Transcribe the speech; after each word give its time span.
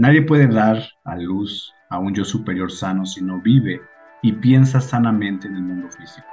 Nadie 0.00 0.22
puede 0.22 0.46
dar 0.46 0.78
a 1.04 1.14
luz 1.14 1.74
a 1.90 1.98
un 1.98 2.14
yo 2.14 2.24
superior 2.24 2.72
sano 2.72 3.04
si 3.04 3.22
no 3.22 3.38
vive 3.42 3.82
y 4.22 4.32
piensa 4.32 4.80
sanamente 4.80 5.46
en 5.46 5.56
el 5.56 5.62
mundo 5.62 5.90
físico. 5.90 6.26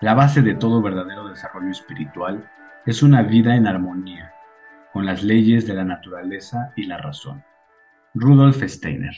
La 0.00 0.14
base 0.14 0.40
de 0.40 0.54
todo 0.54 0.80
verdadero 0.80 1.28
desarrollo 1.28 1.70
espiritual 1.70 2.50
es 2.86 3.02
una 3.02 3.20
vida 3.24 3.56
en 3.56 3.66
armonía 3.66 4.32
con 4.94 5.04
las 5.04 5.22
leyes 5.22 5.66
de 5.66 5.74
la 5.74 5.84
naturaleza 5.84 6.72
y 6.74 6.84
la 6.84 6.96
razón. 6.96 7.44
Rudolf 8.14 8.62
Steiner 8.62 9.14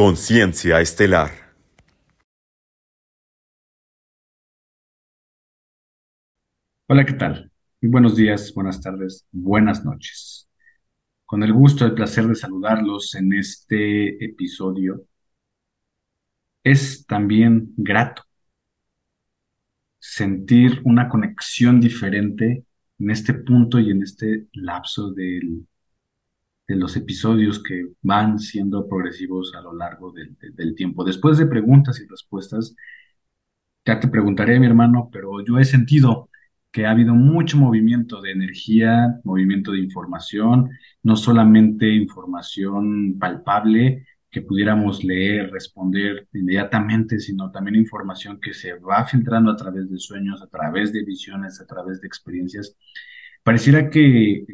Conciencia 0.00 0.80
Estelar. 0.80 1.30
Hola, 6.86 7.04
¿qué 7.04 7.12
tal? 7.12 7.52
Buenos 7.82 8.16
días, 8.16 8.50
buenas 8.54 8.80
tardes, 8.80 9.26
buenas 9.30 9.84
noches. 9.84 10.48
Con 11.26 11.42
el 11.42 11.52
gusto 11.52 11.86
y 11.86 11.90
placer 11.90 12.26
de 12.26 12.34
saludarlos 12.34 13.14
en 13.14 13.34
este 13.34 14.24
episodio, 14.24 15.04
es 16.64 17.04
también 17.04 17.74
grato 17.76 18.22
sentir 19.98 20.80
una 20.84 21.10
conexión 21.10 21.78
diferente 21.78 22.64
en 22.98 23.10
este 23.10 23.34
punto 23.34 23.78
y 23.78 23.90
en 23.90 24.02
este 24.02 24.46
lapso 24.54 25.10
del 25.10 25.66
de 26.70 26.76
los 26.76 26.96
episodios 26.96 27.60
que 27.60 27.88
van 28.00 28.38
siendo 28.38 28.88
progresivos 28.88 29.52
a 29.56 29.60
lo 29.60 29.74
largo 29.74 30.12
del, 30.12 30.74
tiempo. 30.76 31.02
Después 31.02 31.36
de 31.36 31.46
preguntas 31.46 32.00
y 32.00 32.06
respuestas, 32.06 32.76
ya 33.84 33.98
te 33.98 34.06
preguntaré, 34.06 34.60
mi 34.60 34.66
hermano, 34.66 35.08
pero 35.12 35.44
yo 35.44 35.58
he 35.58 35.64
sentido 35.64 36.28
que 36.70 36.86
ha 36.86 36.92
habido 36.92 37.14
mucho 37.14 37.56
movimiento 37.56 38.20
de 38.20 38.30
energía, 38.30 39.20
movimiento 39.24 39.72
de 39.72 39.80
información, 39.80 40.70
no 41.02 41.16
solamente 41.16 41.88
información 41.92 43.18
palpable 43.18 44.06
que 44.30 44.42
pudiéramos 44.42 45.02
leer, 45.02 45.50
responder 45.50 46.28
inmediatamente, 46.32 47.18
sino 47.18 47.50
también 47.50 47.74
información 47.74 48.38
que 48.40 48.54
se 48.54 48.74
va 48.74 49.04
filtrando 49.04 49.50
a 49.50 49.56
través 49.56 49.90
de 49.90 49.98
sueños, 49.98 50.40
a 50.40 50.46
través 50.46 50.92
de 50.92 51.02
visiones, 51.04 51.60
a 51.60 51.66
través 51.66 52.00
de 52.00 52.06
experiencias 52.06 52.76
pareciera 53.42 53.90
que 53.90 54.44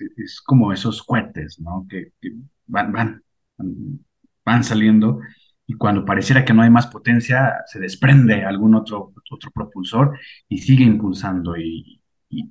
eh, 0.00 0.08
es, 0.16 0.40
como 0.40 0.72
esos 0.72 1.02
cohetes, 1.02 1.60
¿no? 1.60 1.86
Que, 1.88 2.12
van, 2.66 2.92
van, 2.92 3.22
van 4.44 4.64
saliendo 4.64 5.20
y 5.66 5.74
cuando 5.74 6.04
pareciera 6.04 6.44
que 6.44 6.52
no 6.52 6.62
hay 6.62 6.70
más 6.70 6.88
potencia, 6.88 7.62
se 7.66 7.78
desprende 7.80 8.44
algún 8.44 8.74
otro, 8.74 9.12
otro 9.30 9.50
propulsor 9.52 10.18
y 10.48 10.58
sigue 10.58 10.84
impulsando 10.84 11.56
y, 11.56 12.00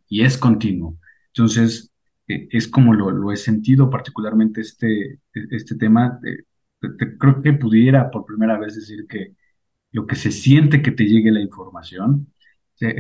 es 0.09 0.38
continuo. 0.38 1.00
Entonces, 1.28 1.91
eh, 2.28 2.47
es 2.51 2.67
como 2.67 2.94
lo, 2.94 3.31
he 3.31 3.38
sentido 3.38 3.90
particularmente 3.90 4.61
este, 4.61 5.19
este 5.34 5.75
tema. 5.75 6.19
creo 6.79 7.41
que 7.41 7.53
pudiera 7.53 8.09
por 8.11 8.25
primera 8.25 8.57
vez 8.57 8.75
decir 8.75 9.06
que 9.07 9.35
lo 9.91 10.06
que 10.07 10.16
se 10.16 10.31
siente 10.31 10.81
que 10.81 10.91
te 10.91 11.06
llegue 11.06 11.31
la 11.31 11.41
información 11.41 12.28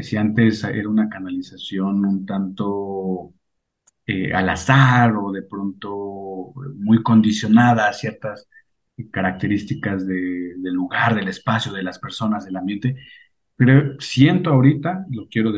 si 0.01 0.17
antes 0.17 0.63
era 0.63 0.89
una 0.89 1.09
canalización 1.09 2.05
un 2.05 2.25
tanto 2.25 3.33
eh, 4.11 4.33
al 4.33 4.49
azar 4.49 5.15
o 5.15 5.31
de 5.31 5.43
pronto 5.43 6.51
muy 6.77 7.03
condicionada 7.03 7.87
a 7.87 7.93
ciertas 7.93 8.47
características 9.11 10.07
del 10.07 10.73
lugar, 10.73 11.13
del 11.15 11.27
espacio, 11.27 11.71
de 11.71 11.83
las 11.83 11.99
personas, 11.99 12.43
del 12.45 12.57
ambiente, 12.57 12.95
pero 13.55 13.99
siento 13.99 14.49
ahorita, 14.49 15.05
lo 15.11 15.27
quiero 15.29 15.51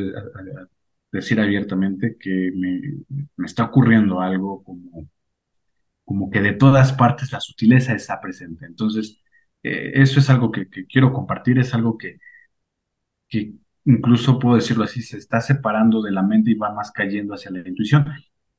decir 1.13 1.39
abiertamente, 1.39 2.17
que 2.19 2.51
me, 2.53 2.81
está 3.45 3.63
ocurriendo 3.65 4.19
algo 4.19 4.63
como, 4.63 5.07
como 6.03 6.29
que 6.29 6.41
de 6.41 6.53
todas 6.53 6.93
partes 6.93 7.31
la 7.31 7.39
sutileza 7.39 7.93
está 7.93 8.19
presente. 8.19 8.65
Entonces, 8.65 9.21
eh, 9.63 9.91
eso 9.95 10.19
es 10.19 10.29
algo 10.29 10.51
que, 10.51 10.67
quiero 10.69 11.13
compartir, 11.13 11.59
es 11.59 11.73
algo 11.73 11.97
que, 11.97 12.17
que 13.29 13.53
incluso 13.85 14.39
puedo 14.39 14.55
decirlo 14.55 14.83
así, 14.83 15.01
se 15.01 15.17
está 15.17 15.41
separando 15.41 16.01
de 16.01 16.11
la 16.11 16.23
mente 16.23 16.51
y 16.51 16.55
va 16.55 16.73
más 16.73 16.91
cayendo 16.91 17.33
hacia 17.33 17.51
la 17.51 17.67
intuición. 17.67 18.05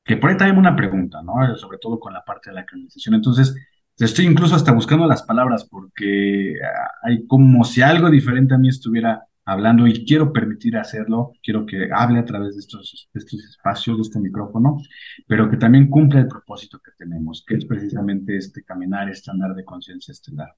Que 0.03 0.17
por 0.17 0.29
ahí 0.29 0.37
también 0.37 0.57
una 0.57 0.75
pregunta, 0.75 1.21
¿no? 1.21 1.55
Sobre 1.55 1.77
todo 1.77 1.99
con 1.99 2.13
la 2.13 2.23
parte 2.23 2.49
de 2.49 2.55
la 2.55 2.65
canalización. 2.65 3.15
Entonces, 3.15 3.55
estoy 3.97 4.25
incluso 4.25 4.55
hasta 4.55 4.71
buscando 4.71 5.07
las 5.07 5.23
palabras 5.23 5.65
porque 5.69 6.55
ah, 6.63 6.91
hay 7.03 7.25
como 7.27 7.63
si 7.63 7.81
algo 7.81 8.09
diferente 8.09 8.53
a 8.53 8.57
mí 8.57 8.69
estuviera 8.69 9.27
hablando 9.45 9.87
y 9.87 10.05
quiero 10.05 10.31
permitir 10.31 10.77
hacerlo, 10.77 11.33
quiero 11.43 11.65
que 11.65 11.89
hable 11.93 12.19
a 12.19 12.25
través 12.25 12.55
de 12.55 12.61
estos, 12.61 13.09
espacios, 13.13 13.97
de 13.97 14.01
este 14.03 14.19
micrófono, 14.19 14.77
pero 15.27 15.49
que 15.49 15.57
también 15.57 15.89
cumpla 15.89 16.21
el 16.21 16.27
propósito 16.27 16.79
que 16.79 16.91
tenemos, 16.97 17.43
que 17.45 17.55
es 17.55 17.65
precisamente 17.65 18.37
este 18.37 18.63
caminar, 18.63 19.09
este 19.09 19.31
andar 19.31 19.53
de 19.53 19.65
conciencia 19.65 20.11
estelar. 20.11 20.55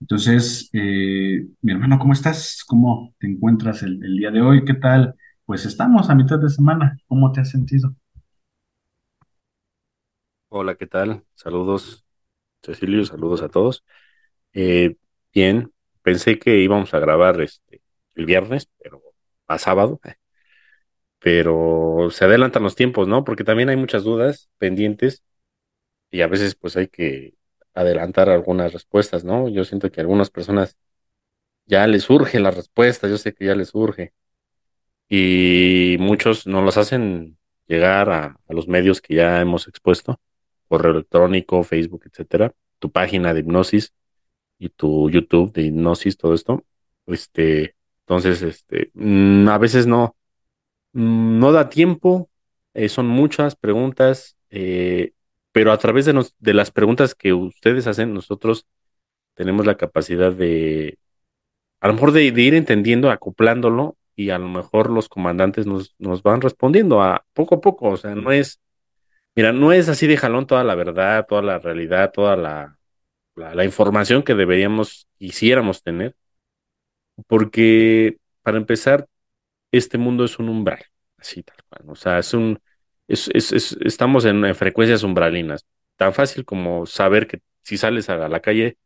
Entonces, 0.00 0.70
eh, 0.72 1.46
mi 1.62 1.72
hermano, 1.72 1.98
¿cómo 1.98 2.12
estás? 2.12 2.64
¿Cómo 2.66 3.14
te 3.18 3.26
encuentras 3.26 3.82
el, 3.82 3.98
día 4.00 4.30
de 4.30 4.40
hoy? 4.40 4.64
¿Qué 4.64 4.74
tal? 4.74 5.14
Pues 5.44 5.66
estamos 5.66 6.08
a 6.10 6.14
mitad 6.14 6.38
de 6.38 6.50
semana. 6.50 6.96
¿Cómo 7.06 7.32
te 7.32 7.40
has 7.40 7.50
sentido? 7.50 7.96
Hola, 10.50 10.76
¿qué 10.76 10.86
tal? 10.86 11.24
Saludos, 11.34 12.04
Cecilio, 12.62 13.04
saludos 13.04 13.42
a 13.42 13.48
todos. 13.48 13.84
Eh, 14.54 14.96
bien, 15.34 15.72
pensé 16.02 16.38
que 16.38 16.58
íbamos 16.58 16.94
a 16.94 17.00
grabar 17.00 17.40
este 17.42 17.82
el 18.14 18.26
viernes, 18.26 18.68
pero 18.78 19.02
a 19.46 19.58
sábado, 19.58 20.00
pero 21.18 22.08
se 22.10 22.24
adelantan 22.24 22.62
los 22.62 22.76
tiempos, 22.76 23.08
¿no? 23.08 23.24
Porque 23.24 23.44
también 23.44 23.68
hay 23.68 23.76
muchas 23.76 24.04
dudas 24.04 24.50
pendientes 24.58 25.22
y 26.10 26.22
a 26.22 26.28
veces 26.28 26.56
pues 26.56 26.76
hay 26.76 26.88
que 26.88 27.36
adelantar 27.74 28.30
algunas 28.30 28.72
respuestas, 28.72 29.24
¿no? 29.24 29.48
Yo 29.48 29.64
siento 29.64 29.90
que 29.92 30.00
a 30.00 30.04
algunas 30.04 30.30
personas 30.30 30.76
ya 31.66 31.86
les 31.86 32.04
surge 32.04 32.40
la 32.40 32.50
respuesta, 32.52 33.08
yo 33.08 33.18
sé 33.18 33.34
que 33.34 33.46
ya 33.46 33.54
les 33.54 33.70
surge. 33.70 34.14
Y 35.08 35.96
muchos 36.00 36.46
no 36.46 36.62
las 36.64 36.76
hacen 36.78 37.38
llegar 37.66 38.10
a, 38.10 38.40
los 38.48 38.68
medios 38.68 39.00
que 39.00 39.14
ya 39.14 39.40
hemos 39.40 39.68
expuesto, 39.68 40.20
correo 40.68 40.92
electrónico, 40.92 41.62
Facebook, 41.64 42.04
etcétera, 42.06 42.54
tu 42.78 42.90
página 42.90 43.34
de 43.34 43.40
hipnosis 43.40 43.92
y 44.58 44.70
tu 44.70 45.10
YouTube 45.10 45.52
de 45.52 45.62
hipnosis, 45.62 46.16
todo 46.16 46.34
esto. 46.34 46.64
Este, 47.06 47.76
entonces, 48.00 48.42
este, 48.42 48.90
mm, 48.94 49.48
a 49.48 49.58
veces 49.58 49.86
no, 49.86 50.16
mm, 50.92 51.38
no 51.38 51.52
da 51.52 51.68
tiempo, 51.70 52.30
eh, 52.74 52.88
son 52.88 53.08
muchas 53.08 53.56
preguntas, 53.56 54.36
eh, 54.50 55.12
pero 55.52 55.72
a 55.72 55.78
través 55.78 56.06
de, 56.06 56.26
de 56.38 56.54
las 56.54 56.70
preguntas 56.70 57.14
que 57.14 57.32
ustedes 57.32 57.86
hacen, 57.86 58.14
nosotros 58.14 58.66
tenemos 59.34 59.66
la 59.66 59.76
capacidad 59.76 60.32
de, 60.32 60.98
a 61.80 61.88
lo 61.88 61.94
mejor 61.94 62.12
de, 62.12 62.24
ir 62.24 62.54
entendiendo, 62.54 63.10
acoplándolo, 63.10 63.96
y 64.16 64.30
a 64.30 64.38
lo 64.38 64.48
mejor 64.48 64.90
los 64.90 65.08
comandantes 65.08 65.66
nos, 65.66 65.94
nos 65.98 66.22
van 66.22 66.40
respondiendo 66.40 67.02
a 67.02 67.24
poco 67.34 67.56
a 67.56 67.60
poco, 67.60 67.88
o 67.90 67.96
sea, 67.96 68.14
no 68.14 68.32
es, 68.32 68.60
mira, 69.34 69.52
no 69.52 69.72
es 69.72 69.88
así 69.88 70.06
de 70.06 70.16
jalón 70.16 70.46
toda 70.46 70.64
la 70.64 70.74
verdad, 70.74 71.26
toda 71.28 71.42
la 71.42 71.58
realidad, 71.58 72.12
toda 72.12 72.36
la, 72.36 72.78
la, 73.34 73.64
información 73.64 74.22
que 74.22 74.34
deberíamos, 74.34 75.06
quisiéramos 75.18 75.82
tener, 75.82 76.14
porque 77.26 78.18
para 78.42 78.58
empezar, 78.58 79.06
este 79.72 79.98
mundo 79.98 80.24
es 80.24 80.38
un 80.38 80.48
umbral, 80.48 80.84
así 81.18 81.42
tal 81.42 81.58
cual, 81.68 81.90
o 81.90 81.96
sea, 81.96 82.18
es 82.18 82.32
un, 82.34 82.60
es, 83.08 83.30
es, 83.34 83.76
estamos 83.80 84.24
en, 84.24 84.54
frecuencias 84.54 85.02
umbralinas. 85.02 85.64
Tan 85.96 86.14
fácil 86.14 86.44
como 86.44 86.86
saber 86.86 87.26
que 87.26 87.40
si 87.62 87.76
sales 87.76 88.08
a 88.08 88.28
la 88.28 88.40
calle 88.40 88.78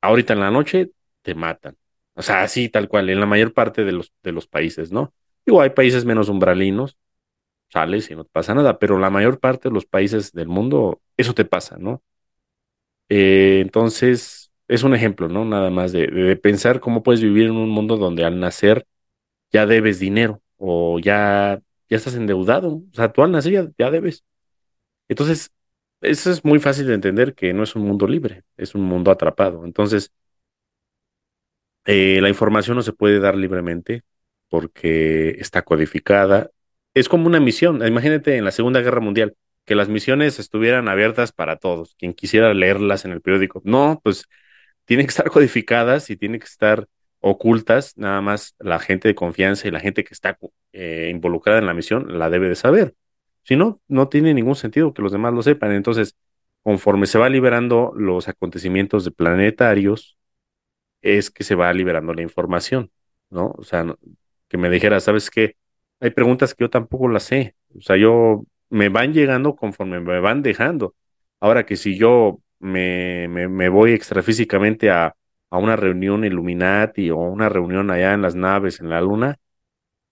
ahorita 0.00 0.32
en 0.32 0.40
la 0.40 0.50
noche 0.50 0.90
te 1.22 1.34
matan. 1.34 1.76
O 2.14 2.22
sea, 2.22 2.42
así 2.42 2.68
tal 2.68 2.88
cual, 2.88 3.10
en 3.10 3.20
la 3.20 3.26
mayor 3.26 3.52
parte 3.52 3.84
de 3.84 3.92
los, 3.92 4.12
de 4.22 4.32
los 4.32 4.48
países, 4.48 4.90
¿no? 4.90 5.14
Digo, 5.46 5.60
hay 5.60 5.70
países 5.70 6.04
menos 6.04 6.28
umbralinos, 6.28 6.96
sales 7.68 8.10
y 8.10 8.16
no 8.16 8.24
te 8.24 8.30
pasa 8.30 8.54
nada, 8.54 8.78
pero 8.78 8.98
la 8.98 9.10
mayor 9.10 9.40
parte 9.40 9.68
de 9.68 9.74
los 9.74 9.86
países 9.86 10.32
del 10.32 10.48
mundo, 10.48 11.00
eso 11.16 11.34
te 11.34 11.44
pasa, 11.44 11.78
¿no? 11.78 12.02
Eh, 13.08 13.60
entonces, 13.62 14.52
es 14.68 14.82
un 14.82 14.94
ejemplo, 14.94 15.28
¿no? 15.28 15.44
Nada 15.44 15.70
más 15.70 15.92
de, 15.92 16.36
pensar 16.36 16.80
cómo 16.80 17.02
puedes 17.02 17.22
vivir 17.22 17.46
en 17.46 17.56
un 17.56 17.70
mundo 17.70 17.96
donde 17.96 18.24
al 18.24 18.38
nacer 18.40 18.86
ya 19.52 19.66
debes 19.66 20.00
dinero 20.00 20.42
o 20.58 20.98
ya, 21.00 21.60
ya 21.90 21.96
estás 21.96 22.14
endeudado. 22.16 22.82
O 22.92 22.94
sea, 22.94 23.12
tú 23.12 23.22
al 23.22 23.32
nacer 23.32 23.52
ya, 23.52 23.68
ya 23.78 23.90
debes. 23.90 24.24
Entonces, 25.08 25.52
eso 26.00 26.30
es 26.32 26.44
muy 26.44 26.60
fácil 26.60 26.86
de 26.88 26.94
entender 26.94 27.34
que 27.34 27.52
no 27.54 27.64
es 27.64 27.76
un 27.76 27.84
mundo 27.84 28.06
libre, 28.08 28.44
es 28.56 28.74
un 28.74 28.82
mundo 28.82 29.10
atrapado. 29.10 29.64
Entonces, 29.64 30.12
eh, 31.86 32.20
la 32.20 32.28
información 32.28 32.76
no 32.76 32.82
se 32.82 32.92
puede 32.92 33.18
dar 33.20 33.36
libremente 33.36 34.02
porque 34.48 35.30
está 35.40 35.62
codificada. 35.62 36.50
Es 36.94 37.08
como 37.08 37.26
una 37.26 37.40
misión. 37.40 37.86
Imagínate 37.86 38.36
en 38.36 38.44
la 38.44 38.50
Segunda 38.50 38.80
Guerra 38.80 39.00
Mundial 39.00 39.34
que 39.64 39.74
las 39.74 39.88
misiones 39.88 40.38
estuvieran 40.38 40.88
abiertas 40.88 41.32
para 41.32 41.56
todos, 41.56 41.94
quien 41.96 42.14
quisiera 42.14 42.54
leerlas 42.54 43.04
en 43.04 43.12
el 43.12 43.20
periódico. 43.20 43.60
No, 43.64 44.00
pues 44.02 44.26
tienen 44.86 45.06
que 45.06 45.10
estar 45.10 45.30
codificadas 45.30 46.10
y 46.10 46.16
tienen 46.16 46.40
que 46.40 46.46
estar 46.46 46.88
ocultas, 47.20 47.96
nada 47.96 48.20
más 48.20 48.54
la 48.58 48.78
gente 48.78 49.08
de 49.08 49.14
confianza 49.14 49.68
y 49.68 49.70
la 49.70 49.80
gente 49.80 50.04
que 50.04 50.14
está 50.14 50.38
eh, 50.72 51.08
involucrada 51.10 51.58
en 51.58 51.66
la 51.66 51.74
misión 51.74 52.18
la 52.18 52.30
debe 52.30 52.48
de 52.48 52.54
saber. 52.56 52.94
Si 53.44 53.56
no, 53.56 53.80
no 53.88 54.08
tiene 54.08 54.34
ningún 54.34 54.56
sentido 54.56 54.92
que 54.94 55.02
los 55.02 55.12
demás 55.12 55.34
lo 55.34 55.42
sepan. 55.42 55.72
Entonces, 55.72 56.16
conforme 56.62 57.06
se 57.06 57.18
va 57.18 57.28
liberando 57.28 57.92
los 57.96 58.28
acontecimientos 58.28 59.04
de 59.04 59.10
planetarios, 59.10 60.18
es 61.02 61.30
que 61.30 61.44
se 61.44 61.54
va 61.54 61.72
liberando 61.72 62.14
la 62.14 62.22
información, 62.22 62.90
¿no? 63.30 63.54
O 63.58 63.64
sea, 63.64 63.86
que 64.48 64.58
me 64.58 64.70
dijera, 64.70 65.00
¿sabes 65.00 65.30
qué? 65.30 65.56
Hay 66.00 66.10
preguntas 66.10 66.54
que 66.54 66.64
yo 66.64 66.70
tampoco 66.70 67.08
las 67.08 67.24
sé. 67.24 67.56
O 67.76 67.80
sea, 67.80 67.96
yo 67.96 68.44
me 68.70 68.88
van 68.88 69.12
llegando 69.12 69.56
conforme 69.56 70.00
me 70.00 70.20
van 70.20 70.42
dejando. 70.42 70.94
Ahora 71.40 71.66
que 71.66 71.76
si 71.76 71.96
yo 71.98 72.40
me, 72.60 73.28
me, 73.28 73.68
voy 73.68 73.92
extrafísicamente 73.92 74.90
a, 74.90 75.14
a 75.50 75.58
una 75.58 75.76
reunión 75.76 76.24
Illuminati 76.24 77.10
o 77.10 77.18
una 77.18 77.48
reunión 77.48 77.90
allá 77.90 78.14
en 78.14 78.22
las 78.22 78.34
naves, 78.34 78.80
en 78.80 78.90
la 78.90 79.00
luna, 79.00 79.38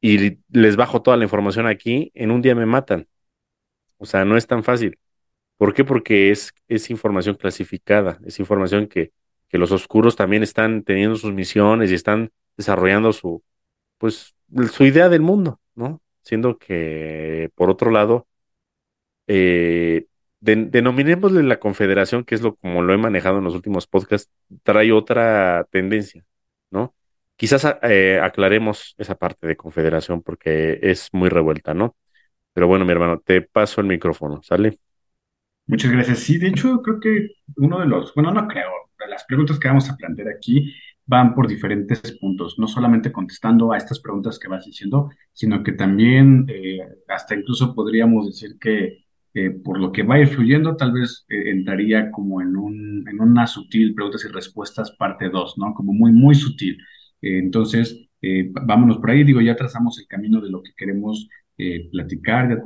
y 0.00 0.38
les 0.50 0.76
bajo 0.76 1.02
toda 1.02 1.16
la 1.16 1.24
información 1.24 1.66
aquí, 1.66 2.12
en 2.14 2.30
un 2.30 2.42
día 2.42 2.54
me 2.54 2.66
matan. 2.66 3.08
O 3.98 4.06
sea, 4.06 4.24
no 4.24 4.36
es 4.36 4.46
tan 4.46 4.64
fácil. 4.64 4.98
¿Por 5.56 5.74
qué? 5.74 5.84
Porque 5.84 6.30
es, 6.30 6.52
es 6.68 6.90
información 6.90 7.36
clasificada, 7.36 8.18
es 8.26 8.38
información 8.40 8.88
que, 8.88 9.12
que 9.48 9.58
los 9.58 9.72
oscuros 9.72 10.16
también 10.16 10.42
están 10.42 10.82
teniendo 10.84 11.16
sus 11.16 11.32
misiones 11.32 11.90
y 11.90 11.94
están 11.94 12.30
desarrollando 12.56 13.12
su, 13.12 13.42
pues, 13.98 14.34
su 14.72 14.84
idea 14.84 15.08
del 15.08 15.22
mundo, 15.22 15.60
¿no? 15.76 16.02
Siendo 16.22 16.58
que, 16.58 17.50
por 17.56 17.70
otro 17.70 17.90
lado, 17.92 18.28
eh, 19.26 20.06
den- 20.40 20.70
denominémosle 20.70 21.42
la 21.42 21.58
confederación, 21.60 22.24
que 22.24 22.34
es 22.34 22.42
lo 22.42 22.56
como 22.56 22.82
lo 22.82 22.94
he 22.94 22.98
manejado 22.98 23.38
en 23.38 23.44
los 23.44 23.54
últimos 23.54 23.86
podcasts, 23.86 24.30
trae 24.62 24.92
otra 24.92 25.66
tendencia, 25.70 26.24
¿no? 26.70 26.94
Quizás 27.36 27.64
a- 27.64 27.78
eh, 27.82 28.20
aclaremos 28.20 28.94
esa 28.98 29.14
parte 29.16 29.46
de 29.46 29.56
confederación 29.56 30.22
porque 30.22 30.78
es 30.82 31.08
muy 31.12 31.28
revuelta, 31.28 31.74
¿no? 31.74 31.96
Pero 32.54 32.68
bueno, 32.68 32.84
mi 32.84 32.92
hermano, 32.92 33.20
te 33.20 33.42
paso 33.42 33.80
el 33.80 33.86
micrófono, 33.88 34.42
¿sale? 34.42 34.78
Muchas 35.66 35.90
gracias. 35.92 36.20
Sí, 36.20 36.38
de 36.38 36.48
hecho, 36.48 36.80
creo 36.82 37.00
que 37.00 37.28
uno 37.56 37.80
de 37.80 37.86
los, 37.86 38.14
bueno, 38.14 38.32
no 38.32 38.46
creo, 38.48 38.70
las 39.08 39.24
preguntas 39.24 39.58
que 39.58 39.68
vamos 39.68 39.88
a 39.90 39.96
plantear 39.96 40.28
aquí 40.28 40.74
van 41.06 41.34
por 41.34 41.46
diferentes 41.48 42.00
puntos, 42.20 42.58
no 42.58 42.66
solamente 42.66 43.12
contestando 43.12 43.72
a 43.72 43.76
estas 43.76 44.00
preguntas 44.00 44.38
que 44.38 44.48
vas 44.48 44.66
diciendo, 44.66 45.10
sino 45.32 45.62
que 45.62 45.72
también 45.72 46.46
eh, 46.48 46.80
hasta 47.08 47.36
incluso 47.36 47.74
podríamos 47.74 48.26
decir 48.26 48.58
que 48.60 49.04
eh, 49.34 49.50
por 49.50 49.78
lo 49.78 49.92
que 49.92 50.02
va 50.02 50.16
a 50.16 50.20
ir 50.20 50.28
fluyendo, 50.28 50.76
tal 50.76 50.92
vez 50.92 51.24
eh, 51.28 51.50
entraría 51.50 52.10
como 52.10 52.40
en 52.40 52.56
un, 52.56 53.04
en 53.08 53.20
una 53.20 53.46
sutil 53.46 53.94
preguntas 53.94 54.24
y 54.24 54.32
respuestas 54.32 54.92
parte 54.96 55.28
2, 55.28 55.58
¿no? 55.58 55.74
Como 55.74 55.92
muy, 55.92 56.12
muy 56.12 56.34
sutil. 56.34 56.78
Entonces, 57.20 58.08
vámonos 58.66 58.98
por 58.98 59.10
ahí, 59.10 59.24
digo, 59.24 59.40
ya 59.40 59.56
trazamos 59.56 59.98
el 59.98 60.06
camino 60.06 60.40
de 60.40 60.50
lo 60.50 60.62
que 60.62 60.72
queremos 60.76 61.28
platicar, 61.90 62.62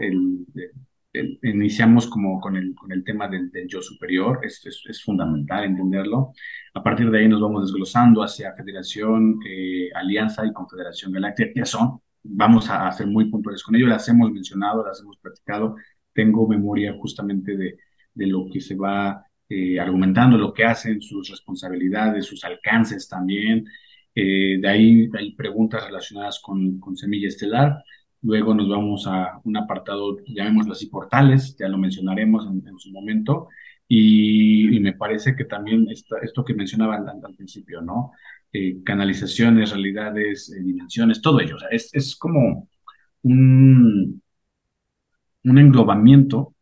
eh, 1.12 1.38
iniciamos 1.42 2.06
como 2.08 2.40
con 2.40 2.56
el, 2.56 2.74
con 2.74 2.92
el 2.92 3.04
tema 3.04 3.28
del, 3.28 3.50
del 3.50 3.68
yo 3.68 3.82
superior, 3.82 4.40
es, 4.42 4.64
es, 4.66 4.82
es, 4.88 5.02
fundamental 5.02 5.64
entenderlo. 5.64 6.32
A 6.74 6.82
partir 6.82 7.10
de 7.10 7.18
ahí 7.20 7.28
nos 7.28 7.40
vamos 7.40 7.66
desglosando 7.66 8.22
hacia 8.22 8.54
Federación, 8.54 9.40
eh, 9.46 9.90
Alianza 9.94 10.46
y 10.46 10.52
Confederación 10.52 11.12
Galáctica, 11.12 11.50
¿qué 11.54 11.66
son? 11.66 12.00
Vamos 12.22 12.68
a, 12.70 12.88
a 12.88 12.92
ser 12.92 13.06
muy 13.06 13.30
puntuales 13.30 13.62
con 13.62 13.76
ello, 13.76 13.86
las 13.86 14.08
hemos 14.08 14.30
mencionado, 14.32 14.86
las 14.86 15.00
hemos 15.00 15.18
platicado, 15.18 15.76
tengo 16.12 16.46
memoria 16.48 16.94
justamente 16.98 17.56
de, 17.56 17.78
de 18.14 18.26
lo 18.26 18.46
que 18.52 18.60
se 18.60 18.74
va 18.76 19.24
eh, 19.48 19.80
argumentando, 19.80 20.38
lo 20.38 20.54
que 20.54 20.64
hacen, 20.64 21.02
sus 21.02 21.28
responsabilidades, 21.28 22.26
sus 22.26 22.44
alcances 22.44 23.08
también. 23.08 23.66
Eh, 24.14 24.58
de 24.60 24.68
ahí 24.68 25.08
hay 25.18 25.34
preguntas 25.34 25.84
relacionadas 25.84 26.40
con, 26.40 26.78
con 26.78 26.96
Semilla 26.96 27.28
Estelar. 27.28 27.82
Luego 28.22 28.54
nos 28.54 28.68
vamos 28.68 29.06
a 29.06 29.40
un 29.44 29.56
apartado, 29.56 30.18
llamémoslo 30.26 30.72
así, 30.72 30.86
portales, 30.86 31.56
ya 31.58 31.68
lo 31.68 31.78
mencionaremos 31.78 32.46
en, 32.46 32.66
en 32.66 32.78
su 32.78 32.90
momento. 32.90 33.48
Y, 33.88 34.78
me 34.80 34.92
parece 34.94 35.34
que 35.36 35.44
también 35.44 35.86
esto 35.90 36.44
que 36.44 36.54
mencionaba 36.54 36.96
al, 36.96 37.08
al 37.08 37.34
principio, 37.34 37.80
¿no? 37.82 38.12
Eh, 38.52 38.82
canalizaciones, 38.84 39.70
realidades, 39.70 40.50
eh, 40.52 40.60
dimensiones, 40.62 41.20
todo 41.22 41.40
ello. 41.40 41.56
O 41.56 41.58
sea, 41.58 41.68
es, 41.70 41.94
es 41.94 42.16
como 42.16 42.68
un, 43.22 44.22
un 45.44 45.58
englobamiento 45.58 46.54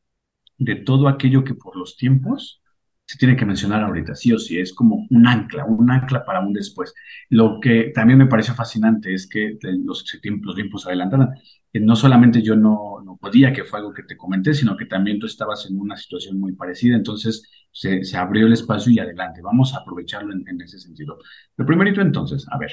de 0.58 0.76
todo 0.76 1.08
aquello 1.08 1.44
que 1.44 1.54
por 1.54 1.76
los 1.76 1.96
tiempos 1.96 2.62
se 3.08 3.16
tiene 3.16 3.36
que 3.36 3.46
mencionar 3.46 3.82
ahorita, 3.82 4.14
sí 4.14 4.32
o 4.34 4.38
sí, 4.38 4.58
es 4.58 4.74
como 4.74 5.06
un 5.08 5.26
ancla, 5.26 5.64
un 5.64 5.90
ancla 5.90 6.26
para 6.26 6.40
un 6.40 6.52
después. 6.52 6.94
Lo 7.30 7.58
que 7.58 7.90
también 7.94 8.18
me 8.18 8.26
pareció 8.26 8.54
fascinante 8.54 9.14
es 9.14 9.26
que 9.26 9.56
los 9.62 10.04
los 10.42 10.54
tiempos 10.54 10.82
se 10.82 10.88
adelantaron. 10.90 11.30
Que 11.72 11.80
no 11.80 11.96
solamente 11.96 12.42
yo 12.42 12.54
no, 12.54 13.00
no 13.02 13.16
podía, 13.16 13.50
que 13.52 13.64
fue 13.64 13.78
algo 13.78 13.94
que 13.94 14.02
te 14.02 14.16
comenté, 14.16 14.52
sino 14.52 14.76
que 14.76 14.84
también 14.84 15.18
tú 15.18 15.24
estabas 15.26 15.66
en 15.70 15.78
una 15.80 15.96
situación 15.96 16.38
muy 16.38 16.52
parecida, 16.52 16.96
entonces 16.96 17.42
se, 17.72 18.04
se 18.04 18.16
abrió 18.18 18.46
el 18.46 18.52
espacio 18.52 18.92
y 18.92 18.98
adelante, 18.98 19.40
vamos 19.42 19.74
a 19.74 19.78
aprovecharlo 19.78 20.34
en, 20.34 20.60
ese 20.60 20.78
sentido. 20.78 21.18
Lo 21.56 21.64
primerito 21.64 22.02
entonces, 22.02 22.46
a 22.50 22.58
ver, 22.58 22.72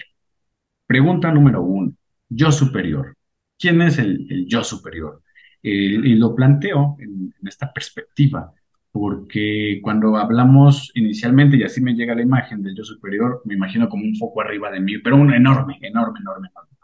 pregunta 0.85 1.31
número 1.31 1.61
uno, 1.63 1.93
yo 2.29 2.51
superior. 2.51 3.15
¿Quién 3.57 3.81
es 3.81 3.99
el, 3.99 4.45
yo 4.47 4.63
superior? 4.65 5.23
Eh, 5.63 5.71
y 5.71 6.15
lo 6.15 6.35
planteo 6.35 6.97
en, 6.99 7.33
esta 7.47 7.71
perspectiva, 7.71 8.51
porque 8.95 9.81
cuando 9.83 10.15
hablamos 10.15 10.89
inicialmente, 10.95 11.57
y 11.57 11.63
así 11.63 11.81
me 11.81 11.95
llega 11.95 12.15
la 12.15 12.21
imagen 12.21 12.63
del 12.63 12.77
yo 12.77 12.85
superior, 12.85 13.41
me 13.43 13.53
imagino 13.55 13.89
como 13.89 14.05
un 14.05 14.15
foco 14.15 14.39
arriba 14.39 14.71
de 14.71 14.79
mí, 14.79 14.99
pero 14.99 15.17
un 15.17 15.33
enorme, 15.33 15.77
enorme, 15.81 16.19
enorme, 16.21 16.47
enorme. 16.47 16.77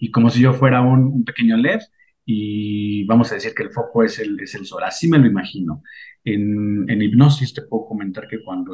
Y 0.00 0.10
como 0.10 0.30
si 0.30 0.40
yo 0.40 0.54
fuera 0.54 0.80
un, 0.80 1.00
un 1.08 1.24
pequeño 1.24 1.58
LED, 1.58 1.80
y 2.24 3.04
vamos 3.04 3.30
a 3.30 3.34
decir 3.34 3.52
que 3.54 3.64
el 3.64 3.70
foco 3.70 4.02
es 4.02 4.18
el, 4.18 4.40
es 4.40 4.54
el 4.54 4.64
sol, 4.64 4.82
así 4.82 5.08
me 5.08 5.18
lo 5.18 5.26
imagino. 5.26 5.82
En, 6.24 6.88
en 6.88 7.02
hipnosis 7.02 7.52
te 7.52 7.60
puedo 7.60 7.84
comentar 7.84 8.26
que 8.28 8.42
cuando 8.42 8.72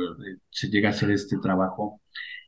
se 0.49 0.69
llega 0.69 0.91
a 0.91 0.93
hacer 0.93 1.11
este 1.11 1.39
trabajo 1.43 2.01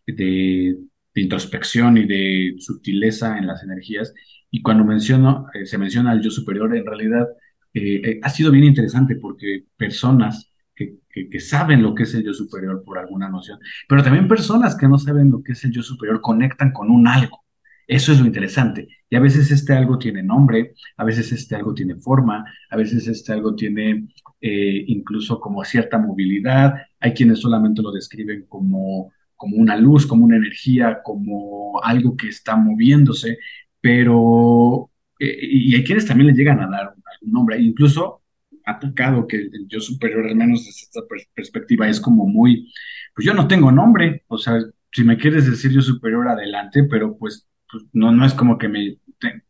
de, 0.07 0.77
de 1.13 1.21
introspección 1.23 1.99
y 1.99 2.07
de 2.07 2.55
sutileza 2.61 3.37
en 3.37 3.49
las 3.49 3.65
energías, 3.65 4.15
y 4.49 4.63
cuando 4.63 4.85
menciono, 4.85 5.47
eh, 5.55 5.67
se 5.67 5.77
menciona 5.77 6.13
al 6.13 6.23
yo 6.23 6.31
superior, 6.31 6.77
en 6.77 6.87
realidad 6.87 7.27
eh, 7.73 8.01
eh, 8.05 8.21
ha 8.23 8.31
sido 8.31 8.51
bien 8.51 8.65
interesante 8.65 9.17
porque 9.17 9.65
personas 9.77 10.51
que, 10.75 11.41
saben 11.41 11.83
lo 11.83 11.95
que 11.95 12.05
es 12.05 12.15
el 12.15 12.25
yo 12.25 12.33
superior 12.33 12.83
por 12.85 12.99
alguna 12.99 13.29
noción, 13.29 13.59
pero 13.89 14.03
también 14.03 14.29
personas 14.29 14.77
que 14.77 14.89
no 14.89 14.99
saben 14.99 15.31
lo 15.31 15.43
que 15.43 15.53
es 15.53 15.65
el 15.65 15.73
yo 15.73 15.83
superior 15.83 16.21
conectan 16.21 16.73
con 16.73 16.91
un 16.91 17.07
algo. 17.09 17.45
Eso 17.87 18.13
es 18.13 18.21
lo 18.21 18.27
interesante. 18.27 18.89
Y 19.09 19.17
a 19.17 19.21
veces 19.21 19.51
este 19.51 19.73
algo 19.75 19.99
tiene 19.99 20.23
nombre, 20.23 20.75
a 20.97 21.05
veces 21.05 21.33
este 21.33 21.57
algo 21.57 21.75
tiene 21.75 21.97
forma, 21.97 22.45
a 22.71 22.77
veces 22.77 23.07
este 23.09 23.33
algo 23.33 23.55
tiene 23.57 24.09
eh, 24.41 24.85
incluso 24.87 25.41
como 25.41 25.65
cierta 25.65 25.99
movilidad. 25.99 26.75
Hay 27.01 27.13
quienes 27.15 27.41
solamente 27.41 27.83
lo 27.83 27.93
describen 27.93 28.47
como, 28.49 29.13
como 29.37 29.57
una 29.57 29.77
luz, 29.77 30.07
como 30.07 30.25
una 30.25 30.37
energía, 30.37 31.01
como 31.03 31.81
algo 31.83 32.17
que 32.17 32.29
está 32.29 32.57
moviéndose, 32.57 33.39
pero 33.81 34.91
y 35.19 35.75
hay 35.75 35.85
quienes 35.85 36.07
también 36.07 36.29
le 36.29 36.35
llegan 36.35 36.61
a 36.61 36.67
dar 36.67 36.95
algún 37.21 37.33
nombre, 37.33 37.61
incluso 37.61 38.23
ha 38.67 38.79
tocado 38.79 39.27
que 39.27 39.37
el 39.37 39.67
yo 39.69 39.81
superior, 39.81 40.27
al 40.27 40.37
menos 40.37 40.65
desde 40.65 40.83
esta 40.83 41.01
pers 41.09 41.29
perspectiva, 41.35 41.89
es 41.89 42.01
como 42.01 42.27
muy, 42.27 42.73
pues 43.15 43.27
yo 43.27 43.35
no 43.35 43.49
tengo 43.49 43.73
nombre, 43.73 44.25
o 44.29 44.39
sea, 44.39 44.59
si 44.93 45.05
me 45.05 45.17
quieres 45.17 45.49
decir 45.49 45.71
yo 45.71 45.83
superior, 45.83 46.29
adelante, 46.29 46.85
pero 46.85 47.17
pues, 47.17 47.47
pues 47.71 47.85
no, 47.93 48.13
no 48.13 48.25
es 48.25 48.35
como 48.35 48.59
que 48.59 48.69
me, 48.69 48.99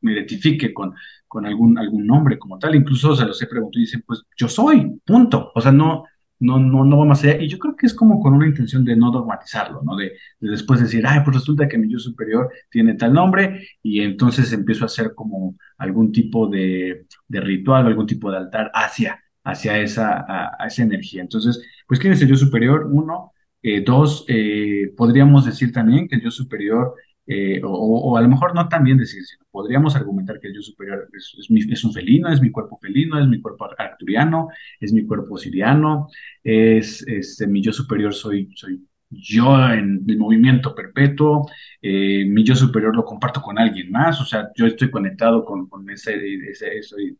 me 0.00 0.12
identifique 0.12 0.72
con, 0.72 0.94
con 1.26 1.46
algún, 1.46 1.78
algún 1.78 2.06
nombre 2.06 2.38
como 2.38 2.58
tal, 2.58 2.74
incluso 2.74 3.14
se 3.14 3.24
los 3.24 3.40
he 3.42 3.46
preguntado 3.46 3.80
y 3.80 3.84
dicen, 3.84 4.04
pues 4.06 4.22
yo 4.36 4.48
soy, 4.48 5.00
punto, 5.04 5.52
o 5.54 5.60
sea, 5.60 5.72
no, 5.72 6.04
no, 6.40 6.58
no, 6.58 6.84
no 6.84 6.98
va 6.98 7.04
más 7.04 7.22
allá. 7.24 7.40
Y 7.40 7.48
yo 7.48 7.58
creo 7.58 7.76
que 7.76 7.86
es 7.86 7.94
como 7.94 8.20
con 8.20 8.34
una 8.34 8.46
intención 8.46 8.84
de 8.84 8.96
no 8.96 9.10
dogmatizarlo, 9.10 9.82
¿no? 9.82 9.96
De, 9.96 10.12
de 10.40 10.50
después 10.50 10.80
decir, 10.80 11.04
ay, 11.06 11.20
pues 11.24 11.36
resulta 11.36 11.68
que 11.68 11.78
mi 11.78 11.90
yo 11.92 11.98
superior 11.98 12.50
tiene 12.70 12.94
tal 12.94 13.12
nombre 13.12 13.66
y 13.82 14.00
entonces 14.00 14.52
empiezo 14.52 14.84
a 14.84 14.86
hacer 14.86 15.14
como 15.14 15.56
algún 15.78 16.12
tipo 16.12 16.48
de, 16.48 17.06
de 17.28 17.40
ritual, 17.40 17.86
algún 17.86 18.06
tipo 18.06 18.30
de 18.30 18.38
altar 18.38 18.70
hacia, 18.74 19.20
hacia 19.44 19.78
esa, 19.78 20.26
esa 20.66 20.82
energía. 20.82 21.22
Entonces, 21.22 21.62
pues, 21.86 22.00
¿quién 22.00 22.12
es 22.12 22.22
el 22.22 22.28
yo 22.28 22.36
superior? 22.36 22.88
Uno. 22.90 23.32
Eh, 23.62 23.82
dos, 23.84 24.24
eh, 24.28 24.90
podríamos 24.96 25.44
decir 25.44 25.70
también 25.72 26.08
que 26.08 26.14
el 26.16 26.22
yo 26.22 26.30
superior 26.30 26.94
eh, 27.26 27.60
o, 27.64 28.16
a 28.16 28.20
lo 28.22 28.28
mejor 28.28 28.54
no 28.54 28.68
también 28.68 28.98
decir, 28.98 29.22
sino 29.24 29.44
podríamos 29.50 29.94
argumentar 29.96 30.40
que 30.40 30.48
el 30.48 30.54
yo 30.54 30.62
superior 30.62 31.08
es, 31.16 31.34
es, 31.38 31.50
mi- 31.50 31.60
es 31.72 31.84
un 31.84 31.92
felino, 31.92 32.28
es 32.32 32.40
mi 32.40 32.50
cuerpo 32.50 32.78
felino, 32.80 33.20
es 33.20 33.26
mi 33.28 33.40
cuerpo 33.40 33.68
arcturiano, 33.78 34.48
es 34.80 34.92
mi 34.92 35.04
cuerpo 35.06 35.36
siriano, 35.38 36.08
es, 36.42 37.06
este, 37.06 37.46
mi 37.46 37.62
yo 37.62 37.72
superior 37.72 38.14
soy, 38.14 38.50
soy 38.56 38.86
yo 39.12 39.56
en 39.72 40.04
el 40.08 40.18
movimiento 40.18 40.74
perpetuo, 40.74 41.48
eh, 41.82 42.24
mi 42.26 42.44
yo 42.44 42.54
superior 42.54 42.94
lo 42.94 43.04
comparto 43.04 43.40
con 43.42 43.58
alguien 43.58 43.90
más, 43.90 44.20
o 44.20 44.24
sea, 44.24 44.50
yo 44.56 44.66
estoy 44.66 44.90
conectado 44.90 45.44
con, 45.44 45.68
con 45.68 45.88
ese, 45.90 46.14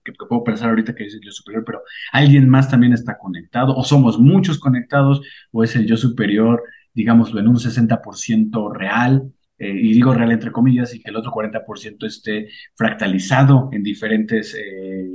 que, 0.05 0.13
que 0.13 0.27
puedo 0.29 0.45
pensar 0.45 0.71
ahorita 0.71 0.95
que 0.95 1.07
es 1.07 1.15
el 1.15 1.21
yo 1.21 1.31
superior, 1.33 1.65
pero 1.65 1.83
alguien 2.13 2.49
más 2.49 2.69
también 2.71 2.93
está 2.93 3.19
conectado, 3.19 3.75
o 3.77 3.85
somos 3.85 4.19
muchos 4.19 4.59
conectados, 4.59 5.23
o 5.53 5.65
es 5.65 5.75
el 5.77 5.87
yo 5.87 5.97
superior, 5.97 6.63
digámoslo, 6.95 7.41
en 7.41 7.49
un 7.49 7.59
60% 7.59 8.73
real 8.73 9.33
eh, 9.61 9.71
y 9.75 9.95
digo 9.95 10.15
real 10.15 10.33
entre 10.33 10.53
comillas, 10.53 10.95
y 10.97 11.03
que 11.03 11.11
el 11.11 11.17
otro 11.17 11.33
40% 11.33 12.07
esté 12.07 12.49
fractalizado 12.77 13.71
en 13.73 13.85
diferentes 13.85 14.57
eh, 14.57 15.07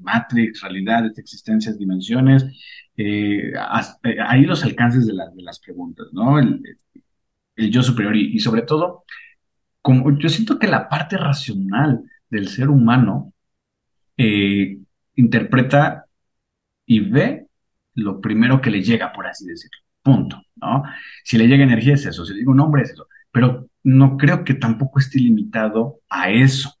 matrix, 0.00 0.62
realidades, 0.62 1.18
existencias, 1.18 1.78
dimensiones. 1.78 2.44
Eh, 2.96 3.52
eh, 3.54 4.16
ahí 4.26 4.44
los 4.44 4.64
alcances 4.64 5.06
de, 5.06 5.14
la- 5.14 5.30
de 5.30 5.42
las 5.42 5.60
preguntas, 5.60 6.08
¿no? 6.12 6.38
El, 6.40 6.62
yo 7.56 7.82
superior 7.82 8.16
y, 8.16 8.38
sobre 8.40 8.62
todo, 8.62 9.04
como 9.82 10.18
yo 10.18 10.28
siento 10.28 10.58
que 10.58 10.68
la 10.68 10.88
parte 10.88 11.16
racional 11.18 12.02
del 12.30 12.48
ser 12.48 12.68
humano 12.70 13.34
interpreta 15.14 16.06
y 16.86 17.00
ve 17.00 17.48
lo 17.94 18.20
primero 18.20 18.60
que 18.60 18.70
le 18.70 18.82
llega, 18.82 19.12
por 19.12 19.26
así 19.26 19.46
decirlo. 19.46 19.78
Punto, 20.02 20.42
¿no? 20.56 20.84
Si 21.24 21.38
le 21.38 21.48
llega 21.48 21.64
energía 21.64 21.94
es 21.94 22.06
eso, 22.06 22.24
si 22.26 22.34
le 22.34 22.40
digo 22.40 22.52
un 22.52 22.58
nombre 22.58 22.82
es 22.82 22.90
eso, 22.92 23.08
pero 23.32 23.67
no 23.84 24.16
creo 24.16 24.44
que 24.44 24.54
tampoco 24.54 24.98
esté 24.98 25.18
limitado 25.18 26.00
a 26.08 26.30
eso, 26.30 26.74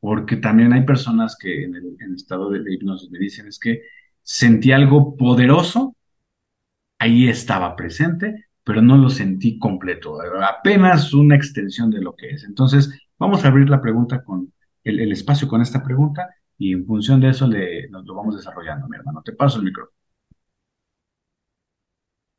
porque 0.00 0.36
también 0.36 0.72
hay 0.72 0.84
personas 0.84 1.36
que 1.38 1.64
en 1.64 1.74
el, 1.76 2.14
estado 2.14 2.50
de, 2.50 2.62
de 2.62 2.74
hipnosis 2.74 3.10
me 3.10 3.18
dicen 3.18 3.46
es 3.48 3.58
que 3.58 3.82
sentí 4.22 4.72
algo 4.72 5.16
poderoso, 5.16 5.96
ahí 6.98 7.28
estaba 7.28 7.76
presente, 7.76 8.46
pero 8.64 8.80
no 8.82 8.96
lo 8.96 9.10
sentí 9.10 9.58
completo, 9.58 10.18
apenas 10.42 11.12
una 11.14 11.36
extensión 11.36 11.90
de 11.90 12.00
lo 12.00 12.14
que 12.14 12.30
es. 12.30 12.44
Entonces, 12.44 12.90
vamos 13.18 13.44
a 13.44 13.48
abrir 13.48 13.68
la 13.68 13.80
pregunta 13.80 14.22
con 14.22 14.52
el, 14.84 15.00
el 15.00 15.12
espacio 15.12 15.48
con 15.48 15.60
esta 15.62 15.82
pregunta 15.82 16.28
y 16.58 16.72
en 16.72 16.86
función 16.86 17.20
de 17.20 17.30
eso 17.30 17.46
le, 17.48 17.88
nos 17.88 18.04
lo 18.06 18.14
vamos 18.14 18.36
desarrollando, 18.36 18.86
mi 18.88 18.96
hermano. 18.96 19.22
Te 19.24 19.32
paso 19.32 19.58
el 19.58 19.64
micrófono. 19.64 19.96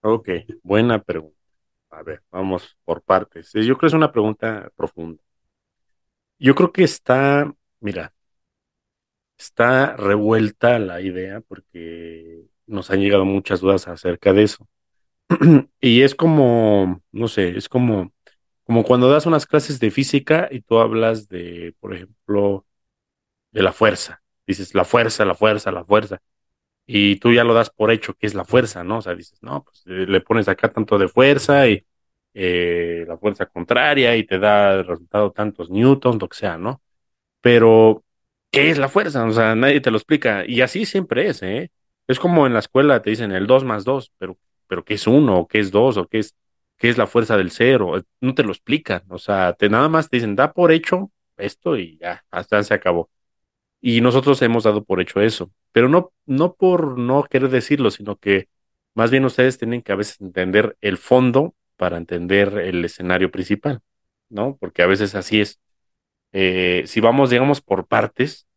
Ok, 0.02 0.30
buena 0.64 1.02
pregunta. 1.02 1.43
A 1.98 2.04
ver, 2.04 2.22
vamos 2.32 2.78
por 2.84 3.02
partes. 3.04 3.52
Yo 3.54 3.62
creo 3.64 3.78
que 3.80 3.88
es 3.88 3.94
una 3.94 4.12
pregunta 4.12 4.70
profunda. 4.76 5.24
Yo 6.40 6.56
creo 6.56 6.72
que 6.72 6.84
está, 6.84 7.52
mira, 7.80 8.14
está 9.38 9.96
revuelta 9.98 10.80
la 10.80 11.02
idea 11.02 11.42
porque 11.42 12.46
nos 12.68 12.90
han 12.92 13.00
llegado 13.02 13.26
muchas 13.26 13.62
dudas 13.62 13.88
acerca 13.88 14.34
de 14.34 14.44
eso. 14.44 14.68
Y 15.82 16.02
es 16.04 16.16
como, 16.16 17.02
no 17.12 17.28
sé, 17.30 17.58
es 17.58 17.70
como, 17.70 18.14
como 18.66 18.84
cuando 18.86 19.10
das 19.12 19.26
unas 19.28 19.46
clases 19.48 19.80
de 19.82 19.92
física 19.92 20.50
y 20.52 20.62
tú 20.62 20.80
hablas 20.80 21.30
de, 21.30 21.76
por 21.80 21.96
ejemplo, 21.96 22.66
de 23.52 23.64
la 23.64 23.74
fuerza. 23.74 24.24
Dices 24.48 24.76
la 24.76 24.86
fuerza, 24.86 25.26
la 25.26 25.36
fuerza, 25.36 25.72
la 25.72 25.86
fuerza. 25.86 26.22
Y 26.86 27.18
tú 27.18 27.32
ya 27.34 27.44
lo 27.44 27.54
das 27.54 27.70
por 27.70 27.92
hecho 27.92 28.14
que 28.14 28.28
es 28.28 28.34
la 28.36 28.46
fuerza, 28.46 28.84
¿no? 28.84 28.98
O 29.00 29.02
sea, 29.02 29.16
dices, 29.16 29.42
no, 29.42 29.64
pues 29.64 29.84
eh, 29.88 30.06
le 30.08 30.22
pones 30.22 30.48
acá 30.50 30.72
tanto 30.72 30.98
de 30.98 31.08
fuerza 31.08 31.68
y 31.70 31.86
eh, 32.34 33.06
la 33.08 33.18
fuerza 33.18 33.46
contraria 33.46 34.16
y 34.18 34.26
te 34.26 34.40
da 34.40 34.74
el 34.74 34.86
resultado 34.88 35.32
tantos 35.32 35.70
newtons, 35.70 36.22
lo 36.22 36.28
que 36.30 36.38
sea, 36.38 36.58
¿no? 36.58 36.82
Pero, 37.42 38.04
¿qué 38.52 38.70
es 38.70 38.78
la 38.78 38.90
fuerza? 38.90 39.26
O 39.26 39.32
sea, 39.32 39.56
nadie 39.56 39.82
te 39.82 39.92
lo 39.92 39.98
explica. 39.98 40.46
Y 40.48 40.62
así 40.62 40.86
siempre 40.86 41.28
es, 41.30 41.44
¿eh? 41.44 41.72
Es 42.08 42.20
como 42.20 42.48
en 42.48 42.54
la 42.54 42.60
escuela 42.60 43.02
te 43.02 43.10
dicen 43.12 43.32
el 43.32 43.48
2 43.48 43.64
más 43.64 43.84
2, 43.86 44.12
pero, 44.18 44.38
pero 44.68 44.84
¿qué 44.86 44.96
es 44.96 45.08
uno? 45.08 45.40
¿O 45.40 45.48
qué 45.48 45.60
es 45.60 45.72
2? 45.72 45.98
¿O 45.98 46.08
qué 46.08 46.20
es, 46.20 46.36
qué 46.78 46.90
es 46.90 46.98
la 46.98 47.08
fuerza 47.08 47.38
del 47.38 47.52
cero? 47.52 47.94
No 48.22 48.34
te 48.36 48.44
lo 48.44 48.52
explican. 48.52 49.04
O 49.10 49.18
sea, 49.20 49.54
te 49.54 49.70
nada 49.70 49.90
más 49.90 50.10
te 50.10 50.18
dicen, 50.18 50.36
da 50.36 50.54
por 50.54 50.72
hecho 50.72 51.12
esto 51.38 51.78
y 51.78 51.98
ya, 52.00 52.24
hasta 52.32 52.62
se 52.64 52.74
acabó. 52.74 53.10
Y 53.86 54.00
nosotros 54.00 54.42
hemos 54.42 54.64
dado 54.64 54.86
por 54.86 55.02
hecho 55.02 55.20
eso, 55.22 55.52
pero 55.74 55.90
no, 55.90 56.14
no 56.26 56.54
por 56.56 56.98
no 56.98 57.24
querer 57.26 57.50
decirlo, 57.50 57.92
sino 57.92 58.16
que 58.16 58.48
más 58.96 59.12
bien 59.12 59.26
ustedes 59.26 59.58
tienen 59.58 59.82
que 59.82 59.92
a 59.92 59.96
veces 59.96 60.22
entender 60.22 60.78
el 60.80 60.98
fondo 60.98 61.54
para 61.76 61.98
entender 61.98 62.58
el 62.60 62.86
escenario 62.86 63.30
principal, 63.30 63.82
¿no? 64.30 64.58
Porque 64.58 64.84
a 64.84 64.88
veces 64.88 65.16
así 65.16 65.42
es. 65.42 65.60
Eh, 66.34 66.84
si 66.88 67.02
vamos, 67.02 67.30
digamos, 67.32 67.62
por 67.62 67.88
partes, 67.88 68.48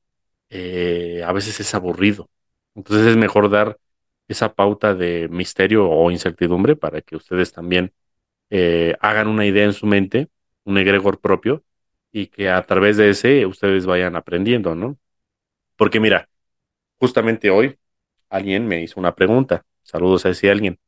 eh, 0.50 1.22
a 1.26 1.32
veces 1.32 1.60
es 1.60 1.74
aburrido. 1.74 2.30
Entonces 2.76 3.06
es 3.08 3.16
mejor 3.16 3.50
dar 3.50 3.78
esa 4.28 4.54
pauta 4.54 4.94
de 4.94 5.28
misterio 5.30 5.90
o 5.90 6.10
incertidumbre 6.12 6.76
para 6.76 7.00
que 7.02 7.16
ustedes 7.16 7.52
también 7.52 7.92
eh, 8.50 8.96
hagan 9.00 9.28
una 9.28 9.46
idea 9.46 9.64
en 9.64 9.72
su 9.74 9.86
mente, 9.86 10.28
un 10.64 10.78
egregor 10.78 11.20
propio, 11.20 11.64
y 12.12 12.28
que 12.28 12.50
a 12.50 12.62
través 12.64 12.96
de 12.96 13.10
ese 13.10 13.46
ustedes 13.46 13.86
vayan 13.86 14.16
aprendiendo, 14.16 14.74
¿no? 14.76 14.98
Porque 15.76 16.00
mira, 16.00 16.28
justamente 16.98 17.50
hoy 17.50 17.78
alguien 18.30 18.66
me 18.68 18.82
hizo 18.82 19.00
una 19.00 19.14
pregunta. 19.14 19.64
Saludos 19.82 20.26
a 20.26 20.30
ese 20.30 20.50
alguien. 20.50 20.78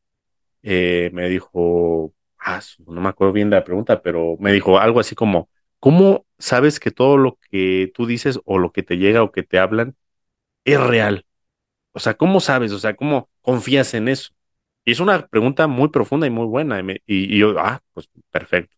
Eh, 0.63 1.11
me 1.13 1.29
dijo, 1.29 2.15
ah, 2.39 2.61
no 2.87 3.01
me 3.01 3.09
acuerdo 3.09 3.33
bien 3.33 3.51
de 3.51 3.57
la 3.57 3.65
pregunta, 3.65 4.03
pero 4.03 4.37
me 4.41 4.53
dijo 4.53 4.79
algo 4.79 5.01
así 5.01 5.15
como, 5.15 5.51
¿cómo 5.81 6.27
sabes 6.39 6.81
que 6.81 6.91
todo 6.91 7.17
lo 7.19 7.39
que 7.51 7.93
tú 7.95 8.07
dices 8.07 8.41
o 8.45 8.59
lo 8.59 8.73
que 8.73 8.83
te 8.83 8.99
llega 8.99 9.23
o 9.23 9.33
que 9.33 9.43
te 9.45 9.59
hablan 9.59 9.97
es 10.65 10.81
real? 10.81 11.27
O 11.93 12.01
sea, 12.01 12.17
¿cómo 12.17 12.41
sabes? 12.41 12.73
O 12.73 12.79
sea, 12.79 12.97
¿cómo 12.97 13.31
confías 13.43 13.95
en 13.95 14.09
eso? 14.09 14.31
Y 14.85 14.93
es 14.93 15.01
una 15.01 15.27
pregunta 15.29 15.67
muy 15.69 15.89
profunda 15.91 16.27
y 16.27 16.31
muy 16.31 16.47
buena. 16.47 16.83
Y 17.07 17.39
yo, 17.39 17.57
ah, 17.59 17.83
pues 17.95 18.11
perfecto. 18.31 18.77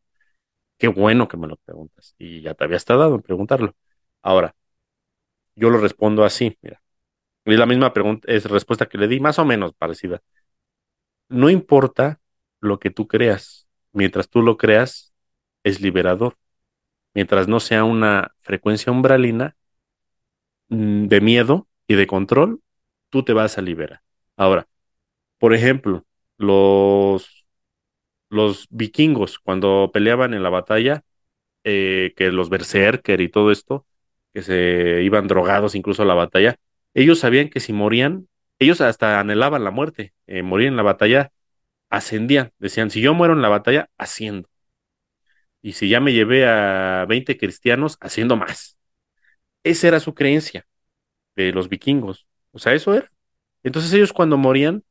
Qué 0.79 0.89
bueno 0.89 1.29
que 1.29 1.37
me 1.37 1.47
lo 1.49 1.57
preguntas. 1.57 2.15
Y 2.19 2.41
ya 2.43 2.55
te 2.55 2.65
había 2.65 2.77
estado 2.79 3.15
en 3.15 3.23
preguntarlo. 3.23 3.75
Ahora, 4.23 4.55
yo 5.61 5.71
lo 5.71 5.79
respondo 5.79 6.25
así, 6.25 6.57
mira. 6.63 6.83
Y 7.45 7.57
la 7.57 7.67
misma 7.67 7.93
pregunta, 7.93 8.31
es 8.33 8.47
respuesta 8.47 8.87
que 8.87 8.99
le 8.99 9.09
di, 9.09 9.21
más 9.21 9.39
o 9.39 9.45
menos 9.45 9.75
parecida. 9.75 10.23
No 11.29 11.51
importa 11.51 12.21
lo 12.61 12.79
que 12.79 12.91
tú 12.91 13.07
creas, 13.07 13.69
mientras 13.93 14.29
tú 14.29 14.43
lo 14.43 14.57
creas, 14.57 15.15
es 15.65 15.81
liberador. 15.81 16.37
Mientras 17.15 17.49
no 17.49 17.61
sea 17.61 17.85
una 17.85 18.35
frecuencia 18.41 18.93
umbralina 18.93 19.57
mm, 20.69 21.07
de 21.07 21.21
miedo 21.21 21.69
y 21.87 21.95
de 21.95 22.07
control, 22.07 22.63
tú 23.11 23.25
te 23.25 23.33
vas 23.33 23.59
a 23.59 23.63
liberar. 23.63 24.03
Ahora, 24.37 24.69
por 25.39 25.55
ejemplo, 25.55 26.07
los, 26.39 27.47
los 28.31 28.69
vikingos, 28.71 29.39
cuando 29.41 29.91
peleaban 29.93 30.35
en 30.35 30.43
la 30.43 30.51
batalla, 30.51 31.05
eh, 31.65 32.15
que 32.17 32.33
los 32.33 32.51
berserker 32.51 33.21
y 33.21 33.29
todo 33.31 33.51
esto, 33.53 33.87
que 34.35 34.43
se 34.43 35.03
iban 35.03 35.29
drogados 35.29 35.75
incluso 35.75 36.03
a 36.03 36.07
la 36.07 36.15
batalla, 36.15 36.57
ellos 36.95 37.21
sabían 37.21 37.51
que 37.51 37.61
si 37.61 37.73
morían, 37.73 38.29
ellos 38.59 38.81
hasta 38.81 39.21
anhelaban 39.21 39.65
la 39.65 39.71
muerte, 39.71 40.15
eh, 40.27 40.43
morir 40.43 40.69
en 40.69 40.77
la 40.77 40.83
batalla 40.83 41.33
ascendían. 41.91 42.53
Decían, 42.59 42.91
si 42.91 43.01
yo 43.01 43.15
muero 43.15 43.35
en 43.35 43.43
la 43.43 43.49
batalla, 43.49 43.91
asciendo. 43.99 44.49
Y 45.63 45.73
si 45.73 45.89
ya 45.89 46.01
me 46.01 46.13
llevé 46.13 46.47
a 46.47 47.05
20 47.09 47.37
cristianos, 47.37 47.99
haciendo 48.01 48.37
más. 48.37 48.79
Esa 49.65 49.89
era 49.89 50.01
su 50.01 50.15
creencia 50.15 50.67
de 51.37 51.53
los 51.53 51.69
vikingos. 51.69 52.27
O 52.53 52.61
sea, 52.61 52.75
eso 52.75 52.95
era. 52.95 53.13
Entonces 53.65 53.93
ellos 53.95 54.13
cuando 54.13 54.39
morían, 54.39 54.85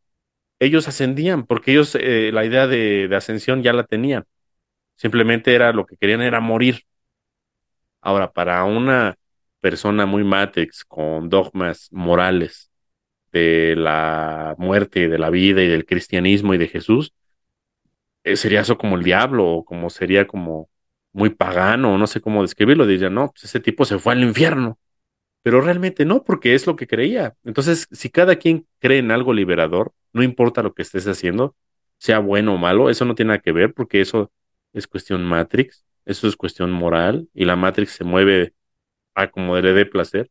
ellos 0.59 0.87
ascendían, 0.87 1.45
porque 1.47 1.71
ellos 1.73 1.95
eh, 1.95 2.31
la 2.33 2.45
idea 2.45 2.67
de, 2.67 3.07
de 3.09 3.17
ascensión 3.17 3.63
ya 3.63 3.73
la 3.73 3.85
tenían. 3.85 4.25
Simplemente 4.97 5.55
era 5.55 5.73
lo 5.73 5.85
que 5.85 5.97
querían 5.97 6.21
era 6.21 6.39
morir. 6.41 6.83
Ahora, 8.01 8.31
para 8.31 8.63
una 8.63 9.15
persona 9.61 10.05
muy 10.05 10.23
matrix, 10.23 10.83
con 10.85 11.29
dogmas 11.29 11.89
morales 11.91 12.71
de 13.31 13.75
la 13.77 14.55
muerte, 14.57 15.09
de 15.09 15.19
la 15.19 15.29
vida 15.29 15.61
y 15.63 15.67
del 15.67 15.85
cristianismo 15.85 16.53
y 16.53 16.57
de 16.57 16.67
Jesús, 16.67 17.13
eh, 18.23 18.35
sería 18.35 18.61
eso 18.61 18.77
como 18.77 18.97
el 18.97 19.03
diablo, 19.03 19.47
o 19.47 19.65
como 19.65 19.89
sería 19.89 20.27
como 20.27 20.69
muy 21.13 21.29
pagano, 21.31 21.97
no 21.97 22.07
sé 22.07 22.21
cómo 22.21 22.41
describirlo, 22.41 22.85
diría, 22.85 23.09
no, 23.09 23.31
pues 23.31 23.45
ese 23.45 23.59
tipo 23.59 23.85
se 23.85 23.99
fue 23.99 24.13
al 24.13 24.23
infierno, 24.23 24.79
pero 25.43 25.61
realmente 25.61 26.05
no, 26.05 26.23
porque 26.23 26.55
es 26.55 26.67
lo 26.67 26.75
que 26.75 26.87
creía. 26.87 27.35
Entonces, 27.43 27.87
si 27.91 28.09
cada 28.09 28.35
quien 28.37 28.67
cree 28.79 28.99
en 28.99 29.11
algo 29.11 29.33
liberador, 29.33 29.93
no 30.13 30.23
importa 30.23 30.63
lo 30.63 30.73
que 30.73 30.81
estés 30.83 31.07
haciendo, 31.07 31.55
sea 31.97 32.19
bueno 32.19 32.55
o 32.55 32.57
malo, 32.57 32.89
eso 32.89 33.05
no 33.05 33.15
tiene 33.15 33.29
nada 33.29 33.39
que 33.41 33.51
ver 33.51 33.73
porque 33.73 34.01
eso 34.01 34.31
es 34.73 34.87
cuestión 34.87 35.23
Matrix, 35.25 35.85
eso 36.05 36.27
es 36.27 36.35
cuestión 36.35 36.71
moral 36.71 37.27
y 37.33 37.45
la 37.45 37.55
Matrix 37.55 37.91
se 37.91 38.03
mueve 38.03 38.53
a 39.21 39.31
como 39.31 39.57
le 39.59 39.73
dé 39.73 39.85
placer. 39.85 40.29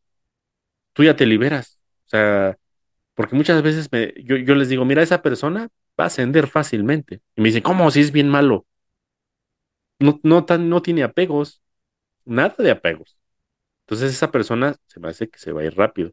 Tú 0.92 1.04
ya 1.04 1.16
te 1.16 1.26
liberas, 1.26 1.78
o 2.06 2.08
sea, 2.08 2.58
porque 3.14 3.36
muchas 3.36 3.62
veces 3.62 3.90
me, 3.92 4.14
yo, 4.24 4.36
yo 4.36 4.54
les 4.54 4.68
digo, 4.68 4.84
mira, 4.84 5.02
esa 5.02 5.22
persona 5.22 5.68
va 5.98 6.04
a 6.04 6.06
ascender 6.08 6.48
fácilmente. 6.48 7.22
Y 7.36 7.42
me 7.42 7.48
dicen, 7.48 7.62
¿cómo? 7.62 7.90
Si 7.90 8.00
es 8.00 8.12
bien 8.12 8.28
malo. 8.28 8.66
No, 9.98 10.20
no, 10.22 10.44
tan, 10.44 10.68
no 10.68 10.82
tiene 10.82 11.02
apegos, 11.02 11.62
nada 12.24 12.54
de 12.58 12.70
apegos. 12.70 13.18
Entonces 13.82 14.12
esa 14.12 14.30
persona 14.32 14.76
se 14.86 15.00
me 15.00 15.08
hace 15.08 15.28
que 15.30 15.38
se 15.38 15.52
va 15.52 15.62
a 15.62 15.64
ir 15.66 15.76
rápido. 15.76 16.12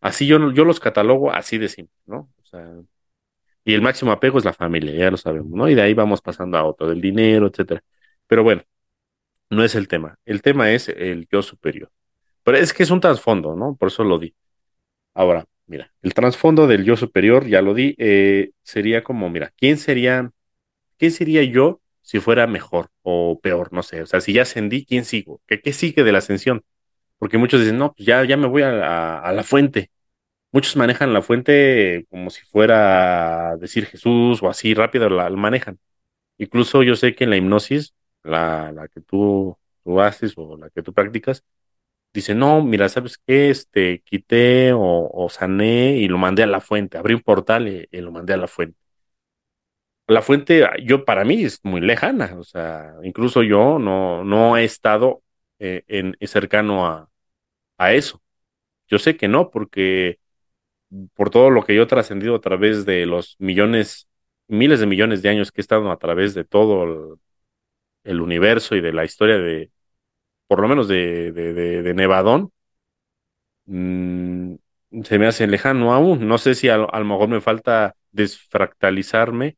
Así 0.00 0.26
yo, 0.26 0.52
yo 0.52 0.64
los 0.64 0.80
catalogo 0.80 1.32
así 1.32 1.58
de 1.58 1.68
simple, 1.68 1.96
¿no? 2.06 2.30
O 2.42 2.46
sea, 2.46 2.68
y 3.64 3.74
el 3.74 3.82
máximo 3.82 4.12
apego 4.12 4.38
es 4.38 4.44
la 4.44 4.52
familia, 4.54 4.94
ya 4.94 5.10
lo 5.10 5.16
sabemos, 5.16 5.50
¿no? 5.52 5.68
Y 5.68 5.74
de 5.74 5.82
ahí 5.82 5.94
vamos 5.94 6.20
pasando 6.20 6.58
a 6.58 6.64
otro, 6.64 6.88
del 6.88 7.00
dinero, 7.00 7.46
etcétera. 7.48 7.84
Pero 8.26 8.42
bueno, 8.44 8.62
no 9.50 9.64
es 9.64 9.74
el 9.74 9.88
tema. 9.88 10.18
El 10.24 10.42
tema 10.42 10.70
es 10.72 10.88
el 10.88 11.28
yo 11.30 11.42
superior. 11.42 11.90
Pero 12.44 12.58
es 12.58 12.72
que 12.72 12.82
es 12.82 12.90
un 12.90 13.00
trasfondo, 13.00 13.54
¿no? 13.56 13.76
Por 13.76 13.88
eso 13.88 14.04
lo 14.04 14.18
di. 14.18 14.34
Ahora, 15.14 15.46
mira, 15.66 15.92
el 16.02 16.14
trasfondo 16.14 16.66
del 16.66 16.84
yo 16.84 16.96
superior, 16.96 17.46
ya 17.46 17.62
lo 17.62 17.74
di, 17.74 17.94
eh, 17.98 18.52
sería 18.62 19.04
como, 19.04 19.30
mira, 19.30 19.52
¿quién 19.56 19.78
sería, 19.78 20.30
quién 20.98 21.12
sería 21.12 21.42
yo 21.44 21.80
si 22.02 22.20
fuera 22.20 22.46
mejor 22.46 22.90
o 23.02 23.40
peor? 23.40 23.72
No 23.72 23.82
sé, 23.82 24.02
o 24.02 24.06
sea, 24.06 24.20
si 24.20 24.32
ya 24.34 24.42
ascendí, 24.42 24.84
¿quién 24.86 25.04
sigo? 25.04 25.40
¿Qué, 25.46 25.60
qué 25.60 25.72
sigue 25.72 26.04
de 26.04 26.12
la 26.12 26.18
ascensión? 26.18 26.64
Porque 27.22 27.38
muchos 27.38 27.60
dicen, 27.60 27.78
no, 27.78 27.94
pues 27.94 28.04
ya, 28.06 28.24
ya 28.24 28.36
me 28.36 28.48
voy 28.48 28.62
a, 28.62 29.32
la 29.32 29.44
fuente. 29.44 29.92
Muchos 30.52 30.76
manejan 30.76 31.12
la 31.14 31.22
fuente 31.22 32.06
como 32.10 32.30
si 32.30 32.42
fuera 32.46 33.56
decir 33.58 33.86
Jesús 33.86 34.42
o 34.42 34.50
así 34.50 34.74
rápido 34.74 35.08
la, 35.10 35.30
manejan. 35.30 35.78
Incluso 36.38 36.82
yo 36.82 36.96
sé 36.96 37.14
que 37.14 37.24
en 37.24 37.30
la 37.30 37.36
hipnosis, 37.38 37.94
la, 38.24 38.88
que 38.94 39.00
tú, 39.02 39.56
haces 40.00 40.34
o 40.36 40.56
la 40.58 40.70
que 40.70 40.82
tú 40.82 40.92
practicas, 40.94 41.44
dice, 42.12 42.34
no, 42.34 42.62
mira, 42.64 42.88
¿sabes 42.88 43.18
qué? 43.18 43.50
Este, 43.50 44.00
quité 44.02 44.72
o, 44.74 45.28
sané 45.30 45.96
y 45.96 46.08
lo 46.08 46.18
mandé 46.18 46.42
a 46.42 46.46
la 46.46 46.60
fuente. 46.60 46.98
Abrí 46.98 47.14
un 47.14 47.22
portal 47.22 47.68
y, 47.68 48.00
lo 48.00 48.12
mandé 48.12 48.34
a 48.34 48.36
la 48.36 48.48
fuente. 48.48 48.78
La 50.06 50.20
fuente, 50.22 50.68
yo 50.84 51.04
para 51.04 51.24
mí 51.24 51.44
es 51.44 51.60
muy 51.64 51.80
lejana, 51.80 52.34
o 52.38 52.44
sea, 52.44 52.94
incluso 53.02 53.42
yo 53.42 53.78
no, 53.78 54.24
no 54.24 54.56
he 54.56 54.64
estado 54.64 55.22
eh, 55.58 55.84
cercano 56.22 56.86
a, 56.86 57.08
a 57.78 57.92
eso. 57.94 58.22
Yo 58.88 58.98
sé 58.98 59.16
que 59.16 59.28
no, 59.28 59.50
porque 59.50 60.20
por 61.14 61.30
todo 61.30 61.50
lo 61.50 61.64
que 61.64 61.74
yo 61.74 61.82
he 61.82 61.86
trascendido 61.86 62.34
a 62.36 62.40
través 62.40 62.84
de 62.84 63.06
los 63.06 63.36
millones, 63.38 64.08
miles 64.48 64.80
de 64.80 64.86
millones 64.86 65.22
de 65.22 65.30
años 65.30 65.52
que 65.52 65.60
he 65.60 65.62
estado 65.62 65.90
a 65.90 65.98
través 65.98 66.34
de 66.34 66.44
todo 66.44 67.18
el, 68.04 68.20
universo 68.20 68.76
y 68.76 68.80
de 68.80 68.92
la 68.92 69.04
historia 69.04 69.38
de, 69.38 69.70
por 70.52 70.60
lo 70.60 70.68
menos 70.68 70.86
de, 70.86 71.32
de, 71.32 71.94
Nevadón, 71.94 72.52
mm, 73.64 74.54
se 75.04 75.18
me 75.18 75.26
hace 75.26 75.46
lejano 75.46 75.94
aún. 75.94 76.28
No 76.28 76.36
sé 76.36 76.54
si 76.54 76.68
a, 76.68 76.76
lo 76.76 77.04
mejor 77.06 77.28
me 77.28 77.40
falta 77.40 77.96
desfractalizarme 78.10 79.56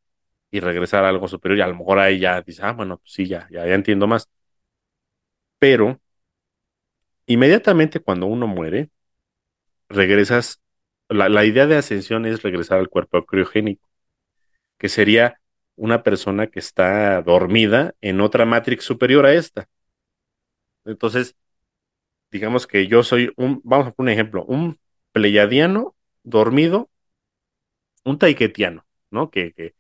y 0.52 0.60
regresar 0.60 1.04
a 1.04 1.08
algo 1.08 1.26
superior 1.26 1.58
y 1.58 1.62
a 1.62 1.66
lo 1.66 1.74
mejor 1.76 1.98
ahí 1.98 2.20
ya 2.20 2.40
dice, 2.42 2.62
ah, 2.64 2.72
bueno, 2.72 2.98
pues 2.98 3.12
sí, 3.12 3.26
ya, 3.26 3.48
ya, 3.50 3.66
ya 3.66 3.74
entiendo 3.74 4.06
más. 4.06 4.28
Pero 5.58 6.00
inmediatamente 7.26 7.98
cuando 8.00 8.26
uno 8.26 8.46
muere, 8.46 8.90
regresas 9.88 10.60
la, 11.08 11.44
idea 11.44 11.66
de 11.66 11.76
ascensión 11.76 12.26
es 12.26 12.42
regresar 12.42 12.78
al 12.78 12.88
cuerpo 12.88 13.24
criogénico, 13.26 13.88
que 14.78 14.88
sería 14.88 15.40
una 15.76 16.02
persona 16.04 16.48
que 16.48 16.60
está 16.60 17.22
dormida 17.22 17.94
en 18.00 18.20
otra 18.20 18.46
matrix 18.46 18.84
superior 18.84 19.26
a 19.26 19.34
esta. 19.34 19.68
Entonces, 20.84 21.36
digamos 22.30 22.66
que 22.66 22.86
yo 22.88 23.02
soy 23.02 23.32
un, 23.36 23.60
vamos 23.64 23.88
a 23.88 23.92
poner 23.92 24.14
un 24.14 24.20
ejemplo, 24.20 24.44
un 24.47 24.78
pleyadiano 25.12 25.97
dormido, 26.25 26.90
un 28.04 28.18
taiketiano, 28.18 28.84
¿no? 29.10 29.30
Que, 29.30 29.52
que, 29.52 29.75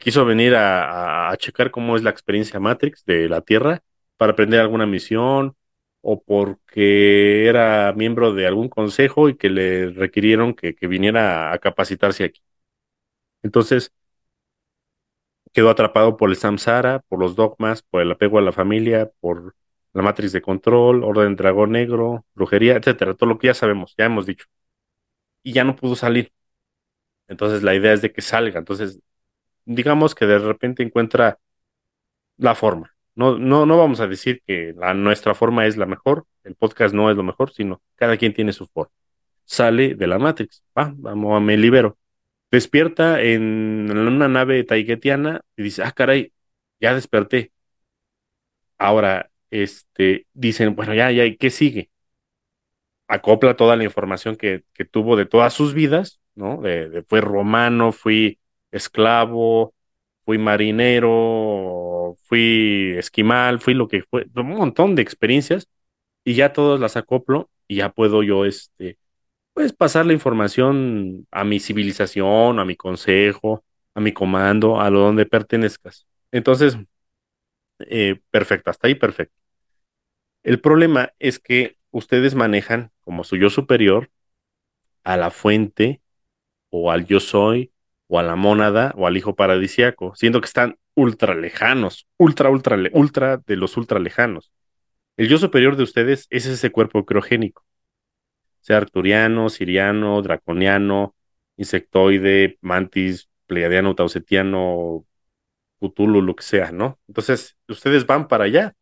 quiso 0.00 0.24
venir 0.24 0.54
a, 0.54 1.30
a, 1.30 1.36
checar 1.36 1.70
cómo 1.70 1.96
es 1.96 2.02
la 2.02 2.10
experiencia 2.10 2.60
Matrix 2.60 3.04
de 3.04 3.28
la 3.28 3.40
Tierra 3.40 3.82
para 4.16 4.32
aprender 4.32 4.60
alguna 4.60 4.86
misión 4.86 5.56
o 6.02 6.22
porque 6.22 7.46
era 7.48 7.92
miembro 7.94 8.32
de 8.34 8.46
algún 8.46 8.68
consejo 8.68 9.28
y 9.28 9.36
que 9.36 9.50
le 9.50 9.90
requirieron 9.90 10.54
que, 10.54 10.74
viniera 10.88 11.52
a 11.52 11.58
capacitarse 11.58 12.24
aquí. 12.24 12.40
Entonces, 13.42 13.92
quedó 15.52 15.70
atrapado 15.70 16.16
por 16.16 16.30
el 16.30 16.36
samsara, 16.36 17.00
por 17.08 17.18
los 17.18 17.34
dogmas, 17.36 17.82
por 17.82 18.02
el 18.02 18.10
apego 18.10 18.38
a 18.38 18.42
la 18.42 18.52
familia, 18.52 19.10
por 19.20 19.54
la 19.98 20.04
matriz 20.04 20.32
de 20.32 20.42
control, 20.42 21.04
orden 21.04 21.36
dragón 21.36 21.72
negro, 21.72 22.24
brujería, 22.34 22.76
etcétera, 22.76 23.14
todo 23.14 23.28
lo 23.30 23.38
que 23.38 23.48
ya 23.48 23.54
sabemos, 23.54 23.94
ya 23.98 24.06
hemos 24.06 24.26
dicho. 24.26 24.46
Y 25.42 25.52
ya 25.52 25.64
no 25.64 25.76
pudo 25.76 25.96
salir. 25.96 26.32
Entonces 27.28 27.62
la 27.62 27.74
idea 27.74 27.92
es 27.92 28.02
de 28.02 28.12
que 28.12 28.22
salga. 28.22 28.58
Entonces, 28.58 29.00
digamos 29.64 30.14
que 30.14 30.26
de 30.26 30.38
repente 30.38 30.82
encuentra 30.82 31.38
la 32.38 32.54
forma. 32.54 32.94
No, 33.14 33.38
no, 33.38 33.66
no 33.66 33.78
vamos 33.78 34.00
a 34.00 34.06
decir 34.08 34.42
que 34.46 34.74
nuestra 34.94 35.34
forma 35.34 35.66
es 35.66 35.76
la 35.76 35.86
mejor, 35.86 36.26
el 36.44 36.54
podcast 36.54 36.94
no 36.94 37.10
es 37.10 37.16
lo 37.16 37.24
mejor, 37.24 37.52
sino 37.52 37.82
cada 37.96 38.16
quien 38.16 38.34
tiene 38.34 38.52
su 38.52 38.66
forma. 38.66 38.92
Sale 39.44 39.94
de 39.96 40.06
la 40.06 40.18
Matrix, 40.18 40.62
va, 40.78 40.92
vamos, 40.96 41.42
me 41.42 41.56
libero. 41.56 41.98
Despierta 42.50 43.20
en 43.22 43.90
una 43.90 44.28
nave 44.28 44.64
taiguetiana 44.64 45.42
y 45.56 45.62
dice, 45.64 45.82
ah, 45.84 45.92
caray, 45.92 46.32
ya 46.80 46.94
desperté. 46.94 47.52
Ahora, 48.78 49.30
este, 49.50 50.26
dicen, 50.34 50.74
bueno, 50.76 50.94
ya, 50.94 51.10
ya, 51.10 51.24
¿y 51.26 51.36
qué 51.36 51.50
sigue? 51.50 51.90
Acopla 53.06 53.56
toda 53.56 53.76
la 53.76 53.84
información 53.84 54.36
que, 54.36 54.64
que 54.74 54.84
tuvo 54.84 55.16
de 55.16 55.24
todas 55.26 55.54
sus 55.54 55.72
vidas, 55.74 56.20
¿no? 56.34 56.60
De, 56.60 57.04
fue 57.08 57.20
romano, 57.22 57.92
fui 57.92 58.38
esclavo, 58.70 59.74
fui 60.26 60.36
marinero, 60.38 62.16
fui 62.24 62.94
esquimal, 62.98 63.60
fui 63.60 63.74
lo 63.74 63.88
que 63.88 64.02
fue, 64.02 64.26
un 64.36 64.48
montón 64.48 64.94
de 64.94 65.02
experiencias 65.02 65.68
y 66.24 66.34
ya 66.34 66.52
todas 66.52 66.80
las 66.80 66.96
acoplo 66.96 67.50
y 67.66 67.76
ya 67.76 67.90
puedo 67.90 68.22
yo, 68.22 68.44
este, 68.44 68.98
pues 69.54 69.72
pasar 69.72 70.06
la 70.06 70.12
información 70.14 71.26
a 71.30 71.44
mi 71.44 71.60
civilización, 71.60 72.58
a 72.60 72.64
mi 72.64 72.76
consejo, 72.76 73.64
a 73.94 74.00
mi 74.00 74.12
comando, 74.12 74.80
a 74.80 74.90
lo 74.90 75.00
donde 75.00 75.26
pertenezcas. 75.26 76.06
Entonces, 76.32 76.78
eh, 77.80 78.20
perfecto, 78.30 78.70
hasta 78.70 78.88
ahí 78.88 78.94
perfecto. 78.94 79.34
El 80.42 80.60
problema 80.60 81.12
es 81.18 81.38
que 81.38 81.78
ustedes 81.90 82.34
manejan 82.34 82.90
como 83.02 83.24
su 83.24 83.36
yo 83.36 83.50
superior 83.50 84.10
a 85.04 85.16
la 85.16 85.30
fuente 85.30 86.02
o 86.70 86.90
al 86.90 87.06
yo 87.06 87.20
soy 87.20 87.72
o 88.06 88.18
a 88.18 88.22
la 88.22 88.36
mónada 88.36 88.92
o 88.96 89.06
al 89.06 89.16
hijo 89.16 89.36
paradisiaco, 89.36 90.14
siendo 90.16 90.40
que 90.40 90.46
están 90.46 90.78
ultra 90.94 91.34
lejanos, 91.34 92.06
ultra, 92.16 92.50
ultra, 92.50 92.78
ultra 92.92 93.36
de 93.38 93.56
los 93.56 93.76
ultra 93.76 93.98
lejanos. 93.98 94.52
El 95.16 95.28
yo 95.28 95.38
superior 95.38 95.76
de 95.76 95.82
ustedes 95.82 96.26
es 96.30 96.46
ese 96.46 96.70
cuerpo 96.70 97.04
criogénico, 97.04 97.64
sea 98.60 98.78
arturiano, 98.78 99.48
siriano, 99.50 100.22
draconiano, 100.22 101.14
insectoide, 101.56 102.58
mantis, 102.60 103.28
pleiadiano, 103.46 103.94
tausetiano, 103.94 105.04
Cthulhu, 105.80 106.22
lo 106.22 106.36
que 106.36 106.42
sea, 106.44 106.72
¿no? 106.72 106.98
Entonces, 107.08 107.56
ustedes 107.68 108.06
van 108.06 108.28
para 108.28 108.44
allá 108.44 108.74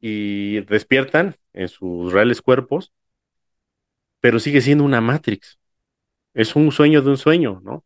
y 0.00 0.60
despiertan 0.66 1.36
en 1.52 1.68
sus 1.68 2.12
reales 2.12 2.42
cuerpos, 2.42 2.92
pero 4.20 4.38
sigue 4.38 4.60
siendo 4.60 4.84
una 4.84 5.00
Matrix. 5.00 5.58
Es 6.34 6.56
un 6.56 6.72
sueño 6.72 7.02
de 7.02 7.10
un 7.10 7.18
sueño, 7.18 7.60
¿no? 7.64 7.84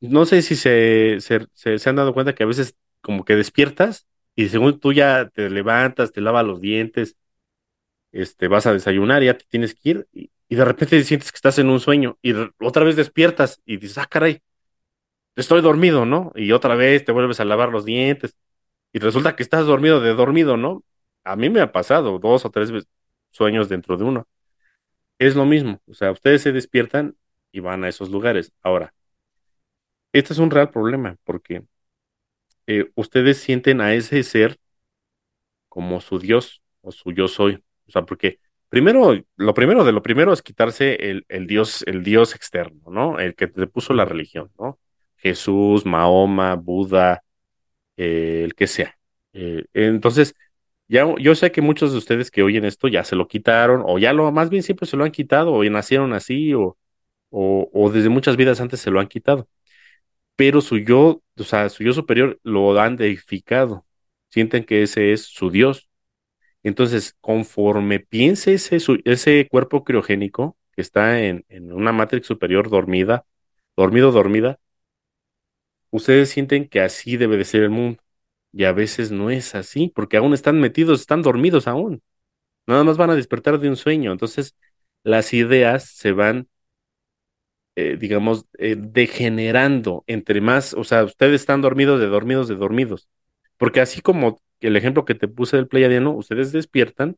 no 0.00 0.26
sé 0.26 0.42
si 0.42 0.56
se, 0.56 1.18
se, 1.20 1.88
han 1.88 1.96
dado 1.96 2.14
cuenta 2.14 2.34
que 2.34 2.42
a 2.44 2.46
veces 2.46 2.76
como 3.00 3.24
que 3.24 3.36
despiertas 3.36 4.06
y 4.34 4.48
según 4.48 4.78
tú 4.80 4.92
ya 4.92 5.28
te 5.30 5.50
levantas, 5.50 6.12
te 6.12 6.20
lavas 6.20 6.46
los 6.46 6.60
dientes, 6.60 7.16
este, 8.12 8.48
vas 8.48 8.66
a 8.66 8.72
desayunar, 8.72 9.22
ya 9.22 9.36
te 9.36 9.44
tienes 9.48 9.74
que 9.74 9.90
ir 9.90 10.08
y, 10.12 10.30
de 10.50 10.64
repente 10.64 11.02
sientes 11.04 11.30
que 11.30 11.36
estás 11.36 11.58
en 11.58 11.68
un 11.68 11.80
sueño 11.80 12.18
y 12.22 12.32
otra 12.60 12.84
vez 12.84 12.96
despiertas 12.96 13.60
y 13.66 13.76
dices, 13.76 13.98
ah, 13.98 14.06
caray, 14.06 14.40
estoy 15.38 15.62
dormido, 15.62 16.06
¿no? 16.06 16.32
Y 16.34 16.52
otra 16.52 16.74
vez 16.76 17.04
te 17.04 17.12
vuelves 17.12 17.40
a 17.40 17.44
lavar 17.44 17.70
los 17.70 17.84
dientes 17.84 18.36
y 18.92 18.98
resulta 19.00 19.36
que 19.36 19.42
estás 19.42 19.66
dormido 19.66 20.00
de 20.00 20.14
dormido, 20.14 20.56
¿no? 20.56 20.84
A 21.24 21.36
mí 21.36 21.50
me 21.50 21.60
ha 21.60 21.72
pasado 21.72 22.18
dos 22.18 22.44
o 22.44 22.50
tres 22.50 22.72
sueños 23.30 23.68
dentro 23.68 23.96
de 23.96 24.04
uno. 24.04 24.28
Es 25.18 25.36
lo 25.36 25.46
mismo, 25.46 25.80
o 25.86 25.94
sea, 25.94 26.12
ustedes 26.12 26.42
se 26.42 26.52
despiertan 26.52 27.16
y 27.52 27.60
van 27.60 27.84
a 27.84 27.88
esos 27.88 28.10
lugares. 28.10 28.52
Ahora, 28.62 28.94
este 30.12 30.32
es 30.32 30.38
un 30.38 30.50
real 30.50 30.70
problema 30.70 31.16
porque 31.24 31.64
eh, 32.66 32.90
ustedes 32.94 33.38
sienten 33.38 33.80
a 33.80 33.94
ese 33.94 34.22
ser 34.22 34.58
como 35.68 36.00
su 36.00 36.18
Dios 36.18 36.62
o 36.82 36.92
su 36.92 37.12
yo 37.12 37.28
soy. 37.28 37.62
O 37.86 37.90
sea, 37.90 38.02
porque 38.04 38.40
primero, 38.68 39.14
lo 39.36 39.54
primero 39.54 39.84
de 39.84 39.92
lo 39.92 40.02
primero 40.02 40.32
es 40.32 40.42
quitarse 40.42 41.10
el, 41.10 41.24
el 41.28 41.46
Dios, 41.46 41.82
el 41.86 42.02
Dios 42.04 42.34
externo, 42.34 42.90
¿no? 42.90 43.18
El 43.20 43.34
que 43.34 43.46
te 43.48 43.66
puso 43.66 43.94
la 43.94 44.04
religión, 44.04 44.50
¿no? 44.58 44.78
Jesús, 45.18 45.86
Mahoma, 45.86 46.54
Buda, 46.56 47.22
eh, 47.96 48.42
el 48.44 48.54
que 48.54 48.66
sea. 48.66 48.98
Eh, 49.32 49.64
entonces, 49.74 50.34
ya, 50.88 51.06
yo 51.20 51.34
sé 51.34 51.52
que 51.52 51.62
muchos 51.62 51.92
de 51.92 51.98
ustedes 51.98 52.30
que 52.30 52.42
oyen 52.42 52.64
esto 52.64 52.88
ya 52.88 53.04
se 53.04 53.16
lo 53.16 53.28
quitaron, 53.28 53.82
o 53.86 53.98
ya 53.98 54.12
lo, 54.12 54.30
más 54.32 54.50
bien 54.50 54.62
siempre 54.62 54.86
se 54.86 54.96
lo 54.96 55.04
han 55.04 55.12
quitado, 55.12 55.52
o 55.54 55.64
nacieron 55.64 56.12
así, 56.14 56.54
o, 56.54 56.78
o, 57.30 57.90
desde 57.92 58.08
muchas 58.08 58.36
vidas 58.36 58.60
antes 58.60 58.80
se 58.80 58.90
lo 58.90 59.00
han 59.00 59.08
quitado. 59.08 59.48
Pero 60.36 60.60
su 60.60 60.78
yo, 60.78 61.22
o 61.38 61.44
sea, 61.44 61.68
su 61.68 61.82
yo 61.84 61.92
superior 61.92 62.38
lo 62.44 62.78
han 62.80 62.96
deificado. 62.96 63.86
Sienten 64.30 64.64
que 64.64 64.82
ese 64.82 65.12
es 65.12 65.22
su 65.24 65.50
Dios. 65.50 65.88
Entonces, 66.62 67.16
conforme 67.20 68.00
piense 68.00 68.54
ese, 68.54 68.78
ese 69.04 69.48
cuerpo 69.50 69.84
criogénico 69.84 70.56
que 70.74 70.82
está 70.82 71.20
en, 71.22 71.44
en 71.48 71.72
una 71.72 71.92
matrix 71.92 72.26
superior 72.26 72.70
dormida, 72.70 73.24
dormido, 73.76 74.12
dormida, 74.12 74.58
ustedes 75.90 76.30
sienten 76.30 76.68
que 76.68 76.80
así 76.80 77.16
debe 77.16 77.36
de 77.36 77.44
ser 77.44 77.62
el 77.62 77.70
mundo. 77.70 78.02
Y 78.52 78.64
a 78.64 78.72
veces 78.72 79.10
no 79.12 79.30
es 79.30 79.54
así, 79.54 79.92
porque 79.94 80.16
aún 80.16 80.34
están 80.34 80.60
metidos, 80.60 81.00
están 81.00 81.22
dormidos 81.22 81.68
aún. 81.68 82.02
Nada 82.66 82.84
más 82.84 82.96
van 82.98 83.10
a 83.10 83.16
despertar 83.16 83.60
de 83.60 83.68
un 83.68 83.76
sueño. 83.76 84.12
Entonces, 84.12 84.56
las 85.04 85.34
ideas 85.34 85.84
se 85.90 86.12
van, 86.12 86.48
eh, 87.76 87.96
digamos, 87.98 88.46
eh, 88.58 88.76
degenerando 88.78 90.04
entre 90.06 90.40
más, 90.40 90.74
o 90.74 90.84
sea, 90.84 91.04
ustedes 91.04 91.40
están 91.40 91.60
dormidos 91.62 92.00
de 92.00 92.06
dormidos 92.06 92.48
de 92.48 92.56
dormidos. 92.56 93.08
Porque 93.56 93.80
así 93.80 94.00
como 94.00 94.40
el 94.60 94.76
ejemplo 94.76 95.04
que 95.04 95.14
te 95.14 95.28
puse 95.28 95.56
del 95.56 95.68
pleiadiano, 95.68 96.12
ustedes 96.12 96.52
despiertan 96.52 97.16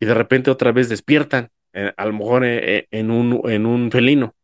y 0.00 0.06
de 0.06 0.14
repente 0.14 0.50
otra 0.50 0.72
vez 0.72 0.88
despiertan, 0.88 1.50
eh, 1.74 1.92
a 1.96 2.06
lo 2.06 2.12
mejor 2.14 2.44
en 2.44 3.10
un, 3.10 3.50
en 3.50 3.66
un 3.66 3.90
felino, 3.90 4.34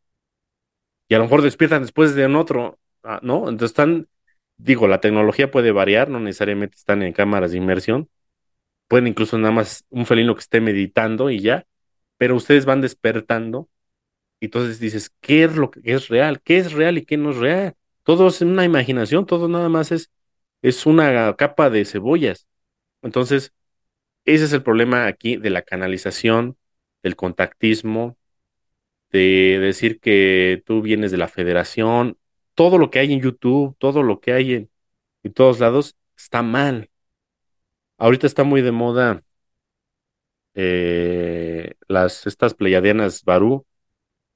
y 1.08 1.14
a 1.14 1.18
lo 1.18 1.24
mejor 1.24 1.42
despiertan 1.42 1.82
después 1.82 2.14
de 2.14 2.24
en 2.24 2.36
otro, 2.36 2.78
ah, 3.08 3.20
¿no? 3.22 3.48
Entonces 3.48 3.70
están, 3.72 4.08
digo, 4.58 4.88
la 4.88 5.00
tecnología 5.00 5.50
puede 5.50 5.72
variar, 5.72 6.08
no 6.10 6.20
necesariamente 6.20 6.76
están 6.76 7.02
en 7.02 7.12
cámaras 7.12 7.52
de 7.52 7.58
inmersión, 7.58 8.08
pueden 8.88 9.08
incluso 9.08 9.38
nada 9.38 9.52
más 9.52 9.84
un 9.90 10.06
felino 10.06 10.34
que 10.34 10.40
esté 10.40 10.60
meditando 10.60 11.30
y 11.30 11.40
ya, 11.40 11.66
pero 12.18 12.36
ustedes 12.36 12.66
van 12.66 12.80
despertando 12.82 13.68
y 14.40 14.46
entonces 14.46 14.80
dices, 14.80 15.10
¿qué 15.20 15.44
es 15.44 15.56
lo 15.56 15.70
que 15.70 15.80
es 15.84 16.08
real? 16.08 16.40
¿Qué 16.42 16.58
es 16.58 16.72
real 16.72 16.98
y 16.98 17.04
qué 17.06 17.16
no 17.16 17.30
es 17.30 17.38
real? 17.38 17.76
Todo 18.04 18.28
es 18.28 18.40
una 18.42 18.64
imaginación, 18.64 19.26
todo 19.26 19.48
nada 19.48 19.68
más 19.68 19.92
es, 19.92 20.10
es 20.62 20.86
una 20.86 21.34
capa 21.36 21.70
de 21.70 21.84
cebollas. 21.84 22.46
Entonces, 23.02 23.52
ese 24.24 24.44
es 24.46 24.52
el 24.52 24.62
problema 24.62 25.06
aquí 25.06 25.36
de 25.36 25.50
la 25.50 25.62
canalización, 25.62 26.56
del 27.02 27.16
contactismo, 27.16 28.18
de 29.10 29.58
decir 29.60 30.00
que 30.00 30.62
tú 30.66 30.82
vienes 30.82 31.10
de 31.10 31.18
la 31.18 31.28
federación, 31.28 32.18
todo 32.58 32.76
lo 32.78 32.90
que 32.90 32.98
hay 32.98 33.12
en 33.14 33.20
YouTube, 33.20 33.76
todo 33.78 34.02
lo 34.02 34.20
que 34.20 34.32
hay 34.32 34.54
en, 34.54 34.70
todos 35.34 35.60
lados, 35.60 35.96
está 36.16 36.42
mal. 36.42 36.90
Ahorita 37.98 38.26
está 38.26 38.44
muy 38.44 38.62
de 38.62 38.72
moda 38.72 39.22
eh, 40.54 41.74
las, 41.88 42.26
estas 42.26 42.54
pleiadianas 42.54 43.24
Barú 43.24 43.66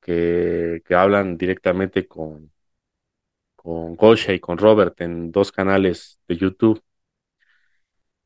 que, 0.00 0.82
hablan 0.96 1.38
directamente 1.38 2.06
con, 2.08 2.52
con 3.56 3.96
Gosha 3.96 4.32
y 4.34 4.40
con 4.40 4.58
Robert 4.58 5.00
en 5.00 5.32
dos 5.32 5.52
canales 5.52 6.20
de 6.28 6.36
YouTube. 6.36 6.82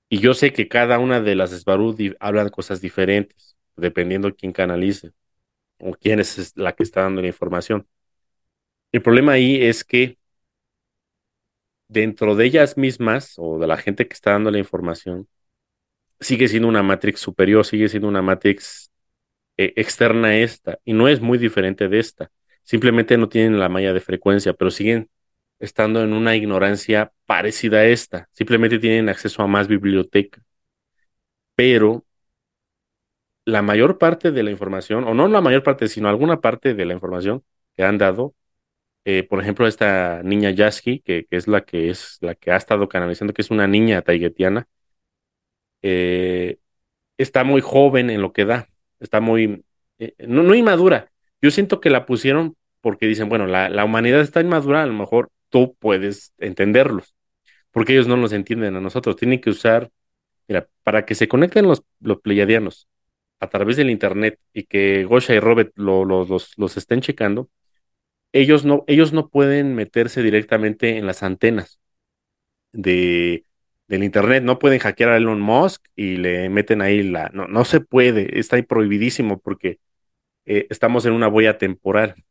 Y 0.09 0.19
yo 0.21 0.35
sé 0.35 0.53
que 0.53 0.69
cada 0.69 0.99
una 0.99 1.21
de 1.21 1.35
las 1.35 1.65
Barú 1.65 1.95
di- 1.95 2.15
hablan 2.21 2.49
cosas 2.51 2.81
diferentes, 2.81 3.57
dependiendo 3.77 4.35
quién 4.35 4.53
canalice 4.53 5.13
o 5.79 5.93
quién 5.95 6.21
es 6.21 6.55
la 6.57 6.75
que 6.75 6.85
está 6.85 7.03
dando 7.03 7.23
la 7.23 7.29
información. 7.29 7.89
El 8.97 9.03
problema 9.03 9.33
ahí 9.33 9.63
es 9.63 9.85
que 9.85 10.17
dentro 11.89 12.35
de 12.35 12.47
ellas 12.47 12.79
mismas 12.79 13.35
o 13.37 13.59
de 13.59 13.67
la 13.67 13.77
gente 13.77 14.09
que 14.09 14.15
está 14.15 14.31
dando 14.33 14.51
la 14.51 14.59
información, 14.59 15.29
sigue 16.21 16.49
siendo 16.49 16.69
una 16.69 16.83
matrix 16.83 17.21
superior, 17.21 17.67
sigue 17.67 17.91
siendo 17.91 18.09
una 18.09 18.23
matrix 18.23 18.91
eh, 19.59 19.75
externa 19.77 20.29
a 20.29 20.39
esta 20.39 20.79
y 20.85 20.95
no 20.95 21.09
es 21.09 21.21
muy 21.21 21.37
diferente 21.39 21.89
de 21.89 21.99
esta. 21.99 22.31
Simplemente 22.65 23.19
no 23.19 23.29
tienen 23.29 23.59
la 23.61 23.69
malla 23.69 23.93
de 23.93 24.01
frecuencia, 24.01 24.55
pero 24.55 24.71
siguen 24.71 25.11
estando 25.59 26.03
en 26.03 26.15
una 26.15 26.35
ignorancia 26.37 27.13
parecida 27.27 27.81
a 27.81 27.87
esta. 27.87 28.29
Simplemente 28.33 28.79
tienen 28.79 29.11
acceso 29.11 29.43
a 29.43 29.47
más 29.47 29.69
biblioteca. 29.69 30.43
Pero 31.55 32.05
la 33.45 33.63
mayor 33.63 33.99
parte 33.99 34.33
de 34.33 34.43
la 34.43 34.51
información, 34.51 35.05
o 35.05 35.15
no 35.15 35.29
la 35.29 35.41
mayor 35.43 35.63
parte, 35.63 35.89
sino 35.89 36.09
alguna 36.09 36.41
parte 36.41 36.75
de 36.75 36.85
la 36.87 36.95
información 36.95 37.45
que 37.77 37.85
han 37.85 37.99
dado, 37.99 38.35
eh, 39.07 39.25
por 39.25 39.41
ejemplo, 39.43 39.69
esta 39.69 40.23
niña 40.25 40.51
Yasky, 40.53 41.01
que, 41.01 41.27
es 41.31 41.49
la 41.49 41.63
que 41.67 41.91
es 41.91 42.19
la 42.23 42.37
que 42.37 42.53
ha 42.53 42.59
estado 42.59 42.89
canalizando, 42.91 43.35
que 43.35 43.43
es 43.43 43.53
una 43.53 43.69
niña 43.69 44.03
taiguetiana, 44.03 44.69
eh, 45.83 46.59
está 47.19 47.45
muy 47.45 47.63
joven 47.63 48.11
en 48.11 48.23
lo 48.23 48.33
que 48.35 48.45
da, 48.45 48.69
está 49.01 49.21
muy, 49.21 49.65
eh, 49.99 50.15
no, 50.29 50.55
inmadura. 50.57 51.11
Yo 51.43 51.53
siento 51.53 51.81
que 51.81 51.91
la 51.91 52.07
pusieron 52.07 52.57
porque 52.81 53.07
dicen, 53.07 53.29
bueno, 53.31 53.47
la, 53.47 53.69
la 53.71 53.85
humanidad 53.87 54.21
está 54.23 54.41
inmadura, 54.43 54.83
a 54.83 54.87
lo 54.87 54.95
mejor 54.95 55.31
tú 55.51 55.77
puedes 55.79 56.33
entenderlos, 56.39 57.15
porque 57.73 57.93
ellos 57.95 58.09
no 58.09 58.17
los 58.17 58.33
entienden 58.33 58.77
a 58.77 58.83
nosotros. 58.83 59.17
Tienen 59.17 59.41
que 59.41 59.51
usar, 59.51 59.91
mira, 60.49 60.69
para 60.85 61.07
que 61.07 61.15
se 61.17 61.29
conecten 61.29 61.67
los, 61.69 61.83
los 62.01 62.21
pleiadianos 62.21 62.89
a 63.41 63.49
través 63.49 63.77
del 63.77 63.91
internet 63.91 64.39
y 64.53 64.65
que 64.65 65.05
Gosha 65.05 65.35
y 65.35 65.41
Robert 65.41 65.73
lo- 65.77 66.05
lo- 66.05 66.25
los, 66.27 66.53
los 66.59 66.77
estén 66.77 67.01
checando, 67.03 67.51
ellos 68.33 68.65
no, 68.65 68.85
ellos 68.87 69.13
no 69.13 69.29
pueden 69.29 69.75
meterse 69.75 70.23
directamente 70.23 70.99
en 70.99 71.07
las 71.07 71.23
antenas 71.23 71.79
de, 72.73 73.45
del 73.89 74.05
internet, 74.05 74.43
no 74.45 74.59
pueden 74.59 74.79
hackear 74.79 75.11
a 75.11 75.17
Elon 75.17 75.41
Musk 75.41 75.85
y 75.97 76.17
le 76.17 76.49
meten 76.51 76.83
ahí 76.83 77.03
la, 77.03 77.31
no, 77.33 77.47
no 77.49 77.65
se 77.65 77.81
puede, 77.81 78.39
está 78.39 78.57
ahí 78.57 78.63
prohibidísimo 78.63 79.39
porque 79.41 79.79
eh, 80.47 80.67
estamos 80.71 81.07
en 81.07 81.13
una 81.13 81.29
boya 81.29 81.59
temporal 81.59 82.25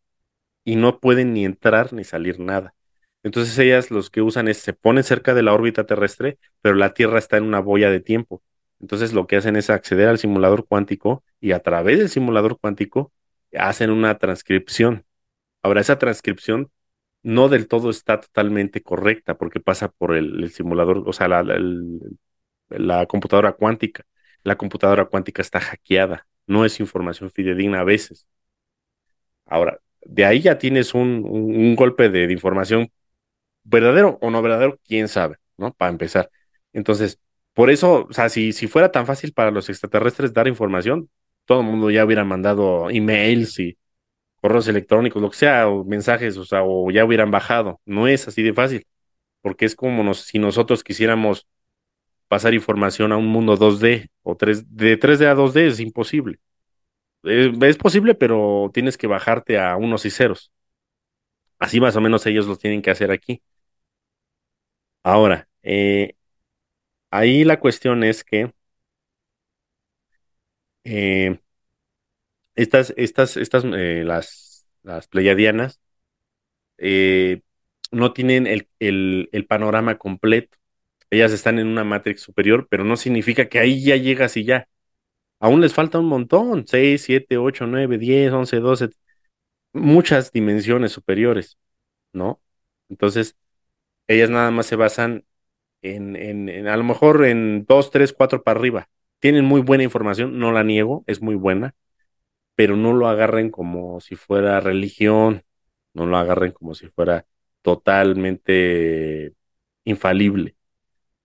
y 0.63 0.75
no 0.75 0.99
pueden 0.99 1.33
ni 1.33 1.45
entrar 1.45 1.93
ni 1.93 2.03
salir 2.03 2.39
nada. 2.39 2.75
Entonces 3.23 3.57
ellas 3.59 3.91
los 3.91 4.09
que 4.09 4.21
usan 4.21 4.47
es, 4.47 4.57
se 4.59 4.73
ponen 4.73 5.03
cerca 5.03 5.33
de 5.33 5.43
la 5.43 5.53
órbita 5.53 5.85
terrestre, 5.85 6.37
pero 6.61 6.75
la 6.75 6.93
Tierra 6.93 7.19
está 7.19 7.37
en 7.37 7.43
una 7.45 7.59
boya 7.59 7.89
de 7.89 7.99
tiempo. 7.99 8.43
Entonces 8.79 9.13
lo 9.13 9.27
que 9.27 9.37
hacen 9.37 9.55
es 9.55 9.69
acceder 9.69 10.09
al 10.09 10.19
simulador 10.19 10.67
cuántico 10.67 11.23
y 11.39 11.51
a 11.53 11.59
través 11.59 11.99
del 11.99 12.09
simulador 12.09 12.59
cuántico 12.59 13.11
hacen 13.57 13.89
una 13.89 14.17
transcripción. 14.19 15.05
Ahora, 15.65 15.81
esa 15.81 15.97
transcripción 15.99 16.71
no 17.23 17.49
del 17.49 17.67
todo 17.67 17.89
está 17.89 18.19
totalmente 18.21 18.83
correcta 18.83 19.37
porque 19.37 19.59
pasa 19.59 19.89
por 19.89 20.15
el, 20.15 20.51
simulador, 20.51 21.03
o 21.07 21.13
sea, 21.13 21.27
la, 21.27 21.43
computadora 23.07 23.53
cuántica. 23.53 24.03
La 24.43 24.57
computadora 24.57 25.05
cuántica 25.05 25.41
está 25.41 25.59
hackeada, 25.59 26.27
no 26.47 26.65
es 26.65 26.79
información 26.79 27.31
fidedigna 27.31 27.79
a 27.81 27.83
veces. 27.83 28.27
Ahora, 29.45 29.79
de 30.05 30.25
ahí 30.25 30.41
ya 30.41 30.57
tienes 30.57 30.93
un, 30.93 31.23
un- 31.25 31.55
un 31.55 31.75
golpe 31.75 32.09
de, 32.09 32.27
de 32.27 32.33
información 32.33 32.91
verdadero 33.63 34.19
o 34.21 34.31
no 34.31 34.41
verdadero, 34.43 34.79
quién 34.87 35.07
sabe, 35.09 35.37
¿no? 35.57 35.73
Para 35.73 35.91
empezar. 35.91 36.29
Entonces, 36.73 37.19
por 37.53 37.69
eso, 37.71 38.07
o 38.09 38.13
sea, 38.13 38.29
si, 38.29 38.53
si 38.53 38.67
fuera 38.67 38.91
tan 38.91 39.05
fácil 39.07 39.33
para 39.33 39.51
los 39.51 39.69
extraterrestres 39.69 40.33
dar 40.33 40.47
información, 40.47 41.09
todo 41.45 41.61
el 41.61 41.67
mundo 41.67 41.91
ya 41.91 42.05
hubiera 42.05 42.23
mandado 42.25 42.89
emails 42.91 43.59
y 43.59 43.77
correos 44.45 44.67
electrónicos, 44.67 45.23
lo 45.23 45.31
que 45.31 45.37
sea, 45.37 45.67
o 45.67 45.83
mensajes, 45.83 46.37
o 46.37 46.45
sea, 46.45 46.61
o 46.63 46.91
ya 46.91 47.03
hubieran 47.03 47.31
bajado. 47.31 47.81
No 47.83 48.07
es 48.07 48.27
así 48.27 48.43
de 48.43 48.53
fácil, 48.53 48.85
porque 49.41 49.65
es 49.65 49.75
como 49.75 50.13
si 50.13 50.37
nosotros 50.39 50.83
quisiéramos 50.83 51.47
pasar 52.27 52.53
información 52.53 53.11
a 53.11 53.17
un 53.17 53.27
mundo 53.27 53.57
2D 53.57 54.09
o 54.23 54.37
3, 54.37 54.65
de 54.75 54.97
3D 54.97 55.27
a 55.27 55.35
2D 55.35 55.67
es 55.67 55.79
imposible. 55.79 56.39
Es 57.23 57.77
posible, 57.77 58.15
pero 58.15 58.69
tienes 58.73 58.97
que 58.97 59.07
bajarte 59.07 59.59
a 59.59 59.77
unos 59.77 60.05
y 60.05 60.11
ceros. 60.11 60.51
Así 61.59 61.79
más 61.81 61.95
o 61.97 62.01
menos 62.01 62.25
ellos 62.27 62.45
lo 62.47 62.55
tienen 62.55 62.81
que 62.81 62.91
hacer 62.91 63.11
aquí. 63.11 63.41
Ahora, 65.03 65.47
eh, 65.63 66.15
ahí 67.11 67.43
la 67.45 67.59
cuestión 67.59 68.03
es 68.03 68.23
que 68.23 68.53
eh, 70.83 71.39
estas, 72.55 72.93
estas, 72.97 73.37
estas, 73.37 73.63
eh, 73.65 74.03
las, 74.05 74.65
las 74.83 75.07
pleiadianas 75.07 75.79
eh, 76.77 77.41
no 77.91 78.13
tienen 78.13 78.47
el, 78.47 78.69
el, 78.79 79.29
el 79.31 79.45
panorama 79.47 79.97
completo. 79.97 80.57
Ellas 81.09 81.31
están 81.31 81.59
en 81.59 81.67
una 81.67 81.83
matrix 81.83 82.21
superior, 82.21 82.67
pero 82.69 82.83
no 82.83 82.97
significa 82.97 83.47
que 83.49 83.59
ahí 83.59 83.83
ya 83.83 83.95
llegas 83.97 84.37
y 84.37 84.45
ya. 84.45 84.67
Aún 85.39 85.61
les 85.61 85.73
falta 85.73 85.99
un 85.99 86.07
montón, 86.07 86.67
6 86.67 87.03
7 87.03 87.37
8 87.37 87.67
9 87.67 87.97
10 87.97 88.33
11 88.33 88.57
12 88.59 88.89
muchas 89.73 90.31
dimensiones 90.31 90.91
superiores, 90.93 91.57
¿no? 92.13 92.41
Entonces, 92.89 93.37
ellas 94.07 94.29
nada 94.29 94.51
más 94.51 94.65
se 94.67 94.75
basan 94.75 95.25
en, 95.81 96.15
en, 96.17 96.49
en 96.49 96.67
a 96.67 96.77
lo 96.77 96.83
mejor 96.83 97.25
en 97.25 97.65
2 97.67 97.91
3 97.91 98.13
4 98.13 98.43
para 98.43 98.59
arriba. 98.59 98.89
tienen 99.19 99.45
muy 99.45 99.61
buena 99.61 99.83
información, 99.85 100.39
no 100.39 100.51
la 100.51 100.63
niego, 100.63 101.03
es 101.07 101.21
muy 101.21 101.35
buena, 101.35 101.75
pero 102.55 102.75
no 102.77 102.93
lo 102.93 103.07
agarren 103.07 103.51
como 103.51 103.99
si 104.01 104.15
fuera 104.15 104.59
religión, 104.59 105.43
no 105.93 106.05
lo 106.05 106.17
agarren 106.17 106.51
como 106.51 106.75
si 106.75 106.87
fuera 106.89 107.25
totalmente 107.61 109.33
infalible, 109.85 110.55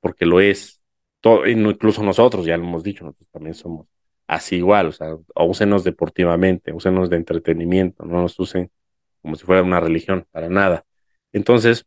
porque 0.00 0.26
lo 0.26 0.40
es. 0.40 0.80
Todo, 1.20 1.46
incluso 1.46 2.02
nosotros, 2.02 2.46
ya 2.46 2.56
lo 2.56 2.64
hemos 2.64 2.82
dicho, 2.82 3.04
nosotros 3.04 3.28
también 3.30 3.54
somos 3.54 3.86
así 4.26 4.56
igual, 4.56 4.88
o 4.88 4.92
sea, 4.92 5.16
úsenos 5.36 5.84
deportivamente, 5.84 6.72
úsenos 6.72 7.10
de 7.10 7.16
entretenimiento, 7.16 8.04
no 8.04 8.22
nos 8.22 8.38
usen 8.38 8.70
como 9.22 9.36
si 9.36 9.44
fuera 9.44 9.62
una 9.62 9.80
religión, 9.80 10.26
para 10.32 10.48
nada. 10.48 10.84
Entonces, 11.32 11.86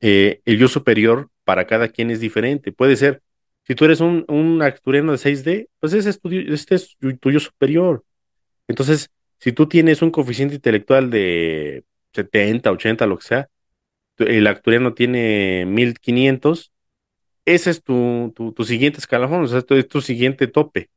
eh, 0.00 0.40
el 0.44 0.58
yo 0.58 0.68
superior 0.68 1.30
para 1.44 1.66
cada 1.66 1.88
quien 1.88 2.10
es 2.10 2.20
diferente. 2.20 2.72
Puede 2.72 2.96
ser, 2.96 3.22
si 3.66 3.74
tú 3.74 3.84
eres 3.84 4.00
un, 4.00 4.24
un 4.28 4.62
acturiano 4.62 5.12
de 5.12 5.18
6D, 5.18 5.68
pues 5.78 5.92
ese 5.92 6.10
es 6.10 6.20
tu, 6.20 6.30
este 6.30 6.74
es 6.74 6.96
tu 7.20 7.30
yo 7.30 7.40
superior. 7.40 8.04
Entonces, 8.68 9.10
si 9.38 9.52
tú 9.52 9.68
tienes 9.68 10.02
un 10.02 10.10
coeficiente 10.10 10.54
intelectual 10.56 11.10
de 11.10 11.84
70, 12.14 12.70
80, 12.70 13.06
lo 13.06 13.18
que 13.18 13.26
sea, 13.26 13.48
el 14.18 14.46
acturiano 14.46 14.94
tiene 14.94 15.64
1500, 15.66 16.72
ese 17.46 17.70
es 17.70 17.82
tu, 17.82 18.32
tu, 18.34 18.64
siguiente 18.64 18.98
escalafón, 18.98 19.44
o 19.44 19.46
sea, 19.46 19.62
es 19.68 19.88
tu 19.88 20.00
siguiente 20.00 20.46
tope. 20.46 20.90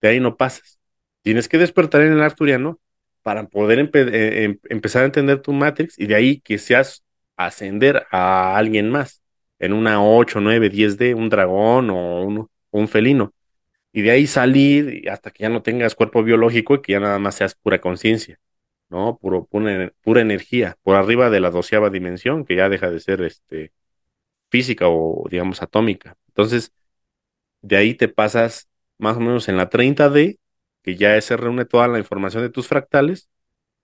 De 0.00 0.08
ahí 0.08 0.20
no 0.20 0.36
pasas. 0.36 0.78
Tienes 1.22 1.48
que 1.48 1.58
despertar 1.58 2.02
en 2.02 2.12
el 2.12 2.22
arturiano 2.22 2.80
para 3.22 3.48
poder 3.48 3.80
eh, 3.80 4.44
em, 4.44 4.58
empezar 4.70 5.02
a 5.02 5.06
entender 5.06 5.42
tu 5.42 5.52
Matrix 5.52 5.98
y 5.98 6.06
de 6.06 6.14
ahí 6.14 6.40
que 6.40 6.58
seas 6.58 7.04
ascender 7.36 8.06
a 8.10 8.56
alguien 8.56 8.90
más 8.90 9.19
en 9.60 9.72
una 9.74 10.02
8, 10.04 10.40
9, 10.40 10.70
10D, 10.70 11.14
un 11.14 11.28
dragón 11.30 11.90
o 11.90 12.22
un, 12.24 12.48
un 12.70 12.88
felino. 12.88 13.34
Y 13.92 14.02
de 14.02 14.12
ahí 14.12 14.26
salir 14.26 15.08
hasta 15.10 15.30
que 15.32 15.44
ya 15.44 15.50
no 15.50 15.62
tengas 15.62 15.94
cuerpo 15.94 16.22
biológico 16.24 16.76
y 16.76 16.82
que 16.82 16.92
ya 16.92 17.00
nada 17.00 17.18
más 17.20 17.36
seas 17.36 17.54
pura 17.56 17.80
conciencia. 17.80 18.40
¿no? 18.90 19.18
Puro, 19.18 19.46
pura, 19.46 19.92
pura, 20.02 20.20
energía, 20.22 20.78
por 20.82 20.96
arriba 20.96 21.30
de 21.30 21.40
la 21.40 21.50
doceava 21.50 21.90
dimensión, 21.90 22.44
que 22.44 22.56
ya 22.56 22.68
deja 22.68 22.90
de 22.90 23.00
ser 23.00 23.22
este, 23.22 23.72
física 24.50 24.88
o, 24.88 25.26
digamos, 25.30 25.62
atómica. 25.62 26.16
Entonces, 26.28 26.72
de 27.62 27.76
ahí 27.76 27.94
te 27.94 28.08
pasas 28.08 28.68
más 28.98 29.16
o 29.16 29.20
menos 29.20 29.48
en 29.48 29.56
la 29.56 29.70
30D, 29.70 30.38
que 30.82 30.96
ya 30.96 31.20
se 31.20 31.36
reúne 31.36 31.64
toda 31.64 31.88
la 31.88 31.98
información 31.98 32.42
de 32.42 32.50
tus 32.50 32.68
fractales, 32.68 33.28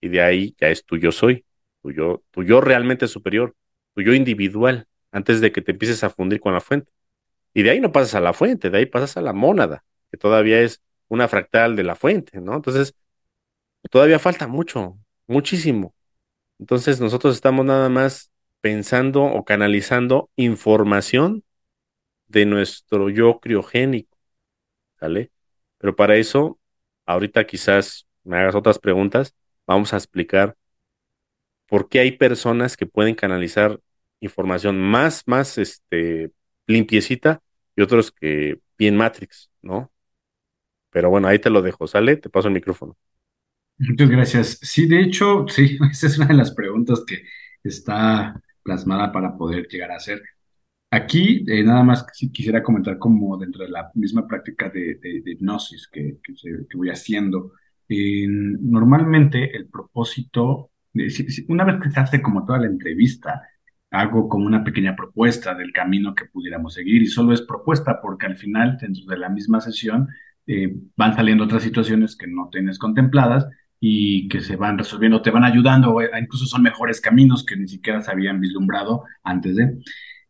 y 0.01 0.09
de 0.09 0.23
ahí 0.23 0.57
ya 0.61 0.69
es 0.69 0.85
tu 0.85 0.99
yo 0.99 1.13
soy, 1.13 1.47
tu 1.83 1.93
yo, 1.93 2.23
tu 2.31 2.43
yo 2.45 2.61
realmente 2.61 3.09
superior, 3.09 3.55
tu 3.95 4.03
yo 4.03 4.15
individual, 4.15 4.89
antes 5.13 5.41
de 5.41 5.53
que 5.53 5.63
te 5.63 5.73
empieces 5.73 6.05
a 6.05 6.11
fundir 6.11 6.41
con 6.41 6.53
la 6.55 6.61
fuente. 6.61 6.91
Y 7.55 7.63
de 7.63 7.71
ahí 7.71 7.81
no 7.81 7.93
pasas 7.93 8.15
a 8.17 8.21
la 8.21 8.33
fuente, 8.33 8.71
de 8.71 8.79
ahí 8.79 8.87
pasas 8.87 9.17
a 9.17 9.23
la 9.23 9.33
mónada, 9.33 9.85
que 10.11 10.19
todavía 10.19 10.61
es 10.61 10.83
una 11.09 11.29
fractal 11.29 11.77
de 11.77 11.85
la 11.85 11.97
fuente, 11.97 12.41
¿no? 12.41 12.55
Entonces, 12.57 12.95
todavía 13.91 14.19
falta 14.19 14.47
mucho, 14.47 14.99
muchísimo. 15.27 15.95
Entonces 16.59 17.01
nosotros 17.01 17.35
estamos 17.35 17.65
nada 17.67 17.89
más 17.89 18.31
pensando 18.61 19.25
o 19.25 19.45
canalizando 19.45 20.31
información 20.37 21.45
de 22.29 22.47
nuestro 22.47 23.11
yo 23.11 23.41
criogénico, 23.41 24.17
¿sale? 24.99 25.31
Pero 25.79 25.97
para 25.97 26.17
eso, 26.17 26.59
ahorita 27.07 27.47
quizás 27.47 28.09
me 28.25 28.39
hagas 28.39 28.55
otras 28.55 28.79
preguntas, 28.79 29.35
vamos 29.67 29.93
a 29.93 29.97
explicar 29.97 30.57
por 31.67 31.89
qué 31.89 32.01
hay 32.01 32.13
personas 32.13 32.77
que 32.77 32.87
pueden 32.87 33.15
canalizar 33.15 33.81
información 34.21 34.81
más, 34.81 35.23
más, 35.27 35.59
este, 35.59 36.31
limpiecita 36.67 37.43
y 37.75 37.83
otros 37.83 38.11
que 38.11 38.61
bien 38.79 38.97
Matrix, 38.97 39.51
¿no? 39.63 39.91
Pero 40.91 41.11
bueno, 41.11 41.29
ahí 41.29 41.39
te 41.39 41.51
lo 41.51 41.63
dejo, 41.63 41.87
¿sale? 41.87 42.17
Te 42.17 42.31
paso 42.31 42.49
el 42.49 42.55
micrófono. 42.55 42.97
Muchas 43.79 44.09
gracias. 44.09 44.59
Sí, 44.63 44.87
de 44.87 45.01
hecho, 45.03 45.47
sí, 45.49 45.79
esa 45.91 46.07
es 46.07 46.19
una 46.19 46.29
de 46.29 46.35
las 46.35 46.53
preguntas 46.53 47.05
que 47.07 47.23
está 47.63 48.41
plasmada 48.63 49.13
para 49.13 49.37
poder 49.37 49.67
llegar 49.69 49.91
a 49.91 49.97
hacer. 49.97 50.23
Aquí, 50.91 51.45
eh, 51.49 51.63
nada 51.63 51.83
más 51.83 52.07
quisiera 52.33 52.63
comentar 52.63 52.99
como 52.99 53.37
dentro 53.37 53.65
de 53.65 53.71
la 53.71 53.91
misma 53.95 54.27
práctica 54.27 54.71
de, 54.71 54.99
hipnosis 55.27 55.89
que, 55.89 56.19
voy 56.75 56.91
haciendo. 56.91 57.53
normalmente 57.89 59.57
el 59.57 59.69
propósito, 59.69 60.71
una 61.49 61.65
vez 61.65 61.81
que 61.83 61.91
se 61.91 62.01
hace 62.01 62.23
como 62.23 62.45
toda 62.47 62.61
la 62.61 62.67
entrevista, 62.67 63.43
hago 64.01 64.29
como 64.29 64.47
una 64.47 64.65
pequeña 64.65 64.97
propuesta 64.97 65.55
del 65.55 65.73
camino 65.73 66.15
que 66.15 66.27
pudiéramos 66.27 66.75
seguir 66.75 67.03
y 67.03 67.07
solo 67.07 67.33
es 67.33 67.43
propuesta 67.43 68.01
porque 68.01 68.27
al 68.27 68.37
final, 68.37 68.79
dentro 68.81 69.05
de 69.07 69.19
la 69.19 69.29
misma 69.29 69.61
sesión, 69.61 70.09
eh, 70.47 70.75
van 70.97 71.15
saliendo 71.15 71.45
otras 71.45 71.63
situaciones 71.63 72.17
que 72.17 72.27
no 72.27 72.49
tienes 72.51 72.79
contempladas 72.79 73.47
y 73.81 74.29
que 74.29 74.41
se 74.41 74.57
van 74.57 74.79
resolviendo, 74.79 75.23
te 75.23 75.31
van 75.31 75.45
ayudando, 75.45 76.01
eh, 76.01 76.11
incluso 76.21 76.47
son 76.47 76.63
mejores 76.63 77.01
caminos 77.01 77.45
que 77.45 77.57
ni 77.57 77.69
siquiera 77.69 78.01
se 78.03 78.11
habían 78.11 78.41
vislumbrado 78.41 79.05
antes 79.23 79.57
de. 79.57 79.79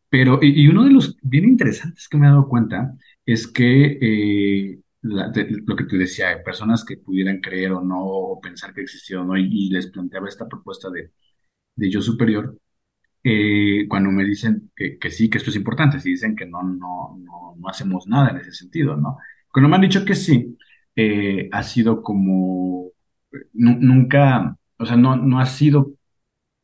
Pero, 0.09 0.39
y, 0.43 0.69
uno 0.69 0.85
de 0.85 0.91
los 0.91 1.17
bien 1.23 1.45
interesantes 1.45 2.09
que 2.09 2.17
me 2.17 2.27
he 2.27 2.31
dado 2.31 2.49
cuenta 2.49 2.93
es 3.25 3.47
que 3.47 3.99
eh, 4.01 4.81
lo 5.03 5.77
que 5.77 5.85
te 5.85 5.99
decía, 5.99 6.43
personas 6.45 6.85
que 6.85 6.97
pudieran 6.97 7.41
creer 7.41 7.73
o 7.73 7.83
no, 7.83 8.05
o 8.05 8.41
pensar 8.41 8.73
que 8.75 8.83
existió 8.83 9.23
o 9.23 9.25
no, 9.25 9.37
y, 9.37 9.71
les 9.71 9.89
planteaba 9.89 10.29
esta 10.29 10.49
propuesta 10.49 10.91
de, 10.91 11.13
de 11.77 11.91
yo 11.91 12.03
superior, 12.03 12.57
eh, 13.29 13.87
cuando 13.89 14.11
me 14.11 14.25
dicen 14.25 14.71
que, 14.77 15.11
sí, 15.11 15.29
que 15.29 15.39
esto 15.39 15.51
es 15.51 15.57
importante, 15.57 16.01
si 16.01 16.11
dicen 16.11 16.37
que 16.37 16.47
no, 16.47 16.63
no, 16.63 17.19
no, 17.19 17.55
no 17.57 17.69
hacemos 17.69 18.07
nada 18.07 18.31
en 18.31 18.37
ese 18.39 18.53
sentido, 18.53 18.97
¿no? 18.97 19.19
Cuando 19.53 19.69
me 19.69 19.77
han 19.77 19.83
dicho 19.83 20.05
que 20.05 20.15
sí, 20.15 20.57
ha 21.53 21.63
sido 21.63 22.03
como 22.03 22.91
nunca, 23.53 24.57
o 24.79 24.87
sea, 24.87 24.97
no, 24.97 25.17
no 25.17 25.41
ha 25.41 25.47
sido 25.47 25.95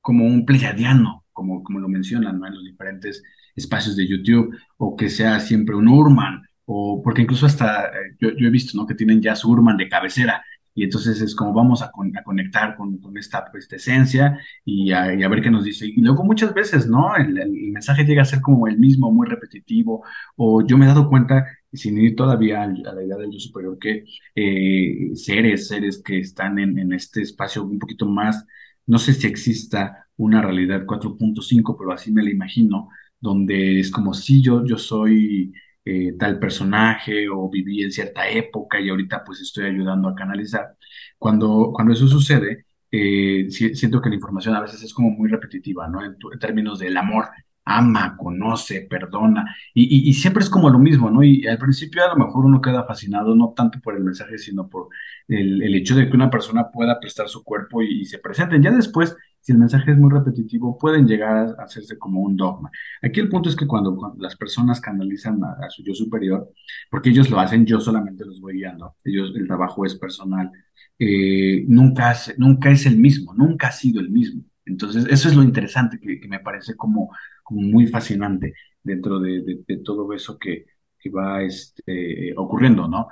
como 0.01 0.27
un 0.27 0.45
pleiadiano, 0.45 1.25
como, 1.33 1.63
como 1.63 1.81
lo 1.81 1.89
mencionan 1.89 2.37
en 2.45 2.55
los 2.55 2.65
diferentes 2.65 3.23
espacios 3.55 3.97
de 3.97 4.07
YouTube, 4.09 4.55
o 4.77 4.97
que 4.97 5.09
sea 5.09 5.41
siempre 5.41 5.75
un 5.77 5.89
Urman, 5.89 6.43
o 6.67 7.01
porque 7.03 7.23
incluso 7.23 7.47
hasta 7.47 7.87
eh, 7.87 8.17
yo, 8.21 8.29
he 8.31 8.51
visto 8.51 8.77
¿no? 8.77 8.87
que 8.87 8.95
tienen 8.95 9.21
ya 9.23 9.37
su 9.37 9.51
Urman 9.51 9.77
de 9.77 9.89
cabecera, 9.89 10.45
y 10.75 10.85
entonces 10.85 11.21
es 11.21 11.35
como 11.35 11.53
vamos 11.53 11.83
a, 11.83 11.91
conectar 11.91 12.77
con, 12.77 12.99
esta, 13.17 13.45
pues, 13.51 13.71
esencia 13.73 14.39
y 14.65 14.93
a, 14.93 15.07
ver 15.29 15.43
qué 15.43 15.51
nos 15.51 15.65
dice. 15.65 15.87
Y 15.87 16.01
luego 16.01 16.25
muchas 16.25 16.55
veces, 16.55 16.87
¿no? 16.89 17.15
El, 17.17 17.39
el, 17.39 17.51
mensaje 17.73 18.05
llega 18.05 18.23
a 18.23 18.25
ser 18.25 18.41
como 18.41 18.67
el 18.69 18.79
mismo, 18.79 19.11
muy 19.13 19.27
repetitivo, 19.27 20.05
o 20.37 20.67
yo 20.67 20.79
me 20.79 20.87
he 20.87 20.89
dado 20.89 21.09
cuenta 21.09 21.45
sin 21.73 21.99
ir 21.99 22.17
todavía 22.17 22.63
a, 22.63 22.67
la 22.67 23.03
idea 23.03 23.17
del 23.17 23.31
yo 23.33 23.39
superior, 23.39 23.79
que 23.79 24.05
eh, 24.35 25.11
seres, 25.15 25.69
seres 25.69 26.03
que 26.03 26.19
están 26.21 26.59
en, 26.59 26.93
este 26.93 27.23
espacio 27.23 27.65
un 27.65 27.79
poquito 27.79 28.07
más, 28.07 28.47
no 28.87 28.99
sé 28.99 29.15
si 29.15 29.27
exista 29.27 30.07
una 30.17 30.43
realidad 30.43 30.85
4.5, 30.87 31.77
pero 31.79 31.93
así 31.93 32.13
me 32.13 32.23
la 32.23 32.31
imagino, 32.31 32.89
donde 33.21 33.81
es 33.81 33.91
como 33.91 34.15
si 34.15 34.43
yo, 34.43 34.65
yo 34.67 34.77
soy 34.77 35.53
eh, 35.85 36.15
tal 36.19 36.39
personaje 36.39 37.29
o 37.29 37.49
viví 37.51 37.83
en 37.83 37.93
cierta 37.93 38.29
época 38.29 38.81
y 38.81 38.89
ahorita 38.89 39.25
pues 39.25 39.41
estoy 39.41 39.67
ayudando 39.67 40.09
a 40.09 40.15
canalizar. 40.15 40.77
Cuando, 41.19 41.73
cuando 41.75 41.93
eso 41.93 42.09
sucede, 42.09 42.67
eh, 42.91 43.47
siento 43.51 44.01
que 44.01 44.09
la 44.11 44.17
información 44.17 44.55
a 44.55 44.61
veces 44.61 44.83
es 44.83 44.95
como 44.95 45.11
muy 45.11 45.29
repetitiva, 45.31 45.89
¿no? 45.89 46.05
en 46.05 46.17
términos 46.39 46.79
del 46.79 46.97
amor 46.97 47.27
ama, 47.65 48.17
conoce, 48.17 48.87
perdona, 48.89 49.57
y, 49.75 50.13
siempre 50.15 50.43
es 50.43 50.51
como 50.51 50.69
lo 50.71 50.79
mismo, 50.79 51.11
¿no? 51.11 51.23
Y 51.23 51.47
al 51.47 51.59
principio 51.59 52.05
a 52.05 52.09
lo 52.09 52.17
mejor 52.17 52.45
uno 52.45 52.61
queda 52.61 52.85
fascinado 52.85 53.35
no 53.35 53.53
tanto 53.57 53.81
por 53.81 53.97
el 53.97 54.03
mensaje, 54.05 54.39
sino 54.39 54.69
por 54.69 54.89
el, 55.29 55.75
hecho 55.75 55.95
de 55.95 56.09
que 56.09 56.17
una 56.17 56.31
persona 56.31 56.71
pueda 56.71 56.99
prestar 57.01 57.29
su 57.29 57.45
cuerpo 57.45 57.83
y, 57.83 58.05
se 58.05 58.19
presenten. 58.19 58.63
Ya 58.63 58.71
después, 58.73 59.17
si 59.43 59.53
el 59.53 59.59
mensaje 59.59 59.91
es 59.91 59.99
muy 59.99 60.11
repetitivo, 60.11 60.79
pueden 60.79 61.07
llegar 61.07 61.55
a 61.59 61.65
hacerse 61.65 61.99
como 61.99 62.21
un 62.23 62.37
dogma. 62.37 62.71
Aquí 63.03 63.21
el 63.21 63.29
punto 63.29 63.49
es 63.49 63.57
que 63.57 63.67
cuando, 63.67 64.15
las 64.19 64.37
personas 64.37 64.81
canalizan 64.81 65.41
a, 65.45 65.69
su 65.69 65.83
yo 65.83 65.95
superior, 65.95 66.51
porque 66.91 67.11
ellos 67.11 67.29
lo 67.29 67.41
hacen, 67.41 67.67
yo 67.67 67.81
solamente 67.81 68.25
los 68.25 68.41
voy 68.41 68.55
guiando, 68.55 68.95
ellos, 69.05 69.33
el 69.35 69.47
trabajo 69.47 69.85
es 69.85 69.97
personal, 69.97 70.51
eh, 70.99 71.65
nunca, 71.69 72.15
nunca 72.39 72.71
es 72.71 72.87
el 72.87 72.97
mismo, 72.97 73.35
nunca 73.35 73.69
ha 73.69 73.73
sido 73.73 74.01
el 74.01 74.11
mismo. 74.11 74.45
Entonces, 74.65 75.07
eso 75.11 75.29
es 75.29 75.35
lo 75.35 75.43
interesante 75.43 75.99
que, 76.01 76.21
que 76.21 76.29
me 76.29 76.41
parece 76.41 76.77
como 76.77 77.11
muy 77.51 77.87
fascinante 77.89 78.55
dentro 78.83 79.21
de, 79.21 79.63
todo 79.85 80.13
eso 80.13 80.39
que, 80.39 80.67
va 81.11 81.43
este, 81.43 82.33
ocurriendo, 82.37 82.87
¿no? 82.87 83.09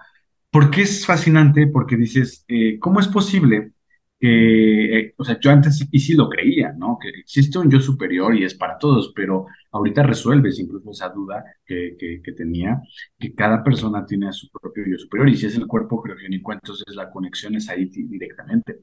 ¿Por 0.51 0.71
qué 0.71 0.83
es 0.83 1.05
fascinante? 1.05 1.66
Porque 1.66 1.97
dices, 1.97 2.45
eh, 2.49 2.79
¿cómo 2.79 3.01
es 3.01 3.09
posible 3.09 3.73
que, 3.73 3.80
eh, 4.22 5.14
o 5.16 5.24
sea, 5.24 5.38
yo 5.40 5.50
antes 5.50 5.87
y 5.90 5.98
sí 5.98 6.14
lo 6.14 6.28
creía, 6.28 6.72
¿no? 6.72 6.98
Que 7.00 7.09
existe 7.09 7.59
un 7.59 7.70
yo 7.70 7.80
superior 7.80 8.37
y 8.37 8.44
es 8.44 8.54
para 8.54 8.76
todos, 8.78 9.12
pero 9.14 9.46
ahorita 9.72 10.02
resuelves 10.02 10.59
incluso 10.59 10.90
esa 10.90 11.09
duda 11.09 11.42
que, 11.64 11.96
que, 11.98 12.33
tenía, 12.33 12.83
que 13.18 13.35
cada 13.35 13.62
persona 13.64 14.04
tiene 14.04 14.33
su 14.33 14.50
propio 14.50 14.85
yo 14.87 14.98
superior 14.98 15.28
y 15.28 15.37
si 15.37 15.46
es 15.46 15.56
el 15.56 15.66
cuerpo 15.66 16.02
criogénico, 16.02 16.52
entonces 16.52 16.94
la 16.94 17.11
conexión 17.11 17.54
es 17.54 17.68
ahí 17.70 17.87
directamente. 17.87 18.80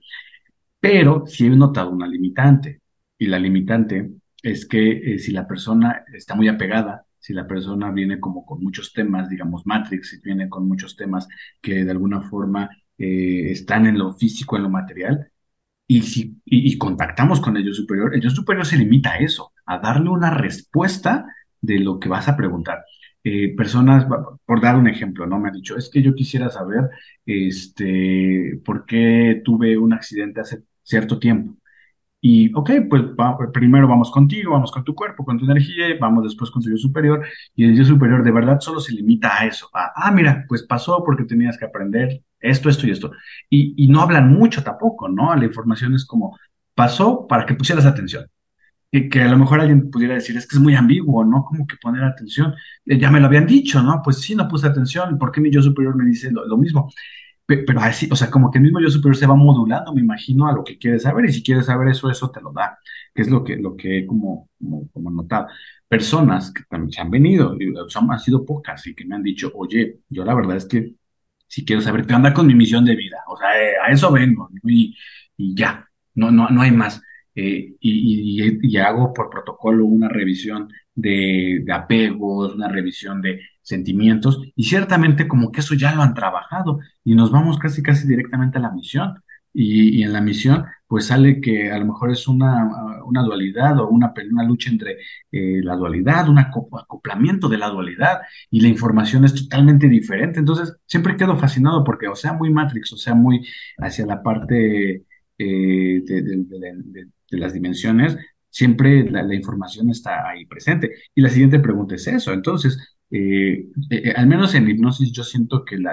Pero 0.79 1.25
sí 1.27 1.45
he 1.47 1.49
notado 1.49 1.91
una 1.91 2.07
limitante 2.07 2.81
y 3.17 3.27
la 3.27 3.39
limitante 3.39 4.11
es 4.43 4.67
que 4.67 5.13
eh, 5.15 5.19
si 5.19 5.31
la 5.31 5.47
persona 5.47 6.03
está 6.13 6.35
muy 6.35 6.47
apegada, 6.47 7.05
si 7.19 7.33
la 7.33 7.47
persona 7.47 7.91
viene 7.91 8.19
como 8.19 8.45
con 8.45 8.63
muchos 8.63 8.93
temas, 8.93 9.29
digamos 9.29 9.65
Matrix, 9.65 10.09
si 10.11 10.21
viene 10.21 10.49
con 10.49 10.67
muchos 10.67 10.95
temas 10.95 11.27
que 11.61 11.83
de 11.83 11.91
alguna 11.91 12.21
forma 12.21 12.69
eh, 12.97 13.51
están 13.51 13.85
en 13.87 13.97
lo 13.97 14.13
físico, 14.13 14.57
en 14.57 14.63
lo 14.63 14.69
material, 14.69 15.31
y, 15.87 16.01
si, 16.03 16.41
y, 16.45 16.77
contactamos 16.77 17.39
con 17.39 17.55
el 17.57 17.65
yo 17.65 17.73
superior, 17.73 18.13
el 18.13 18.29
superior 18.29 18.65
se 18.65 18.77
limita 18.77 19.13
a 19.13 19.17
eso, 19.19 19.53
a 19.65 19.79
darle 19.79 20.09
una 20.09 20.31
respuesta 20.31 21.25
de 21.61 21.79
lo 21.79 21.99
que 21.99 22.09
vas 22.09 22.27
a 22.27 22.35
preguntar. 22.35 22.83
Eh, 23.23 23.55
personas, 23.55 24.05
por 24.45 24.61
dar 24.61 24.77
un 24.77 24.87
ejemplo, 24.87 25.25
¿no? 25.25 25.39
Me 25.39 25.49
han 25.49 25.55
dicho, 25.55 25.77
es 25.77 25.89
que 25.89 26.01
yo 26.01 26.13
quisiera 26.15 26.49
saber, 26.49 26.89
este, 27.25 28.59
por 28.65 28.85
qué 28.85 29.41
tuve 29.43 29.77
un 29.77 29.93
accidente 29.93 30.41
hace 30.41 30.63
cierto 30.83 31.19
tiempo. 31.19 31.57
Y, 32.19 32.51
ok, 32.53 32.71
pues 32.89 33.03
primero 33.53 33.87
vamos 33.87 34.09
contigo, 34.11 34.51
vamos 34.53 34.71
con 34.71 34.83
tu 34.83 34.95
cuerpo, 34.95 35.23
con 35.23 35.37
tu 35.37 35.45
energía, 35.45 35.85
vamos 35.99 36.23
después 36.23 36.49
con 36.49 36.61
tu 36.63 36.69
yo 36.69 36.77
superior. 36.77 37.25
Y 37.55 37.65
el 37.65 37.75
yo 37.77 37.85
superior 37.85 38.23
de 38.23 38.31
verdad 38.31 38.59
solo 38.59 38.79
se 38.79 38.93
limita 38.93 39.39
a 39.39 39.45
eso. 39.45 39.69
A, 39.73 39.91
ah, 39.95 40.11
mira, 40.11 40.45
pues 40.47 40.63
pasó 40.63 41.03
porque 41.03 41.25
tenías 41.25 41.57
que 41.57 41.65
aprender 41.65 42.21
esto, 42.39 42.69
esto 42.69 42.87
y 42.87 42.91
esto. 42.91 43.11
Y, 43.49 43.73
y 43.83 43.87
no 43.87 44.01
hablan 44.01 44.31
mucho 44.33 44.63
tampoco, 44.63 45.07
¿no? 45.07 45.35
La 45.35 45.45
información 45.45 45.93
es 45.93 46.05
como, 46.05 46.37
pasó 46.75 47.27
para 47.27 47.45
que 47.45 47.53
pusieras 47.55 47.85
atención. 47.85 48.25
Y 48.91 49.09
que 49.09 49.21
a 49.21 49.27
lo 49.29 49.37
mejor 49.37 49.59
alguien 49.61 49.91
pudiera 49.91 50.15
decir, 50.15 50.37
es 50.37 50.47
que 50.47 50.55
es 50.55 50.61
muy 50.61 50.75
ambiguo, 50.75 51.25
¿no? 51.25 51.43
Como 51.45 51.67
que 51.67 51.75
poner 51.81 52.03
atención. 52.03 52.53
Eh, 52.85 52.97
ya 52.99 53.11
me 53.11 53.19
lo 53.19 53.27
habían 53.27 53.45
dicho, 53.47 53.81
¿no? 53.83 54.01
Pues 54.03 54.21
sí, 54.21 54.35
no 54.35 54.47
puse 54.47 54.67
atención. 54.67 55.17
¿Por 55.19 55.31
qué 55.31 55.41
mi 55.41 55.51
yo 55.51 55.61
superior 55.61 55.95
me 55.95 56.05
dice 56.05 56.31
lo 56.31 56.57
mismo? 56.57 56.89
Pero 57.47 57.79
así, 57.79 58.09
o 58.11 58.15
sea, 58.15 58.29
como 58.29 58.51
que 58.51 58.57
el 58.57 58.63
mismo 58.65 58.81
yo 58.81 58.89
superior 58.89 59.15
se 59.15 59.25
va 59.25 59.35
modulando, 59.35 59.93
me 59.93 60.01
imagino, 60.01 60.47
a 60.47 60.53
lo 60.53 60.63
que 60.63 60.77
quieres 60.77 61.03
saber, 61.03 61.25
y 61.25 61.33
si 61.33 61.41
quieres 61.41 61.65
saber 61.67 61.87
eso, 61.87 62.09
eso 62.11 62.29
te 62.29 62.41
lo 62.41 62.51
da, 62.51 62.77
que 63.13 63.21
es 63.21 63.29
lo 63.29 63.43
que, 63.43 63.55
lo 63.55 63.75
que 63.77 63.99
he 63.99 64.05
como, 64.05 64.49
como, 64.93 65.11
notado. 65.11 65.47
Personas 65.87 66.51
que 66.51 66.63
también 66.69 66.91
se 66.91 67.01
han 67.01 67.09
venido, 67.09 67.57
sea, 67.87 68.01
han 68.09 68.19
sido 68.19 68.45
pocas, 68.45 68.85
y 68.87 68.93
que 68.95 69.05
me 69.05 69.15
han 69.15 69.23
dicho, 69.23 69.51
oye, 69.55 69.99
yo 70.09 70.25
la 70.25 70.35
verdad 70.35 70.57
es 70.57 70.65
que 70.65 70.95
si 71.47 71.63
quiero 71.65 71.81
saber 71.81 72.05
qué 72.05 72.13
anda 72.13 72.33
con 72.33 72.47
mi 72.47 72.55
misión 72.55 72.83
de 72.85 72.95
vida, 72.95 73.17
o 73.27 73.37
sea, 73.37 73.49
eh, 73.61 73.75
a 73.81 73.91
eso 73.93 74.11
vengo, 74.11 74.49
y, 74.63 74.95
y, 75.37 75.55
ya, 75.55 75.87
no, 76.15 76.31
no, 76.31 76.49
no 76.49 76.61
hay 76.61 76.71
más. 76.71 77.01
Eh, 77.35 77.75
y, 77.79 78.41
y, 78.41 78.59
y, 78.63 78.77
hago 78.77 79.13
por 79.13 79.29
protocolo 79.29 79.85
una 79.85 80.09
revisión 80.09 80.69
de 80.95 81.63
apegos, 81.71 82.55
una 82.55 82.67
revisión 82.67 83.21
de 83.21 83.41
sentimientos, 83.67 84.41
y 84.55 84.63
ciertamente 84.63 85.27
como 85.27 85.51
que 85.51 85.59
eso 85.59 85.75
ya 85.75 85.93
lo 85.93 86.01
han 86.01 86.13
trabajado 86.13 86.79
y 87.03 87.15
nos 87.15 87.31
vamos 87.31 87.59
casi 87.59 87.83
casi 87.83 88.07
directamente 88.07 88.57
a 88.57 88.61
la 88.61 88.71
misión. 88.71 89.15
Y, 89.53 89.99
y 89.99 90.03
en 90.03 90.13
la 90.13 90.21
misión, 90.21 90.65
pues 90.87 91.07
sale 91.07 91.41
que 91.41 91.71
a 91.71 91.79
lo 91.79 91.85
mejor 91.85 92.11
es 92.11 92.27
una, 92.27 92.69
una 93.05 93.23
dualidad 93.23 93.79
o 93.79 93.89
una, 93.89 94.13
una 94.31 94.43
lucha 94.43 94.69
entre 94.69 94.97
eh, 95.31 95.61
la 95.63 95.75
dualidad, 95.75 96.29
un 96.29 96.39
acoplamiento 96.39 97.49
de 97.49 97.57
la 97.57 97.69
dualidad, 97.69 98.19
y 98.51 98.61
la 98.61 98.67
información 98.67 99.25
es 99.25 99.33
totalmente 99.33 99.87
diferente. 99.89 100.39
Entonces, 100.39 100.75
siempre 100.85 101.17
quedo 101.17 101.37
fascinado 101.37 101.83
porque, 101.83 102.07
o 102.07 102.15
sea, 102.15 102.33
muy 102.33 102.51
Matrix, 102.51 102.93
o 102.93 102.97
sea, 102.97 103.15
muy 103.15 103.45
hacia 103.79 104.05
la 104.05 104.21
parte 104.21 105.03
eh, 105.37 106.01
de, 106.05 107.07
las 107.31 107.53
dimensiones, 107.53 108.17
siempre 108.49 109.09
la, 109.09 109.33
información 109.35 109.89
está 109.89 110.29
ahí 110.29 110.45
presente. 110.45 110.91
Y 111.15 111.21
la 111.21 111.29
siguiente 111.29 111.59
pregunta 111.59 111.95
es 111.95 112.07
eso. 112.07 112.33
Entonces, 112.33 112.96
eh, 113.09 113.67
eh, 113.89 114.13
al 114.15 114.27
menos 114.27 114.53
en 114.55 114.69
hipnosis 114.69 115.11
yo 115.11 115.23
siento 115.23 115.63
que 115.63 115.75
el, 115.75 115.85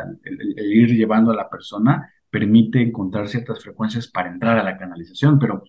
ir 0.59 0.97
llevando 0.97 1.31
a 1.31 1.37
la 1.37 1.49
persona 1.49 2.11
permite 2.29 2.81
encontrar 2.83 3.29
ciertas 3.29 3.63
frecuencias 3.63 4.09
para 4.09 4.31
entrar 4.31 4.59
a 4.59 4.65
la 4.65 4.77
canalización, 4.77 5.39
pero 5.39 5.63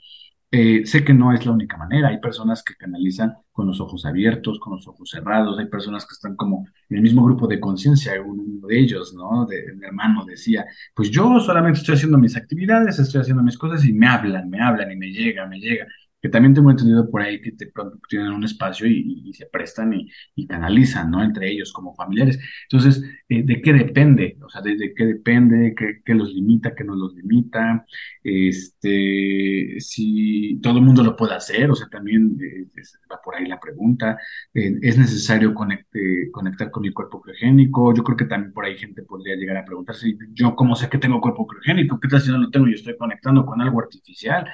eh, 0.52 0.86
sé 0.86 1.04
que 1.04 1.14
no 1.14 1.34
es 1.34 1.46
la 1.46 1.52
única 1.52 1.78
manera. 1.78 2.10
Hay 2.10 2.20
personas 2.20 2.64
que 2.64 2.76
canalizan 2.76 3.34
con 3.52 3.68
los 3.68 3.80
ojos 3.82 4.06
abiertos, 4.06 4.60
con 4.60 4.74
los 4.76 4.88
ojos 4.88 5.10
cerrados. 5.10 5.60
Hay 5.60 5.68
personas 5.68 6.06
que 6.06 6.14
están 6.14 6.36
como 6.36 6.66
en 6.90 6.98
el 6.98 7.04
mismo 7.04 7.24
grupo 7.26 7.48
de 7.48 7.60
conciencia. 7.60 8.14
Uno 8.22 8.68
de 8.68 8.80
ellos, 8.80 9.14
¿no? 9.14 9.46
De, 9.46 9.74
mi 9.76 9.86
hermano 9.86 10.26
decía, 10.26 10.66
pues 10.96 11.12
yo 11.12 11.40
solamente 11.40 11.80
estoy 11.80 11.96
haciendo 11.96 12.18
mis 12.18 12.38
actividades, 12.38 13.00
estoy 13.00 13.22
haciendo 13.22 13.44
mis 13.44 13.58
cosas 13.58 13.86
y 13.86 13.94
me 13.94 14.08
hablan, 14.08 14.50
me 14.50 14.62
hablan 14.62 14.92
y 14.92 14.96
me 14.96 15.12
llega, 15.12 15.46
me 15.48 15.60
llega 15.60 15.88
que 16.26 16.30
también 16.30 16.56
tengo 16.56 16.72
entendido 16.72 17.08
por 17.08 17.22
ahí 17.22 17.40
que 17.40 17.52
te, 17.52 17.72
tienen 18.10 18.32
un 18.32 18.44
espacio 18.44 18.88
y, 18.88 19.32
se 19.34 19.46
prestan 19.46 19.94
y, 19.94 20.48
canalizan, 20.48 21.12
¿no? 21.12 21.24
Entre 21.24 21.52
ellos 21.52 21.72
como 21.72 21.94
familiares. 21.94 22.40
Entonces, 22.64 23.04
eh, 23.30 23.44
¿de 23.44 23.62
qué 23.62 23.74
depende? 23.74 24.36
O 24.44 24.50
sea, 24.50 24.62
¿de, 24.62 24.76
qué 24.96 25.06
depende? 25.06 25.76
¿Qué, 25.76 26.16
los 26.16 26.34
limita? 26.34 26.74
¿Qué 26.74 26.84
no 26.84 26.96
los 26.96 27.14
limita? 27.14 27.86
Este, 28.24 29.76
si 29.80 30.60
todo 30.64 30.80
el 30.80 30.84
mundo 30.84 31.04
lo 31.04 31.16
puede 31.16 31.36
hacer, 31.36 31.70
o 31.70 31.76
sea, 31.76 31.90
también 31.90 32.36
eh, 32.42 32.66
va 33.12 33.22
por 33.24 33.36
ahí 33.36 33.46
la 33.46 33.60
pregunta. 33.60 34.18
Eh, 34.52 34.80
¿Es 34.82 34.98
necesario 34.98 35.54
conectar 35.54 36.72
con 36.72 36.82
mi 36.82 36.92
cuerpo 36.92 37.22
criogénico? 37.22 37.94
Yo 37.94 38.04
creo 38.04 38.18
que 38.18 38.26
también 38.26 38.52
por 38.52 38.66
ahí 38.66 38.76
gente 38.80 39.04
podría 39.04 39.36
llegar 39.36 39.58
a 39.58 39.66
preguntarse, 39.66 40.18
¿yo 40.34 40.56
cómo 40.56 40.76
sé 40.76 40.90
que 40.90 40.98
tengo 40.98 41.22
cuerpo 41.22 41.46
criogénico? 41.46 42.00
¿Qué 42.00 42.08
tal 42.08 42.22
si 42.22 42.32
no 42.32 42.40
lo 42.40 42.50
tengo 42.50 42.68
y 42.68 42.74
estoy 42.74 42.98
conectando 42.98 43.46
con 43.46 43.62
algo 43.62 43.80
artificial? 43.80 44.48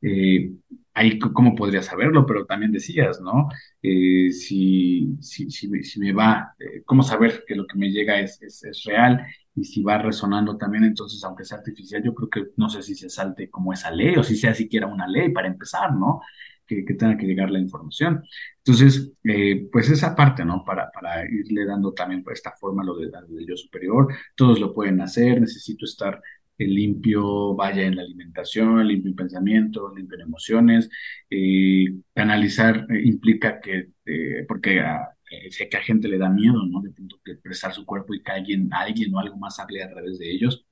Eh, 0.00 0.52
ahí 0.98 1.18
cómo 1.18 1.54
podría 1.54 1.82
saberlo, 1.82 2.26
pero 2.26 2.44
también 2.44 2.72
decías, 2.72 3.20
¿no? 3.20 3.48
Eh, 3.82 4.32
si, 4.32 5.16
si, 5.20 5.50
si, 5.50 6.00
me 6.00 6.12
va, 6.12 6.54
eh, 6.58 6.82
cómo 6.84 7.02
saber 7.02 7.44
que 7.46 7.54
lo 7.54 7.66
que 7.66 7.78
me 7.78 7.90
llega 7.90 8.18
es, 8.20 8.42
es, 8.42 8.64
es, 8.64 8.84
real 8.84 9.24
y 9.54 9.64
si 9.64 9.82
va 9.82 9.98
resonando 9.98 10.56
también, 10.56 10.84
entonces, 10.84 11.22
aunque 11.24 11.44
sea 11.44 11.58
artificial, 11.58 12.02
yo 12.02 12.14
creo 12.14 12.28
que 12.30 12.52
no 12.56 12.68
sé 12.68 12.82
si 12.82 12.94
se 12.94 13.08
salte 13.08 13.48
como 13.48 13.72
esa 13.72 13.90
ley 13.90 14.16
o 14.16 14.24
si 14.24 14.36
sea 14.36 14.54
siquiera 14.54 14.86
una 14.86 15.06
ley 15.06 15.30
para 15.30 15.48
empezar, 15.48 15.94
¿no? 15.94 16.20
Que, 16.66 16.84
que 16.84 16.94
tenga 16.94 17.16
que 17.16 17.26
llegar 17.26 17.50
la 17.50 17.60
información. 17.60 18.22
Entonces, 18.58 19.12
eh, 19.24 19.68
pues 19.72 19.88
esa 19.90 20.14
parte, 20.14 20.44
¿no? 20.44 20.64
Para, 20.64 20.90
para 20.90 21.24
irle 21.24 21.64
dando 21.64 21.92
también 21.94 22.24
esta 22.32 22.52
forma 22.52 22.84
lo 22.84 22.96
del 22.96 23.10
de 23.10 23.46
yo 23.46 23.56
superior, 23.56 24.08
todos 24.34 24.60
lo 24.60 24.74
pueden 24.74 25.00
hacer, 25.00 25.40
necesito 25.40 25.84
estar 25.86 26.20
el 26.58 26.74
limpio 26.74 27.54
vaya 27.54 27.82
en 27.86 27.96
la 27.96 28.02
alimentación, 28.02 28.86
limpio 28.86 29.10
en 29.10 29.16
pensamiento, 29.16 29.94
limpio 29.94 30.16
en 30.16 30.22
emociones. 30.22 30.90
Eh, 31.30 31.86
analizar 32.16 32.86
eh, 32.90 33.02
implica 33.04 33.60
que, 33.60 33.88
eh, 34.04 34.44
porque 34.48 34.78
eh, 34.80 35.50
sé 35.50 35.68
que 35.68 35.76
a 35.76 35.82
gente 35.82 36.08
le 36.08 36.18
da 36.18 36.28
miedo, 36.30 36.64
¿no? 36.66 36.82
De 36.82 36.90
punto 36.90 37.20
que 37.24 37.32
expresar 37.32 37.72
su 37.74 37.84
cuerpo 37.86 38.14
y 38.14 38.22
que 38.22 38.32
alguien, 38.32 38.68
alguien 38.72 39.14
o 39.14 39.20
algo 39.20 39.36
más 39.38 39.58
hable 39.60 39.82
a 39.82 39.90
través 39.90 40.18
de 40.18 40.30
ellos. 40.30 40.66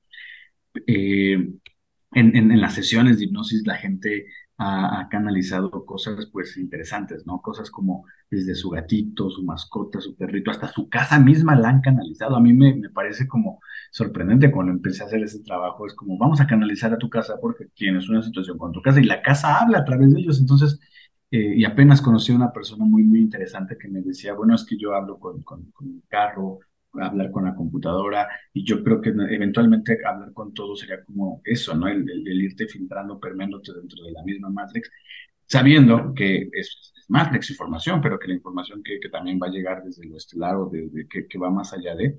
En, 0.85 1.61
en, 2.13 2.51
en, 2.51 2.61
las 2.61 2.75
sesiones 2.75 3.17
de 3.17 3.25
hipnosis 3.25 3.65
la 3.65 3.75
gente 3.77 4.27
ha, 4.57 5.07
canalizado 5.09 5.69
cosas 5.85 6.27
pues 6.31 6.57
interesantes, 6.57 7.25
¿no? 7.25 7.41
Cosas 7.41 7.69
como 7.69 8.05
desde 8.29 8.55
su 8.55 8.69
gatito, 8.69 9.29
su 9.29 9.43
mascota, 9.43 10.01
su 10.01 10.15
perrito, 10.15 10.51
hasta 10.51 10.67
su 10.67 10.89
casa 10.89 11.19
misma 11.19 11.55
la 11.55 11.69
han 11.69 11.81
canalizado. 11.81 12.35
A 12.35 12.41
mí 12.41 12.53
me, 12.53 12.75
me 12.75 12.89
parece 12.89 13.27
como 13.27 13.59
sorprendente 13.91 14.51
cuando 14.51 14.71
empecé 14.73 15.03
a 15.03 15.05
hacer 15.07 15.23
ese 15.23 15.41
trabajo. 15.43 15.85
Es 15.85 15.93
como, 15.93 16.17
vamos 16.17 16.41
a 16.41 16.47
canalizar 16.47 16.93
a 16.93 16.97
tu 16.97 17.09
casa 17.09 17.35
porque 17.41 17.65
tienes 17.75 18.09
una 18.09 18.21
situación 18.23 18.57
con 18.57 18.71
tu 18.71 18.81
casa 18.81 18.99
y 18.99 19.05
la 19.05 19.21
casa 19.21 19.59
habla 19.59 19.79
a 19.79 19.85
través 19.85 20.11
de 20.13 20.19
ellos. 20.21 20.39
Entonces, 20.39 20.79
eh, 21.31 21.55
y 21.57 21.65
apenas 21.65 22.01
conocí 22.01 22.31
a 22.31 22.35
una 22.35 22.51
persona 22.51 22.85
muy, 22.85 23.03
muy 23.03 23.19
interesante 23.19 23.77
que 23.77 23.87
me 23.89 24.01
decía, 24.01 24.33
bueno, 24.33 24.55
es 24.55 24.65
que 24.65 24.77
yo 24.77 24.95
hablo 24.95 25.19
con, 25.19 25.43
con, 25.43 25.71
con 25.71 25.93
mi 25.93 26.01
carro, 26.07 26.59
hablar 27.01 27.31
con 27.31 27.45
la 27.45 27.55
computadora 27.55 28.27
y 28.53 28.63
yo 28.63 28.83
creo 28.83 29.01
que 29.01 29.09
eventualmente 29.09 29.99
hablar 30.05 30.33
con 30.33 30.53
todo 30.53 30.75
sería 30.75 31.03
como 31.03 31.41
eso, 31.45 31.75
¿no? 31.75 31.87
El, 31.87 32.09
el, 32.09 32.41
irte 32.41 32.67
filtrando, 32.67 33.19
permeándote 33.19 33.73
dentro 33.73 34.03
de 34.03 34.11
la 34.11 34.23
misma 34.23 34.49
Matrix, 34.49 34.89
sabiendo 35.45 36.13
que 36.13 36.49
es, 36.51 36.93
es 36.95 37.05
Matrix 37.09 37.49
información, 37.51 38.01
pero 38.01 38.19
que 38.19 38.27
la 38.27 38.35
información 38.35 38.81
que, 38.83 38.99
que, 38.99 39.09
también 39.09 39.39
va 39.41 39.47
a 39.47 39.51
llegar 39.51 39.83
desde 39.83 40.05
lo 40.05 40.17
estelar 40.17 40.55
o 40.55 40.69
de, 40.69 40.89
de 40.89 41.07
que, 41.07 41.27
que, 41.27 41.37
va 41.37 41.49
más 41.49 41.73
allá 41.73 41.95
de, 41.95 42.17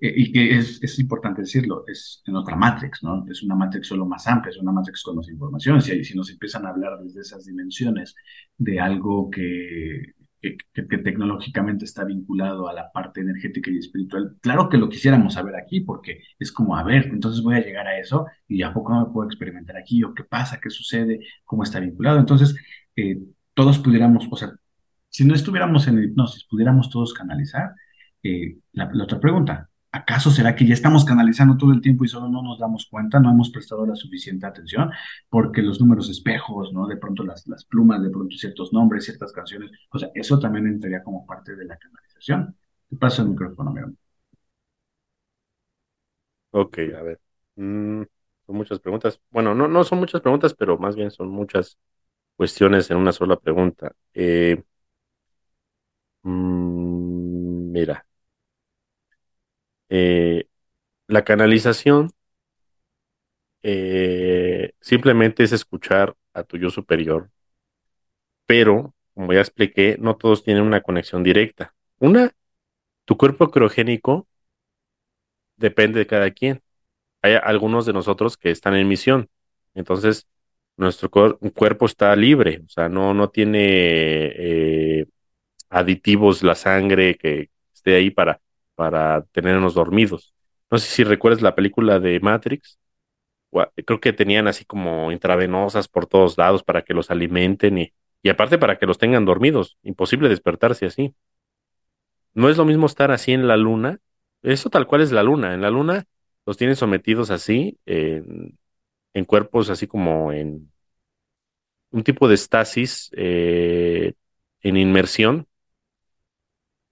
eh, 0.00 0.12
y 0.16 0.32
que 0.32 0.56
es, 0.58 0.82
es, 0.82 0.98
importante 0.98 1.42
decirlo, 1.42 1.84
es 1.86 2.22
en 2.26 2.36
otra 2.36 2.56
Matrix, 2.56 3.02
¿no? 3.02 3.24
Es 3.28 3.42
una 3.42 3.54
Matrix 3.54 3.88
solo 3.88 4.06
más 4.06 4.26
amplia, 4.26 4.50
es 4.50 4.58
una 4.58 4.72
Matrix 4.72 5.02
con 5.02 5.16
más 5.16 5.28
información, 5.28 5.78
y 5.78 6.04
si 6.04 6.14
nos 6.16 6.30
empiezan 6.30 6.66
a 6.66 6.70
hablar 6.70 6.98
desde 7.02 7.20
esas 7.20 7.44
dimensiones 7.46 8.14
de 8.56 8.80
algo 8.80 9.30
que 9.30 10.14
que, 10.40 10.56
tecnológicamente 10.98 11.84
está 11.84 12.04
vinculado 12.04 12.68
a 12.68 12.72
la 12.72 12.90
parte 12.92 13.20
energética 13.20 13.70
y 13.70 13.78
espiritual. 13.78 14.36
Claro 14.40 14.68
que 14.68 14.78
lo 14.78 14.88
quisiéramos 14.88 15.34
saber 15.34 15.56
aquí, 15.56 15.80
porque 15.80 16.22
es 16.38 16.52
como, 16.52 16.76
a 16.76 16.82
ver, 16.82 17.06
entonces 17.06 17.42
voy 17.42 17.56
a 17.56 17.64
llegar 17.64 17.86
a 17.86 17.98
eso 17.98 18.26
y 18.46 18.62
a 18.62 18.72
poco 18.72 18.92
no 18.92 19.06
me 19.06 19.12
puedo 19.12 19.28
experimentar 19.28 19.76
aquí, 19.76 20.02
o 20.04 20.14
qué 20.14 20.24
pasa, 20.24 20.60
qué 20.60 20.70
sucede, 20.70 21.20
cómo 21.44 21.62
está 21.62 21.80
vinculado. 21.80 22.18
Entonces, 22.18 22.56
eh, 22.96 23.18
todos 23.54 23.78
pudiéramos, 23.78 24.28
o 24.30 24.36
sea, 24.36 24.52
si 25.08 25.24
no 25.24 25.34
estuviéramos 25.34 25.88
en 25.88 26.02
hipnosis, 26.02 26.44
pudiéramos 26.44 26.90
todos 26.90 27.14
canalizar. 27.14 27.72
Eh, 28.22 28.58
la 28.72 28.90
otra 29.02 29.20
pregunta, 29.20 29.68
¿Acaso 30.00 30.30
será 30.30 30.54
que 30.54 30.66
ya 30.66 30.74
estamos 30.74 31.04
canalizando 31.04 31.56
todo 31.56 31.72
el 31.72 31.80
tiempo 31.80 32.04
y 32.04 32.08
solo 32.08 32.28
no 32.28 32.42
nos 32.42 32.58
damos 32.58 32.86
cuenta, 32.90 33.18
no 33.20 33.30
hemos 33.30 33.50
prestado 33.50 33.86
la 33.86 33.94
suficiente 33.96 34.46
atención? 34.46 34.90
Porque 35.28 35.62
los 35.62 35.80
números 35.80 36.08
espejos, 36.10 36.72
¿no? 36.72 36.86
De 36.86 36.96
pronto 36.96 37.24
las, 37.24 37.46
las 37.48 37.64
plumas, 37.64 38.02
de 38.02 38.10
pronto 38.10 38.36
ciertos 38.36 38.72
nombres, 38.72 39.04
ciertas 39.04 39.32
canciones, 39.32 39.70
o 39.90 39.98
sea, 39.98 40.10
eso 40.14 40.38
también 40.38 40.66
entraría 40.66 41.02
como 41.02 41.26
parte 41.26 41.56
de 41.56 41.64
la 41.66 41.76
canalización. 41.78 42.56
Te 42.88 42.96
paso 42.96 43.22
el 43.22 43.28
micrófono, 43.30 43.70
amigo. 43.70 43.88
Ok, 46.50 46.78
a 46.96 47.02
ver. 47.02 47.20
Mm, 47.56 48.02
son 48.46 48.56
muchas 48.56 48.80
preguntas. 48.80 49.20
Bueno, 49.30 49.54
no, 49.54 49.68
no 49.68 49.84
son 49.84 49.98
muchas 49.98 50.20
preguntas, 50.22 50.54
pero 50.54 50.78
más 50.78 50.96
bien 50.96 51.10
son 51.10 51.28
muchas 51.28 51.78
cuestiones 52.36 52.90
en 52.90 52.98
una 52.98 53.12
sola 53.12 53.38
pregunta. 53.38 53.94
Eh, 54.14 54.62
mmm, 56.24 57.72
Mira, 57.72 58.06
eh, 59.88 60.46
la 61.08 61.24
canalización 61.24 62.12
eh, 63.62 64.72
simplemente 64.80 65.44
es 65.44 65.52
escuchar 65.52 66.14
a 66.32 66.44
tu 66.44 66.56
yo 66.58 66.70
superior, 66.70 67.30
pero, 68.46 68.94
como 69.14 69.32
ya 69.32 69.40
expliqué, 69.40 69.96
no 70.00 70.16
todos 70.16 70.42
tienen 70.44 70.62
una 70.62 70.80
conexión 70.82 71.22
directa. 71.22 71.74
Una, 71.98 72.32
tu 73.04 73.16
cuerpo 73.18 73.50
criogénico 73.50 74.28
depende 75.56 75.98
de 76.00 76.06
cada 76.06 76.30
quien. 76.30 76.62
Hay 77.22 77.34
algunos 77.34 77.86
de 77.86 77.92
nosotros 77.92 78.36
que 78.36 78.50
están 78.50 78.74
en 78.76 78.88
misión, 78.88 79.28
entonces 79.74 80.28
nuestro 80.76 81.10
cuerpo 81.10 81.86
está 81.86 82.14
libre, 82.16 82.62
o 82.64 82.68
sea, 82.68 82.88
no, 82.88 83.14
no 83.14 83.30
tiene 83.30 83.60
eh, 83.60 85.06
aditivos 85.70 86.42
la 86.42 86.54
sangre 86.54 87.16
que 87.16 87.50
esté 87.74 87.96
ahí 87.96 88.10
para, 88.10 88.40
para 88.78 89.22
tenernos 89.32 89.74
dormidos. 89.74 90.34
No 90.70 90.78
sé 90.78 90.88
si 90.88 91.02
recuerdas 91.04 91.42
la 91.42 91.56
película 91.56 91.98
de 91.98 92.20
Matrix, 92.20 92.78
creo 93.84 94.00
que 94.00 94.12
tenían 94.12 94.46
así 94.46 94.64
como 94.64 95.10
intravenosas 95.10 95.88
por 95.88 96.06
todos 96.06 96.38
lados 96.38 96.62
para 96.62 96.82
que 96.82 96.94
los 96.94 97.10
alimenten 97.10 97.78
y, 97.78 97.92
aparte 98.30 98.56
para 98.56 98.78
que 98.78 98.86
los 98.86 98.98
tengan 98.98 99.24
dormidos. 99.24 99.78
Imposible 99.82 100.28
despertarse 100.28 100.86
así. 100.86 101.14
No 102.34 102.48
es 102.48 102.56
lo 102.56 102.64
mismo 102.64 102.86
estar 102.86 103.10
así 103.10 103.32
en 103.32 103.48
la 103.48 103.56
luna. 103.56 103.98
Eso 104.42 104.70
tal 104.70 104.86
cual 104.86 105.00
es 105.00 105.10
la 105.10 105.24
luna. 105.24 105.54
En 105.54 105.60
la 105.62 105.70
luna 105.70 106.04
los 106.46 106.56
tienen 106.56 106.76
sometidos 106.76 107.30
así, 107.30 107.78
en, 107.84 108.56
en 109.12 109.24
cuerpos 109.24 109.70
así 109.70 109.88
como 109.88 110.32
en 110.32 110.70
un 111.90 112.04
tipo 112.04 112.28
de 112.28 112.36
estasis, 112.36 113.10
eh, 113.16 114.14
en 114.62 114.76
inmersión. 114.76 115.48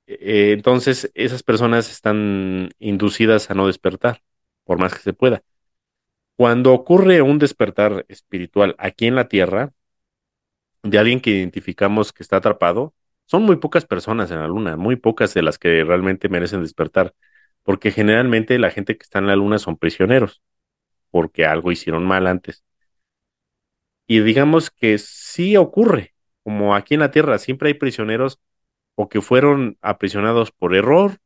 Eh, 0.07 0.52
entonces 0.52 1.11
esas 1.14 1.42
personas 1.42 1.90
están 1.90 2.70
inducidas 2.78 3.50
a 3.50 3.54
no 3.54 3.66
despertar, 3.66 4.22
por 4.64 4.78
más 4.78 4.94
que 4.94 5.00
se 5.00 5.12
pueda. 5.12 5.42
Cuando 6.36 6.72
ocurre 6.74 7.22
un 7.22 7.38
despertar 7.38 8.04
espiritual 8.09 8.76
aquí 8.78 9.07
en 9.07 9.16
la 9.16 9.28
Tierra, 9.28 9.72
de 10.82 10.98
alguien 10.98 11.20
que 11.20 11.30
identificamos 11.30 12.12
que 12.12 12.22
está 12.22 12.36
atrapado, 12.36 12.94
son 13.26 13.42
muy 13.42 13.57
pocas 13.57 13.84
personas 13.86 14.30
en 14.30 14.38
la 14.38 14.46
Luna, 14.46 14.76
muy 14.76 14.96
pocas 14.96 15.34
de 15.34 15.42
las 15.42 15.59
que 15.59 15.84
realmente 15.84 16.28
merecen 16.28 16.62
despertar, 16.62 17.14
porque 17.62 17.90
generalmente 17.90 18.59
la 18.59 18.70
gente 18.70 18.96
que 18.96 19.02
está 19.02 19.18
en 19.18 19.26
la 19.28 19.36
Luna 19.36 19.59
son 19.59 19.76
prisioneros, 19.76 20.42
porque 21.11 21.46
algo 21.46 21.72
hicieron 21.72 22.04
mal 22.07 22.26
antes. 22.26 22.64
Y 24.07 24.20
digamos 24.20 24.70
que 24.70 24.98
sí 24.98 25.57
ocurre, 25.57 26.14
como 26.44 26.74
aquí 26.76 26.94
en 26.94 27.00
la 27.00 27.11
Tierra 27.11 27.38
siempre 27.38 27.68
hay 27.68 27.74
prisioneros 27.74 28.40
o 28.97 29.09
que 29.09 29.20
fueron 29.22 29.78
aprisionados 29.82 30.53
por 30.53 30.74
error, 30.74 31.18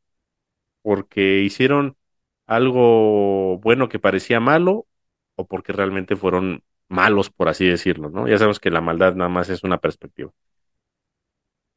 porque 0.83 1.41
hicieron 1.41 1.97
algo 2.47 3.59
bueno 3.59 3.89
que 3.89 3.99
parecía 3.99 4.39
malo, 4.39 4.87
o 5.35 5.47
porque 5.47 5.73
realmente 5.73 6.15
fueron 6.15 6.63
malos, 6.89 7.29
por 7.31 7.49
así 7.49 7.65
decirlo, 7.67 8.09
¿no? 8.09 8.27
Ya 8.27 8.37
sabemos 8.37 8.59
que 8.59 8.71
la 8.71 8.81
maldad 8.81 9.15
nada 9.15 9.29
más 9.29 9.49
es 9.49 9.63
una 9.63 9.79
perspectiva. 9.79 10.31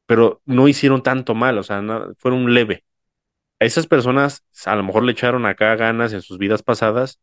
Pero 0.05 0.41
no 0.45 0.67
hicieron 0.67 1.01
tanto 1.03 1.33
mal, 1.35 1.57
o 1.57 1.63
sea, 1.63 1.81
fueron 2.17 2.53
leve. 2.53 2.85
A 3.59 3.65
esas 3.65 3.87
personas 3.87 4.45
a 4.65 4.75
lo 4.75 4.83
mejor 4.83 5.03
le 5.03 5.13
echaron 5.13 5.45
acá 5.45 5.75
ganas 5.75 6.13
en 6.13 6.21
sus 6.21 6.37
vidas 6.39 6.63
pasadas 6.63 7.21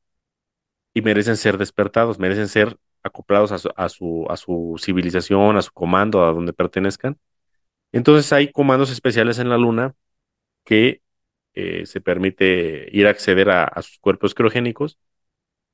y 0.95 1.03
merecen 1.03 1.37
ser 1.37 1.59
despertados, 1.59 2.19
merecen 2.19 2.49
ser 2.49 2.77
acoplados 3.03 3.53
a 3.53 3.59
su, 3.59 3.71
a 3.77 3.89
su, 3.89 4.27
a 4.31 4.37
su 4.37 4.77
civilización, 4.81 5.57
a 5.57 5.63
su 5.63 5.73
comando, 5.73 6.25
a 6.25 6.33
donde 6.33 6.53
pertenezcan. 6.53 7.19
Entonces 7.93 8.33
hay 8.33 8.53
comandos 8.53 8.91
especiales 8.91 9.39
en 9.39 9.49
la 9.51 9.59
luna 9.59 9.95
que 10.65 11.03
eh, 11.55 11.87
se 11.87 12.01
permite 12.01 12.89
ir 12.93 13.07
a 13.07 13.11
acceder 13.11 13.51
a, 13.51 13.83
sus 13.83 13.99
cuerpos 13.99 14.35
criogénicos 14.35 14.99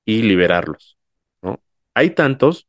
y 0.04 0.22
liberarlos, 0.22 0.98
¿no? 1.42 1.62
Hay 1.94 2.10
tantos 2.10 2.68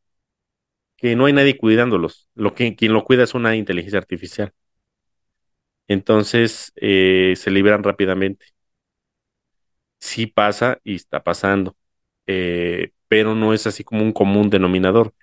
que 0.97 1.16
no 1.16 1.26
hay 1.26 1.34
nadie 1.34 1.58
cuidándolos. 1.58 2.30
Lo 2.36 2.56
que, 2.56 2.76
quien 2.76 2.93
lo 2.93 3.04
cuida 3.06 3.24
es 3.24 3.34
una 3.36 3.56
inteligencia 3.56 4.00
artificial. 4.00 4.54
Entonces 5.88 6.72
eh, 6.76 7.34
se 7.36 7.52
liberan 7.52 7.84
rápidamente. 7.84 8.45
Sí 10.00 10.28
pasa 10.28 10.80
y 10.84 10.95
está 10.95 11.24
pasando, 11.24 11.76
eh, 12.28 12.91
pero 13.08 13.36
no 13.36 13.54
es 13.54 13.68
así 13.68 13.84
como 13.84 14.04
un 14.04 14.14
común 14.14 14.50
denominador. 14.50 15.14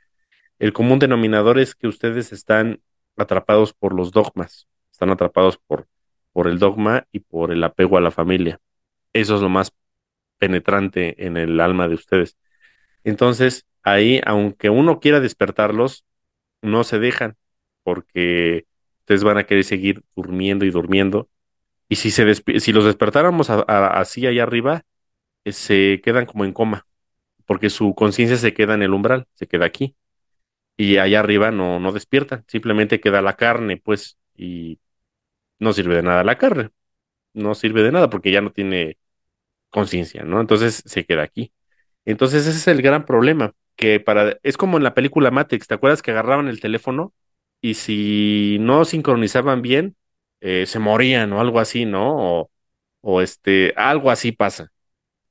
El 0.59 0.73
común 0.73 0.99
denominador 0.99 1.59
es 1.59 1.75
que 1.75 1.89
ustedes 1.89 2.33
están 2.33 2.83
atrapados 3.17 3.73
por 3.73 3.95
los 3.95 4.13
dogmas, 4.13 4.69
están 4.93 5.11
atrapados 5.11 5.59
por, 5.59 5.89
por 6.33 6.49
el 6.49 6.59
dogma 6.59 7.07
y 7.13 7.21
por 7.21 7.53
el 7.53 7.65
apego 7.65 7.97
a 7.99 8.01
la 8.01 8.11
familia. 8.11 8.61
Eso 9.13 9.37
es 9.37 9.43
lo 9.43 9.49
más 9.49 9.73
penetrante 10.39 11.27
en 11.27 11.37
el 11.37 11.61
alma 11.61 11.89
de 11.89 11.95
ustedes. 11.95 12.37
Entonces, 13.05 13.67
ahí, 13.83 14.21
aunque 14.27 14.71
uno 14.71 15.01
quiera 15.01 15.21
despertarlos, 15.21 16.05
no 16.63 16.85
se 16.85 16.99
dejan, 16.99 17.37
porque 17.83 18.67
ustedes 19.01 19.25
van 19.25 19.39
a 19.39 19.45
querer 19.45 19.65
seguir 19.65 20.03
durmiendo 20.17 20.65
y 20.65 20.71
durmiendo. 20.71 21.29
Y 21.89 21.97
si, 21.97 22.11
se 22.11 22.35
si 22.61 22.73
los 22.73 22.85
despertáramos 22.85 23.51
así 23.51 24.27
allá 24.27 24.43
arriba, 24.43 24.83
eh, 25.45 25.53
se 25.53 26.01
quedan 26.05 26.27
como 26.27 26.45
en 26.45 26.53
coma, 26.53 26.87
porque 27.47 27.71
su 27.71 27.95
conciencia 27.95 28.37
se 28.37 28.55
queda 28.55 28.75
en 28.75 28.83
el 28.83 28.93
umbral, 28.95 29.27
se 29.35 29.47
queda 29.47 29.67
aquí. 29.67 29.97
Y 30.77 30.99
allá 30.99 31.21
arriba 31.21 31.51
no, 31.51 31.81
no 31.81 31.93
despiertan, 31.93 32.45
simplemente 32.49 33.01
queda 33.01 33.23
la 33.23 33.35
carne, 33.37 33.79
pues, 33.79 34.19
y 34.37 34.79
no 35.59 35.73
sirve 35.73 35.97
de 35.97 36.03
nada 36.03 36.25
la 36.25 36.39
carne. 36.39 36.71
No 37.35 37.55
sirve 37.55 37.83
de 37.83 37.93
nada 37.93 38.11
porque 38.11 38.33
ya 38.33 38.41
no 38.43 38.53
tiene 38.53 38.99
conciencia, 39.71 40.25
¿no? 40.25 40.41
Entonces 40.41 40.83
se 40.87 41.05
queda 41.05 41.23
aquí. 41.23 41.53
Entonces 42.05 42.47
ese 42.47 42.59
es 42.59 42.69
el 42.69 42.83
gran 42.83 43.05
problema, 43.07 43.55
que 43.77 44.01
para, 44.01 44.39
es 44.43 44.57
como 44.57 44.77
en 44.79 44.85
la 44.85 44.95
película 44.95 45.31
Matrix, 45.31 45.67
¿te 45.69 45.75
acuerdas 45.75 46.03
que 46.03 46.13
agarraban 46.13 46.49
el 46.49 46.61
teléfono 46.61 47.15
y 47.61 47.75
si 47.75 48.59
no 48.61 48.85
sincronizaban 48.85 49.63
bien, 49.63 49.97
eh, 50.41 50.67
se 50.67 50.79
morían 50.79 51.33
o 51.33 51.41
algo 51.41 51.61
así, 51.61 51.85
¿no? 51.87 52.17
O, 52.43 52.51
o 53.01 53.21
este, 53.23 53.75
algo 53.77 54.11
así 54.11 54.33
pasa. 54.33 54.73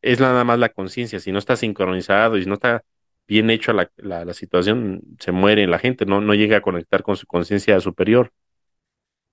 Es 0.02 0.20
nada 0.20 0.44
más 0.44 0.60
la 0.60 0.70
conciencia, 0.70 1.20
si 1.20 1.32
no 1.32 1.40
está 1.40 1.56
sincronizado 1.56 2.38
y 2.38 2.44
si 2.44 2.50
no 2.50 2.56
está 2.56 2.84
bien 3.28 3.50
hecho 3.50 3.74
la, 3.74 3.92
la, 3.98 4.34
situación, 4.34 5.02
se 5.20 5.32
muere 5.32 5.68
la 5.68 5.80
gente, 5.80 6.06
no, 6.06 6.22
no 6.22 6.34
llega 6.36 6.58
a 6.58 6.62
conectar 6.62 7.04
con 7.04 7.18
su 7.18 7.28
conciencia 7.28 7.80
superior. 7.80 8.32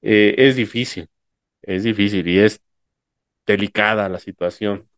Eh, 0.02 0.34
es 0.38 0.56
difícil, 0.56 1.08
es 1.62 1.84
difícil 1.84 2.26
y 2.28 2.38
es 2.38 2.62
delicada 3.46 4.08
la 4.08 4.18
situación. 4.18 4.88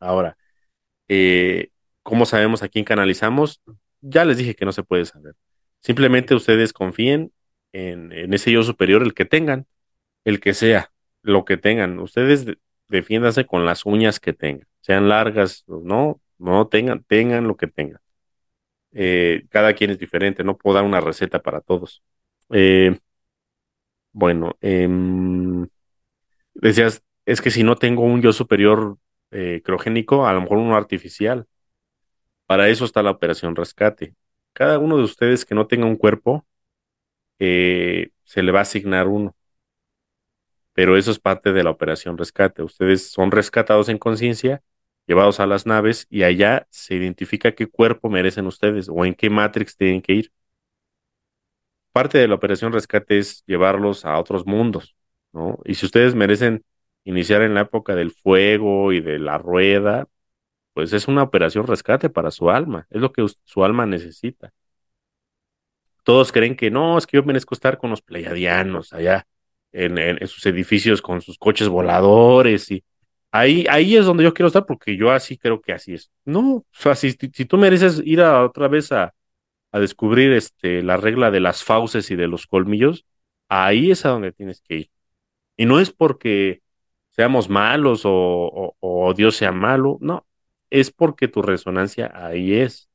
Ahora, 0.00 0.36
eh, 1.08 1.70
¿cómo 2.02 2.26
sabemos 2.26 2.62
a 2.62 2.68
quién 2.68 2.84
canalizamos? 2.84 3.62
Ya 4.00 4.24
les 4.24 4.38
dije 4.38 4.54
que 4.54 4.64
no 4.64 4.72
se 4.72 4.82
puede 4.84 5.04
saber. 5.06 5.34
Simplemente 5.80 6.34
ustedes 6.34 6.72
confíen 6.72 7.32
en, 7.72 8.12
ese 8.34 8.52
yo 8.52 8.62
superior, 8.62 9.02
el 9.02 9.14
que 9.14 9.24
tengan, 9.26 9.66
el 10.24 10.40
que 10.40 10.54
sea, 10.54 10.92
lo 11.22 11.44
que 11.44 11.56
tengan. 11.58 11.98
Ustedes 12.00 12.46
defiéndanse 12.88 13.46
con 13.46 13.66
las 13.66 13.86
uñas 13.86 14.20
que 14.20 14.32
tengan, 14.32 14.68
sean 14.80 15.08
largas 15.08 15.64
o 15.66 15.82
no, 15.84 16.21
no 16.42 16.66
tengan, 16.68 17.04
tengan 17.04 17.48
lo 17.48 17.56
que 17.56 17.66
tengan. 17.68 18.00
Eh, 18.92 19.46
cada 19.50 19.74
quien 19.74 19.90
es 19.90 19.98
diferente, 19.98 20.44
no 20.44 20.56
puedo 20.58 20.76
dar 20.76 20.84
una 20.84 21.00
receta 21.00 21.42
para 21.42 21.60
todos. 21.60 22.02
Eh, 22.50 22.98
bueno, 24.12 24.56
em, 24.60 25.66
decías, 26.54 27.02
es 27.26 27.40
que 27.42 27.50
si 27.50 27.62
no 27.64 27.76
tengo 27.76 28.02
un 28.04 28.22
yo 28.22 28.32
superior 28.32 28.98
eh, 29.32 29.62
criogénico, 29.64 30.26
a 30.26 30.32
lo 30.34 30.42
mejor 30.42 30.58
uno 30.58 30.76
artificial. 30.76 31.46
Para 32.46 32.68
eso 32.68 32.84
está 32.84 33.02
la 33.02 33.10
operación 33.10 33.56
rescate. 33.56 34.14
Cada 34.52 34.78
uno 34.78 34.96
de 34.96 35.04
ustedes 35.04 35.44
que 35.44 35.54
no 35.54 35.66
tenga 35.66 35.86
un 35.86 35.96
cuerpo, 35.96 36.46
se 37.38 38.42
le 38.42 38.52
va 38.52 38.60
a 38.60 38.62
asignar 38.62 39.08
uno. 39.08 39.34
Pero 40.74 40.96
eso 40.96 41.10
es 41.10 41.18
parte 41.18 41.52
de 41.52 41.62
la 41.64 41.70
operación 41.70 42.16
rescate. 42.18 42.62
Ustedes 42.62 43.10
son 43.10 43.30
rescatados 43.30 43.88
en 43.88 43.98
conciencia, 43.98 44.62
llevados 45.06 45.40
a 45.40 45.46
las 45.46 45.66
naves 45.66 46.06
y 46.10 46.22
allá 46.24 46.66
se 46.70 46.94
identifica 46.94 47.52
qué 47.52 47.66
cuerpo 47.66 48.08
merecen 48.10 48.46
ustedes 48.46 48.88
o 48.88 49.04
en 49.04 49.14
qué 49.14 49.30
Matrix 49.30 49.76
tienen 49.76 50.02
que 50.02 50.12
ir. 50.14 50.32
Parte 51.92 52.18
de 52.18 52.28
la 52.28 52.34
operación 52.34 52.72
rescate 52.72 53.18
es 53.18 53.44
llevarlos 53.46 54.04
a 54.04 54.18
otros 54.18 54.46
mundos, 54.46 54.96
¿no? 55.32 55.58
Y 55.64 55.74
si 55.74 55.86
ustedes 55.86 56.14
merecen 56.14 56.64
iniciar 57.04 57.42
en 57.42 57.54
la 57.54 57.62
época 57.62 57.94
del 57.94 58.12
fuego 58.12 58.92
y 58.92 59.00
de 59.00 59.18
la 59.18 59.38
rueda, 59.38 60.08
pues 60.74 60.92
es 60.92 61.08
una 61.08 61.22
operación 61.22 61.66
rescate 61.66 62.10
para 62.10 62.30
su 62.30 62.50
alma, 62.50 62.86
es 62.90 63.00
lo 63.00 63.12
que 63.12 63.26
su 63.44 63.64
alma 63.64 63.86
necesita. 63.86 64.52
Todos 66.04 66.32
creen 66.32 66.56
que 66.56 66.70
no, 66.70 66.98
es 66.98 67.06
que 67.06 67.16
yo 67.18 67.22
merezco 67.22 67.54
estar 67.54 67.78
con 67.78 67.90
los 67.90 68.02
pleiadianos 68.02 68.92
allá 68.92 69.26
en, 69.72 70.26
sus 70.28 70.44
edificios 70.46 71.00
con 71.02 71.20
sus 71.22 71.38
coches 71.38 71.68
voladores 71.68 72.70
y 72.70 72.84
ahí, 73.32 73.66
ahí 73.70 73.96
es 73.96 74.06
donde 74.06 74.24
yo 74.24 74.34
quiero 74.34 74.48
estar 74.48 74.66
porque 74.66 74.96
yo 74.96 75.10
así 75.10 75.38
creo 75.38 75.60
que 75.60 75.72
así 75.72 75.94
es. 75.94 76.10
No, 76.24 76.40
o 76.58 76.66
sea, 76.72 76.94
si, 76.94 77.14
tú 77.14 77.58
mereces 77.58 78.02
ir 78.04 78.20
a, 78.22 78.44
otra 78.44 78.68
vez 78.68 78.92
a, 78.92 79.14
a 79.72 79.80
descubrir 79.80 80.32
este, 80.32 80.82
la 80.82 80.96
regla 80.98 81.30
de 81.30 81.40
las 81.40 81.64
fauces 81.64 82.10
y 82.10 82.16
de 82.16 82.28
los 82.28 82.46
colmillos, 82.46 83.06
ahí 83.48 83.90
es 83.90 84.06
a 84.06 84.10
donde 84.10 84.32
tienes 84.32 84.62
que 84.62 84.76
ir 84.76 84.90
Y 85.56 85.66
no 85.66 85.80
es 85.80 85.92
porque 85.92 86.62
seamos 87.10 87.48
malos 87.50 88.02
o, 88.04 88.76
o 88.80 89.14
Dios 89.14 89.36
sea 89.36 89.52
malo, 89.52 89.98
no, 90.00 90.26
es 90.70 90.90
porque 90.92 91.28
tu 91.28 91.42
resonancia 91.42 92.12
ahí 92.14 92.54
es. 92.54 92.90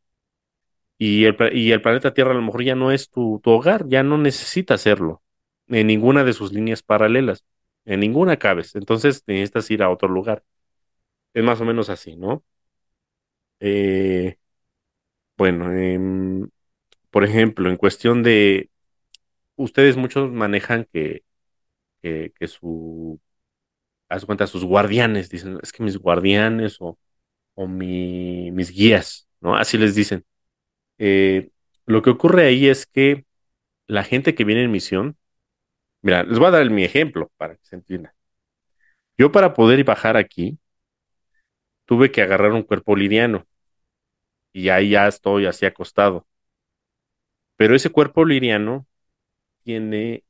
Y 0.97 1.25
el, 1.25 1.38
y 1.53 1.71
el 1.71 1.81
planeta 1.81 2.13
Tierra 2.13 2.31
a 2.31 2.33
lo 2.35 2.41
mejor 2.41 2.63
ya 2.63 2.75
no 2.75 2.91
es 2.91 3.09
tu, 3.09 3.39
tu 3.43 3.51
hogar, 3.51 3.88
ya 3.88 4.03
no 4.03 4.17
necesita 4.17 4.73
hacerlo 4.75 5.21
en 5.67 5.88
ninguna 5.88 6.23
de 6.23 6.33
sus 6.33 6.53
líneas 6.53 6.81
paralelas, 6.83 7.43
en 7.88 8.01
ninguna 8.01 8.38
cabes. 8.39 8.75
Entonces 8.75 9.23
necesitas 9.27 9.71
ir 9.71 9.83
a 9.83 9.91
otro 9.91 10.09
lugar. 10.09 10.43
Es 11.33 11.43
más 11.43 11.61
o 11.61 11.65
menos 11.65 11.89
así, 11.89 12.15
¿no? 12.17 12.43
Eh, 13.59 14.38
bueno, 15.38 15.71
em, 15.73 16.49
por 17.11 17.23
ejemplo, 17.25 17.69
en 17.69 17.77
cuestión 17.77 18.23
de, 18.23 18.71
ustedes 19.55 19.97
muchos 19.97 20.31
manejan 20.31 20.85
que, 20.93 21.23
que, 22.01 22.33
que 22.39 22.47
su, 22.47 23.21
haz 24.09 24.25
cuenta, 24.25 24.47
sus 24.47 24.65
guardianes, 24.65 25.29
dicen, 25.29 25.59
es 25.63 25.71
que 25.73 25.83
mis 25.83 25.97
guardianes 25.97 26.77
o, 26.81 26.99
o 27.55 27.67
mi, 27.67 28.51
mis 28.51 28.71
guías, 28.71 29.29
¿no? 29.41 29.55
Así 29.57 29.77
les 29.77 29.95
dicen. 29.95 30.25
Eh, 30.99 31.51
lo 31.85 32.01
que 32.03 32.11
ocurre 32.11 32.47
ahí 32.47 32.67
es 32.67 32.85
que 32.88 33.25
la 33.88 34.03
gente 34.03 34.35
que 34.35 34.45
viene 34.45 34.63
en 34.63 34.71
misión, 34.71 35.17
mira, 36.08 36.24
les 36.24 36.39
voy 36.39 36.47
a 36.47 36.51
dar 36.51 36.70
mi 36.70 36.86
ejemplo 36.86 37.32
para 37.38 37.55
que 37.58 37.66
se 37.66 37.76
entienda. 37.76 38.16
Yo 39.18 39.32
para 39.32 39.53
poder 39.53 39.84
bajar 39.84 40.16
aquí, 40.18 40.58
tuve 41.86 42.12
que 42.12 42.22
agarrar 42.22 42.53
un 42.53 42.64
cuerpo 42.64 42.95
liriano 42.95 43.45
y 44.53 44.70
ahí 44.70 44.91
ya 44.91 45.08
estoy 45.08 45.45
así 45.45 45.66
acostado. 45.66 46.28
Pero 47.58 47.76
ese 47.76 47.89
cuerpo 47.89 48.24
liriano 48.26 48.88
tiene 49.64 50.24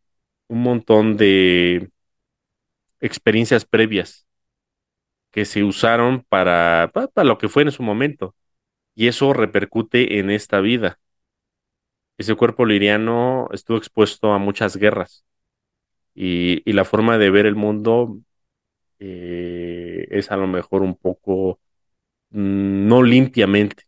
un 0.47 0.63
montón 0.63 1.17
de 1.17 1.91
experiencias 2.99 3.65
previas 3.65 4.27
que 5.31 5.45
se 5.45 5.63
usaron 5.63 6.25
para, 6.29 6.91
para, 6.93 7.23
lo 7.23 7.37
que 7.37 7.49
fue 7.49 7.63
en 7.63 7.71
su 7.71 7.83
momento. 7.83 8.35
Y 8.95 9.07
eso 9.07 9.33
repercute 9.33 10.19
en 10.19 10.31
esta 10.31 10.61
vida. 10.61 10.99
Ese 12.17 12.35
cuerpo 12.35 12.65
liriano 12.65 13.47
estuvo 13.51 13.77
expuesto 13.77 14.33
a 14.33 14.39
muchas 14.39 14.77
guerras. 14.77 15.26
Y, 16.17 16.63
y 16.69 16.73
la 16.73 16.85
forma 16.85 17.17
de 17.19 17.29
ver 17.31 17.45
el 17.47 17.55
mundo 17.55 18.19
eh, 18.99 20.07
es 20.11 20.31
a 20.31 20.37
lo 20.37 20.47
mejor 20.47 20.83
un 20.83 20.95
poco 20.95 21.59
mm, 22.31 22.87
no 22.87 23.03
limpiamente. 23.03 23.85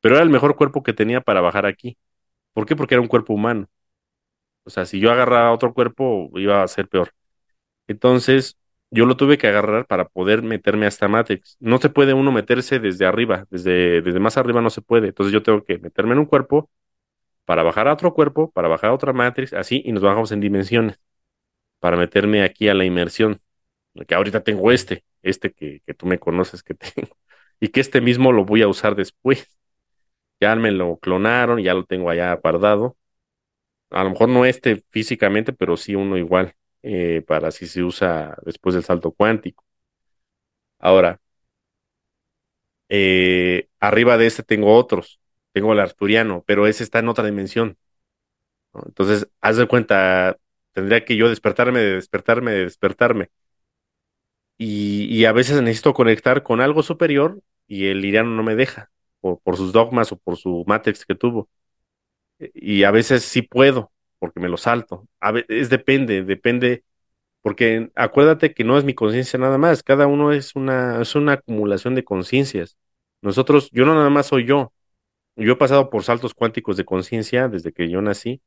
Pero 0.00 0.16
era 0.16 0.24
el 0.24 0.30
mejor 0.30 0.56
cuerpo 0.56 0.82
que 0.84 0.92
tenía 0.94 1.20
para 1.22 1.40
bajar 1.42 1.66
aquí. 1.66 1.98
¿Por 2.54 2.66
qué? 2.66 2.76
Porque 2.76 2.94
era 2.96 3.02
un 3.02 3.08
cuerpo 3.08 3.34
humano. 3.34 3.68
O 4.64 4.70
sea, 4.70 4.86
si 4.86 5.00
yo 5.00 5.10
agarraba 5.12 5.52
otro 5.52 5.74
cuerpo, 5.74 6.30
iba 6.36 6.62
a 6.62 6.68
ser 6.68 6.88
peor. 6.88 7.12
Entonces, 7.88 8.58
yo 8.90 9.06
lo 9.06 9.16
tuve 9.16 9.38
que 9.38 9.48
agarrar 9.48 9.86
para 9.86 10.06
poder 10.08 10.42
meterme 10.42 10.86
a 10.86 10.88
esta 10.88 11.08
Matrix. 11.08 11.56
No 11.60 11.78
se 11.78 11.90
puede 11.90 12.14
uno 12.14 12.32
meterse 12.32 12.78
desde 12.80 13.06
arriba, 13.06 13.46
desde, 13.50 14.02
desde 14.02 14.20
más 14.20 14.38
arriba 14.38 14.60
no 14.62 14.70
se 14.70 14.82
puede. 14.82 15.08
Entonces, 15.08 15.32
yo 15.32 15.42
tengo 15.42 15.64
que 15.64 15.78
meterme 15.78 16.12
en 16.14 16.20
un 16.20 16.26
cuerpo 16.26 16.70
para 17.46 17.62
bajar 17.64 17.88
a 17.88 17.94
otro 17.94 18.14
cuerpo, 18.14 18.50
para 18.52 18.68
bajar 18.68 18.90
a 18.90 18.94
otra 18.94 19.12
Matrix, 19.14 19.52
así, 19.54 19.82
y 19.86 19.92
nos 19.92 20.02
bajamos 20.02 20.32
en 20.32 20.40
dimensiones. 20.40 20.98
Para 21.84 21.96
meterme 21.98 22.42
aquí 22.42 22.68
a 22.68 22.74
la 22.74 22.84
inmersión. 22.84 23.40
Que 24.08 24.14
ahorita 24.14 24.42
tengo 24.42 24.72
este, 24.72 25.04
este 25.22 25.52
que, 25.52 25.82
que 25.86 25.94
tú 25.94 26.06
me 26.06 26.18
conoces 26.18 26.62
que 26.62 26.74
tengo. 26.74 27.16
Y 27.60 27.68
que 27.68 27.80
este 27.80 28.00
mismo 28.00 28.32
lo 28.32 28.44
voy 28.44 28.62
a 28.62 28.68
usar 28.68 28.96
después. 28.96 29.48
Ya 30.40 30.56
me 30.56 30.70
lo 30.72 30.98
clonaron, 30.98 31.60
ya 31.60 31.74
lo 31.74 31.84
tengo 31.86 32.10
allá 32.10 32.34
guardado 32.34 32.96
a 33.90 34.04
lo 34.04 34.10
mejor 34.10 34.28
no 34.28 34.44
este 34.44 34.84
físicamente, 34.90 35.52
pero 35.52 35.76
sí 35.76 35.94
uno 35.94 36.18
igual, 36.18 36.54
eh, 36.82 37.22
para 37.26 37.50
si 37.50 37.66
se 37.66 37.82
usa 37.82 38.36
después 38.44 38.74
del 38.74 38.84
salto 38.84 39.12
cuántico. 39.12 39.64
Ahora, 40.78 41.18
eh, 42.88 43.68
arriba 43.80 44.16
de 44.18 44.26
este 44.26 44.42
tengo 44.42 44.74
otros, 44.76 45.20
tengo 45.52 45.72
el 45.72 45.80
arturiano, 45.80 46.44
pero 46.46 46.66
ese 46.66 46.84
está 46.84 46.98
en 47.00 47.08
otra 47.08 47.24
dimensión. 47.24 47.76
Entonces, 48.86 49.28
haz 49.40 49.56
de 49.56 49.66
cuenta, 49.68 50.38
tendría 50.74 51.04
que 51.04 51.16
yo 51.16 51.28
despertarme, 51.30 51.80
de 51.80 51.94
despertarme, 51.94 52.52
de 52.52 52.64
despertarme. 52.64 53.30
Y, 54.58 55.06
y, 55.10 55.24
a 55.24 55.32
veces 55.32 55.60
necesito 55.62 55.94
conectar 55.94 56.42
con 56.44 56.60
algo 56.60 56.82
superior 56.82 57.40
y 57.66 57.86
el 57.86 58.04
iriano 58.04 58.30
no 58.30 58.42
me 58.44 58.54
deja, 58.54 58.90
por, 59.20 59.40
por 59.40 59.56
sus 59.56 59.72
dogmas 59.72 60.12
o 60.12 60.16
por 60.18 60.36
su 60.36 60.64
matrix 60.66 61.04
que 61.04 61.14
tuvo 61.16 61.48
y 62.38 62.84
a 62.84 62.90
veces 62.90 63.24
sí 63.24 63.42
puedo, 63.42 63.92
porque 64.18 64.40
me 64.40 64.48
lo 64.48 64.56
salto. 64.56 65.08
A 65.20 65.32
veces 65.32 65.70
depende, 65.70 66.22
depende, 66.24 66.84
porque 67.42 67.90
acuérdate 67.96 68.54
que 68.54 68.64
no 68.64 68.78
es 68.78 68.84
mi 68.84 68.94
conciencia 68.94 69.38
nada 69.38 69.58
más, 69.58 69.82
cada 69.82 70.06
uno 70.06 70.32
es 70.32 70.56
una, 70.56 71.02
es 71.02 71.14
una 71.14 71.34
acumulación 71.34 71.94
de 71.94 72.04
conciencias. 72.04 72.76
Nosotros, 73.22 73.70
yo 73.72 73.86
no 73.86 73.94
nada 73.94 74.10
más 74.10 74.26
soy 74.28 74.46
yo, 74.46 74.72
yo 75.36 75.54
he 75.54 75.56
pasado 75.56 75.90
por 75.90 76.04
saltos 76.04 76.34
cuánticos 76.34 76.76
de 76.76 76.84
conciencia 76.84 77.48
desde 77.48 77.72
que 77.72 77.90
yo 77.90 78.02
nací 78.02 78.42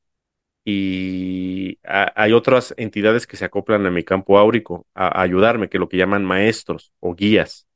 y 0.70 1.80
hay 1.84 2.34
otras 2.34 2.74
entidades 2.76 3.26
que 3.26 3.38
se 3.38 3.46
acoplan 3.46 3.86
a 3.86 3.92
mi 3.92 4.04
campo 4.04 4.38
áurico 4.38 4.86
a, 4.94 5.22
ayudarme, 5.22 5.70
que 5.70 5.80
lo 5.80 5.88
que 5.88 5.96
llaman 5.96 6.26
maestros 6.26 6.92
o 7.00 7.16
guías. 7.16 7.68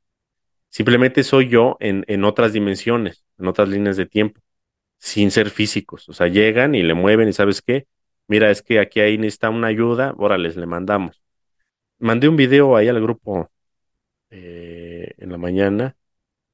Simplemente 0.68 1.24
soy 1.24 1.48
yo 1.48 1.78
en, 1.80 2.04
en 2.06 2.24
otras 2.24 2.52
dimensiones, 2.52 3.24
en 3.38 3.48
otras 3.48 3.70
líneas 3.70 3.96
de 3.96 4.04
tiempo 4.04 4.42
sin 4.98 5.30
ser 5.30 5.50
físicos. 5.50 6.08
O 6.10 6.12
sea, 6.12 6.28
llegan 6.28 6.74
y 6.74 6.82
le 6.82 6.92
mueven 6.94 7.28
y 7.28 7.32
sabes 7.32 7.62
qué, 7.62 7.86
mira, 8.28 8.50
es 8.50 8.62
que 8.62 8.78
aquí 8.78 9.00
ahí 9.00 9.16
necesita 9.18 9.50
una 9.50 9.68
ayuda, 9.68 10.14
órale, 10.18 10.50
le 10.50 10.66
mandamos. 10.66 11.22
Mandé 11.98 12.28
un 12.28 12.36
video 12.36 12.76
ahí 12.76 12.88
al 12.88 13.00
grupo 13.00 13.50
eh, 14.30 15.12
en 15.18 15.30
la 15.32 15.38
mañana, 15.38 15.96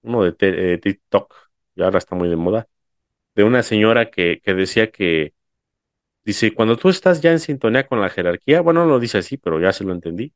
uno 0.03 0.25
de 0.25 0.35
eh, 0.41 0.79
TikTok, 0.79 1.35
ya 1.77 1.87
ahora 1.87 1.99
está 1.99 2.15
muy 2.17 2.29
de 2.29 2.37
moda, 2.37 2.69
de 3.35 3.45
una 3.45 3.63
señora 3.65 4.11
que, 4.11 4.41
que 4.45 4.55
decía 4.55 4.91
que, 4.93 5.35
dice, 6.29 6.53
cuando 6.55 6.77
tú 6.77 6.91
estás 6.91 7.21
ya 7.23 7.33
en 7.33 7.41
sintonía 7.41 7.87
con 7.87 8.01
la 8.01 8.11
jerarquía, 8.11 8.61
bueno, 8.61 8.85
no 8.85 8.91
lo 8.91 9.01
dice 9.01 9.19
así, 9.19 9.39
pero 9.39 9.61
ya 9.61 9.73
se 9.73 9.85
lo 9.85 9.93
entendí, 9.95 10.33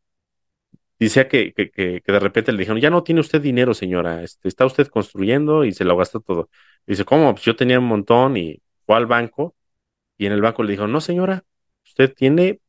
Dice 0.98 1.26
que, 1.26 1.52
que, 1.52 1.70
que, 1.72 2.00
de 2.06 2.20
repente 2.20 2.52
le 2.52 2.58
dijeron, 2.58 2.80
ya 2.80 2.88
no 2.90 3.02
tiene 3.02 3.20
usted 3.20 3.40
dinero, 3.42 3.74
señora, 3.74 4.22
este, 4.22 4.46
está 4.48 4.64
usted 4.66 4.86
construyendo 4.86 5.64
y 5.64 5.72
se 5.72 5.84
lo 5.84 5.96
gastó 5.96 6.20
todo. 6.20 6.48
Dice, 6.86 7.04
¿cómo? 7.04 7.32
Pues 7.34 7.44
yo 7.44 7.56
tenía 7.56 7.80
un 7.80 7.86
montón 7.86 8.36
y 8.36 8.62
fue 8.86 8.96
al 8.96 9.06
banco 9.06 9.56
y 10.18 10.26
en 10.26 10.32
el 10.32 10.42
banco 10.42 10.62
le 10.62 10.72
dijo, 10.72 10.86
no, 10.86 11.00
señora, 11.00 11.44
usted 11.84 12.14
tiene 12.14 12.60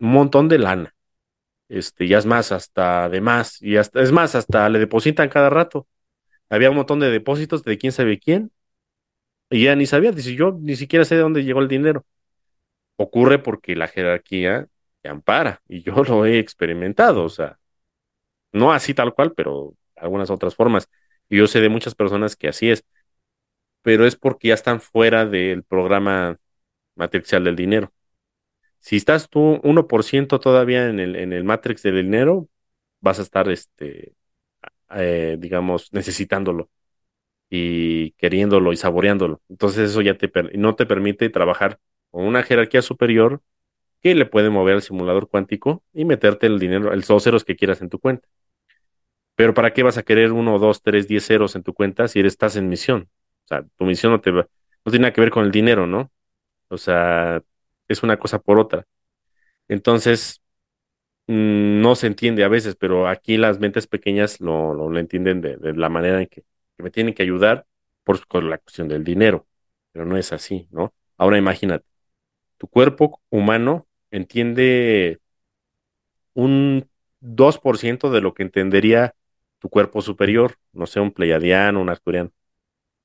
un 0.00 0.12
montón 0.12 0.48
de 0.48 0.58
lana. 0.58 0.94
Este, 1.68 2.08
ya 2.08 2.18
es 2.18 2.26
más, 2.26 2.52
hasta 2.52 3.08
de 3.10 3.20
más, 3.20 3.62
y 3.62 3.76
hasta, 3.78 4.02
es 4.02 4.12
más, 4.12 4.34
hasta 4.34 4.68
le 4.70 4.78
depositan 4.78 5.28
cada 5.30 5.50
rato. 5.50 5.88
Había 6.50 6.70
un 6.70 6.76
montón 6.76 7.00
de 7.00 7.10
depósitos 7.10 7.64
de 7.64 7.78
quién 7.78 7.92
sabe 7.92 8.18
quién, 8.18 8.52
y 9.50 9.64
ya 9.64 9.76
ni 9.76 9.86
sabía, 9.86 10.12
dice, 10.12 10.34
yo 10.34 10.58
ni 10.60 10.76
siquiera 10.76 11.04
sé 11.04 11.16
de 11.16 11.22
dónde 11.22 11.44
llegó 11.44 11.60
el 11.60 11.68
dinero. 11.68 12.06
Ocurre 13.02 13.38
porque 13.40 13.74
la 13.76 13.88
jerarquía 13.88 14.68
te 15.02 15.08
ampara. 15.08 15.62
Y 15.68 15.82
yo 15.82 15.94
lo 16.04 16.26
he 16.26 16.38
experimentado, 16.38 17.24
o 17.24 17.28
sea, 17.28 17.58
no 18.52 18.72
así 18.72 18.94
tal 18.94 19.14
cual, 19.14 19.32
pero 19.34 19.74
algunas 19.96 20.30
otras 20.30 20.54
formas. 20.54 20.88
Y 21.28 21.38
yo 21.38 21.46
sé 21.46 21.60
de 21.60 21.68
muchas 21.68 21.94
personas 21.94 22.36
que 22.36 22.48
así 22.48 22.70
es, 22.70 22.84
pero 23.82 24.06
es 24.06 24.16
porque 24.16 24.48
ya 24.48 24.54
están 24.54 24.80
fuera 24.80 25.26
del 25.26 25.64
programa 25.64 26.38
matricial 26.94 27.44
del 27.44 27.56
dinero. 27.56 27.92
Si 28.80 28.96
estás 28.96 29.28
tú 29.30 29.60
1% 29.64 30.40
todavía 30.40 30.88
en 30.88 31.00
el, 31.00 31.16
en 31.16 31.32
el 31.32 31.44
matrix 31.44 31.82
del 31.82 31.96
dinero, 32.02 32.48
vas 33.00 33.18
a 33.18 33.22
estar, 33.22 33.48
este, 33.50 34.14
eh, 34.96 35.36
digamos, 35.40 35.92
necesitándolo 35.92 36.70
y 37.50 38.12
queriéndolo 38.12 38.72
y 38.72 38.76
saboreándolo. 38.76 39.42
Entonces 39.48 39.90
eso 39.90 40.02
ya 40.02 40.16
te 40.16 40.30
no 40.54 40.74
te 40.76 40.86
permite 40.86 41.30
trabajar 41.30 41.78
con 42.12 42.26
una 42.26 42.44
jerarquía 42.44 42.82
superior 42.82 43.42
que 44.02 44.14
le 44.14 44.26
puede 44.26 44.50
mover 44.50 44.76
al 44.76 44.82
simulador 44.82 45.28
cuántico 45.28 45.84
y 45.92 46.04
meterte 46.04 46.46
el 46.46 46.58
dinero, 46.60 46.92
el 46.92 47.04
ceros 47.04 47.44
que 47.44 47.56
quieras 47.56 47.82
en 47.82 47.90
tu 47.90 47.98
cuenta. 48.00 48.28
Pero 49.34 49.54
¿para 49.54 49.72
qué 49.72 49.82
vas 49.82 49.98
a 49.98 50.02
querer 50.02 50.32
uno, 50.32 50.58
dos, 50.58 50.82
tres, 50.82 51.08
diez 51.08 51.26
ceros 51.26 51.56
en 51.56 51.62
tu 51.62 51.74
cuenta 51.74 52.08
si 52.08 52.20
estás 52.20 52.56
en 52.56 52.68
misión? 52.68 53.08
O 53.44 53.48
sea, 53.48 53.64
tu 53.76 53.84
misión 53.84 54.12
no, 54.12 54.20
te 54.20 54.32
no 54.32 54.46
tiene 54.84 55.00
nada 55.00 55.12
que 55.12 55.20
ver 55.20 55.30
con 55.30 55.44
el 55.44 55.52
dinero, 55.52 55.86
¿no? 55.86 56.12
O 56.68 56.78
sea, 56.78 57.42
es 57.88 58.02
una 58.02 58.18
cosa 58.18 58.40
por 58.40 58.58
otra. 58.58 58.86
Entonces, 59.68 60.42
mm, 61.26 61.80
no 61.82 61.94
se 61.96 62.08
entiende 62.08 62.44
a 62.44 62.48
veces, 62.48 62.76
pero 62.76 63.08
aquí 63.08 63.36
las 63.38 63.60
mentes 63.60 63.86
pequeñas 63.86 64.40
lo, 64.40 64.74
lo, 64.74 64.98
entienden 64.98 65.40
de, 65.40 65.58
la 65.74 65.88
manera 65.88 66.20
en 66.20 66.28
que, 66.28 66.44
me 66.78 66.90
tienen 66.90 67.14
que 67.14 67.22
ayudar 67.22 67.66
por, 68.04 68.26
por 68.26 68.44
la 68.44 68.58
cuestión 68.58 68.88
del 68.88 69.04
dinero, 69.04 69.46
pero 69.92 70.06
no 70.06 70.16
es 70.16 70.32
así, 70.32 70.68
¿no? 70.72 70.94
Ahora 71.16 71.38
imagínate, 71.38 71.86
tu 72.62 72.68
cuerpo 72.68 73.20
humano 73.28 73.88
entiende 74.12 75.20
un 76.34 76.88
2% 77.20 78.10
de 78.10 78.20
lo 78.20 78.34
que 78.34 78.42
entendería 78.42 79.14
tu 79.58 79.68
cuerpo 79.68 80.02
superior, 80.02 80.56
no 80.72 80.86
sé, 80.86 81.00
un 81.00 81.12
pleiadiano, 81.12 81.80
un 81.80 81.88
arturiano. 81.88 82.30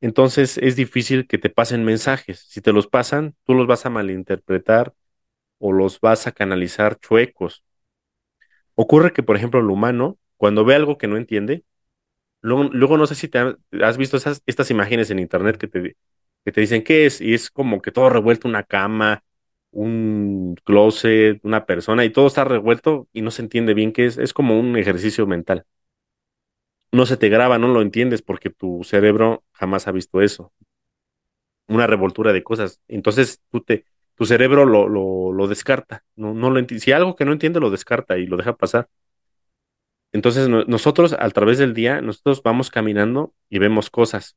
Entonces 0.02 0.58
es 0.60 0.76
difícil 0.76 1.28
que 1.28 1.38
te 1.40 1.50
pasen 1.50 1.86
mensajes. 1.86 2.42
Si 2.50 2.62
te 2.62 2.74
los 2.74 2.88
pasan, 2.88 3.36
tú 3.46 3.56
los 3.56 3.68
vas 3.68 3.86
a 3.86 3.92
malinterpretar 3.92 4.94
o 5.60 5.74
los 5.74 6.02
vas 6.02 6.28
a 6.28 6.34
canalizar 6.34 7.00
chuecos. 7.00 7.64
ocurre 8.76 9.14
que, 9.14 9.24
por 9.24 9.36
ejemplo, 9.36 9.60
el 9.60 9.70
humano, 9.70 10.18
cuando 10.38 10.66
ve 10.66 10.76
algo 10.76 10.98
que 10.98 11.08
no 11.08 11.18
entiende, 11.18 11.64
luego, 12.42 12.66
luego 12.66 12.98
no 12.98 13.08
sé 13.08 13.16
si 13.16 13.30
te 13.30 13.40
has 13.84 13.98
visto 13.98 14.18
esas, 14.18 14.44
estas 14.48 14.72
imágenes 14.72 15.12
en 15.12 15.20
internet 15.20 15.58
que 15.58 15.68
te, 15.68 15.98
que 16.46 16.52
te 16.52 16.62
dicen 16.62 16.84
qué 16.84 17.06
es, 17.08 17.22
y 17.22 17.34
es 17.36 17.50
como 17.52 17.82
que 17.82 17.92
todo 17.92 18.10
revuelto, 18.10 18.48
una 18.48 18.64
cama, 18.64 19.24
un 19.72 20.56
closet, 20.64 21.40
una 21.44 21.66
persona, 21.66 22.06
y 22.06 22.10
todo 22.12 22.28
está 22.28 22.44
revuelto 22.44 23.08
y 23.14 23.22
no 23.22 23.32
se 23.32 23.42
entiende 23.44 23.74
bien 23.74 23.92
qué 23.94 24.06
es. 24.06 24.18
Es 24.18 24.34
como 24.34 24.60
un 24.60 24.78
ejercicio 24.78 25.28
mental. 25.28 25.66
No 26.92 27.06
se 27.06 27.18
te 27.18 27.30
graba, 27.30 27.58
no 27.58 27.68
lo 27.70 27.82
entiendes 27.82 28.22
porque 28.22 28.50
tu 28.50 28.84
cerebro 28.84 29.44
jamás 29.54 29.88
ha 29.88 29.92
visto 29.92 30.22
eso. 30.22 30.52
Una 31.68 31.88
revoltura 31.88 32.34
de 32.34 32.44
cosas. 32.44 32.82
Entonces 32.88 33.42
tú 33.52 33.62
te, 33.62 33.86
tu 34.16 34.26
cerebro 34.26 34.66
lo, 34.66 34.88
lo, 34.88 35.34
lo 35.34 35.48
descarta. 35.48 36.04
No, 36.16 36.34
no 36.34 36.50
lo 36.50 36.66
si 36.80 36.92
algo 36.92 37.16
que 37.16 37.26
no 37.26 37.34
entiende 37.34 37.60
lo 37.60 37.70
descarta 37.70 38.18
y 38.18 38.26
lo 38.26 38.38
deja 38.38 38.56
pasar. 38.56 38.90
Entonces 40.14 40.48
nosotros 40.50 41.14
a 41.14 41.30
través 41.30 41.58
del 41.58 41.74
día, 41.74 42.02
nosotros 42.02 42.42
vamos 42.42 42.72
caminando 42.72 43.34
y 43.50 43.60
vemos 43.60 43.90
cosas 43.90 44.36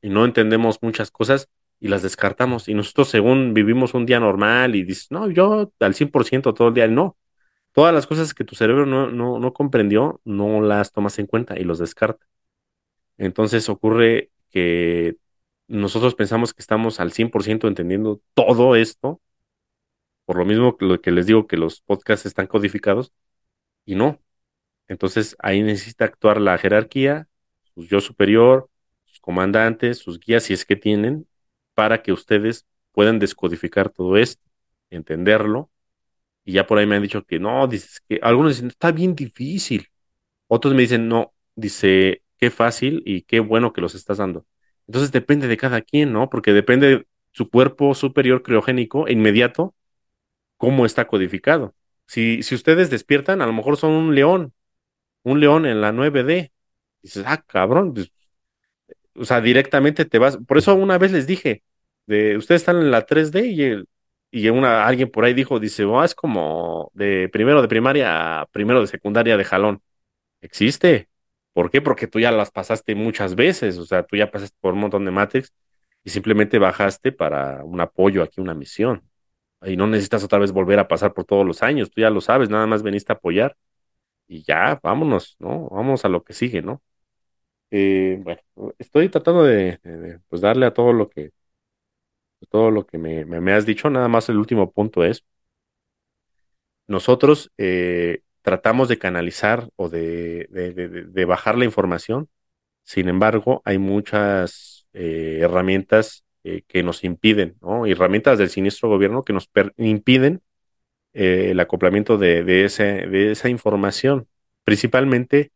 y 0.00 0.10
no 0.10 0.24
entendemos 0.24 0.78
muchas 0.80 1.10
cosas 1.10 1.48
y 1.80 1.88
las 1.88 2.02
descartamos. 2.02 2.68
Y 2.68 2.74
nosotros 2.74 3.08
según 3.08 3.54
vivimos 3.54 3.94
un 3.94 4.06
día 4.06 4.20
normal 4.20 4.74
y 4.74 4.84
dices, 4.84 5.08
no, 5.10 5.30
yo 5.30 5.72
al 5.80 5.94
100% 5.94 6.54
todo 6.54 6.68
el 6.68 6.74
día, 6.74 6.88
no. 6.88 7.16
Todas 7.72 7.94
las 7.94 8.06
cosas 8.06 8.34
que 8.34 8.44
tu 8.44 8.54
cerebro 8.56 8.86
no, 8.86 9.08
no, 9.10 9.38
no 9.38 9.52
comprendió, 9.52 10.20
no 10.24 10.60
las 10.60 10.92
tomas 10.92 11.18
en 11.18 11.26
cuenta 11.26 11.58
y 11.58 11.64
los 11.64 11.78
descarta. 11.78 12.26
Entonces 13.18 13.68
ocurre 13.68 14.30
que 14.50 15.16
nosotros 15.68 16.14
pensamos 16.14 16.54
que 16.54 16.62
estamos 16.62 17.00
al 17.00 17.12
100% 17.12 17.68
entendiendo 17.68 18.20
todo 18.34 18.76
esto, 18.76 19.20
por 20.24 20.36
lo 20.38 20.44
mismo 20.44 20.76
que, 20.76 20.84
lo 20.86 21.00
que 21.00 21.10
les 21.10 21.26
digo 21.26 21.46
que 21.46 21.56
los 21.56 21.80
podcasts 21.80 22.26
están 22.26 22.46
codificados, 22.46 23.12
y 23.84 23.94
no. 23.96 24.20
Entonces 24.88 25.36
ahí 25.40 25.62
necesita 25.62 26.04
actuar 26.06 26.40
la 26.40 26.58
jerarquía, 26.58 27.28
su 27.74 27.84
yo 27.86 28.00
superior, 28.00 28.70
sus 29.04 29.20
comandantes, 29.20 29.98
sus 29.98 30.20
guías, 30.20 30.44
si 30.44 30.54
es 30.54 30.64
que 30.64 30.76
tienen, 30.76 31.26
para 31.78 32.02
que 32.02 32.12
ustedes 32.12 32.66
puedan 32.90 33.20
descodificar 33.20 33.88
todo 33.88 34.16
esto, 34.16 34.42
entenderlo. 34.90 35.70
Y 36.44 36.54
ya 36.54 36.66
por 36.66 36.78
ahí 36.78 36.86
me 36.86 36.96
han 36.96 37.02
dicho 37.02 37.24
que 37.24 37.38
no, 37.38 37.68
dices 37.68 38.00
que 38.08 38.18
algunos 38.20 38.54
dicen, 38.56 38.66
está 38.70 38.90
bien 38.90 39.14
difícil. 39.14 39.86
Otros 40.48 40.74
me 40.74 40.82
dicen, 40.82 41.08
no, 41.08 41.32
dice, 41.54 42.24
qué 42.36 42.50
fácil 42.50 43.04
y 43.06 43.22
qué 43.22 43.38
bueno 43.38 43.72
que 43.72 43.80
los 43.80 43.94
estás 43.94 44.18
dando. 44.18 44.44
Entonces 44.88 45.12
depende 45.12 45.46
de 45.46 45.56
cada 45.56 45.80
quien, 45.80 46.12
¿no? 46.12 46.28
Porque 46.30 46.52
depende 46.52 46.88
de 46.88 47.06
su 47.30 47.48
cuerpo 47.48 47.94
superior 47.94 48.42
criogénico 48.42 49.06
e 49.06 49.12
inmediato, 49.12 49.76
cómo 50.56 50.84
está 50.84 51.06
codificado. 51.06 51.76
Si, 52.08 52.42
si 52.42 52.56
ustedes 52.56 52.90
despiertan, 52.90 53.40
a 53.40 53.46
lo 53.46 53.52
mejor 53.52 53.76
son 53.76 53.92
un 53.92 54.16
león, 54.16 54.52
un 55.22 55.38
león 55.38 55.64
en 55.64 55.80
la 55.80 55.92
9D. 55.92 56.50
Dices, 57.02 57.24
ah, 57.24 57.40
cabrón, 57.46 57.94
pues, 57.94 58.10
o 59.14 59.24
sea, 59.24 59.40
directamente 59.40 60.04
te 60.04 60.18
vas. 60.18 60.38
Por 60.38 60.58
eso 60.58 60.74
una 60.74 60.98
vez 60.98 61.12
les 61.12 61.26
dije, 61.28 61.62
de, 62.08 62.36
ustedes 62.36 62.62
están 62.62 62.78
en 62.78 62.90
la 62.90 63.06
3D 63.06 63.46
y, 63.46 63.84
y 64.30 64.48
alguien 64.48 65.10
por 65.10 65.24
ahí 65.24 65.34
dijo, 65.34 65.60
dice, 65.60 65.84
oh, 65.84 66.02
es 66.04 66.14
como 66.14 66.90
de 66.94 67.28
primero 67.32 67.62
de 67.62 67.68
primaria 67.68 68.42
a 68.42 68.46
primero 68.46 68.80
de 68.80 68.86
secundaria 68.88 69.36
de 69.36 69.44
jalón. 69.44 69.82
Existe. 70.40 71.08
¿Por 71.52 71.70
qué? 71.70 71.82
Porque 71.82 72.06
tú 72.06 72.20
ya 72.20 72.32
las 72.32 72.50
pasaste 72.50 72.94
muchas 72.94 73.34
veces, 73.34 73.78
o 73.78 73.86
sea, 73.86 74.04
tú 74.04 74.16
ya 74.16 74.30
pasaste 74.30 74.56
por 74.60 74.74
un 74.74 74.80
montón 74.80 75.04
de 75.04 75.10
Matrix 75.10 75.52
y 76.04 76.10
simplemente 76.10 76.58
bajaste 76.58 77.12
para 77.12 77.64
un 77.64 77.80
apoyo 77.80 78.22
aquí, 78.22 78.40
una 78.40 78.54
misión. 78.54 79.02
Y 79.62 79.76
no 79.76 79.86
necesitas 79.88 80.24
otra 80.24 80.38
vez 80.38 80.52
volver 80.52 80.78
a 80.78 80.88
pasar 80.88 81.14
por 81.14 81.24
todos 81.24 81.46
los 81.46 81.62
años, 81.62 81.90
tú 81.90 82.00
ya 82.02 82.10
lo 82.10 82.20
sabes, 82.20 82.50
nada 82.50 82.66
más 82.66 82.82
veniste 82.82 83.12
a 83.12 83.16
apoyar 83.16 83.56
y 84.28 84.44
ya, 84.44 84.80
vámonos, 84.82 85.36
¿no? 85.40 85.68
Vamos 85.70 86.04
a 86.04 86.08
lo 86.08 86.24
que 86.24 86.34
sigue, 86.34 86.62
¿no? 86.62 86.82
Eh, 87.70 88.18
bueno, 88.22 88.40
estoy 88.78 89.08
tratando 89.10 89.44
de, 89.44 89.80
pues 90.28 90.42
darle 90.42 90.66
a 90.66 90.74
todo 90.74 90.92
lo 90.92 91.08
que 91.10 91.32
todo 92.46 92.70
lo 92.70 92.86
que 92.86 92.98
me, 92.98 93.24
me, 93.24 93.52
has 93.52 93.66
dicho, 93.66 93.90
nada 93.90 94.08
más 94.08 94.28
el 94.28 94.38
último 94.38 94.70
punto 94.72 95.04
es, 95.04 95.24
nosotros 96.86 97.50
eh, 97.58 98.22
tratamos 98.42 98.88
de 98.88 98.98
canalizar 98.98 99.68
o 99.76 99.88
de, 99.88 100.48
de, 100.50 101.24
bajar 101.24 101.58
la 101.58 101.64
información, 101.64 102.28
sin 102.84 103.08
embargo, 103.08 103.62
hay 103.64 103.78
muchas 103.78 104.86
eh, 104.94 105.40
herramientas 105.42 106.24
que 106.66 106.82
nos 106.82 107.04
impiden, 107.04 107.56
¿no? 107.60 107.84
Herramientas 107.84 108.38
del 108.38 108.48
siniestro 108.48 108.88
gobierno 108.88 109.22
que 109.22 109.34
nos 109.34 109.50
impiden 109.76 110.40
el 111.12 111.58
acoplamiento 111.60 112.16
de, 112.18 112.64
ese, 112.64 113.06
de 113.06 113.32
esa 113.32 113.48
información. 113.48 114.28
Principalmente 114.64 115.52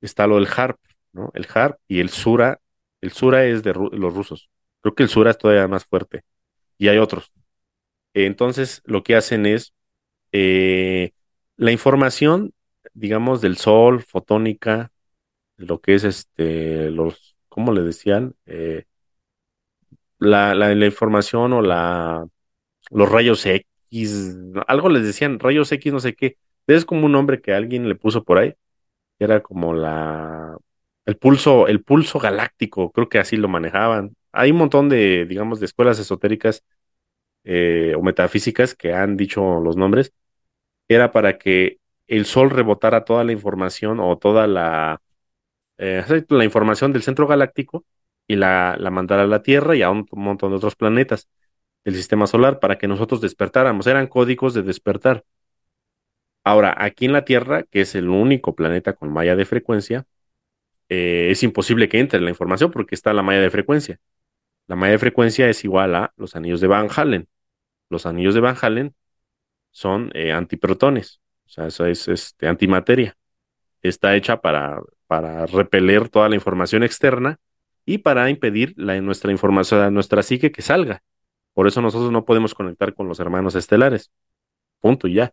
está 0.00 0.26
lo 0.26 0.36
del 0.36 0.48
HARP, 0.54 0.78
¿no? 1.12 1.30
El 1.34 1.46
HARP 1.52 1.78
y 1.88 2.00
el 2.00 2.10
SURA. 2.10 2.60
El 3.00 3.12
SURA 3.12 3.44
es 3.46 3.62
de 3.62 3.72
los 3.74 4.14
rusos. 4.14 4.50
Creo 4.86 4.94
que 4.94 5.02
el 5.02 5.08
SURA 5.08 5.32
es 5.32 5.38
todavía 5.38 5.66
más 5.66 5.84
fuerte. 5.84 6.22
Y 6.78 6.86
hay 6.86 6.98
otros. 6.98 7.32
Entonces, 8.14 8.82
lo 8.84 9.02
que 9.02 9.16
hacen 9.16 9.44
es 9.44 9.74
eh, 10.30 11.10
la 11.56 11.72
información, 11.72 12.54
digamos, 12.94 13.40
del 13.40 13.56
sol, 13.56 14.04
fotónica, 14.04 14.92
lo 15.56 15.80
que 15.80 15.96
es 15.96 16.04
este, 16.04 16.90
los, 16.90 17.36
¿cómo 17.48 17.72
le 17.72 17.82
decían? 17.82 18.36
Eh, 18.46 18.84
la, 20.20 20.54
la, 20.54 20.72
la, 20.72 20.86
información 20.86 21.52
o 21.52 21.62
la, 21.62 22.24
los 22.92 23.10
rayos 23.10 23.44
X, 23.44 24.36
algo 24.68 24.88
les 24.88 25.02
decían, 25.02 25.40
rayos 25.40 25.72
X, 25.72 25.92
no 25.92 25.98
sé 25.98 26.14
qué. 26.14 26.36
Es 26.68 26.84
como 26.84 27.06
un 27.06 27.12
nombre 27.12 27.40
que 27.40 27.52
alguien 27.52 27.88
le 27.88 27.96
puso 27.96 28.22
por 28.22 28.38
ahí, 28.38 28.54
que 29.18 29.24
era 29.24 29.42
como 29.42 29.74
la, 29.74 30.56
el 31.06 31.16
pulso, 31.16 31.66
el 31.68 31.82
pulso 31.82 32.20
galáctico, 32.20 32.92
creo 32.92 33.08
que 33.08 33.18
así 33.18 33.36
lo 33.36 33.48
manejaban. 33.48 34.14
Hay 34.36 34.50
un 34.52 34.58
montón 34.58 34.88
de, 34.88 35.26
digamos, 35.26 35.60
de 35.60 35.66
escuelas 35.66 35.98
esotéricas 35.98 36.64
eh, 37.44 37.94
o 37.96 38.02
metafísicas 38.02 38.74
que 38.74 38.92
han 38.94 39.16
dicho 39.16 39.60
los 39.60 39.76
nombres. 39.76 40.12
Era 40.88 41.12
para 41.12 41.38
que 41.38 41.78
el 42.08 42.26
Sol 42.26 42.50
rebotara 42.50 43.04
toda 43.04 43.24
la 43.24 43.32
información 43.32 44.00
o 44.00 44.18
toda 44.18 44.46
la, 44.46 45.02
eh, 45.78 46.04
la 46.30 46.44
información 46.44 46.92
del 46.92 47.02
centro 47.02 47.26
galáctico 47.26 47.84
y 48.26 48.36
la, 48.36 48.76
la 48.78 48.90
mandara 48.90 49.22
a 49.24 49.26
la 49.26 49.42
Tierra 49.42 49.76
y 49.76 49.82
a 49.82 49.90
un 49.90 50.06
montón 50.12 50.50
de 50.50 50.56
otros 50.56 50.76
planetas 50.76 51.28
del 51.84 51.96
sistema 51.96 52.26
solar 52.26 52.60
para 52.60 52.78
que 52.78 52.88
nosotros 52.88 53.20
despertáramos. 53.20 53.86
Eran 53.86 54.08
códigos 54.08 54.54
de 54.54 54.62
despertar. 54.62 55.24
Ahora, 56.44 56.74
aquí 56.78 57.06
en 57.06 57.12
la 57.12 57.24
Tierra, 57.24 57.64
que 57.64 57.80
es 57.82 57.94
el 57.94 58.08
único 58.08 58.54
planeta 58.54 58.92
con 58.94 59.12
malla 59.12 59.34
de 59.36 59.44
frecuencia, 59.44 60.06
eh, 60.88 61.28
es 61.30 61.42
imposible 61.42 61.88
que 61.88 62.00
entre 62.00 62.20
la 62.20 62.30
información 62.30 62.70
porque 62.70 62.94
está 62.94 63.12
la 63.12 63.22
malla 63.22 63.40
de 63.40 63.50
frecuencia. 63.50 64.00
La 64.66 64.76
malla 64.76 64.92
de 64.92 64.98
frecuencia 64.98 65.48
es 65.48 65.64
igual 65.64 65.94
a 65.94 66.12
los 66.16 66.36
anillos 66.36 66.60
de 66.60 66.66
Van 66.66 66.88
Halen. 66.94 67.28
Los 67.88 68.06
anillos 68.06 68.34
de 68.34 68.40
Van 68.40 68.56
Halen 68.60 68.94
son 69.70 70.10
eh, 70.14 70.32
antiprotones, 70.32 71.20
o 71.46 71.48
sea, 71.48 71.66
eso 71.66 71.86
es 71.86 72.08
este, 72.08 72.48
antimateria. 72.48 73.16
Está 73.82 74.16
hecha 74.16 74.40
para, 74.40 74.80
para 75.06 75.46
repeler 75.46 76.08
toda 76.08 76.28
la 76.28 76.34
información 76.34 76.82
externa 76.82 77.38
y 77.84 77.98
para 77.98 78.28
impedir 78.30 78.74
nuestra 78.76 79.30
información, 79.30 79.94
nuestra 79.94 80.22
psique 80.22 80.50
que 80.50 80.62
salga. 80.62 81.02
Por 81.54 81.68
eso 81.68 81.80
nosotros 81.80 82.10
no 82.10 82.24
podemos 82.24 82.54
conectar 82.54 82.94
con 82.94 83.08
los 83.08 83.20
hermanos 83.20 83.54
estelares. 83.54 84.10
Punto 84.80 85.08
y 85.08 85.14
ya. 85.14 85.32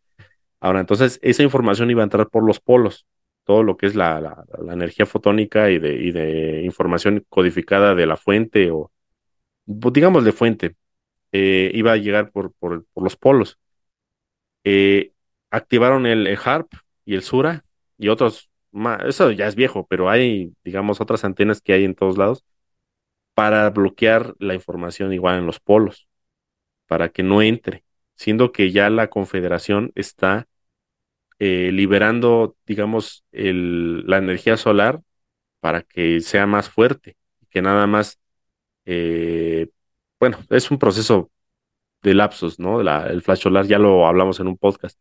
Ahora, 0.60 0.80
entonces, 0.80 1.20
esa 1.24 1.44
información 1.44 1.90
iba 1.92 2.02
a 2.02 2.06
entrar 2.06 2.30
por 2.30 2.46
los 2.46 2.60
polos 2.60 3.06
todo 3.44 3.64
lo 3.64 3.76
que 3.78 3.88
es 3.88 3.96
la, 3.96 4.46
energía 4.72 5.06
fotónica 5.06 5.70
y 5.70 5.80
de, 5.80 5.96
y 5.96 6.12
de, 6.12 6.62
información 6.64 7.26
codificada 7.30 7.96
de 7.96 8.06
la 8.06 8.16
fuente 8.18 8.72
o, 8.72 8.92
digamos, 9.66 10.26
de 10.26 10.32
fuente, 10.34 10.76
eh, 11.32 11.72
iba 11.74 11.94
a 11.94 11.98
llegar 11.98 12.32
por, 12.32 12.54
por, 12.54 12.86
los 12.96 13.16
polos. 13.18 13.60
Eh, 14.64 15.14
activaron 15.52 16.06
el, 16.06 16.28
HARP 16.38 16.74
y 17.06 17.16
el 17.16 17.24
SURA 17.24 17.66
y 17.98 18.10
otros 18.10 18.50
más. 18.72 19.04
Eso 19.06 19.32
ya 19.32 19.48
es 19.48 19.56
viejo, 19.56 19.88
pero 19.88 20.10
hay, 20.10 20.54
digamos, 20.64 21.02
otras 21.02 21.24
antenas 21.26 21.62
que 21.62 21.74
hay 21.74 21.86
en 21.86 21.96
todos 21.96 22.18
lados 22.18 22.46
para 23.34 23.70
bloquear 23.70 24.36
la 24.40 24.54
información 24.56 25.14
igual 25.14 25.40
en 25.40 25.46
los 25.48 25.60
polos, 25.60 26.08
para 26.88 27.10
que 27.10 27.24
no 27.24 27.42
entre, 27.42 27.84
siendo 28.16 28.52
que 28.52 28.72
ya 28.72 28.90
la 28.90 29.10
confederación 29.10 29.92
está 29.96 30.48
eh, 31.40 31.72
liberando, 31.74 32.56
digamos, 32.66 33.26
el, 33.32 34.06
la 34.08 34.18
energía 34.18 34.58
solar 34.58 35.02
para 35.60 35.82
que 35.84 36.22
sea 36.22 36.46
más 36.48 36.70
fuerte, 36.70 37.18
que 37.50 37.62
nada 37.62 37.88
más, 37.88 38.20
eh, 38.86 39.70
bueno, 40.20 40.40
es 40.50 40.72
un 40.72 40.80
proceso 40.80 41.32
de 42.04 42.14
lapsos, 42.16 42.60
¿no? 42.60 42.82
el 42.82 43.22
flash 43.22 43.42
solar 43.42 43.66
ya 43.68 43.80
lo 43.80 44.08
hablamos 44.08 44.40
en 44.40 44.48
un 44.48 44.58
podcast, 44.58 45.00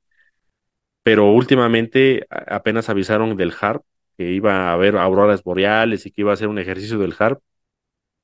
pero 1.02 1.32
últimamente 1.32 2.26
apenas 2.30 2.88
avisaron 2.88 3.36
del 3.36 3.52
HARP, 3.58 3.82
que 4.16 4.30
iba 4.32 4.70
a 4.70 4.72
haber 4.74 4.96
auroras 4.96 5.42
boreales 5.42 6.06
y 6.06 6.12
que 6.12 6.22
iba 6.22 6.32
a 6.32 6.36
ser 6.36 6.48
un 6.48 6.58
ejercicio 6.58 6.98
del 6.98 7.14
HARP, 7.18 7.40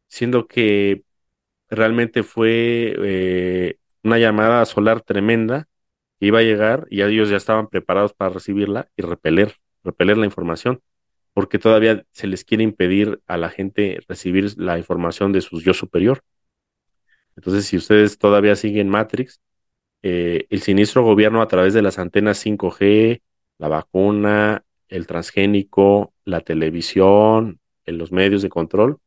siendo 0.09 0.47
que 0.49 1.05
realmente 1.71 2.23
fue 2.23 2.95
eh, 2.99 3.79
una 4.03 4.19
llamada 4.19 4.65
solar 4.67 5.03
tremenda 5.03 5.69
que 6.21 6.27
iba 6.27 6.41
a 6.41 6.43
llegar 6.43 6.87
y 6.91 7.03
ellos 7.03 7.31
ya 7.31 7.37
estaban 7.37 7.69
preparados 7.69 8.15
para 8.15 8.35
recibirla 8.35 8.91
y 8.97 9.03
repeler, 9.03 9.57
repeler 9.85 10.19
la 10.19 10.27
información, 10.27 10.83
porque 11.39 11.61
todavía 11.61 12.05
se 12.11 12.27
les 12.27 12.45
quiere 12.45 12.65
impedir 12.65 13.23
a 13.29 13.37
la 13.37 13.49
gente 13.49 14.01
recibir 14.09 14.59
la 14.59 14.77
información 14.77 15.31
de 15.31 15.41
su 15.41 15.61
yo 15.61 15.73
superior. 15.73 16.25
Entonces, 17.37 17.65
si 17.67 17.77
ustedes 17.77 18.19
todavía 18.19 18.57
siguen 18.57 18.89
Matrix, 18.89 19.41
eh, 20.03 20.47
el 20.51 20.63
siniestro 20.63 21.05
gobierno 21.05 21.41
a 21.41 21.47
través 21.47 21.75
de 21.75 21.83
las 21.83 22.01
antenas 22.01 22.45
5G, 22.45 23.23
la 23.59 23.69
vacuna, 23.69 24.65
el 24.89 25.07
transgénico, 25.07 26.13
la 26.25 26.41
televisión, 26.41 27.61
los 27.87 28.11
medios 28.11 28.43
de 28.43 28.49
control, 28.49 28.99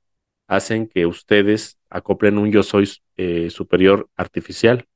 hacen 0.47 0.87
que 0.87 1.05
ustedes 1.05 1.79
acoplen 1.89 2.37
un 2.37 2.49
yo 2.49 2.63
soy 2.63 2.89
eh, 3.17 3.49
superior 3.49 4.07
artificial. 4.15 4.87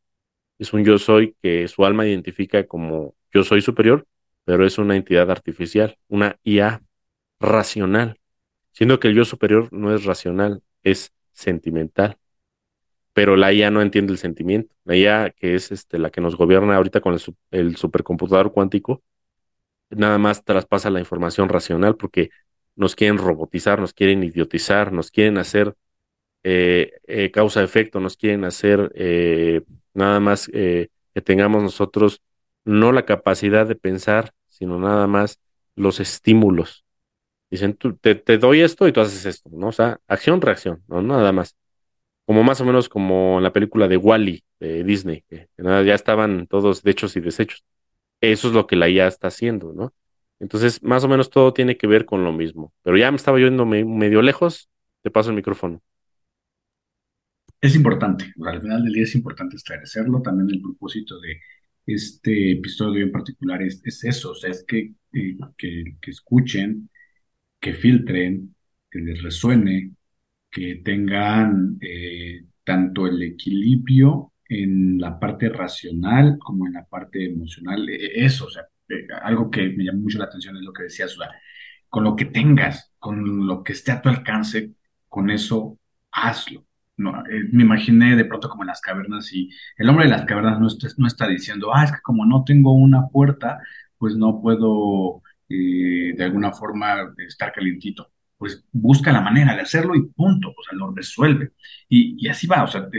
Es 0.58 0.72
un 0.72 0.86
yo 0.86 0.98
soy 1.00 1.36
que 1.42 1.68
su 1.68 1.86
alma 1.86 2.08
identifica 2.08 2.66
como 2.66 3.14
yo 3.34 3.44
soy 3.44 3.62
superior, 3.62 4.08
pero 4.46 4.66
es 4.66 4.78
una 4.78 4.96
entidad 4.96 5.30
artificial, 5.30 5.98
una 6.08 6.40
IA 6.46 6.85
racional, 7.40 8.20
siendo 8.72 9.00
que 9.00 9.10
el 9.10 9.16
yo 9.16 9.26
superior 9.26 9.70
no 9.72 9.94
es 9.96 10.06
racional, 10.06 10.64
es 10.84 11.14
sentimental. 11.34 12.18
Pero 13.14 13.38
la 13.38 13.54
IA 13.54 13.72
no 13.72 13.82
entiende 13.82 14.12
el 14.12 14.20
sentimiento. 14.20 14.76
La 14.84 14.96
IA, 14.98 15.30
que 15.32 15.56
es 15.56 15.72
este, 15.72 16.00
la 16.00 16.10
que 16.12 16.22
nos 16.22 16.36
gobierna 16.36 16.76
ahorita 16.76 17.02
con 17.02 17.18
el, 17.52 17.78
supercomputador 17.78 18.52
cuántico, 18.52 19.04
nada 19.90 20.18
más 20.18 20.44
traspasa 20.44 20.90
la 20.90 21.00
información 21.00 21.50
racional 21.50 21.96
porque 21.96 22.30
nos 22.76 22.96
quieren 22.96 23.18
robotizar, 23.18 23.80
nos 23.80 23.94
quieren 23.94 24.24
idiotizar, 24.24 24.92
nos 24.92 25.12
quieren 25.12 25.38
hacer 25.38 25.76
eh, 26.44 26.94
eh, 27.08 27.32
causa-efecto, 27.32 28.00
nos 28.00 28.18
quieren 28.18 28.44
hacer 28.46 28.92
eh, 28.96 29.62
nada 29.94 30.20
más 30.20 30.48
que 30.48 30.90
tengamos 31.24 31.64
nosotros 31.64 32.22
no 32.66 32.92
la 32.92 33.06
capacidad 33.06 33.66
de 33.68 33.76
pensar, 33.76 34.34
sino 34.50 34.80
nada 34.80 35.08
más 35.08 35.40
los 35.76 36.00
estímulos. 36.00 36.85
Dicen, 37.50 37.76
tú, 37.76 37.96
te, 37.96 38.16
doy 38.38 38.62
esto 38.62 38.88
y 38.88 38.92
tú 38.92 39.02
haces 39.02 39.26
esto, 39.26 39.50
¿no? 39.54 39.68
O 39.68 39.72
sea, 39.72 40.00
acción-reacción, 40.08 40.84
¿no? 40.88 41.02
Nada 41.02 41.32
más. 41.32 41.56
Como 42.26 42.44
más 42.44 42.60
o 42.62 42.66
menos 42.66 42.90
como 42.90 43.38
en 43.38 43.44
la 43.44 43.54
película 43.54 43.88
de 43.88 43.98
Wally 43.98 44.44
de 44.60 44.84
Disney, 44.84 45.24
que, 45.30 45.48
nada, 45.58 45.84
ya 45.84 45.94
estaban 45.94 46.48
todos 46.48 46.86
hechos 46.86 47.16
y 47.16 47.20
desechos. 47.22 47.64
Eso 48.20 48.48
es 48.48 48.54
lo 48.54 48.66
que 48.68 48.76
la 48.76 48.90
IA 48.90 49.08
está 49.08 49.28
haciendo, 49.28 49.74
¿no? 49.74 49.94
Entonces, 50.40 50.82
más 50.84 51.04
o 51.04 51.08
menos 51.08 51.30
todo 51.30 51.54
tiene 51.54 51.78
que 51.78 51.88
ver 51.88 52.06
con 52.06 52.24
lo 52.24 52.34
mismo. 52.34 52.74
Pero 52.84 52.98
ya 52.98 53.12
me 53.12 53.18
estaba 53.18 53.40
yendo 53.40 53.66
medio 53.66 54.22
lejos, 54.22 54.70
te 55.04 55.12
paso 55.12 55.30
el 55.30 55.36
micrófono. 55.36 55.82
Es 57.62 57.76
importante, 57.76 58.34
al 58.46 58.62
final 58.62 58.84
del 58.84 58.94
día 58.94 59.04
es 59.04 59.16
importante 59.16 59.56
esclarecerlo. 59.56 60.22
También 60.22 60.50
el 60.50 60.62
propósito 60.62 61.20
de 61.20 61.40
este 61.86 62.54
episodio 62.54 63.04
en 63.06 63.12
particular 63.12 63.62
es, 63.62 63.82
eso, 64.04 64.32
o 64.32 64.36
sea, 64.36 64.50
es 64.50 64.64
que, 64.68 64.94
eh, 65.14 65.38
que 65.58 66.12
escuchen, 66.12 66.90
que 67.66 67.74
filtren, 67.74 68.56
que 68.92 69.00
les 69.00 69.24
resuene, 69.24 69.96
que 70.52 70.84
tengan 70.86 71.80
eh, 71.82 72.46
tanto 72.64 73.08
el 73.08 73.20
equilibrio 73.24 74.34
en 74.48 75.00
la 75.00 75.20
parte 75.20 75.50
racional 75.50 76.38
como 76.38 76.68
en 76.68 76.74
la 76.74 76.86
parte 76.86 77.26
emocional. 77.26 77.90
E, 77.90 77.96
e, 77.96 78.26
eso, 78.26 78.46
o 78.46 78.50
sea, 78.52 78.66
eh, 78.90 79.08
algo 79.24 79.50
que 79.50 79.70
me 79.70 79.84
llamó 79.84 80.02
mucho 80.02 80.20
la 80.20 80.26
atención 80.26 80.56
es 80.58 80.62
lo 80.62 80.74
que 80.74 80.84
decías, 80.84 81.12
o 81.18 81.24
sea, 81.24 81.32
con 81.90 82.04
lo 82.04 82.16
que 82.16 82.26
tengas, 82.26 82.94
con 83.00 83.48
lo 83.48 83.64
que 83.64 83.74
esté 83.74 83.92
a 83.94 84.02
tu 84.02 84.10
alcance, 84.10 84.74
con 85.10 85.32
eso 85.32 85.80
hazlo. 86.12 86.68
No, 86.98 87.26
eh, 87.26 87.50
me 87.52 87.64
imaginé 87.64 88.16
de 88.16 88.26
pronto 88.26 88.48
como 88.48 88.62
en 88.62 88.68
las 88.68 88.82
cavernas 88.82 89.34
y 89.34 89.50
el 89.78 89.90
hombre 89.90 90.06
de 90.06 90.12
las 90.12 90.26
cavernas 90.26 90.60
no 90.60 90.68
está, 90.68 90.88
no 90.98 91.08
está 91.08 91.28
diciendo, 91.28 91.74
ah, 91.74 91.84
es 91.86 91.92
que 91.92 92.02
como 92.04 92.28
no 92.28 92.44
tengo 92.44 92.74
una 92.74 93.08
puerta, 93.08 93.60
pues 93.98 94.16
no 94.16 94.40
puedo 94.40 95.24
eh, 95.50 96.14
de 96.16 96.24
alguna 96.24 96.52
forma 96.52 97.14
estar 97.28 97.52
calientito. 97.52 98.12
Pues 98.38 98.66
busca 98.72 99.12
la 99.12 99.22
manera 99.22 99.56
de 99.56 99.62
hacerlo 99.62 99.96
y 99.96 100.08
punto, 100.08 100.50
o 100.50 100.64
sea, 100.64 100.78
lo 100.78 100.92
resuelve. 100.94 101.52
Y, 101.88 102.16
y 102.26 102.28
así 102.30 102.48
va, 102.48 102.64
o 102.64 102.68
sea, 102.68 102.90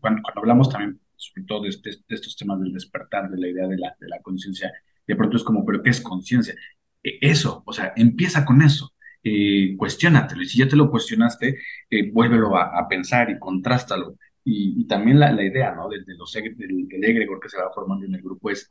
cuando, 0.00 0.22
cuando, 0.22 0.40
hablamos 0.40 0.68
también, 0.70 1.00
sobre 1.16 1.46
todo 1.46 1.62
de, 1.62 1.70
este, 1.70 1.90
de, 1.90 2.14
estos 2.14 2.36
temas 2.36 2.60
del 2.60 2.72
despertar, 2.72 3.28
de 3.30 3.38
la 3.38 3.48
idea 3.48 3.66
de 3.66 3.76
la, 3.76 3.96
de 3.98 4.08
la 4.08 4.20
conciencia, 4.22 4.72
de 5.06 5.16
pronto 5.16 5.36
es 5.36 5.42
como, 5.44 5.64
¿pero 5.64 5.82
qué 5.82 5.90
es 5.90 6.00
conciencia? 6.00 6.54
E, 7.02 7.18
eso, 7.20 7.62
o 7.66 7.72
sea, 7.72 7.92
empieza 7.96 8.44
con 8.44 8.62
eso. 8.62 8.92
Eh, 9.22 9.76
cuestionatelo. 9.76 10.42
Y 10.42 10.46
si 10.46 10.58
ya 10.58 10.68
te 10.68 10.76
lo 10.76 10.90
cuestionaste, 10.90 11.58
eh, 11.90 12.10
vuélvelo 12.12 12.56
a, 12.56 12.86
pensar 12.88 13.30
y 13.30 13.38
contrástalo. 13.38 14.16
Y, 14.44 14.86
también 14.86 15.20
la, 15.20 15.32
la, 15.32 15.44
idea, 15.44 15.74
¿no? 15.74 15.88
De, 15.88 15.98
los, 16.16 16.32
del, 16.32 16.88
del 16.88 17.04
egregor 17.04 17.38
que 17.40 17.50
se 17.50 17.58
va 17.58 17.70
formando 17.74 18.06
en 18.06 18.14
el 18.14 18.22
grupo 18.22 18.50
es, 18.50 18.70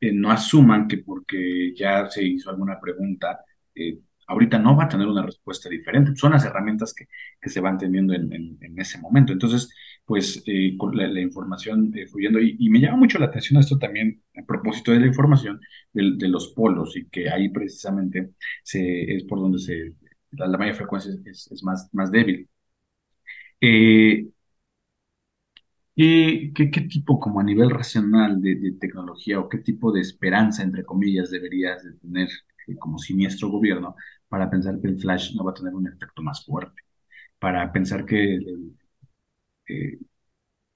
eh, 0.00 0.12
no 0.12 0.30
asuman 0.30 0.88
que 0.88 0.98
porque 0.98 1.74
ya 1.76 2.08
se 2.08 2.24
hizo 2.24 2.50
alguna 2.50 2.80
pregunta, 2.80 3.40
eh, 3.74 3.98
ahorita 4.26 4.58
no 4.58 4.76
va 4.76 4.84
a 4.84 4.88
tener 4.88 5.06
una 5.06 5.24
respuesta 5.26 5.68
diferente. 5.68 6.12
Son 6.16 6.32
las 6.32 6.44
herramientas 6.44 6.94
que, 6.94 7.06
que 7.40 7.50
se 7.50 7.60
van 7.60 7.78
teniendo 7.78 8.14
en, 8.14 8.32
en, 8.60 8.78
ese 8.78 8.98
momento. 8.98 9.32
Entonces, 9.32 9.68
pues 10.04 10.42
eh, 10.46 10.76
la, 10.92 11.20
información 11.20 11.92
fluyendo, 12.10 12.40
y, 12.40 12.70
me 12.70 12.80
llama 12.80 12.98
mucho 12.98 13.18
la 13.18 13.26
atención 13.26 13.60
esto 13.60 13.78
también 13.78 14.22
a 14.36 14.44
propósito 14.46 14.92
de 14.92 15.00
la 15.00 15.06
información 15.06 15.60
de, 15.92 16.28
los 16.28 16.48
polos, 16.54 16.96
y 16.96 17.06
que 17.08 17.28
ahí 17.30 17.48
precisamente 17.50 18.30
se, 18.62 19.16
es 19.16 19.24
por 19.24 19.40
donde 19.40 19.58
se, 19.58 19.94
la, 20.32 20.56
mayor 20.58 20.76
frecuencia 20.76 21.12
es, 21.26 21.50
es, 21.52 21.62
más, 21.62 21.88
más 21.92 22.10
débil. 22.10 22.48
¿Qué, 26.00 26.50
qué, 26.54 26.70
qué, 26.70 26.80
tipo, 26.82 27.20
como 27.20 27.40
a 27.40 27.44
nivel 27.44 27.68
racional 27.70 28.40
de, 28.40 28.54
de, 28.56 28.72
tecnología 28.72 29.38
o 29.38 29.50
qué 29.50 29.58
tipo 29.58 29.92
de 29.92 30.00
esperanza, 30.00 30.62
entre 30.62 30.82
comillas, 30.82 31.30
deberías 31.30 31.84
de 31.84 31.92
tener 31.92 32.28
como 32.78 32.98
siniestro 32.98 33.50
gobierno 33.50 33.96
para 34.28 34.48
pensar 34.48 34.80
que 34.80 34.88
el 34.88 34.98
flash 34.98 35.34
no 35.36 35.44
va 35.44 35.50
a 35.50 35.54
tener 35.54 35.74
un 35.74 35.86
efecto 35.88 36.22
más 36.22 36.44
fuerte, 36.46 36.82
para 37.38 37.70
pensar 37.70 38.06
que 38.06 38.38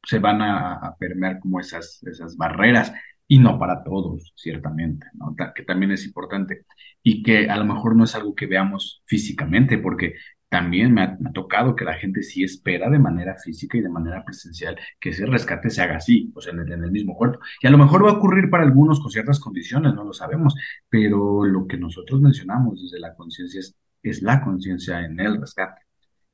se 0.07 0.19
van 0.19 0.43
a, 0.43 0.95
permear 0.99 1.41
como 1.41 1.61
esas, 1.61 2.03
esas 2.05 2.37
barreras, 2.37 2.93
y 3.27 3.39
no 3.39 3.59
para 3.59 3.83
todos, 3.83 4.35
ciertamente, 4.37 5.07
¿no? 5.15 5.35
que 5.55 5.63
también 5.63 5.93
es 5.93 6.05
importante, 6.05 6.67
y 7.03 7.23
que 7.23 7.49
a 7.49 7.57
lo 7.57 7.65
mejor 7.65 7.97
no 7.97 8.05
es 8.05 8.15
algo 8.15 8.35
que 8.35 8.47
veamos 8.47 9.03
físicamente, 9.07 9.79
porque 9.79 10.15
también 10.49 10.95
me 10.95 11.03
ha, 11.03 11.19
tocado 11.35 11.75
que 11.75 11.85
la 11.85 11.95
gente 11.95 12.23
sí 12.23 12.45
espera 12.45 12.89
de 12.89 12.99
manera 12.99 13.37
física 13.37 13.77
y 13.77 13.81
de 13.81 13.89
manera 13.89 14.25
presencial 14.25 14.77
que 15.01 15.11
ese 15.11 15.27
rescate 15.27 15.71
se 15.71 15.83
haga 15.83 15.97
así, 15.97 16.33
o 16.35 16.41
sea, 16.41 16.53
en 16.53 16.61
el, 16.61 16.73
en 16.73 16.85
el, 16.85 16.93
mismo 16.93 17.17
cuerpo. 17.17 17.41
Y 17.61 17.67
a 17.67 17.71
lo 17.71 17.79
mejor 17.79 18.05
va 18.05 18.11
a 18.11 18.15
ocurrir 18.15 18.51
para 18.51 18.65
algunos 18.65 19.01
con 19.01 19.11
ciertas 19.11 19.41
condiciones, 19.41 19.95
no 19.95 20.05
lo 20.05 20.13
sabemos, 20.13 20.55
pero 20.89 21.45
lo 21.45 21.67
que 21.67 21.77
nosotros 21.77 22.21
mencionamos 22.21 22.83
desde 22.83 23.01
la 23.01 23.15
conciencia 23.15 23.61
es, 23.61 23.77
es, 24.03 24.23
la 24.23 24.43
conciencia 24.43 25.05
en 25.05 25.19
el 25.19 25.41
rescate. 25.41 25.83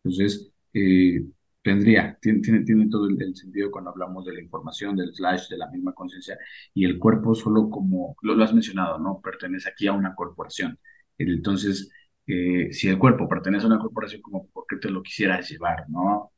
Entonces, 0.05 0.53
eh, 0.75 1.25
tendría, 1.63 2.19
tiene, 2.21 2.41
tiene, 2.65 2.89
todo 2.89 3.09
el, 3.09 3.37
sentido 3.37 3.71
cuando 3.71 3.91
hablamos 3.91 4.25
de 4.25 4.35
la 4.35 4.41
información, 4.41 4.97
del 4.97 5.15
flash, 5.15 5.49
de 5.49 5.59
la 5.59 5.71
misma 5.71 5.93
conciencia, 5.93 6.39
y 6.75 6.85
el 6.85 6.99
cuerpo 6.99 7.35
solo 7.35 7.69
como, 7.71 8.17
lo, 8.23 8.35
lo 8.35 8.45
has 8.45 8.55
mencionado, 8.55 8.99
¿no? 8.99 9.21
Pertenece 9.23 9.69
aquí 9.71 9.87
a 9.87 9.93
una 9.93 10.15
corporación. 10.15 10.79
Entonces, 11.19 11.91
si 12.27 12.89
el 12.89 12.99
cuerpo 12.99 13.29
pertenece 13.29 13.65
a 13.65 13.69
una 13.69 13.79
corporación, 13.79 14.23
como 14.23 14.47
por 14.49 14.65
qué 14.69 14.77
te 14.77 14.91
lo 14.91 15.03
quisieras 15.03 15.51
llevar, 15.51 15.89
¿no? 15.89 16.33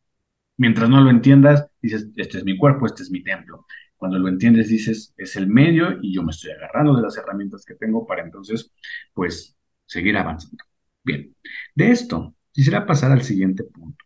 Mientras 0.56 0.88
no 0.88 1.00
lo 1.00 1.10
entiendas, 1.10 1.68
dices, 1.80 2.08
este 2.16 2.38
es 2.38 2.44
mi 2.44 2.56
cuerpo, 2.56 2.86
este 2.86 3.02
es 3.02 3.10
mi 3.10 3.22
templo. 3.22 3.66
Cuando 3.96 4.18
lo 4.18 4.28
entiendes, 4.28 4.68
dices, 4.68 5.14
es 5.16 5.36
el 5.36 5.46
medio 5.48 5.98
y 6.02 6.14
yo 6.14 6.22
me 6.22 6.30
estoy 6.32 6.52
agarrando 6.52 6.96
de 6.96 7.02
las 7.02 7.16
herramientas 7.16 7.64
que 7.64 7.74
tengo 7.74 8.06
para 8.06 8.22
entonces, 8.22 8.72
pues, 9.14 9.56
seguir 9.86 10.16
avanzando. 10.16 10.64
Bien, 11.04 11.34
de 11.74 11.90
esto 11.90 12.34
quisiera 12.52 12.86
pasar 12.86 13.12
al 13.12 13.22
siguiente 13.22 13.64
punto. 13.64 14.04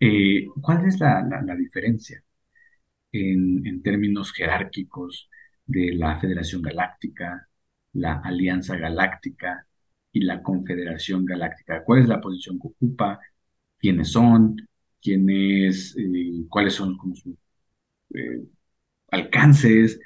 Eh, 0.00 0.46
¿Cuál 0.60 0.86
es 0.86 0.98
la, 1.00 1.22
diferencia 1.58 2.22
en, 3.12 3.66
en 3.66 3.82
términos 3.82 4.32
jerárquicos 4.32 5.28
de 5.66 5.94
la 5.94 6.18
Federación 6.20 6.62
Galáctica, 6.62 7.48
la 7.92 8.20
Alianza 8.24 8.76
Galáctica 8.76 9.66
y 10.12 10.20
la 10.22 10.42
Confederación 10.42 11.24
Galáctica. 11.24 11.84
¿Cuál 11.84 12.02
es 12.02 12.08
la 12.08 12.20
posición 12.20 12.58
que 12.60 12.68
ocupa? 12.68 13.20
¿Quiénes 13.78 14.12
son? 14.12 14.56
¿Quiénes, 15.00 15.96
eh, 15.96 16.44
cuáles 16.48 16.74
son 16.74 16.96
sus 17.14 17.34
eh, 18.14 18.42
alcances? 19.10 20.00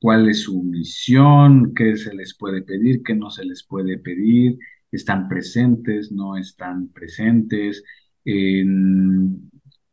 ¿Cuál 0.00 0.28
es 0.28 0.42
su 0.42 0.62
misión? 0.62 1.74
¿Qué 1.74 1.96
se 1.96 2.14
les 2.14 2.36
puede 2.36 2.62
pedir? 2.62 3.02
¿Qué 3.02 3.14
no 3.14 3.30
se 3.30 3.44
les 3.44 3.64
puede 3.64 3.98
pedir? 3.98 4.58
¿Están 4.90 5.28
presentes? 5.28 6.12
¿No 6.12 6.36
están 6.36 6.88
presentes? 6.88 7.82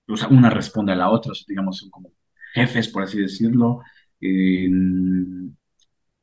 o 0.07 0.17
sea, 0.17 0.27
una 0.29 0.49
responde 0.51 0.91
a 0.93 0.95
la 0.95 1.09
otra, 1.09 1.33
digamos, 1.47 1.79
son 1.79 1.89
como 1.89 2.11
jefes, 2.53 2.87
por 2.89 3.03
así 3.03 3.19
decirlo. 3.19 3.81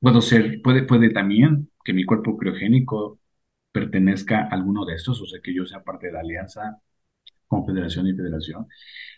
puedo 0.01 0.21
ser, 0.21 0.61
puede, 0.63 0.83
puede 0.85 1.11
también 1.11 1.69
que 1.87 1.95
mi 1.95 2.05
cuerpo 2.05 2.37
criogénico 2.37 3.21
pertenezca 3.73 4.43
a 4.45 4.49
alguno 4.51 4.85
de 4.87 4.97
estos, 4.97 5.23
o 5.23 5.27
sea, 5.27 5.41
que 5.43 5.55
yo 5.55 5.67
sea 5.67 5.85
parte 5.85 6.09
de 6.09 6.15
la 6.15 6.21
alianza, 6.21 6.83
confederación 7.47 8.09
y 8.09 8.15
federación. 8.15 8.67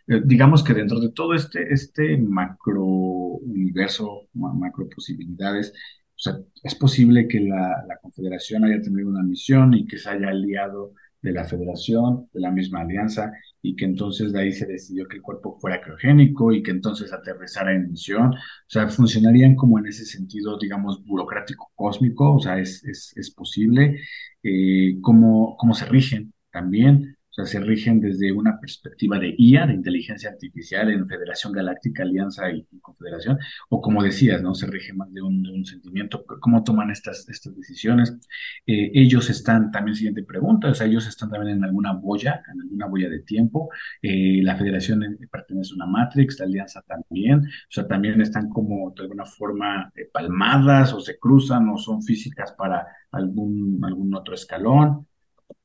Eh, 0.09 0.23
digamos 0.25 0.65
que 0.65 0.75
dentro 0.75 1.01
de 1.01 1.13
todo 1.13 1.35
este, 1.35 1.73
este 1.73 2.19
macro 2.19 2.85
universo, 2.85 4.29
macro 4.35 4.89
posibilidades, 4.89 5.73
o 6.17 6.21
sea, 6.21 6.39
es 6.63 6.75
posible 6.75 7.29
que 7.29 7.41
la, 7.41 7.85
la 7.89 7.99
confederación 8.03 8.65
haya 8.65 8.83
tenido 8.83 9.09
una 9.09 9.23
misión 9.23 9.75
y 9.75 9.87
que 9.87 9.99
se 9.99 10.11
haya 10.11 10.29
aliado 10.31 10.95
de 11.21 11.33
la 11.33 11.45
federación, 11.45 12.29
de 12.33 12.41
la 12.41 12.51
misma 12.51 12.81
alianza, 12.83 13.33
y 13.61 13.75
que 13.77 13.85
entonces 13.85 14.33
de 14.33 14.41
ahí 14.41 14.53
se 14.53 14.67
decidió 14.67 15.07
que 15.09 15.17
el 15.17 15.23
cuerpo 15.23 15.59
fuera 15.61 15.81
criogénico 15.81 16.53
y 16.53 16.63
que 16.63 16.71
entonces 16.71 17.13
aterrizara 17.13 17.75
en 17.75 17.91
misión. 17.91 18.33
O 18.35 18.37
sea, 18.69 18.89
funcionarían 18.89 19.57
como 19.57 19.79
en 19.79 19.87
ese 19.87 20.05
sentido, 20.05 20.59
digamos, 20.59 21.05
burocrático 21.05 21.71
cósmico, 21.75 22.35
o 22.37 22.41
sea, 22.41 22.59
es, 22.59 22.85
es, 22.85 23.13
es 23.17 23.31
posible. 23.33 24.01
Eh, 24.43 24.99
cómo, 25.03 25.57
cómo 25.59 25.75
se 25.75 25.87
rigen 25.87 26.33
también 26.53 27.18
sea, 27.45 27.61
se 27.61 27.65
rigen 27.65 28.01
desde 28.01 28.33
una 28.33 28.59
perspectiva 28.61 29.19
de 29.19 29.35
IA, 29.39 29.67
de 29.67 29.75
inteligencia 29.75 30.31
artificial 30.31 30.91
en 30.91 31.07
Federación 31.07 31.53
Galáctica, 31.53 32.03
Alianza 32.03 32.51
y, 32.51 32.67
Confederación, 32.81 33.39
o 33.69 33.81
como 33.81 34.03
decías, 34.03 34.43
¿no? 34.43 34.55
Se 34.55 34.67
rige 34.67 34.93
más 34.93 35.13
de 35.13 35.23
un, 35.23 35.65
sentimiento, 35.65 36.25
cómo 36.41 36.65
toman 36.65 36.91
estas, 36.91 37.27
decisiones. 37.27 38.19
Eh, 38.67 38.91
ellos 38.95 39.31
están, 39.31 39.71
también 39.71 39.95
siguiente 39.97 40.23
pregunta, 40.25 40.71
o 40.71 40.75
sea, 40.75 40.87
ellos 40.87 41.07
están 41.07 41.31
también 41.31 41.59
en 41.59 41.65
alguna 41.65 41.93
boya, 41.93 42.43
en 42.53 42.61
alguna 42.63 42.87
boya 42.87 43.09
de 43.09 43.21
tiempo. 43.21 43.71
Eh, 44.03 44.41
la 44.43 44.57
Federación 44.57 45.19
pertenece 45.31 45.73
a 45.73 45.77
una 45.77 45.87
Matrix, 45.87 46.39
la 46.41 46.47
Alianza 46.47 46.83
también, 46.83 47.41
o 47.41 47.71
sea, 47.71 47.87
también 47.87 48.21
están 48.21 48.49
como 48.49 48.93
de 48.97 49.03
alguna 49.03 49.25
forma 49.27 49.93
eh, 49.95 50.09
palmadas 50.13 50.93
o 50.93 51.01
se 51.01 51.19
cruzan 51.19 51.69
o 51.69 51.79
son 51.79 52.03
físicas 52.03 52.53
para 52.53 52.87
algún, 53.13 53.81
algún 53.85 54.15
otro 54.15 54.35
escalón. 54.35 55.07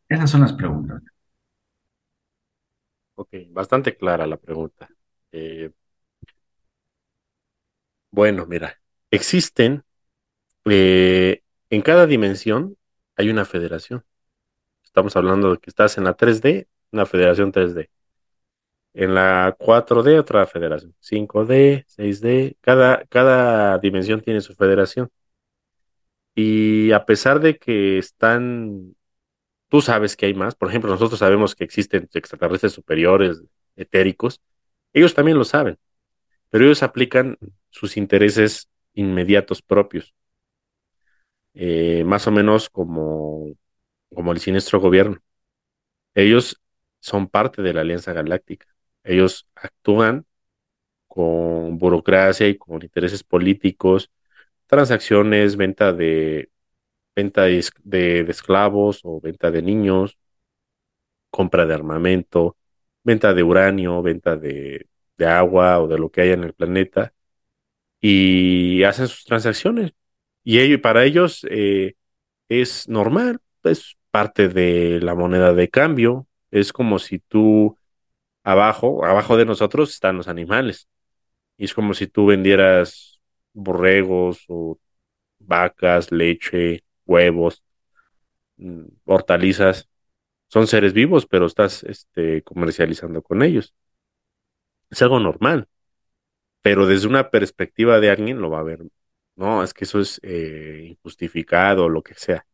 Esas 0.08 0.30
son 0.30 0.42
las 0.42 0.54
preguntas. 0.54 1.02
Ok, 3.16 3.30
bastante 3.50 3.96
clara 3.96 4.26
la 4.28 4.38
pregunta. 4.38 4.90
Eh, 5.32 5.72
bueno, 8.12 8.46
mira, 8.46 8.80
existen, 9.12 9.84
eh, 10.66 11.44
en 11.70 11.82
cada 11.82 12.08
dimensión 12.08 12.78
hay 13.18 13.30
una 13.30 13.46
federación. 13.46 14.06
Estamos 14.84 15.16
hablando 15.18 15.54
de 15.54 15.60
que 15.60 15.70
estás 15.70 15.98
en 16.00 16.06
la 16.06 16.16
3D, 16.16 16.70
una 16.92 17.06
federación 17.08 17.52
3D. 17.52 17.92
En 18.94 19.16
la 19.16 19.56
4D, 19.60 20.20
otra 20.20 20.46
federación. 20.48 20.96
5D, 21.02 21.86
6D, 21.88 22.58
cada, 22.62 23.06
cada 23.08 23.80
dimensión 23.80 24.22
tiene 24.22 24.42
su 24.42 24.56
federación. 24.56 25.12
Y 26.36 26.92
a 26.92 27.06
pesar 27.06 27.40
de 27.40 27.58
que 27.58 27.98
están 28.00 28.96
Tú 29.74 29.82
sabes 29.82 30.16
que 30.16 30.28
hay 30.28 30.36
más. 30.36 30.54
Por 30.54 30.70
ejemplo, 30.70 30.92
nosotros 30.92 31.18
sabemos 31.18 31.56
que 31.56 31.64
existen 31.64 32.08
extraterrestres 32.14 32.74
superiores, 32.74 33.42
etéricos. 33.76 34.40
Ellos 34.94 35.16
también 35.16 35.40
lo 35.40 35.46
saben, 35.46 35.80
pero 36.52 36.66
ellos 36.66 36.84
aplican 36.84 37.40
sus 37.72 37.98
intereses 37.98 38.70
inmediatos 38.94 39.64
propios. 39.64 40.14
Eh, 41.56 42.04
más 42.06 42.28
o 42.28 42.32
menos 42.32 42.70
como, 42.70 43.56
como 44.14 44.32
el 44.32 44.40
siniestro 44.40 44.80
gobierno. 44.80 45.18
Ellos 46.14 46.62
son 47.00 47.28
parte 47.28 47.64
de 47.64 47.74
la 47.74 47.82
Alianza 47.82 48.14
Galáctica. 48.14 48.68
Ellos 49.04 49.48
actúan 49.56 50.28
con 51.08 51.80
burocracia 51.80 52.48
y 52.48 52.58
con 52.60 52.84
intereses 52.84 53.24
políticos, 53.24 54.12
transacciones, 54.68 55.56
venta 55.58 55.94
de 55.94 56.52
venta 57.16 57.44
de, 57.44 58.22
esclavos 58.30 59.02
o 59.04 59.22
venta 59.22 59.52
de 59.52 59.62
niños, 59.62 60.18
compra 61.30 61.66
de 61.66 61.74
armamento, 61.74 62.58
venta 63.04 63.34
de 63.34 63.44
uranio, 63.44 64.02
venta 64.02 64.36
de, 64.36 64.88
agua 65.26 65.80
o 65.80 65.88
de 65.88 65.98
lo 65.98 66.12
que 66.12 66.22
haya 66.22 66.34
en 66.34 66.44
el 66.44 66.54
planeta 66.54 67.14
y 68.02 68.84
hacen 68.84 69.08
sus 69.08 69.26
transacciones. 69.26 69.94
Y 70.44 70.78
para 70.78 71.06
ellos 71.06 71.46
eh, 71.50 71.96
es 72.50 72.90
normal, 72.90 73.40
es 73.64 73.98
parte 74.12 74.50
de 74.50 75.00
la 75.02 75.16
moneda 75.16 75.54
de 75.54 75.70
cambio. 75.70 76.28
Es 76.52 76.74
como 76.74 77.00
si 77.00 77.20
tú 77.20 77.78
abajo, 78.44 79.06
abajo 79.06 79.38
de 79.38 79.46
nosotros 79.46 79.94
están 79.94 80.18
los 80.18 80.28
animales. 80.28 80.90
Y 81.58 81.66
es 81.66 81.74
como 81.74 81.94
si 81.94 82.08
tú 82.08 82.28
vendieras 82.28 83.22
borregos 83.54 84.46
o 84.50 84.80
vacas, 85.40 86.12
leche, 86.12 86.84
huevos, 87.06 87.64
mm, 88.58 88.86
hortalizas, 89.06 89.90
son 90.48 90.68
seres 90.68 90.94
vivos, 90.94 91.26
pero 91.28 91.46
estás 91.48 91.84
este, 91.84 92.44
comercializando 92.44 93.22
con 93.24 93.44
ellos. 93.44 93.74
Es 94.90 95.02
algo 95.02 95.20
normal, 95.20 95.68
pero 96.62 96.88
desde 96.88 97.08
una 97.08 97.30
perspectiva 97.32 98.00
de 98.00 98.12
alguien 98.12 98.42
lo 98.42 98.50
va 98.52 98.60
a 98.60 98.64
ver, 98.64 98.80
no, 99.36 99.64
es 99.64 99.74
que 99.74 99.86
eso 99.86 100.00
es 100.00 100.20
eh, 100.24 100.86
injustificado 100.92 101.86
o 101.86 101.90
lo 101.90 102.04
que 102.04 102.14
sea. 102.16 102.46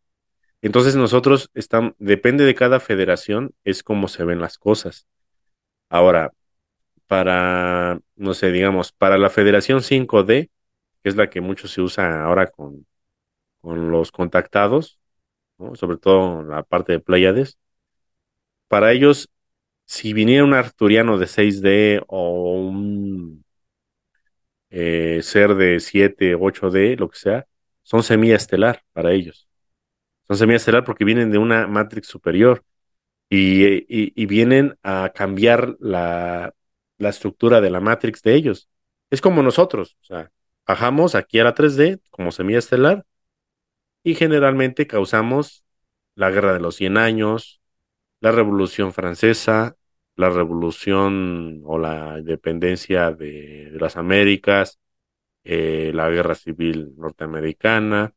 Entonces 0.62 0.96
nosotros 0.96 1.52
estamos, 1.54 1.94
depende 2.00 2.46
de 2.46 2.56
cada 2.56 2.80
federación, 2.80 3.54
es 3.64 3.84
como 3.84 4.08
se 4.08 4.26
ven 4.26 4.42
las 4.42 4.58
cosas. 4.58 5.08
Ahora, 5.90 6.34
para, 7.08 8.00
no 8.16 8.34
sé, 8.36 8.52
digamos, 8.52 8.92
para 8.94 9.18
la 9.18 9.30
Federación 9.30 9.82
5D, 9.82 10.52
que 11.04 11.10
es 11.10 11.16
la 11.16 11.30
que 11.30 11.42
mucho 11.42 11.68
se 11.68 11.82
usa 11.82 12.24
ahora 12.24 12.48
con 12.48 12.86
con 13.62 13.92
los 13.92 14.12
contactados, 14.12 15.00
sobre 15.76 15.98
todo 15.98 16.44
la 16.44 16.64
parte 16.64 16.94
de 16.94 17.00
Pleiades. 17.00 17.58
Para 18.68 18.92
ellos, 18.92 19.30
si 19.86 20.14
viniera 20.14 20.44
un 20.46 20.54
arturiano 20.54 21.18
de 21.18 21.28
6D 21.28 22.04
o 22.08 22.54
un 22.62 23.44
eh, 24.70 25.22
ser 25.24 25.56
de 25.56 25.80
7, 25.80 26.36
8D, 26.36 26.98
lo 26.98 27.10
que 27.10 27.18
sea, 27.18 27.48
son 27.84 28.04
semilla 28.04 28.36
estelar 28.36 28.84
para 28.94 29.12
ellos. 29.14 29.48
Son 30.28 30.38
semilla 30.38 30.58
estelar 30.58 30.84
porque 30.86 31.06
vienen 31.06 31.32
de 31.32 31.40
una 31.40 31.68
matrix 31.68 32.08
superior 32.08 32.64
y, 33.30 34.26
vienen 34.26 34.78
a 34.84 35.12
cambiar 35.16 35.76
la, 35.80 36.54
la, 36.98 37.10
estructura 37.10 37.62
de 37.62 37.70
la 37.72 37.80
matrix 37.80 38.22
de 38.24 38.36
ellos. 38.36 38.70
Es 39.10 39.22
como 39.22 39.44
nosotros, 39.44 39.98
o 40.02 40.06
sea, 40.06 40.32
bajamos 40.68 41.16
aquí 41.16 41.40
a 41.40 41.44
la 41.46 41.56
3D 41.56 42.00
como 42.12 42.32
semilla 42.32 42.60
estelar 42.60 43.06
y 44.04 44.16
generalmente 44.16 44.88
causamos 44.88 45.66
la 46.16 46.32
Guerra 46.32 46.54
de 46.54 46.60
los 46.60 46.76
Cien 46.76 46.98
Años, 46.98 47.62
la 48.20 48.32
Revolución 48.32 48.94
Francesa, 48.94 49.78
la 50.16 50.30
Revolución 50.30 51.62
o 51.66 51.78
la 51.80 52.20
independencia 52.20 53.12
de, 53.12 53.72
las 53.80 53.98
Américas, 53.98 54.80
eh, 55.44 55.92
la 55.94 56.10
Guerra 56.10 56.36
Civil 56.36 56.94
Norteamericana. 56.98 58.14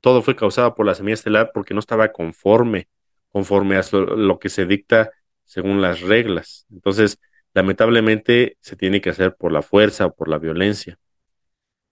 Todo 0.00 0.22
fue 0.22 0.36
causado 0.36 0.74
por 0.74 0.86
la 0.86 0.94
semilla 0.94 1.14
estelar 1.14 1.52
porque 1.54 1.74
no 1.74 1.80
estaba 1.80 2.12
conforme, 2.12 2.88
conforme 3.30 3.76
a 3.76 3.82
lo 3.92 4.38
que 4.38 4.48
se 4.48 4.66
dicta 4.66 5.12
según 5.44 5.80
las 5.82 6.00
reglas. 6.00 6.66
Entonces, 6.70 7.20
lamentablemente, 7.54 8.56
se 8.60 8.76
tiene 8.76 9.00
que 9.00 9.10
hacer 9.10 9.36
por 9.36 9.52
la 9.52 9.62
fuerza 9.62 10.06
o 10.06 10.14
por 10.14 10.28
la 10.28 10.38
violencia. 10.38 10.98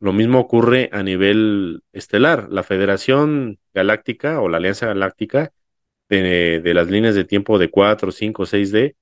Lo 0.01 0.13
mismo 0.13 0.39
ocurre 0.41 0.91
a 0.93 1.03
nivel 1.03 1.83
estelar. 1.93 2.49
La 2.51 2.63
Federación 2.63 3.59
Galáctica 3.75 4.41
o 4.41 4.49
la 4.49 4.59
Alianza 4.59 4.87
Galáctica 4.87 5.53
de, 6.09 6.63
las 6.75 6.89
líneas 6.91 7.15
de 7.15 7.25
tiempo 7.25 7.59
de 7.59 7.71
4, 7.71 8.13
5, 8.13 8.47
6D 8.47 8.97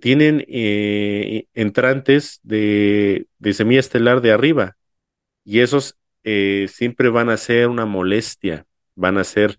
tienen 0.00 0.44
eh, 0.48 1.46
entrantes 1.54 2.40
de, 2.42 3.26
semilla 3.52 3.80
estelar 3.80 4.20
de 4.20 4.32
arriba 4.32 4.76
y 5.44 5.60
esos 5.60 5.98
eh, 6.24 6.66
siempre 6.70 7.08
van 7.10 7.28
a 7.28 7.36
ser 7.36 7.68
una 7.68 7.86
molestia, 7.86 8.66
van 8.94 9.18
a 9.18 9.24
ser 9.24 9.58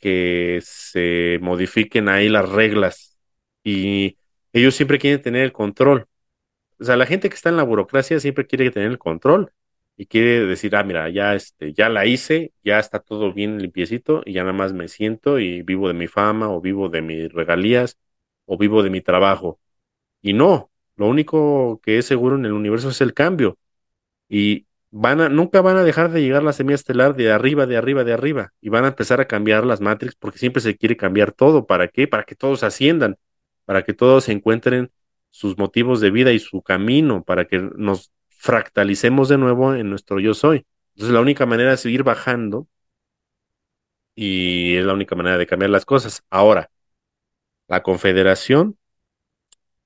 que 0.00 0.60
se 0.62 1.38
modifiquen 1.42 2.08
ahí 2.08 2.28
las 2.28 2.48
reglas 2.48 3.18
y 3.64 4.18
ellos 4.52 4.74
siempre 4.74 4.98
quieren 4.98 5.22
tener 5.22 5.42
el 5.42 5.52
control. 5.52 6.06
O 6.78 6.84
sea, 6.84 6.96
la 6.96 7.06
gente 7.06 7.28
que 7.28 7.34
está 7.34 7.50
en 7.50 7.58
la 7.58 7.62
burocracia 7.62 8.20
siempre 8.20 8.46
quiere 8.46 8.70
tener 8.70 8.90
el 8.90 8.98
control 8.98 9.52
y 10.00 10.06
quiere 10.06 10.46
decir, 10.46 10.74
ah, 10.76 10.82
mira, 10.82 11.10
ya, 11.10 11.34
este, 11.34 11.74
ya 11.74 11.90
la 11.90 12.06
hice, 12.06 12.54
ya 12.64 12.78
está 12.78 13.00
todo 13.00 13.34
bien 13.34 13.58
limpiecito 13.60 14.22
y 14.24 14.32
ya 14.32 14.42
nada 14.44 14.54
más 14.54 14.72
me 14.72 14.88
siento 14.88 15.38
y 15.38 15.60
vivo 15.62 15.88
de 15.88 15.94
mi 15.94 16.06
fama 16.06 16.48
o 16.50 16.62
vivo 16.62 16.88
de 16.88 17.02
mis 17.02 17.30
regalías 17.30 17.98
o 18.46 18.56
vivo 18.56 18.82
de 18.82 18.88
mi 18.88 19.02
trabajo. 19.02 19.60
Y 20.22 20.32
no, 20.32 20.70
lo 20.96 21.06
único 21.08 21.80
que 21.82 21.98
es 21.98 22.06
seguro 22.06 22.36
en 22.36 22.46
el 22.46 22.52
universo 22.54 22.88
es 22.90 23.02
el 23.02 23.12
cambio. 23.12 23.58
Y 24.28 24.66
van 24.90 25.20
a, 25.20 25.28
nunca 25.28 25.60
van 25.60 25.76
a 25.76 25.84
dejar 25.84 26.10
de 26.10 26.22
llegar 26.22 26.44
la 26.44 26.54
semilla 26.54 26.76
estelar 26.76 27.14
de 27.14 27.32
arriba, 27.32 27.66
de 27.66 27.76
arriba, 27.76 28.02
de 28.04 28.14
arriba. 28.14 28.54
Y 28.62 28.70
van 28.70 28.84
a 28.86 28.88
empezar 28.88 29.20
a 29.20 29.28
cambiar 29.28 29.66
las 29.66 29.82
matrix 29.82 30.14
porque 30.16 30.38
siempre 30.38 30.62
se 30.62 30.78
quiere 30.78 30.96
cambiar 30.96 31.32
todo. 31.32 31.66
¿Para 31.66 31.88
qué? 31.88 32.08
Para 32.08 32.24
que 32.24 32.34
todos 32.36 32.62
asciendan, 32.62 33.18
para 33.66 33.84
que 33.84 33.92
todos 33.92 34.30
encuentren 34.30 34.92
sus 35.28 35.58
motivos 35.58 36.00
de 36.00 36.10
vida 36.10 36.32
y 36.32 36.38
su 36.38 36.62
camino, 36.62 37.22
para 37.22 37.46
que 37.46 37.58
nos 37.76 38.12
fractalicemos 38.40 39.28
de 39.28 39.36
nuevo 39.36 39.74
en 39.74 39.90
nuestro 39.90 40.18
yo 40.18 40.32
soy. 40.32 40.66
Entonces 40.94 41.12
la 41.14 41.20
única 41.20 41.44
manera 41.44 41.74
es 41.74 41.80
seguir 41.80 42.04
bajando 42.04 42.66
y 44.14 44.76
es 44.76 44.84
la 44.86 44.94
única 44.94 45.14
manera 45.14 45.36
de 45.36 45.46
cambiar 45.46 45.70
las 45.70 45.84
cosas. 45.84 46.22
Ahora, 46.30 46.70
la 47.68 47.82
confederación 47.82 48.78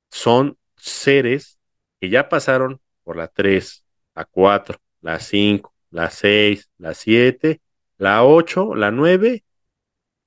son 0.08 0.56
seres 0.76 1.58
que 2.00 2.10
ya 2.10 2.28
pasaron 2.28 2.80
por 3.02 3.16
la 3.16 3.26
3, 3.26 3.84
la 4.14 4.24
4, 4.24 4.78
la 5.00 5.18
5, 5.18 5.74
la 5.90 6.10
6, 6.10 6.70
la 6.78 6.94
7, 6.94 7.60
la 7.98 8.24
8, 8.24 8.76
la 8.76 8.92
9 8.92 9.44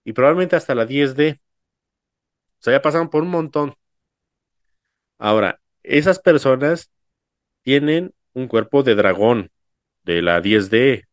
y 0.03 0.13
probablemente 0.13 0.57
hasta 0.57 0.75
la 0.75 0.85
10D. 0.85 1.39
O 2.59 2.63
sea, 2.63 2.73
ya 2.73 2.81
pasaron 2.81 3.09
por 3.09 3.23
un 3.23 3.29
montón. 3.29 3.73
Ahora, 5.17 5.61
esas 5.83 6.19
personas 6.19 6.91
tienen 7.61 8.13
un 8.37 8.47
cuerpo 8.47 8.83
de 8.83 8.95
dragón 8.95 9.49
de 10.03 10.21
la 10.21 10.41
10D, 10.41 11.05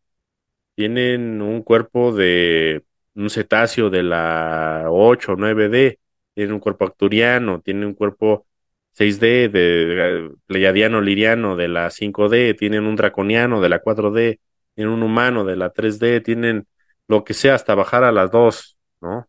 tienen 0.74 1.42
un 1.42 1.62
cuerpo 1.62 2.12
de 2.12 2.84
un 3.14 3.30
cetáceo 3.30 3.90
de 3.90 4.02
la 4.02 4.86
8 4.90 5.32
o 5.32 5.36
9D, 5.36 5.98
tienen 6.34 6.54
un 6.54 6.60
cuerpo 6.60 6.84
acturiano, 6.84 7.60
tienen 7.62 7.84
un 7.86 7.94
cuerpo 7.94 8.46
6D 8.92 9.48
de 9.48 10.30
pleiadiano 10.46 11.00
liriano 11.00 11.56
de 11.56 11.68
la 11.68 11.90
5D, 11.90 12.54
tienen 12.54 12.84
un 12.84 12.96
draconiano 12.96 13.60
de 13.60 13.68
la 13.70 13.80
4D, 13.80 14.40
tienen 14.74 14.92
un 14.92 15.02
humano 15.02 15.44
de 15.44 15.56
la 15.56 15.72
3D, 15.72 16.20
tienen 16.22 16.66
lo 17.08 17.24
que 17.24 17.34
sea 17.34 17.54
hasta 17.54 17.74
bajar 17.74 18.04
a 18.04 18.12
las 18.12 18.30
2, 18.30 18.76
¿no? 19.00 19.28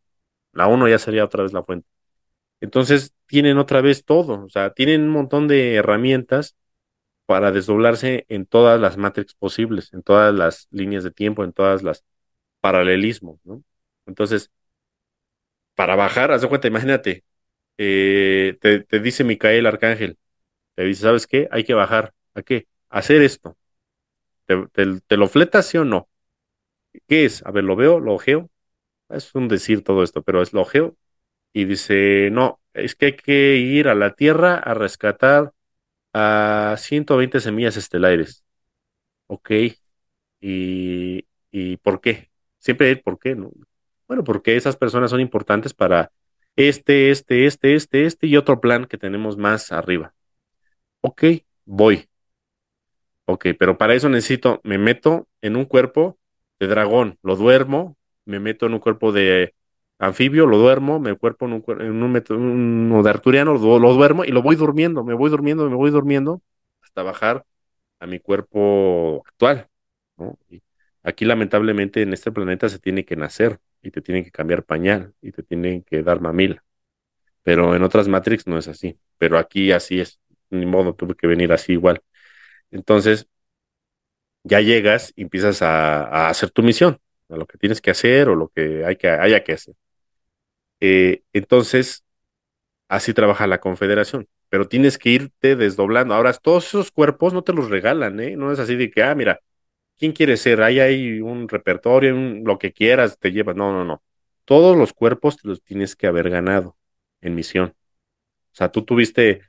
La 0.54 0.68
1 0.68 0.88
ya 0.90 1.00
sería 1.00 1.26
otra 1.26 1.44
vez 1.44 1.54
la 1.54 1.64
fuente. 1.64 1.88
Entonces 2.62 3.14
tienen 3.28 3.58
otra 3.58 3.82
vez 3.82 4.06
todo, 4.06 4.46
o 4.46 4.50
sea, 4.50 4.72
tienen 4.72 5.04
un 5.04 5.10
montón 5.10 5.48
de 5.48 5.76
herramientas 5.76 6.56
para 7.26 7.52
desdoblarse 7.52 8.26
en 8.30 8.46
todas 8.46 8.80
las 8.80 8.98
matrix 8.98 9.36
posibles, 9.36 9.94
en 9.94 10.04
todas 10.04 10.34
las 10.34 10.68
líneas 10.72 11.04
de 11.04 11.12
tiempo, 11.12 11.44
en 11.44 11.54
todas 11.54 11.84
las 11.84 12.04
paralelismos, 12.62 13.40
¿no? 13.46 13.64
Entonces, 14.08 14.52
para 15.76 15.96
bajar, 15.96 16.32
haz 16.32 16.42
de 16.42 16.50
cuenta, 16.50 16.68
imagínate, 16.68 17.24
eh, 17.78 18.58
te, 18.62 19.00
dice 19.00 19.24
Micael 19.24 19.66
Arcángel, 19.68 20.18
te 20.76 20.84
dice, 20.86 21.04
¿sabes 21.04 21.28
qué? 21.28 21.48
Hay 21.52 21.64
que 21.66 21.74
bajar. 21.76 22.14
¿A 22.36 22.44
qué? 22.44 22.68
hacer 22.90 23.22
esto. 23.24 23.58
¿Te, 24.46 25.18
lo 25.18 25.28
fletas, 25.28 25.68
sí 25.68 25.78
o 25.78 25.86
no? 25.86 26.10
¿Qué 27.08 27.26
es? 27.26 27.46
A 27.46 27.52
ver, 27.52 27.64
lo 27.64 27.76
veo, 27.76 28.00
lo 28.00 28.14
ojeo. 28.14 28.50
Es 29.10 29.36
un 29.36 29.48
decir 29.50 29.84
todo 29.84 30.04
esto, 30.04 30.24
pero 30.24 30.42
es 30.42 30.54
lo 30.54 30.62
ojeo. 30.62 30.98
Y 31.54 31.66
dice, 31.66 32.30
no, 32.32 32.62
es 32.74 32.96
que 32.96 33.08
hay 33.08 33.16
que 33.18 33.58
ir 33.58 33.90
a 33.90 33.96
la 33.96 34.16
Tierra 34.16 34.56
a 34.56 34.74
rescatar 34.76 35.54
a 36.18 36.76
120 36.78 37.42
semillas 37.42 37.76
estelares. 37.76 38.46
Ok. 39.28 39.52
¿Y, 40.40 41.26
y 41.52 41.78
por 41.78 42.00
qué? 42.00 42.30
Siempre 42.60 42.88
hay 42.88 42.96
por 42.96 43.20
qué, 43.20 43.36
¿no? 43.36 43.52
Bueno, 44.08 44.24
porque 44.24 44.56
esas 44.56 44.78
personas 44.78 45.12
son 45.12 45.20
importantes 45.20 45.74
para 45.74 46.12
este, 46.56 47.12
este, 47.12 47.46
este, 47.46 47.76
este, 47.76 48.06
este 48.06 48.28
y 48.28 48.38
otro 48.38 48.62
plan 48.62 48.86
que 48.86 48.98
tenemos 48.98 49.36
más 49.36 49.74
arriba. 49.74 50.14
Ok, 51.02 51.24
voy. 51.66 52.08
Ok, 53.26 53.48
pero 53.60 53.78
para 53.78 53.94
eso 53.94 54.08
necesito, 54.08 54.62
me 54.64 54.78
meto 54.78 55.28
en 55.42 55.58
un 55.58 55.66
cuerpo 55.66 56.18
de 56.60 56.68
dragón, 56.68 57.18
lo 57.24 57.36
duermo, 57.36 57.98
me 58.24 58.40
meto 58.40 58.68
en 58.68 58.74
un 58.76 58.80
cuerpo 58.80 59.12
de 59.12 59.54
anfibio, 60.00 60.46
lo 60.46 60.58
duermo, 60.58 61.00
me 61.00 61.16
cuerpo 61.16 61.46
en 61.46 61.54
un, 61.54 61.64
en 61.82 62.04
un, 62.04 63.04
de 63.04 63.10
arturiano, 63.10 63.54
lo, 63.54 63.94
duermo 63.94 64.26
y 64.26 64.30
lo 64.30 64.42
voy 64.42 64.56
durmiendo, 64.56 65.04
me 65.04 65.14
voy 65.14 65.30
durmiendo, 65.30 65.70
me 65.70 65.76
voy 65.76 65.92
durmiendo 65.92 66.42
hasta 66.82 67.04
bajar 67.04 67.46
a 68.00 68.08
mi 68.08 68.20
cuerpo 68.20 69.24
actual. 69.28 69.70
aquí 71.04 71.26
lamentablemente 71.26 72.02
en 72.02 72.14
este 72.14 72.32
planeta 72.32 72.70
se 72.70 72.80
tiene 72.80 73.06
que 73.06 73.16
nacer 73.16 73.60
y 73.82 73.92
te 73.92 74.02
tienen 74.02 74.24
que 74.24 74.32
cambiar 74.32 74.64
pañal 74.64 75.14
y 75.22 75.32
te 75.32 75.44
tienen 75.44 75.84
que 75.84 76.04
dar 76.04 76.22
mamila. 76.22 76.64
Pero 77.44 77.76
en 77.76 77.84
otras 77.84 78.08
Matrix 78.08 78.48
no 78.48 78.58
es 78.58 78.68
así. 78.68 79.00
Pero 79.20 79.38
aquí 79.38 79.72
así 79.72 80.02
es. 80.02 80.20
Ni 80.50 80.66
modo, 80.66 80.96
tuve 80.96 81.16
que 81.16 81.28
venir 81.28 81.54
así 81.54 81.74
igual. 81.74 82.02
Entonces, 82.72 83.28
ya 84.44 84.62
llegas 84.62 85.14
y 85.16 85.24
empiezas 85.24 85.62
a, 85.62 86.30
hacer 86.30 86.52
tu 86.52 86.64
misión, 86.64 87.00
a 87.30 87.38
lo 87.38 87.48
que 87.48 87.58
tienes 87.58 87.82
que 87.82 87.92
hacer 87.92 88.30
o 88.30 88.36
lo 88.36 88.50
que, 88.50 88.86
hay 88.86 88.96
que 88.98 89.10
haya 89.10 89.44
que 89.44 89.54
hacer. 89.54 89.76
Eh, 90.88 91.24
entonces, 91.34 92.06
así 92.90 93.14
trabaja 93.14 93.48
la 93.48 93.60
confederación. 93.62 94.28
Pero 94.50 94.68
tienes 94.68 94.98
que 94.98 95.10
irte 95.10 95.56
desdoblando. 95.56 96.14
Ahora, 96.16 96.34
todos 96.34 96.68
esos 96.68 96.92
cuerpos 96.92 97.34
no 97.34 97.44
te 97.44 97.54
los 97.54 97.70
regalan, 97.70 98.20
¿eh? 98.20 98.36
No 98.38 98.52
es 98.52 98.60
así 98.60 98.76
de 98.76 98.92
que, 98.92 99.04
ah, 99.04 99.16
mira, 99.16 99.42
¿quién 99.98 100.14
quiere 100.14 100.38
ser? 100.38 100.62
Ahí 100.64 100.80
hay 100.80 101.22
un 101.22 101.50
repertorio, 101.50 102.16
lo 102.16 102.60
que 102.60 102.74
quieras, 102.74 103.20
te 103.20 103.32
llevas. 103.32 103.56
No, 103.56 103.74
no, 103.74 103.86
no. 103.86 104.04
Todos 104.46 104.78
los 104.78 104.94
cuerpos 104.94 105.38
te 105.38 105.48
los 105.50 105.64
tienes 105.64 105.96
que 105.96 106.08
haber 106.08 106.30
ganado 106.30 106.78
en 107.22 107.36
misión. 107.36 107.76
O 108.54 108.56
sea, 108.58 108.72
tú 108.72 108.84
tuviste, 108.86 109.44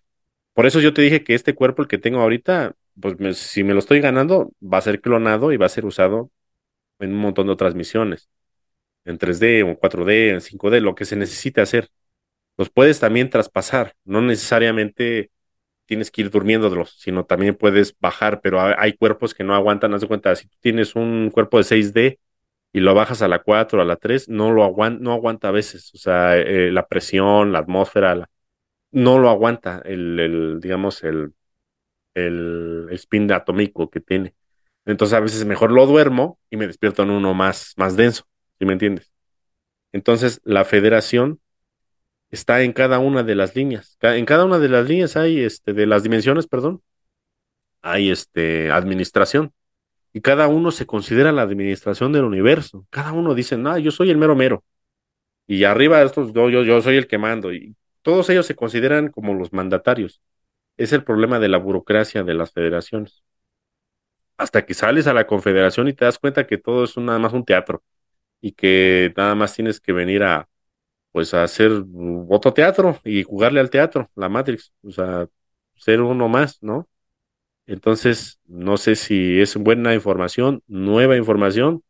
por 0.55 0.67
eso 0.67 0.81
yo 0.81 0.95
te 0.95 1.03
dije 1.03 1.25
que 1.25 1.35
este 1.35 1.55
cuerpo, 1.55 1.83
el 1.83 1.89
que 1.89 1.99
tengo 1.99 2.21
ahorita, 2.21 2.77
pues 3.01 3.39
si 3.39 3.65
me 3.65 3.75
lo 3.75 3.81
estoy 3.81 4.01
ganando, 4.01 4.53
va 4.63 4.79
a 4.79 4.83
ser 4.83 5.01
clonado 5.01 5.53
y 5.53 5.59
va 5.59 5.67
a 5.67 5.71
ser 5.71 5.87
usado 5.87 6.31
en 7.01 7.13
un 7.15 7.19
montón 7.21 7.47
de 7.49 7.53
otras 7.55 7.75
misiones, 7.75 8.31
en 9.07 9.19
3D, 9.19 9.61
en 9.61 9.77
4D, 9.77 10.31
en 10.31 10.41
5D, 10.41 10.81
lo 10.81 10.95
que 10.95 11.05
se 11.07 11.17
necesite 11.17 11.61
hacer. 11.61 11.91
Los 12.59 12.71
puedes 12.71 13.01
también 13.01 13.31
traspasar, 13.31 13.95
no 14.05 14.23
necesariamente 14.23 15.31
tienes 15.87 16.11
que 16.11 16.23
ir 16.23 16.31
durmiéndolos, 16.31 16.97
sino 16.99 17.25
también 17.27 17.57
puedes 17.57 17.97
bajar, 18.01 18.41
pero 18.43 18.61
hay 18.61 18.95
cuerpos 18.95 19.35
que 19.35 19.45
no 19.45 19.55
aguantan, 19.55 19.95
haz 19.95 20.03
de 20.03 20.09
cuenta, 20.09 20.35
si 20.37 20.49
tú 20.49 20.57
tienes 20.61 20.97
un 20.97 21.31
cuerpo 21.33 21.59
de 21.59 21.65
6D 21.65 22.19
y 22.73 22.81
lo 22.81 22.95
bajas 22.95 23.23
a 23.23 23.29
la 23.29 23.41
4, 23.43 23.83
a 23.83 23.85
la 23.85 23.97
3, 23.97 24.29
no 24.29 24.53
lo 24.53 24.65
aguanta, 24.65 25.03
no 25.03 25.13
aguanta 25.13 25.49
a 25.49 25.53
veces, 25.53 25.93
o 25.95 25.99
sea, 25.99 26.37
eh, 26.39 26.73
la 26.73 26.87
presión, 26.89 27.53
la 27.53 27.61
atmósfera, 27.61 28.29
no 28.93 29.19
lo 29.19 29.31
aguanta 29.31 29.83
el, 29.85 30.59
digamos, 30.63 31.05
el, 31.05 31.35
el 32.15 32.89
spin 32.93 33.31
atómico 33.33 33.91
que 33.91 34.01
tiene. 34.01 34.35
Entonces 34.87 35.15
a 35.17 35.21
veces 35.21 35.45
mejor 35.45 35.73
lo 35.73 35.87
duermo 35.87 36.39
y 36.51 36.57
me 36.57 36.67
despierto 36.67 37.03
en 37.03 37.11
uno 37.11 37.35
más, 37.35 37.75
más 37.77 37.97
denso, 37.97 38.25
¿sí 38.59 38.67
me 38.67 38.73
entiendes? 38.75 39.13
Entonces 39.93 40.41
la 40.45 40.65
federación 40.65 41.41
está 42.31 42.63
en 42.63 42.73
cada 42.73 42.99
una 42.99 43.23
de 43.23 43.35
las 43.35 43.55
líneas. 43.57 43.99
En 44.03 44.25
cada 44.27 44.45
una 44.45 44.59
de 44.59 44.69
las 44.69 44.89
líneas 44.89 45.17
hay, 45.17 45.41
este, 45.41 45.73
de 45.73 45.87
las 45.87 46.03
dimensiones, 46.03 46.47
perdón, 46.47 46.83
hay 47.83 48.11
este, 48.11 48.71
administración. 48.71 49.53
Y 50.13 50.21
cada 50.23 50.49
uno 50.49 50.71
se 50.71 50.87
considera 50.87 51.33
la 51.33 51.43
administración 51.43 52.13
del 52.13 52.25
universo. 52.25 52.87
Cada 52.91 53.13
uno 53.13 53.35
dice, 53.35 53.57
no, 53.57 53.79
yo 53.79 53.91
soy 53.91 54.11
el 54.11 54.17
mero 54.19 54.35
mero. 54.35 54.65
Y 55.47 55.65
arriba 55.65 55.99
de 56.01 56.07
estos, 56.07 56.33
yo, 56.33 56.51
yo, 56.51 56.63
yo 56.65 56.81
soy 56.83 56.97
el 56.97 57.07
que 57.07 57.19
mando. 57.19 57.53
Y 57.53 57.77
todos 58.03 58.29
ellos 58.31 58.47
se 58.47 58.57
consideran 58.57 59.11
como 59.11 59.35
los 59.35 59.53
mandatarios. 59.53 60.23
Es 60.77 60.93
el 60.93 61.05
problema 61.05 61.39
de 61.39 61.49
la 61.49 61.59
burocracia 61.59 62.23
de 62.25 62.35
las 62.35 62.53
federaciones. 62.53 63.23
Hasta 64.39 64.65
que 64.67 64.75
sales 64.75 65.07
a 65.07 65.15
la 65.15 65.27
confederación 65.27 65.89
y 65.89 65.93
te 65.93 66.05
das 66.05 66.19
cuenta 66.19 66.47
que 66.47 66.59
todo 66.59 66.85
es 66.85 66.97
nada 66.99 67.19
más 67.19 67.33
un 67.33 67.45
teatro 67.45 67.83
y 68.41 68.53
que 68.53 69.13
nada 69.17 69.35
más 69.35 69.55
tienes 69.55 69.81
que 69.81 69.93
venir 69.93 70.23
a, 70.23 70.49
pues 71.13 71.35
a 71.35 71.45
hacer 71.45 71.73
otro 72.29 72.53
teatro 72.53 73.01
y 73.05 73.23
jugarle 73.23 73.61
al 73.61 73.71
teatro, 73.71 74.11
la 74.17 74.29
Matrix, 74.29 74.73
o 74.83 74.91
sea, 74.91 75.29
ser 75.77 76.01
uno 76.01 76.29
más, 76.29 76.63
¿no? 76.63 76.89
Entonces, 77.67 78.39
no 78.47 78.77
sé 78.77 78.95
si 78.97 79.41
es 79.41 79.57
buena 79.57 79.95
información, 79.95 80.63
nueva 80.69 81.17
información, 81.17 81.83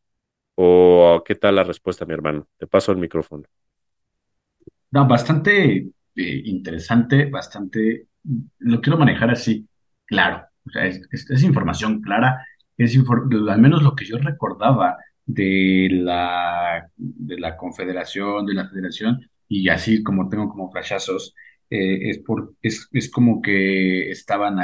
o 0.54 1.22
qué 1.24 1.34
tal 1.34 1.56
la 1.56 1.64
respuesta, 1.64 2.06
mi 2.06 2.14
hermano. 2.14 2.48
Te 2.56 2.66
paso 2.66 2.92
el 2.92 2.98
micrófono. 2.98 3.44
No, 4.90 5.06
bastante 5.06 5.76
eh, 6.16 6.42
interesante, 6.44 7.26
bastante, 7.26 8.06
lo 8.58 8.80
quiero 8.80 8.98
manejar 8.98 9.30
así, 9.30 9.68
claro, 10.06 10.46
o 10.66 10.70
sea, 10.70 10.86
es, 10.86 11.42
información 11.42 12.00
clara, 12.00 12.46
es 12.78 12.96
al 13.48 13.60
menos 13.60 13.82
lo 13.82 13.94
que 13.94 14.06
yo 14.06 14.16
recordaba 14.18 14.96
de 15.26 15.88
la, 15.90 16.88
de 16.96 17.38
la 17.38 17.56
confederación, 17.56 18.46
de 18.46 18.54
la 18.54 18.68
federación, 18.68 19.28
y 19.48 19.68
así 19.68 20.02
como 20.02 20.28
tengo 20.28 20.48
como 20.48 20.70
flashazos, 20.70 21.34
eh, 21.70 22.10
es, 22.10 22.18
por, 22.18 22.54
es, 22.62 22.88
es, 22.92 23.10
como 23.10 23.42
que 23.42 24.10
estaban, 24.10 24.58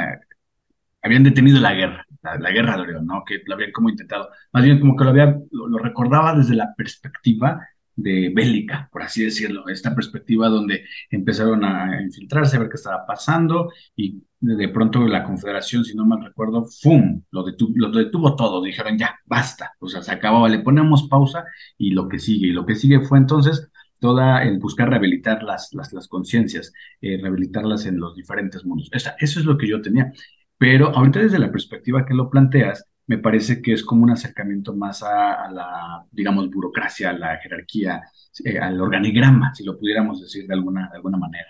habían 1.01 1.23
detenido 1.23 1.59
la 1.59 1.73
guerra, 1.73 2.05
la, 2.21 2.51
guerra 2.51 2.77
de 2.77 2.81
Orión, 2.83 3.05
¿no? 3.05 3.23
Que 3.25 3.41
lo 3.45 3.55
habían 3.55 3.71
como 3.71 3.89
intentado, 3.89 4.29
más 4.53 4.63
bien 4.63 4.79
como 4.79 4.95
que 4.95 5.03
lo 5.03 5.09
había, 5.09 5.37
lo, 5.51 5.77
recordaba 5.79 6.33
desde 6.35 6.55
la 6.55 6.73
perspectiva 6.75 7.67
de 7.95 8.31
bélica, 8.33 8.89
por 8.91 9.03
así 9.03 9.23
decirlo, 9.23 9.67
esta 9.67 9.93
perspectiva 9.93 10.49
donde 10.49 10.85
empezaron 11.09 11.63
a 11.63 12.01
infiltrarse, 12.01 12.57
a 12.57 12.59
ver 12.59 12.69
qué 12.69 12.75
estaba 12.75 13.05
pasando 13.05 13.71
y 13.95 14.23
de 14.39 14.69
pronto 14.69 15.07
la 15.07 15.23
Confederación, 15.23 15.85
si 15.85 15.95
no 15.95 16.05
mal 16.05 16.23
recuerdo, 16.23 16.65
¡fum! 16.65 17.21
Lo 17.31 17.43
detuvo, 17.43 17.73
lo 17.75 17.89
detuvo 17.91 18.35
todo, 18.35 18.61
dijeron 18.61 18.97
ya, 18.97 19.19
basta, 19.25 19.73
o 19.79 19.87
sea, 19.87 20.01
se 20.01 20.11
acababa, 20.11 20.49
le 20.49 20.59
ponemos 20.59 21.07
pausa 21.07 21.45
y 21.77 21.91
lo 21.91 22.09
que 22.09 22.19
sigue, 22.19 22.47
y 22.47 22.51
lo 22.51 22.65
que 22.65 22.75
sigue 22.75 22.99
fue 23.01 23.19
entonces 23.19 23.69
toda 23.99 24.43
el 24.43 24.59
buscar 24.59 24.89
rehabilitar 24.89 25.43
las, 25.43 25.69
las, 25.73 26.07
conciencias, 26.09 26.73
eh, 26.99 27.17
rehabilitarlas 27.21 27.85
en 27.85 27.99
los 27.99 28.15
diferentes 28.15 28.65
mundos. 28.65 28.89
eso 28.91 29.39
es 29.39 29.45
lo 29.45 29.57
que 29.57 29.67
yo 29.67 29.81
tenía. 29.81 30.11
Pero 30.57 30.89
ahorita 30.89 31.19
desde 31.19 31.39
la 31.39 31.51
perspectiva 31.51 32.05
que 32.05 32.13
lo 32.13 32.29
planteas, 32.29 32.85
me 33.07 33.17
parece 33.17 33.61
que 33.61 33.73
es 33.73 33.83
como 33.83 34.03
un 34.03 34.11
acercamiento 34.11 34.75
más 34.75 35.03
a, 35.03 35.49
la, 35.51 36.05
digamos, 36.11 36.49
burocracia, 36.49 37.09
a 37.09 37.13
la 37.13 37.37
jerarquía, 37.37 38.01
eh, 38.45 38.57
al 38.57 38.79
organigrama, 38.79 39.53
si 39.53 39.63
lo 39.63 39.77
pudiéramos 39.77 40.21
decir 40.21 40.47
de 40.47 40.53
alguna, 40.53 40.89
alguna 40.93 41.17
manera. 41.17 41.47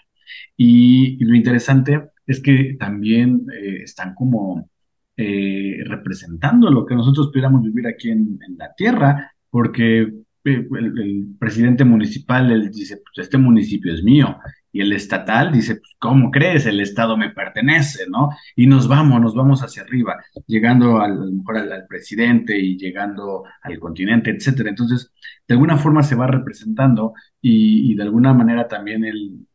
Y, 0.58 1.24
lo 1.24 1.36
interesante 1.36 2.10
es 2.26 2.42
que 2.42 2.76
también 2.80 3.46
eh, 3.54 3.84
están 3.84 4.16
como 4.16 4.70
eh, 5.16 5.78
representando 5.86 6.70
lo 6.72 6.86
que 6.86 6.96
nosotros 6.96 7.28
pudiéramos 7.28 7.64
vivir 7.64 7.88
aquí 7.88 8.10
en, 8.10 8.40
la 8.58 8.74
tierra, 8.76 9.32
porque 9.50 10.00
el, 10.44 10.68
el 10.74 11.28
presidente 11.40 11.86
municipal 11.86 12.52
él 12.52 12.72
dice, 12.72 12.98
pues 12.98 13.26
este 13.26 13.38
municipio 13.38 13.94
es 13.94 14.04
mío, 14.04 14.38
y 14.74 14.82
el 14.82 14.92
estatal 14.92 15.52
dice, 15.54 15.76
pues, 15.76 15.96
¿cómo 16.00 16.32
crees? 16.32 16.66
El 16.66 16.82
estado 16.82 17.16
me 17.16 17.30
pertenece, 17.30 18.06
¿no? 18.10 18.30
Y 18.56 18.66
nos 18.68 18.88
vamos, 18.88 19.22
nos 19.22 19.36
vamos 19.36 19.62
hacia 19.62 19.84
arriba, 19.84 20.18
llegando 20.48 21.00
al, 21.00 21.12
a 21.14 21.16
lo 21.26 21.32
mejor 21.32 21.58
al, 21.58 21.86
presidente 21.88 22.58
y 22.60 22.76
llegando 22.78 23.44
al 23.62 23.80
continente, 23.80 24.32
etcétera. 24.32 24.70
Entonces, 24.70 25.12
de 25.48 25.54
alguna 25.54 25.78
forma 25.78 26.02
se 26.04 26.16
va 26.16 26.28
representando 26.28 27.14
y, 27.40 27.96
de 27.96 28.04
alguna 28.04 28.34
manera 28.34 28.68
también 28.68 29.06
el, 29.06 29.46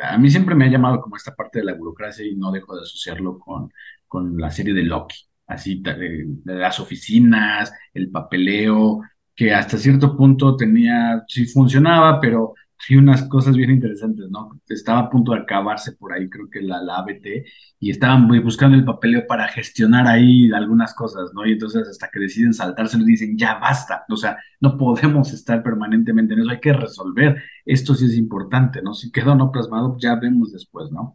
a 0.00 0.16
mí 0.18 0.30
siempre 0.30 0.54
me 0.54 0.64
ha 0.66 0.70
llamado 0.70 1.00
como 1.02 1.16
esta 1.16 1.34
parte 1.34 1.58
de 1.60 1.66
la 1.66 1.74
burocracia 1.74 2.24
y 2.26 2.34
no 2.34 2.50
dejo 2.50 2.74
de 2.74 2.82
asociarlo 2.82 3.38
con, 3.38 3.70
con 4.08 4.38
la 4.38 4.50
serie 4.50 4.74
de 4.74 4.84
Loki, 4.84 5.16
así 5.46 5.82
de 5.82 6.26
las 6.44 6.80
oficinas, 6.80 7.72
el 7.92 8.10
papeleo, 8.10 9.02
que 9.34 9.52
hasta 9.52 9.76
cierto 9.78 10.16
punto 10.16 10.56
tenía, 10.56 11.22
sí 11.28 11.46
funcionaba, 11.46 12.20
pero 12.20 12.54
sí 12.86 12.96
unas 12.96 13.22
cosas 13.28 13.56
bien 13.56 13.70
interesantes, 13.70 14.28
¿no? 14.30 14.60
Estaba 14.68 15.00
a 15.00 15.10
punto 15.10 15.32
de 15.32 15.40
acabarse 15.40 15.92
por 15.92 16.12
ahí, 16.12 16.28
creo 16.28 16.48
que 16.50 16.60
la, 16.62 16.82
la 16.82 16.96
ABT, 16.98 17.44
y 17.78 17.90
estaban 17.90 18.28
bu- 18.28 18.42
buscando 18.42 18.76
el 18.76 18.84
papeleo 18.84 19.26
para 19.26 19.48
gestionar 19.48 20.06
ahí 20.06 20.50
algunas 20.52 20.94
cosas, 20.94 21.30
¿no? 21.34 21.46
Y 21.46 21.52
entonces 21.52 21.88
hasta 21.88 22.08
que 22.10 22.20
deciden 22.20 22.52
saltárselo 22.54 23.04
dicen, 23.04 23.36
ya 23.38 23.54
basta, 23.58 24.04
o 24.08 24.16
sea, 24.16 24.36
no 24.60 24.76
podemos 24.76 25.32
estar 25.32 25.62
permanentemente 25.62 26.34
en 26.34 26.40
eso, 26.40 26.50
hay 26.50 26.60
que 26.60 26.72
resolver 26.72 27.42
esto 27.64 27.94
sí 27.94 28.06
es 28.06 28.16
importante, 28.16 28.82
¿no? 28.82 28.94
Si 28.94 29.12
quedó 29.12 29.34
no 29.36 29.50
plasmado, 29.52 29.96
ya 30.00 30.16
vemos 30.16 30.52
después, 30.52 30.90
¿no? 30.90 31.14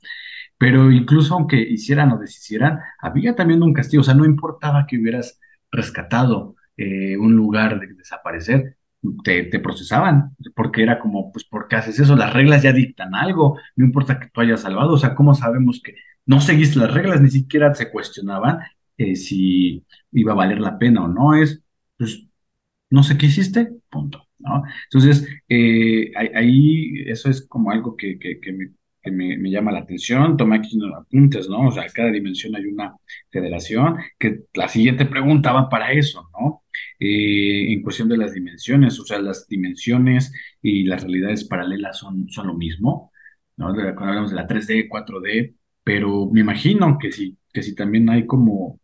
Pero 0.57 0.91
incluso 0.91 1.35
aunque 1.35 1.57
hicieran 1.61 2.11
o 2.11 2.17
deshicieran, 2.19 2.79
había 2.99 3.35
también 3.35 3.63
un 3.63 3.73
castigo, 3.73 4.01
o 4.01 4.03
sea, 4.03 4.13
no 4.15 4.25
importaba 4.25 4.85
que 4.87 4.97
hubieras 4.99 5.39
rescatado 5.71 6.55
eh, 6.77 7.17
un 7.17 7.35
lugar 7.35 7.79
de 7.79 7.93
desaparecer, 7.93 8.76
te, 9.23 9.59
procesaban, 9.59 10.35
porque 10.55 10.83
era 10.83 10.99
como, 10.99 11.31
pues, 11.31 11.45
¿por 11.45 11.67
qué 11.67 11.77
haces 11.77 11.99
eso? 11.99 12.15
Las 12.15 12.33
reglas 12.33 12.63
ya 12.63 12.73
dictan 12.73 13.15
algo, 13.15 13.57
no 13.75 13.85
importa 13.85 14.19
que 14.19 14.29
tú 14.29 14.41
hayas 14.41 14.61
salvado, 14.61 14.93
o 14.93 14.97
sea, 14.97 15.15
¿cómo 15.15 15.33
sabemos 15.35 15.81
que 15.83 15.95
no 16.25 16.41
seguiste 16.41 16.79
las 16.79 16.93
reglas? 16.93 17.21
Ni 17.21 17.29
siquiera 17.29 17.73
se 17.73 17.91
cuestionaban 17.91 18.59
eh, 18.97 19.15
si 19.15 19.85
iba 20.11 20.33
a 20.33 20.35
valer 20.35 20.59
la 20.59 20.77
pena 20.77 21.03
o 21.05 21.07
no, 21.07 21.35
es, 21.35 21.61
pues, 21.97 22.27
no 22.89 23.03
sé 23.03 23.17
qué 23.17 23.27
hiciste, 23.27 23.69
punto, 23.89 24.27
¿no? 24.39 24.63
Entonces, 24.85 25.27
eh, 25.49 26.11
ahí, 26.15 27.03
eso 27.07 27.29
es 27.29 27.45
como 27.47 27.71
algo 27.71 27.95
que, 27.95 28.17
que, 28.19 28.37
me, 29.11 29.49
llama 29.49 29.71
la 29.71 29.79
atención. 29.79 30.35
Tomé 30.37 30.57
aquí 30.57 30.75
unos 30.77 30.93
apuntes, 30.97 31.47
¿no? 31.49 31.67
O 31.67 31.71
sea, 31.71 31.85
cada 31.93 32.11
dimensión 32.11 32.55
hay 32.55 32.65
una 32.65 32.95
federación, 33.31 33.97
que 34.19 34.41
la 34.53 34.67
siguiente 34.67 35.05
pregunta 35.05 35.53
va 35.53 35.69
para 35.69 35.91
eso, 35.91 36.29
¿no? 36.33 36.63
Eh, 36.99 37.71
en 37.73 37.81
cuestión 37.83 38.09
de 38.09 38.17
las 38.17 38.33
dimensiones, 38.33 38.99
o 38.99 39.05
sea, 39.05 39.19
las 39.19 39.47
dimensiones 39.47 40.31
y 40.61 40.83
las 40.85 41.03
realidades 41.03 41.45
paralelas 41.45 41.97
son, 41.97 42.27
son 42.29 42.47
lo 42.47 42.55
mismo, 42.55 43.11
¿no? 43.57 43.73
Cuando 43.73 43.99
hablamos 44.05 44.29
de 44.31 44.35
la 44.37 44.47
3D, 44.47 44.87
4D, 44.89 45.55
pero 45.83 46.29
me 46.31 46.41
imagino 46.41 46.97
que 46.99 47.11
sí, 47.11 47.37
que 47.53 47.63
sí 47.63 47.75
también 47.75 48.09
hay 48.09 48.25
como 48.25 48.79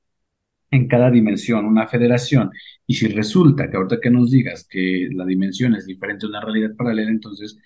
en 0.72 0.88
cada 0.88 1.11
dimensión 1.11 1.66
una 1.66 1.88
federación, 1.88 2.49
y 2.88 2.95
si 2.95 3.07
resulta 3.07 3.70
que 3.70 3.78
ahorita 3.78 3.99
que 4.01 4.09
nos 4.09 4.32
digas 4.32 4.68
que 4.70 5.07
la 5.14 5.26
dimensión 5.26 5.76
es 5.76 5.86
diferente 5.86 6.26
a 6.26 6.30
una 6.30 6.41
realidad 6.41 6.76
paralela, 6.76 7.11
entonces 7.11 7.57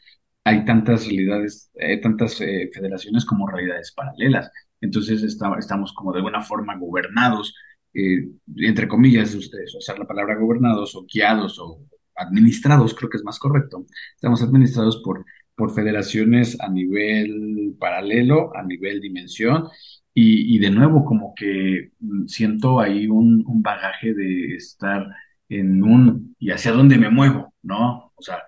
hay 0.44 0.66
tantas 0.66 1.06
realidades, 1.08 1.72
eh, 1.76 1.98
tantas 2.02 2.40
eh, 2.42 2.70
federaciones 2.74 3.26
como 3.26 3.48
realidades 3.48 3.94
paralelas. 3.94 4.52
Entonces 4.82 5.24
está- 5.24 5.56
estamos 5.58 5.94
como 5.94 6.12
de 6.14 6.20
alguna 6.20 6.42
forma 6.42 6.78
gobernados, 6.78 7.56
eh, 7.94 8.30
entre 8.58 8.88
comillas, 8.88 9.34
ustedes, 9.36 9.76
usar 9.76 10.00
la 10.00 10.08
palabra 10.08 10.36
gobernados 10.36 10.96
o 10.96 11.06
guiados 11.06 11.60
o 11.60 11.82
administrados, 12.16 12.94
creo 12.96 13.10
que 13.10 13.18
es 13.18 13.24
más 13.24 13.40
correcto. 13.40 13.86
Estamos 14.16 14.42
administrados 14.42 15.02
por, 15.04 15.26
por 15.56 15.74
federaciones 15.74 16.60
a 16.60 16.70
nivel 16.70 17.76
paralelo, 17.80 18.56
a 18.56 18.64
nivel 18.64 19.02
dimensión, 19.02 19.68
y, 20.14 20.56
y 20.56 20.60
de 20.60 20.72
nuevo, 20.72 21.06
como 21.06 21.34
que 21.36 21.92
mm, 22.00 22.26
siento 22.28 22.80
ahí 22.80 23.08
un, 23.08 23.44
un 23.48 23.62
bagaje 23.62 24.14
de 24.14 24.56
estar 24.56 25.08
en 25.50 25.84
un, 25.84 26.36
¿y 26.40 26.52
hacia 26.52 26.72
dónde 26.72 26.98
me 26.98 27.10
muevo? 27.10 27.54
¿No? 27.62 28.12
O 28.16 28.22
sea, 28.22 28.40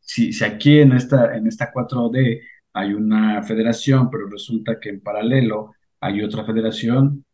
si, 0.00 0.32
si 0.32 0.44
aquí 0.44 0.78
en 0.80 0.92
esta, 0.92 1.36
en 1.36 1.46
esta 1.46 1.70
4D 1.72 2.40
hay 2.72 2.94
una 2.94 3.42
federación, 3.42 4.10
pero 4.10 4.28
resulta 4.28 4.78
que 4.80 4.88
en 4.90 5.00
paralelo 5.00 5.74
hay 6.00 6.22
otra 6.22 6.44
federación, 6.44 7.24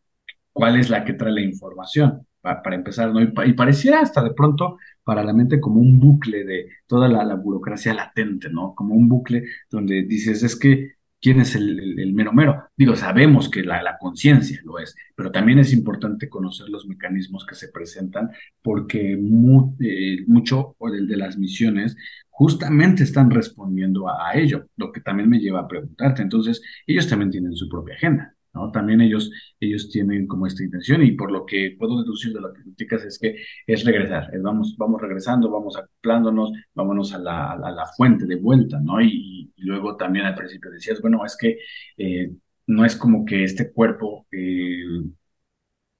¿cuál 0.54 0.78
es 0.80 0.90
la 0.90 1.04
que 1.04 1.14
trae 1.14 1.32
la 1.32 1.42
información? 1.42 2.26
Pa- 2.42 2.62
para 2.62 2.76
empezar, 2.76 3.12
¿no? 3.12 3.20
Y, 3.22 3.28
pa- 3.32 3.46
y 3.46 3.54
pareciera 3.54 4.00
hasta 4.00 4.22
de 4.24 4.32
pronto 4.34 4.78
para 5.04 5.24
la 5.24 5.34
mente 5.34 5.60
como 5.60 5.80
un 5.80 6.00
bucle 6.00 6.44
de 6.44 6.68
toda 6.86 7.08
la, 7.08 7.34
burocracia 7.36 7.94
latente, 7.94 8.50
¿no? 8.50 8.74
Como 8.74 8.94
un 8.94 9.08
bucle 9.08 9.44
donde 9.70 10.04
dices, 10.04 10.42
es 10.42 10.56
que, 10.58 10.92
¿quién 11.20 11.40
es 11.40 11.54
el, 11.56 12.12
mero 12.14 12.32
mero? 12.32 12.64
Digo, 12.76 12.96
sabemos 12.96 13.48
que 13.50 13.62
la, 13.64 13.82
conciencia 13.98 14.60
lo 14.64 14.78
es, 14.78 14.94
pero 15.16 15.30
también 15.32 15.58
es 15.58 15.72
importante 15.72 16.28
conocer 16.28 16.68
los 16.70 16.86
mecanismos 16.86 17.46
que 17.46 17.54
se 17.54 17.68
presentan 17.68 18.30
porque 18.62 19.16
mu- 19.20 19.76
eh, 19.80 20.24
mucho 20.26 20.76
de, 20.80 21.06
de 21.06 21.16
las 21.16 21.36
misiones 21.38 21.96
justamente 22.30 23.04
están 23.04 23.30
respondiendo 23.30 24.08
a 24.08 24.34
ello, 24.34 24.66
lo 24.76 24.92
que 24.92 25.00
también 25.00 25.28
me 25.28 25.38
lleva 25.38 25.60
a 25.60 25.68
preguntarte. 25.68 26.22
Entonces, 26.22 26.62
ellos 26.86 27.08
también 27.08 27.30
tienen 27.30 27.54
su 27.56 27.68
propia 27.68 27.94
agenda. 27.94 28.33
También 28.72 29.00
ellos, 29.00 29.30
ellos 29.58 29.90
tienen 29.90 30.26
como 30.26 30.46
esta 30.46 30.62
intención 30.62 31.02
y 31.02 31.12
por 31.12 31.32
lo 31.32 31.44
que 31.44 31.76
puedo 31.78 32.00
deducir 32.00 32.32
de 32.32 32.40
lo 32.40 32.52
que 32.52 32.62
criticas 32.62 33.04
es 33.04 33.18
que 33.18 33.36
es 33.66 33.84
regresar, 33.84 34.30
es 34.32 34.42
vamos, 34.42 34.76
vamos 34.78 35.00
regresando, 35.00 35.50
vamos 35.50 35.76
acoplándonos, 35.76 36.52
vámonos 36.74 37.12
a 37.14 37.18
la, 37.18 37.52
a 37.52 37.70
la, 37.70 37.86
fuente 37.96 38.26
de 38.26 38.36
vuelta, 38.36 38.80
¿no? 38.80 39.00
Y, 39.00 39.52
y 39.56 39.62
luego 39.64 39.96
también 39.96 40.26
al 40.26 40.34
principio 40.34 40.70
decías, 40.70 41.00
bueno, 41.00 41.24
es 41.24 41.36
que 41.36 41.58
eh, 41.98 42.32
no 42.66 42.84
es 42.84 42.96
como 42.96 43.24
que 43.24 43.44
este 43.44 43.72
cuerpo 43.72 44.26
eh, 44.32 44.84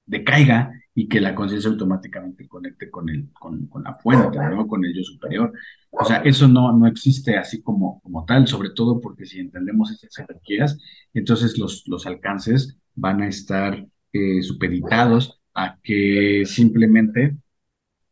decaiga 0.05 0.71
y 0.97 1.09
que 1.09 1.19
la 1.19 1.35
conciencia 1.35 1.69
automáticamente 1.69 2.47
conecte 2.47 2.89
con 2.89 3.09
el, 3.09 3.29
con, 3.33 3.67
con 3.67 3.83
la 3.83 3.95
fuente, 3.95 4.39
¿no? 4.39 4.65
Con 4.65 4.85
el 4.85 4.95
yo 4.95 5.03
superior. 5.03 5.51
O 5.91 6.05
sea, 6.05 6.17
eso 6.17 6.47
no, 6.47 6.71
no 6.71 6.87
existe 6.87 7.37
así 7.37 7.61
como, 7.61 7.99
como 8.01 8.25
tal, 8.25 8.47
sobre 8.47 8.69
todo 8.69 9.01
porque 9.01 9.25
si 9.25 9.39
entendemos 9.39 9.91
esas 9.91 10.15
jerarquías, 10.15 10.79
entonces 11.13 11.57
los, 11.57 11.83
los 11.87 12.07
alcances 12.07 12.77
van 12.95 13.21
a 13.21 13.27
estar 13.27 13.85
eh, 14.13 14.41
supeditados 14.41 15.41
a 15.53 15.77
que 15.83 16.43
simplemente 16.45 17.35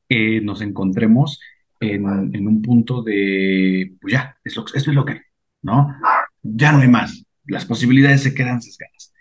eh, 0.09 0.41
nos 0.41 0.61
encontremos 0.61 1.39
en, 1.79 2.35
en 2.35 2.47
un 2.47 2.61
punto 2.61 3.01
de, 3.01 3.95
pues 4.01 4.13
ya, 4.13 4.37
es 4.43 4.55
lo, 4.57 4.65
esto 4.65 4.91
es 4.91 4.95
lo 4.95 5.05
que 5.05 5.21
¿no? 5.61 5.95
Ya 6.41 6.71
no 6.71 6.79
hay 6.79 6.89
más, 6.89 7.25
las 7.45 7.65
posibilidades 7.65 8.23
se 8.23 8.35
quedan 8.35 8.61
sesgadas. 8.61 9.13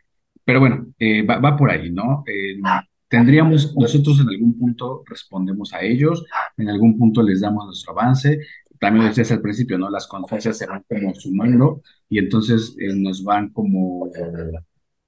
Pero 0.44 0.60
bueno, 0.60 0.86
eh, 0.98 1.22
va, 1.22 1.39
va 1.39 1.56
por 1.56 1.70
ahí, 1.70 1.90
¿no? 1.90 2.24
Eh, 2.26 2.59
tendríamos, 3.12 3.76
nosotros 3.76 4.20
en 4.20 4.28
algún 4.30 4.59
punto 4.59 5.02
respondemos 5.06 5.74
a 5.74 5.82
ellos, 5.82 6.24
en 6.56 6.70
algún 6.70 6.97
punto 6.97 7.22
les 7.22 7.43
damos 7.43 7.66
nuestro 7.66 7.93
avance. 7.93 8.39
También 8.80 9.05
lo 9.05 9.10
decías 9.10 9.30
al 9.32 9.43
principio, 9.43 9.76
¿no? 9.76 9.90
Las 9.90 10.06
conciencias 10.06 10.56
se 10.56 10.66
van 10.66 10.82
como 10.89 11.14
sumando 11.14 11.82
y 12.09 12.18
entonces 12.18 12.74
eh, 12.80 12.94
nos 12.94 13.22
van 13.22 13.51
como, 13.51 14.10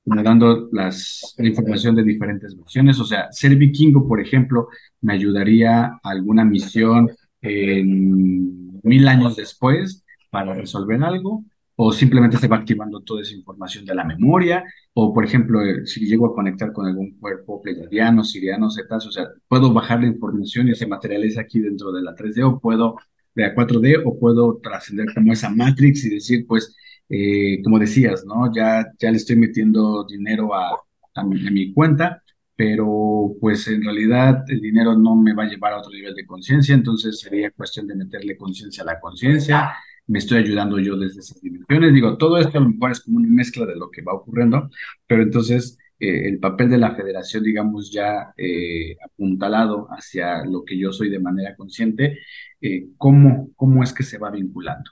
dando 0.04 0.68
las, 0.70 1.34
la 1.38 1.48
información 1.48 1.94
de 1.94 2.02
diferentes 2.02 2.54
versiones. 2.54 3.00
O 3.00 3.06
sea, 3.06 3.32
ser 3.32 3.56
vikingo, 3.56 4.06
por 4.06 4.20
ejemplo, 4.20 4.68
me 5.00 5.14
ayudaría 5.14 5.84
a 5.84 6.00
alguna 6.02 6.44
misión 6.44 7.08
en 7.40 8.82
mil 8.82 9.08
años 9.08 9.34
después 9.34 10.04
para 10.28 10.52
resolver 10.52 11.02
algo 11.02 11.42
o 11.76 11.92
simplemente 11.92 12.36
se 12.38 12.48
va 12.48 12.56
activando 12.56 13.00
toda 13.00 13.22
esa 13.22 13.34
información 13.34 13.84
de 13.84 13.94
la 13.94 14.04
memoria, 14.04 14.64
o 14.94 15.12
por 15.12 15.24
ejemplo, 15.24 15.62
eh, 15.64 15.86
si 15.86 16.06
llego 16.06 16.26
a 16.26 16.34
conectar 16.34 16.72
con 16.72 16.86
algún 16.86 17.18
cuerpo 17.18 17.60
pleiadiano, 17.62 18.22
siriano, 18.24 18.70
cetáceo, 18.70 19.08
o 19.08 19.12
sea, 19.12 19.28
puedo 19.48 19.72
bajar 19.72 20.00
la 20.00 20.06
información 20.06 20.68
y 20.68 20.74
se 20.74 20.86
materializa 20.86 21.40
aquí 21.42 21.60
dentro 21.60 21.92
de 21.92 22.02
la 22.02 22.14
3D, 22.14 22.42
o 22.44 22.60
puedo 22.60 22.96
de 23.34 23.42
la 23.42 23.54
4D, 23.54 24.02
o 24.04 24.18
puedo 24.18 24.58
trascender 24.62 25.06
como 25.14 25.32
esa 25.32 25.50
Matrix 25.50 26.04
y 26.04 26.10
decir, 26.10 26.46
pues, 26.46 26.76
eh, 27.08 27.60
como 27.62 27.78
decías, 27.78 28.24
¿no? 28.24 28.52
Ya, 28.54 28.86
ya 28.98 29.10
le 29.10 29.16
estoy 29.16 29.36
metiendo 29.36 30.04
dinero 30.06 30.54
a, 30.54 30.70
a 30.70 31.20
a 31.20 31.24
mi 31.24 31.72
cuenta, 31.72 32.22
pero 32.56 33.34
pues 33.40 33.66
en 33.68 33.82
realidad 33.82 34.44
el 34.48 34.60
dinero 34.60 34.96
no 34.96 35.16
me 35.16 35.34
va 35.34 35.44
a 35.44 35.48
llevar 35.48 35.72
a 35.72 35.78
otro 35.78 35.90
nivel 35.92 36.14
de 36.14 36.26
conciencia, 36.26 36.74
entonces 36.74 37.18
sería 37.20 37.50
cuestión 37.50 37.86
de 37.86 37.96
meterle 37.96 38.36
conciencia 38.36 38.82
a 38.82 38.86
la 38.86 39.00
conciencia 39.00 39.72
me 40.06 40.18
estoy 40.18 40.38
ayudando 40.38 40.78
yo 40.78 40.96
desde 40.96 41.20
esas 41.20 41.40
dimensiones. 41.40 41.92
Digo, 41.94 42.16
todo 42.18 42.38
esto 42.38 42.58
a 42.58 42.60
lo 42.60 42.70
mejor 42.70 42.92
es 42.92 43.00
como 43.00 43.18
una 43.18 43.28
mezcla 43.28 43.66
de 43.66 43.76
lo 43.76 43.90
que 43.90 44.02
va 44.02 44.14
ocurriendo, 44.14 44.70
pero 45.06 45.22
entonces 45.22 45.78
eh, 45.98 46.28
el 46.28 46.38
papel 46.40 46.70
de 46.70 46.78
la 46.78 46.94
federación, 46.94 47.42
digamos, 47.44 47.90
ya 47.92 48.32
eh, 48.36 48.96
apuntalado 49.04 49.86
hacia 49.90 50.44
lo 50.44 50.64
que 50.64 50.78
yo 50.78 50.92
soy 50.92 51.10
de 51.10 51.20
manera 51.20 51.56
consciente, 51.56 52.18
eh, 52.60 52.88
¿cómo, 52.98 53.50
cómo 53.56 53.82
es 53.82 53.92
que 53.92 54.02
se 54.02 54.18
va 54.18 54.30
vinculando? 54.30 54.90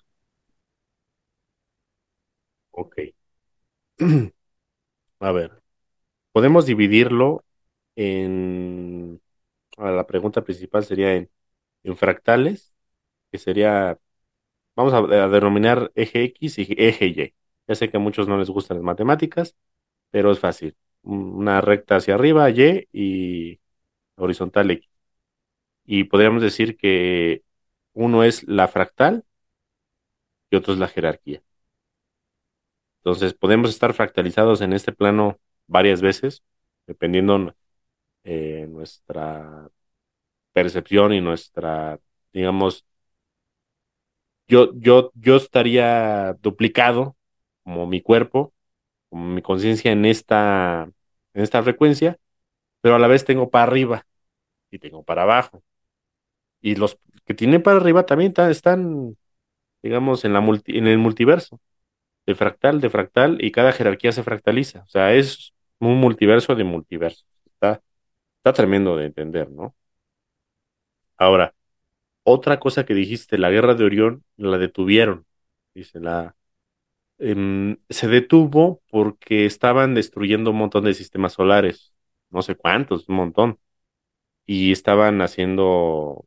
Ok. 2.71 2.97
A 5.21 5.33
ver, 5.33 5.63
podemos 6.33 6.67
dividirlo 6.67 7.45
en... 7.97 9.21
la 9.79 10.07
pregunta 10.07 10.45
principal 10.45 10.85
sería 10.85 11.15
en 11.17 11.97
fractales, 11.97 12.75
que 13.33 13.39
sería, 13.39 13.99
vamos 14.77 14.93
a, 14.95 14.99
a 14.99 15.29
denominar 15.29 15.93
eje 15.95 16.25
X 16.25 16.59
y 16.59 16.75
eje 16.79 17.07
Y. 17.09 17.35
Ya 17.69 17.75
sé 17.75 17.91
que 17.91 17.97
a 17.99 18.01
muchos 18.01 18.29
no 18.29 18.39
les 18.39 18.51
gustan 18.51 18.79
las 18.79 18.85
matemáticas, 18.85 19.57
pero 20.11 20.33
es 20.33 20.41
fácil. 20.41 20.77
Un- 21.03 21.35
Una 21.37 21.61
recta 21.61 21.97
hacia 21.97 22.15
arriba, 22.17 22.51
Y, 22.51 22.89
y 22.93 23.61
horizontal 24.17 24.71
X. 24.73 24.91
Y 25.85 26.05
podríamos 26.05 26.43
decir 26.43 26.77
que 26.77 27.45
uno 27.95 28.25
es 28.25 28.45
la 28.49 28.69
fractal 28.69 29.25
y 30.51 30.57
otro 30.57 30.73
es 30.75 30.79
la 30.79 30.87
jerarquía. 30.89 31.43
Entonces, 33.01 33.35
podemos 33.35 33.71
estar 33.71 33.93
fractalizados 33.95 34.61
en 34.61 34.73
este 34.73 34.93
plano 34.93 35.39
varias 35.67 36.01
veces, 36.03 36.43
dependiendo 36.87 37.55
eh, 38.25 38.67
nuestra 38.71 39.71
percepción 40.53 41.13
y 41.15 41.21
nuestra, 41.23 42.01
digamos, 42.33 42.87
yo, 44.49 44.73
yo, 44.75 45.13
yo 45.15 45.37
estaría 45.37 46.35
duplicado 46.43 47.17
como 47.65 47.87
mi 47.87 48.01
cuerpo, 48.03 48.53
como 49.11 49.27
mi 49.27 49.43
conciencia 49.43 49.93
en 49.93 50.05
esta, 50.07 50.91
en 51.35 51.43
esta 51.43 51.63
frecuencia, 51.63 52.19
pero 52.83 52.97
a 52.97 53.01
la 53.01 53.09
vez 53.09 53.25
tengo 53.25 53.51
para 53.51 53.65
arriba 53.67 54.07
y 54.71 54.79
tengo 54.81 55.05
para 55.05 55.23
abajo. 55.25 55.63
Y 56.61 56.77
los 56.77 56.99
que 57.25 57.35
tienen 57.35 57.63
para 57.63 57.79
arriba 57.79 58.07
también 58.07 58.33
ta- 58.33 58.51
están, 58.51 59.17
digamos, 59.83 60.25
en 60.25 60.33
la 60.35 60.41
multi- 60.43 60.79
en 60.79 60.87
el 60.89 60.99
multiverso, 60.99 61.61
de 62.27 62.35
fractal, 62.37 62.81
de 62.83 62.91
fractal, 62.91 63.39
y 63.45 63.53
cada 63.53 63.73
jerarquía 63.73 64.13
se 64.13 64.23
fractaliza. 64.25 64.83
O 64.85 64.89
sea, 64.89 65.15
es 65.15 65.55
un 65.81 65.99
multiverso 66.01 66.55
de 66.57 66.65
multiverso. 66.65 67.25
Está, 67.47 67.83
está 68.39 68.55
tremendo 68.55 68.97
de 68.97 69.07
entender, 69.07 69.51
¿no? 69.51 69.75
Ahora, 71.17 71.55
otra 72.25 72.61
cosa 72.61 72.85
que 72.85 72.95
dijiste, 72.95 73.39
la 73.39 73.51
guerra 73.51 73.75
de 73.75 73.85
Orión 73.85 74.25
la 74.37 74.59
detuvieron. 74.59 75.27
Dice, 75.75 76.01
la, 76.01 76.37
em, 77.19 77.79
se 77.91 78.09
detuvo 78.09 78.83
porque 78.91 79.47
estaban 79.47 79.95
destruyendo 79.95 80.51
un 80.53 80.59
montón 80.59 80.85
de 80.85 80.95
sistemas 80.95 81.35
solares, 81.35 81.95
no 82.31 82.43
sé 82.43 82.57
cuántos, 82.57 83.09
un 83.09 83.17
montón, 83.17 83.59
y 84.47 84.73
estaban 84.73 85.23
haciendo, 85.23 86.27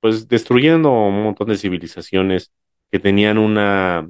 pues 0.00 0.28
destruyendo 0.28 0.90
un 0.92 1.24
montón 1.24 1.48
de 1.48 1.58
civilizaciones 1.58 2.52
que 2.90 3.00
tenían 3.00 3.38
una, 3.38 4.08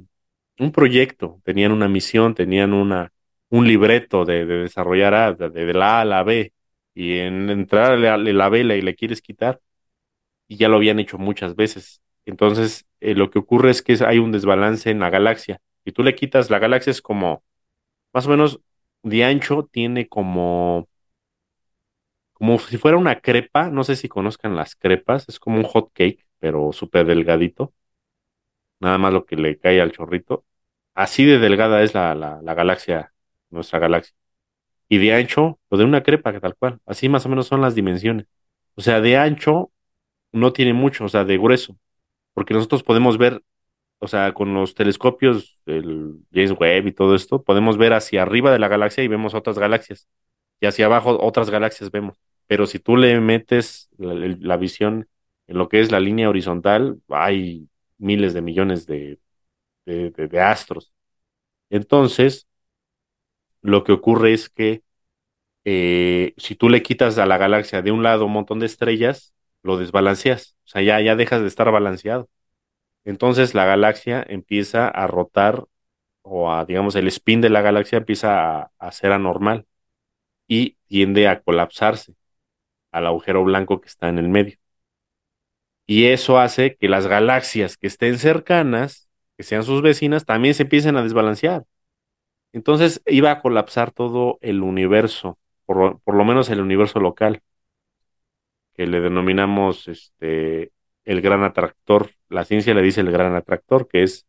un 0.59 0.71
proyecto, 0.71 1.41
tenían 1.45 1.71
una 1.71 1.87
misión, 1.89 2.35
tenían 2.35 2.73
una, 2.73 3.13
un 3.49 3.67
libreto 3.67 4.25
de, 4.25 4.45
de 4.45 4.59
desarrollar 4.63 5.13
A, 5.15 5.33
de, 5.33 5.73
la 5.73 5.99
A 5.99 6.01
a 6.01 6.05
la 6.05 6.23
B, 6.23 6.53
y 6.93 7.17
en 7.19 7.49
entrar 7.49 7.97
la, 7.99 8.17
la 8.17 8.57
y 8.57 8.81
le 8.81 8.95
quieres 8.95 9.21
quitar 9.21 9.61
y 10.49 10.57
ya 10.57 10.69
lo 10.69 10.77
habían 10.77 10.99
hecho 10.99 11.19
muchas 11.19 11.55
veces. 11.57 12.03
Entonces, 12.25 12.87
eh, 13.01 13.15
lo 13.15 13.31
que 13.31 13.39
ocurre 13.39 13.71
es 13.71 13.83
que 13.83 13.97
hay 14.07 14.19
un 14.19 14.33
desbalance 14.33 14.91
en 14.91 14.99
la 15.01 15.11
galaxia. 15.11 15.61
Si 15.85 15.93
tú 15.93 16.03
le 16.03 16.15
quitas, 16.15 16.51
la 16.51 16.59
galaxia 16.59 16.91
es 16.91 17.01
como, 17.03 17.43
más 18.13 18.27
o 18.27 18.31
menos, 18.31 18.61
de 19.03 19.25
ancho, 19.25 19.69
tiene 19.71 20.07
como, 20.09 20.89
como 22.33 22.57
si 22.59 22.77
fuera 22.77 22.97
una 22.97 23.19
crepa. 23.21 23.69
No 23.69 23.83
sé 23.83 23.95
si 23.95 24.07
conozcan 24.09 24.55
las 24.55 24.75
crepas, 24.75 25.27
es 25.29 25.39
como 25.39 25.57
un 25.57 25.63
hot 25.63 25.91
cake, 25.93 26.25
pero 26.39 26.71
súper 26.73 27.05
delgadito. 27.05 27.73
Nada 28.79 28.97
más 28.97 29.13
lo 29.13 29.25
que 29.25 29.35
le 29.35 29.57
cae 29.59 29.81
al 29.81 29.91
chorrito. 29.91 30.45
Así 30.95 31.25
de 31.25 31.39
delgada 31.39 31.83
es 31.83 31.93
la, 31.93 32.15
la, 32.15 32.41
la 32.41 32.53
galaxia, 32.53 33.13
nuestra 33.49 33.79
galaxia. 33.79 34.15
Y 34.89 34.99
de 34.99 35.13
ancho, 35.13 35.59
lo 35.71 35.77
de 35.77 35.85
una 35.85 36.03
crepa, 36.03 36.33
que 36.33 36.39
tal 36.41 36.55
cual. 36.57 36.79
Así 36.85 37.09
más 37.09 37.25
o 37.25 37.29
menos 37.29 37.47
son 37.47 37.61
las 37.61 37.75
dimensiones. 37.75 38.27
O 38.75 38.81
sea, 38.81 39.01
de 39.01 39.17
ancho 39.17 39.71
no 40.31 40.53
tiene 40.53 40.73
mucho, 40.73 41.05
o 41.05 41.09
sea, 41.09 41.25
de 41.25 41.37
grueso 41.37 41.77
porque 42.39 42.53
nosotros 42.53 42.83
podemos 42.83 43.17
ver, 43.17 43.43
o 43.99 44.07
sea, 44.07 44.33
con 44.33 44.53
los 44.53 44.73
telescopios, 44.73 45.59
el 45.65 46.19
James 46.33 46.53
Webb 46.57 46.87
y 46.87 46.91
todo 46.93 47.15
esto, 47.15 47.43
podemos 47.43 47.77
ver 47.77 47.91
hacia 47.91 48.21
arriba 48.21 48.49
de 48.51 48.59
la 48.59 48.69
galaxia 48.69 49.03
y 49.03 49.09
vemos 49.09 49.33
otras 49.33 49.59
galaxias, 49.59 50.07
y 50.61 50.65
hacia 50.67 50.85
abajo 50.85 51.17
otras 51.21 51.49
galaxias 51.49 51.91
vemos. 51.91 52.17
Pero 52.47 52.65
si 52.65 52.79
tú 52.79 52.95
le 52.97 53.19
metes 53.19 53.89
la, 53.97 54.55
visión 54.57 55.09
en 55.47 55.57
lo 55.57 55.69
que 55.69 55.81
es 55.81 55.91
la 55.91 55.99
línea 55.99 56.29
horizontal, 56.29 57.01
hay 57.09 57.67
miles 57.97 58.33
de 58.33 58.41
millones 58.41 58.85
de, 58.85 59.19
de, 59.85 60.11
de, 60.11 60.27
de 60.29 60.39
astros. 60.41 60.93
Entonces, 61.69 62.47
lo 63.61 63.83
que 63.83 63.91
ocurre 63.91 64.33
es 64.33 64.49
que 64.49 64.83
eh, 65.65 66.33
si 66.37 66.55
tú 66.55 66.69
le 66.69 66.83
quitas 66.83 67.17
a 67.17 67.25
la 67.25 67.37
galaxia 67.37 67.81
de 67.81 67.91
un 67.91 68.03
lado 68.03 68.25
un 68.25 68.33
montón 68.33 68.59
de 68.59 68.65
estrellas, 68.67 69.33
lo 69.63 69.77
desbalanceas. 69.77 70.55
O 70.65 70.67
sea, 70.69 70.81
ya, 70.81 71.01
ya 71.01 71.15
dejas 71.15 71.41
de 71.41 71.47
estar 71.47 71.71
balanceado. 71.71 72.29
Entonces 73.05 73.55
la 73.55 73.65
galaxia 73.65 74.25
empieza 74.27 74.87
a 74.87 75.07
rotar 75.07 75.65
o 76.21 76.51
a, 76.51 76.65
digamos, 76.65 76.95
el 76.95 77.07
spin 77.07 77.41
de 77.41 77.49
la 77.49 77.61
galaxia 77.61 77.99
empieza 77.99 78.71
a, 78.79 78.91
ser 78.91 79.11
anormal 79.13 79.67
y 80.47 80.77
tiende 80.87 81.27
a 81.27 81.41
colapsarse 81.41 82.15
al 82.91 83.07
agujero 83.07 83.43
blanco 83.43 83.81
que 83.81 83.89
está 83.89 84.09
en 84.09 84.19
el 84.19 84.29
medio. 84.29 84.57
Y 85.85 86.05
eso 86.07 86.39
hace 86.39 86.75
que 86.75 86.87
las 86.87 87.07
galaxias 87.07 87.77
que 87.77 87.87
estén 87.87 88.19
cercanas, 88.19 89.09
que 89.37 89.43
sean 89.43 89.63
sus 89.63 89.81
vecinas, 89.81 90.25
también 90.25 90.53
se 90.53 90.63
empiecen 90.63 90.97
a 90.97 91.03
desbalancear. 91.03 91.65
Entonces 92.53 93.01
iba 93.07 93.31
a 93.31 93.41
colapsar 93.41 93.91
todo 93.91 94.37
el 94.41 94.63
universo, 94.63 95.39
por 95.65 95.99
por 96.01 96.15
lo 96.15 96.25
menos 96.25 96.49
el 96.49 96.61
universo 96.61 96.99
local, 96.99 97.41
que 98.79 98.87
le 98.87 99.01
denominamos 99.01 99.89
este, 99.89 100.71
el 101.03 101.19
gran 101.21 101.43
atractor. 101.43 102.11
La 102.29 102.45
ciencia 102.45 102.73
le 102.73 102.81
dice 102.81 103.01
el 103.01 103.11
gran 103.11 103.35
atractor, 103.35 103.89
que 103.89 104.03
es 104.03 104.25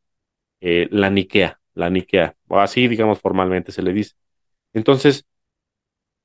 eh, 0.61 0.89
la 0.91 1.09
Nikea, 1.09 1.61
la 1.75 1.89
Nikea, 1.89 2.37
o 2.49 2.59
así 2.59 2.89
digamos 2.89 3.21
formalmente 3.21 3.71
se 3.71 3.83
le 3.83 3.93
dice. 3.93 4.17
Entonces, 4.73 5.25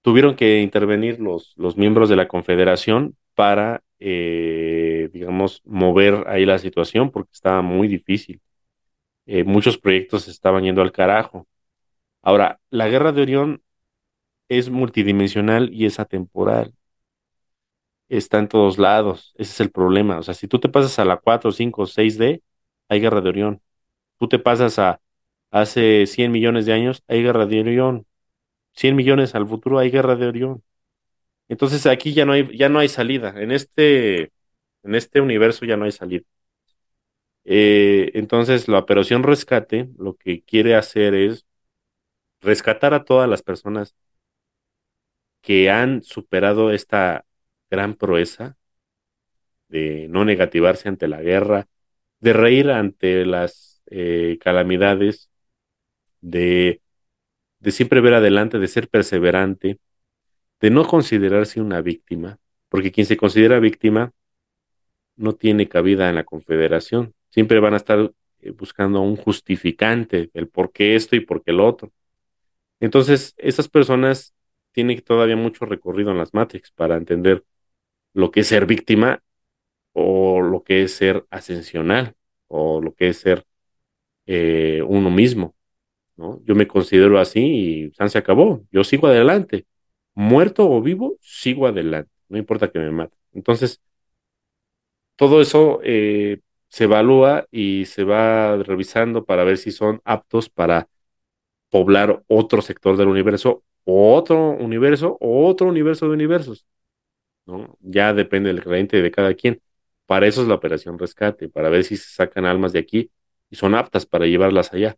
tuvieron 0.02 0.36
que 0.36 0.62
intervenir 0.62 1.20
los, 1.20 1.54
los 1.56 1.78
miembros 1.78 2.10
de 2.10 2.16
la 2.16 2.28
Confederación 2.28 3.16
para, 3.36 3.84
eh, 4.00 5.10
digamos, 5.14 5.62
mover 5.64 6.24
ahí 6.28 6.46
la 6.48 6.58
situación 6.58 7.12
porque 7.12 7.32
estaba 7.34 7.62
muy 7.62 7.88
difícil. 7.88 8.42
Eh, 9.28 9.44
muchos 9.44 9.78
proyectos 9.78 10.28
estaban 10.28 10.64
yendo 10.64 10.82
al 10.82 10.92
carajo. 10.92 11.48
Ahora, 12.24 12.60
la 12.72 12.90
guerra 12.90 13.12
de 13.12 13.22
Orión 13.24 13.64
es 14.50 14.70
multidimensional 14.72 15.74
y 15.74 15.86
es 15.86 16.00
atemporal. 16.00 16.74
Está 18.10 18.40
en 18.40 18.48
todos 18.48 18.78
lados. 18.78 19.34
Ese 19.38 19.52
es 19.54 19.60
el 19.62 19.72
problema. 19.72 20.20
O 20.20 20.24
sea, 20.24 20.34
si 20.34 20.48
tú 20.48 20.60
te 20.60 20.70
pasas 20.70 21.00
a 21.00 21.06
la 21.06 21.18
4, 21.18 21.52
5, 21.52 21.86
6D, 21.88 22.42
hay 22.90 23.00
guerra 23.02 23.22
de 23.22 23.30
Orión. 23.30 23.62
Tú 24.20 24.30
te 24.30 24.40
pasas 24.40 24.80
a 24.80 25.02
hace 25.52 26.08
100 26.08 26.32
millones 26.32 26.66
de 26.66 26.74
años, 26.74 27.04
hay 27.08 27.24
guerra 27.24 27.46
de 27.48 27.62
Orión. 27.62 28.08
100 28.74 28.96
millones 28.96 29.36
al 29.36 29.48
futuro, 29.48 29.80
hay 29.80 29.92
guerra 29.92 30.16
de 30.16 30.28
Orión. 30.28 30.64
Entonces 31.50 31.86
aquí 31.88 32.14
ya 32.14 32.26
no 32.26 32.34
hay, 32.34 32.58
ya 32.58 32.70
no 32.70 32.80
hay 32.80 32.90
salida. 32.90 33.34
En 33.38 33.52
este, 33.52 34.32
en 34.84 34.96
este 34.96 35.22
universo 35.22 35.66
ya 35.66 35.78
no 35.78 35.86
hay 35.86 35.92
salida. 35.94 36.24
Eh, 37.46 38.12
entonces 38.16 38.68
la 38.68 38.80
operación 38.80 39.24
rescate 39.24 39.90
lo 39.98 40.16
que 40.16 40.42
quiere 40.44 40.76
hacer 40.76 41.14
es 41.14 41.46
rescatar 42.42 42.94
a 42.94 43.06
todas 43.06 43.30
las 43.30 43.44
personas 43.44 43.96
que 45.42 45.70
han 45.70 46.04
superado 46.04 46.72
esta 46.72 47.26
gran 47.70 47.96
proeza 47.96 48.58
de 49.68 50.08
no 50.10 50.26
negativarse 50.26 50.90
ante 50.90 51.08
la 51.08 51.22
guerra, 51.22 51.68
de 52.20 52.34
reír 52.34 52.72
ante 52.72 53.26
las 53.26 53.82
eh, 53.88 54.38
calamidades, 54.42 55.30
de, 56.22 56.82
de 57.60 57.72
siempre 57.72 58.02
ver 58.02 58.14
adelante, 58.16 58.60
de 58.60 58.68
ser 58.68 58.90
perseverante, 58.90 59.80
de 60.62 60.70
no 60.70 60.88
considerarse 60.88 61.62
una 61.62 61.82
víctima, 61.82 62.40
porque 62.70 62.92
quien 62.92 63.06
se 63.06 63.18
considera 63.18 63.60
víctima 63.60 64.12
no 65.16 65.34
tiene 65.34 65.68
cabida 65.68 66.10
en 66.10 66.16
la 66.16 66.24
confederación. 66.24 67.14
Siempre 67.30 67.60
van 67.60 67.74
a 67.74 67.78
estar 67.78 68.12
eh, 68.40 68.52
buscando 68.52 69.02
un 69.02 69.16
justificante 69.16 70.30
del 70.34 70.48
por 70.48 70.72
qué 70.72 70.96
esto 70.96 71.16
y 71.16 71.22
por 71.22 71.44
qué 71.44 71.54
lo 71.54 71.68
otro. 71.68 71.92
Entonces, 72.80 73.34
esas 73.38 73.68
personas 73.70 74.34
tienen 74.72 75.02
todavía 75.02 75.36
mucho 75.38 75.66
recorrido 75.66 76.12
en 76.12 76.18
las 76.18 76.34
Matrix 76.34 76.72
para 76.72 76.98
entender 76.98 77.44
lo 78.16 78.32
que 78.32 78.42
es 78.42 78.48
ser 78.48 78.66
víctima 78.68 79.24
o 79.94 80.42
lo 80.42 80.64
que 80.64 80.84
es 80.84 80.96
ser 80.96 81.26
ascensional 81.32 82.16
o 82.48 82.82
lo 82.82 82.96
que 82.96 83.10
es 83.10 83.18
ser 83.20 83.46
eh, 84.28 84.82
uno 84.88 85.12
mismo. 85.12 85.56
¿no? 86.18 86.42
Yo 86.46 86.56
me 86.56 86.68
considero 86.68 87.20
así 87.20 87.42
y 87.90 87.92
San 87.94 88.10
se 88.10 88.20
acabó. 88.20 88.64
Yo 88.72 88.84
sigo 88.84 89.08
adelante. 89.08 89.68
Muerto 90.16 90.70
o 90.70 90.82
vivo, 90.82 91.18
sigo 91.22 91.68
adelante. 91.68 92.12
No 92.30 92.38
importa 92.40 92.72
que 92.72 92.80
me 92.80 92.92
mate. 92.92 93.18
Entonces, 93.34 93.82
todo 95.16 95.42
eso 95.42 95.80
eh, 95.84 96.40
se 96.70 96.86
evalúa 96.86 97.48
y 97.52 97.86
se 97.86 98.04
va 98.04 98.58
revisando 98.58 99.26
para 99.26 99.44
ver 99.44 99.58
si 99.58 99.72
son 99.72 100.02
aptos 100.06 100.50
para 100.50 100.90
poblar 101.70 102.24
otro 102.28 102.62
sector 102.62 102.98
del 102.98 103.10
universo, 103.10 103.64
otro 103.86 104.52
universo, 104.52 105.18
otro 105.22 105.68
universo 105.70 106.08
de 106.08 106.14
universos. 106.14 106.66
Ya 107.82 108.14
depende 108.14 108.50
del 108.50 108.64
creyente 108.64 109.02
de 109.02 109.12
cada 109.12 109.34
quien. 109.36 109.62
Para 110.06 110.28
eso 110.28 110.42
es 110.42 110.48
la 110.48 110.56
operación 110.56 111.00
rescate, 111.00 111.50
para 111.50 111.70
ver 111.70 111.84
si 111.84 111.98
se 111.98 112.10
sacan 112.14 112.46
almas 112.46 112.74
de 112.74 112.80
aquí 112.80 113.12
y 113.50 113.56
son 113.56 113.76
aptas 113.76 114.06
para 114.06 114.26
llevarlas 114.26 114.74
allá. 114.74 114.98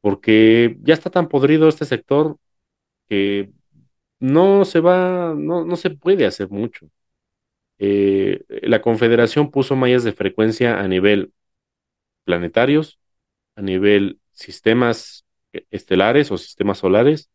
Porque 0.00 0.76
ya 0.82 0.94
está 0.94 1.10
tan 1.10 1.28
podrido 1.28 1.68
este 1.68 1.84
sector 1.86 2.38
que 3.08 3.52
no 4.20 4.64
se 4.64 4.80
va, 4.80 5.34
no, 5.36 5.64
no 5.64 5.76
se 5.76 5.90
puede 5.90 6.26
hacer 6.26 6.50
mucho. 6.50 6.88
Eh, 7.78 8.44
la 8.62 8.82
Confederación 8.82 9.50
puso 9.50 9.76
mallas 9.76 10.04
de 10.04 10.12
frecuencia 10.12 10.80
a 10.80 10.88
nivel 10.88 11.32
planetarios, 12.24 13.00
a 13.56 13.62
nivel 13.62 14.20
sistemas 14.32 15.24
estelares 15.70 16.30
o 16.32 16.38
sistemas 16.38 16.78
solares, 16.78 17.30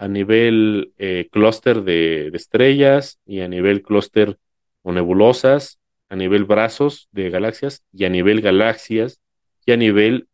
a 0.00 0.08
nivel 0.08 0.94
eh, 0.96 1.28
clúster 1.30 1.82
de, 1.82 2.28
estrellas 2.28 3.20
y 3.26 3.42
a 3.42 3.48
nivel 3.48 3.82
clúster 3.82 4.38
o 4.82 4.92
nebulosas, 4.92 5.78
a 6.08 6.16
nivel 6.16 6.44
brazos 6.46 7.10
de 7.12 7.28
galaxias 7.28 7.84
y 7.92 8.06
a 8.06 8.08
nivel 8.08 8.40
galaxias 8.40 9.20
y 9.66 9.72
a 9.72 9.76
nivel, 9.76 10.28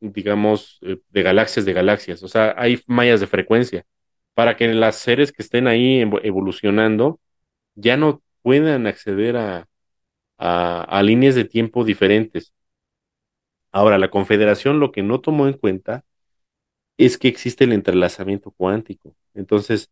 digamos, 0.00 0.78
eh, 0.82 0.98
de 1.08 1.22
galaxias 1.22 1.64
de 1.64 1.72
galaxias. 1.72 2.22
O 2.22 2.28
sea, 2.28 2.54
hay 2.58 2.82
mallas 2.86 3.20
de 3.20 3.26
frecuencia 3.28 3.86
para 4.34 4.56
que 4.58 4.68
las 4.74 4.96
seres 4.96 5.32
que 5.32 5.42
estén 5.42 5.68
ahí 5.68 6.00
evolucionando 6.22 7.18
ya 7.74 7.96
no 7.96 8.22
puedan 8.42 8.86
acceder 8.86 9.38
a, 9.38 9.68
a 10.36 11.02
líneas 11.02 11.34
de 11.34 11.46
tiempo 11.46 11.84
diferentes. 11.84 12.52
Ahora, 13.72 13.96
la 13.98 14.10
Confederación 14.10 14.80
lo 14.80 14.92
que 14.92 15.02
no 15.02 15.20
tomó 15.20 15.46
en 15.46 15.54
cuenta 15.54 16.04
es 17.06 17.18
que 17.18 17.28
existe 17.28 17.64
el 17.64 17.72
entrelazamiento 17.72 18.50
cuántico. 18.52 19.14
Entonces, 19.34 19.90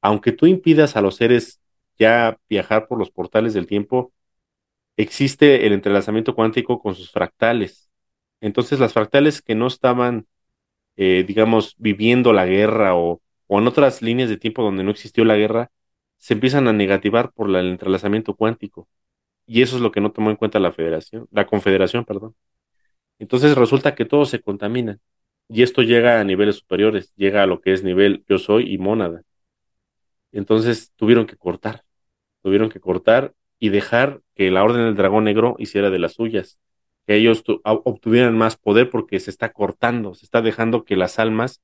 aunque 0.00 0.32
tú 0.32 0.46
impidas 0.46 0.96
a 0.96 1.02
los 1.02 1.16
seres 1.16 1.60
ya 1.98 2.38
viajar 2.48 2.88
por 2.88 2.98
los 2.98 3.10
portales 3.10 3.54
del 3.54 3.66
tiempo, 3.66 4.12
existe 4.96 5.66
el 5.66 5.72
entrelazamiento 5.72 6.34
cuántico 6.34 6.80
con 6.80 6.94
sus 6.94 7.10
fractales. 7.10 7.90
Entonces, 8.40 8.80
las 8.80 8.92
fractales 8.92 9.42
que 9.42 9.54
no 9.54 9.66
estaban, 9.68 10.26
eh, 10.96 11.24
digamos, 11.26 11.74
viviendo 11.78 12.32
la 12.32 12.46
guerra 12.46 12.96
o, 12.96 13.22
o, 13.46 13.58
en 13.60 13.66
otras 13.68 14.02
líneas 14.02 14.28
de 14.30 14.36
tiempo 14.38 14.62
donde 14.62 14.84
no 14.84 14.90
existió 14.90 15.24
la 15.24 15.36
guerra, 15.36 15.70
se 16.18 16.34
empiezan 16.34 16.68
a 16.68 16.72
negativar 16.72 17.32
por 17.32 17.48
el 17.50 17.66
entrelazamiento 17.68 18.34
cuántico. 18.36 18.88
Y 19.46 19.62
eso 19.62 19.76
es 19.76 19.82
lo 19.82 19.92
que 19.92 20.00
no 20.00 20.12
tomó 20.12 20.30
en 20.30 20.36
cuenta 20.36 20.60
la 20.60 20.72
federación, 20.72 21.28
la 21.32 21.46
confederación, 21.46 22.04
perdón. 22.04 22.36
Entonces 23.18 23.56
resulta 23.56 23.94
que 23.94 24.04
todo 24.04 24.26
se 24.26 24.40
contamina. 24.42 24.98
Y 25.52 25.62
esto 25.62 25.82
llega 25.82 26.18
a 26.18 26.24
niveles 26.24 26.56
superiores, 26.56 27.12
llega 27.14 27.42
a 27.42 27.46
lo 27.46 27.60
que 27.60 27.72
es 27.72 27.84
nivel 27.84 28.24
yo 28.28 28.38
soy 28.38 28.72
y 28.72 28.78
mónada. 28.78 29.22
Entonces 30.32 30.92
tuvieron 30.96 31.26
que 31.26 31.36
cortar, 31.36 31.84
tuvieron 32.42 32.70
que 32.70 32.80
cortar 32.80 33.34
y 33.58 33.68
dejar 33.68 34.22
que 34.34 34.50
la 34.50 34.64
Orden 34.64 34.84
del 34.86 34.96
Dragón 34.96 35.24
Negro 35.24 35.56
hiciera 35.58 35.90
de 35.90 35.98
las 35.98 36.14
suyas, 36.14 36.58
que 37.06 37.16
ellos 37.16 37.44
obtuvieran 37.64 38.36
más 38.36 38.56
poder 38.56 38.90
porque 38.90 39.20
se 39.20 39.30
está 39.30 39.52
cortando, 39.52 40.14
se 40.14 40.24
está 40.24 40.40
dejando 40.40 40.84
que 40.84 40.96
las 40.96 41.18
almas, 41.18 41.60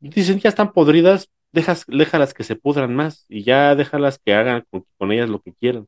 dicen, 0.00 0.40
ya 0.40 0.48
están 0.48 0.72
podridas, 0.72 1.30
dejas, 1.52 1.84
déjalas 1.86 2.34
que 2.34 2.44
se 2.44 2.56
pudran 2.56 2.94
más 2.96 3.26
y 3.28 3.44
ya 3.44 3.76
déjalas 3.76 4.18
que 4.18 4.34
hagan 4.34 4.66
con, 4.70 4.84
con 4.98 5.12
ellas 5.12 5.28
lo 5.28 5.40
que 5.40 5.54
quieran. 5.54 5.86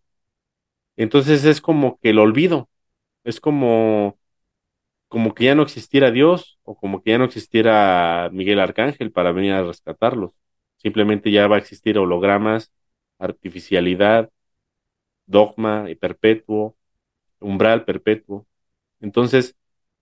Entonces 0.97 1.45
es 1.45 1.61
como 1.61 1.99
que 2.01 2.11
el 2.11 2.19
olvido, 2.21 2.69
es 3.25 3.41
como 3.41 4.19
como 5.09 5.35
que 5.35 5.45
ya 5.45 5.55
no 5.55 5.63
existiera 5.63 6.11
Dios 6.11 6.59
o 6.65 6.77
como 6.77 7.03
que 7.03 7.11
ya 7.13 7.19
no 7.19 7.25
existiera 7.25 8.31
Miguel 8.33 8.61
Arcángel 8.61 9.13
para 9.13 9.33
venir 9.33 9.53
a 9.53 9.63
rescatarlos. 9.63 10.33
Simplemente 10.79 11.31
ya 11.31 11.47
va 11.49 11.57
a 11.57 11.59
existir 11.61 11.99
hologramas, 11.99 12.73
artificialidad, 13.19 14.31
dogma 15.27 15.91
y 15.91 15.95
perpetuo, 15.95 16.77
umbral 17.41 17.85
perpetuo. 17.85 18.47
Entonces, 19.01 19.57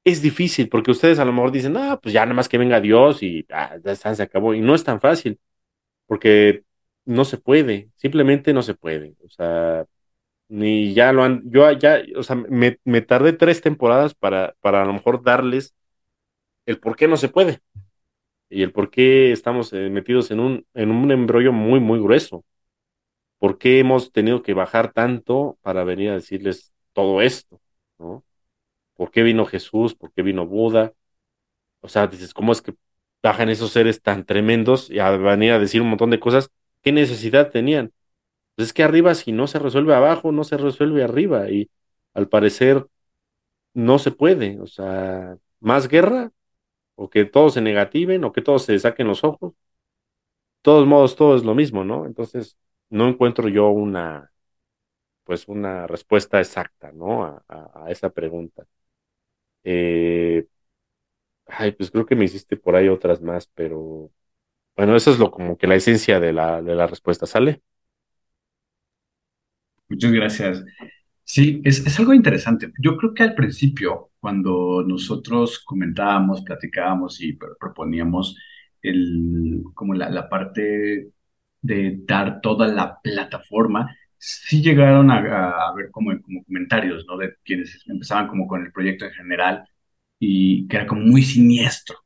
es 0.05 0.23
difícil 0.23 0.69
porque 0.69 0.91
ustedes 0.93 1.19
a 1.19 1.25
lo 1.25 1.33
mejor 1.33 1.53
dicen, 1.53 1.77
ah, 1.77 1.99
pues 2.03 2.13
ya 2.15 2.23
nada 2.27 2.35
más 2.35 2.49
que 2.49 2.59
venga 2.59 2.81
Dios 2.81 3.23
y 3.23 3.47
ya 3.49 3.97
se 3.97 4.23
acabó. 4.23 4.55
Y 4.55 4.61
no 4.61 4.75
es 4.75 4.85
tan 4.85 5.01
fácil 5.01 5.41
porque 6.07 6.65
no 7.05 7.25
se 7.25 7.39
puede, 7.39 7.91
simplemente 7.97 8.53
no 8.53 8.63
se 8.63 8.75
puede. 8.75 9.17
O 9.25 9.31
sea, 9.31 9.87
ni 10.53 10.93
ya 10.95 11.13
lo 11.15 11.25
han, 11.25 11.43
yo 11.51 11.71
ya, 11.73 12.03
o 12.17 12.23
sea, 12.23 12.37
me, 12.37 12.79
me, 12.85 13.01
tardé 13.01 13.33
tres 13.33 13.63
temporadas 13.63 14.15
para, 14.15 14.55
para 14.61 14.83
a 14.83 14.85
lo 14.85 14.93
mejor 14.93 15.23
darles 15.23 15.75
el 16.67 16.79
por 16.81 16.97
qué 16.97 17.09
no 17.09 17.17
se 17.17 17.29
puede 17.31 17.61
y 18.51 18.63
el 18.63 18.73
por 18.73 18.91
qué 18.91 19.33
estamos 19.33 19.73
eh, 19.73 19.91
metidos 19.91 20.31
en 20.31 20.41
un, 20.41 20.67
en 20.75 20.91
un 20.91 21.11
embrollo 21.13 21.53
muy, 21.53 21.81
muy 21.81 22.01
grueso. 22.01 22.45
¿Por 23.39 23.59
qué 23.59 23.81
hemos 23.81 24.13
tenido 24.13 24.43
que 24.43 24.55
bajar 24.55 24.93
tanto 24.93 25.59
para 25.63 25.85
venir 25.85 26.11
a 26.11 26.15
decirles 26.15 26.73
todo 26.93 27.23
esto? 27.23 27.61
¿no? 27.99 28.25
¿Por 28.95 29.11
qué 29.11 29.23
vino 29.23 29.47
Jesús? 29.47 29.95
¿Por 29.95 30.13
qué 30.13 30.23
vino 30.23 30.47
Buda? 30.47 30.93
O 31.81 31.89
sea, 31.89 32.07
dices, 32.09 32.35
¿cómo 32.35 32.53
es 32.53 32.63
que 32.63 32.75
bajan 33.23 33.51
esos 33.51 33.73
seres 33.73 34.03
tan 34.03 34.25
tremendos 34.27 34.91
y 34.91 34.99
a 35.01 35.11
venir 35.13 35.53
a 35.53 35.59
decir 35.59 35.83
un 35.83 35.89
montón 35.91 36.11
de 36.11 36.21
cosas? 36.21 36.51
¿Qué 36.83 36.93
necesidad 36.93 37.51
tenían? 37.51 37.93
Es 38.63 38.73
que 38.73 38.83
arriba, 38.83 39.15
si 39.15 39.33
no 39.33 39.47
se 39.47 39.59
resuelve 39.59 39.95
abajo, 39.95 40.33
no 40.33 40.45
se 40.45 40.57
resuelve 40.57 41.03
arriba. 41.05 41.51
Y 41.51 41.71
al 42.15 42.29
parecer 42.29 42.87
no 43.75 43.99
se 43.99 44.13
puede. 44.13 44.61
O 44.61 44.67
sea, 44.67 45.39
más 45.61 45.89
guerra, 45.89 46.33
o 46.97 47.11
que 47.11 47.25
todos 47.27 47.55
se 47.55 47.63
negativen, 47.63 48.25
o 48.25 48.33
que 48.33 48.43
todos 48.43 48.65
se 48.67 48.79
saquen 48.81 49.09
los 49.09 49.25
ojos. 49.25 49.53
De 49.55 49.57
todos 50.63 50.87
modos, 50.87 51.17
todo 51.17 51.37
es 51.37 51.45
lo 51.45 51.55
mismo, 51.55 51.85
¿no? 51.85 52.07
Entonces, 52.07 52.57
no 52.91 53.09
encuentro 53.09 53.49
yo 53.49 53.69
una, 53.71 54.31
pues, 55.25 55.49
una 55.49 55.87
respuesta 55.89 56.41
exacta, 56.41 56.93
¿no? 56.93 57.25
A 57.49 57.87
esa 57.91 58.11
pregunta. 58.11 58.67
Eh, 59.65 60.47
ay, 61.47 61.73
pues 61.73 61.91
creo 61.91 62.07
que 62.07 62.17
me 62.17 62.25
hiciste 62.25 62.57
por 62.57 62.77
ahí 62.77 62.89
otras 62.89 63.21
más, 63.23 63.47
pero 63.55 64.11
bueno, 64.77 64.97
eso 64.97 65.11
es 65.13 65.19
lo 65.19 65.31
como 65.33 65.59
que 65.59 65.69
la 65.69 65.77
esencia 65.77 66.21
de 66.21 66.33
la, 66.35 66.63
de 66.63 66.75
la 66.77 66.89
respuesta, 66.89 67.27
¿sale? 67.27 67.63
Muchas 69.93 70.13
gracias. 70.13 70.65
Sí, 71.23 71.61
es, 71.65 71.87
es, 71.87 71.99
algo 71.99 72.15
interesante. 72.15 72.73
Yo 72.79 72.97
creo 72.97 73.13
que 73.13 73.25
al 73.25 73.35
principio, 73.35 74.11
cuando 74.21 74.83
nosotros 74.87 75.59
comentábamos, 75.67 76.41
platicábamos 76.43 77.21
y 77.21 77.35
proponíamos 77.61 78.35
el, 78.81 79.63
como 79.75 79.93
la, 79.93 80.09
la 80.09 80.31
parte 80.31 81.11
de 81.61 82.01
dar 82.07 82.41
toda 82.41 82.69
la 82.69 83.01
plataforma, 83.03 83.95
sí 84.17 84.63
llegaron 84.63 85.11
a, 85.11 85.19
a, 85.69 85.75
ver 85.75 85.91
como, 85.91 86.19
como 86.23 86.43
comentarios, 86.45 87.05
¿no? 87.07 87.19
De 87.19 87.35
quienes 87.45 87.85
empezaban 87.87 88.29
como 88.29 88.47
con 88.49 88.65
el 88.65 88.73
proyecto 88.73 89.05
en 89.05 89.13
general 89.13 89.69
y 90.19 90.67
que 90.69 90.77
era 90.77 90.87
como 90.87 91.03
muy 91.03 91.23
siniestro. 91.23 91.99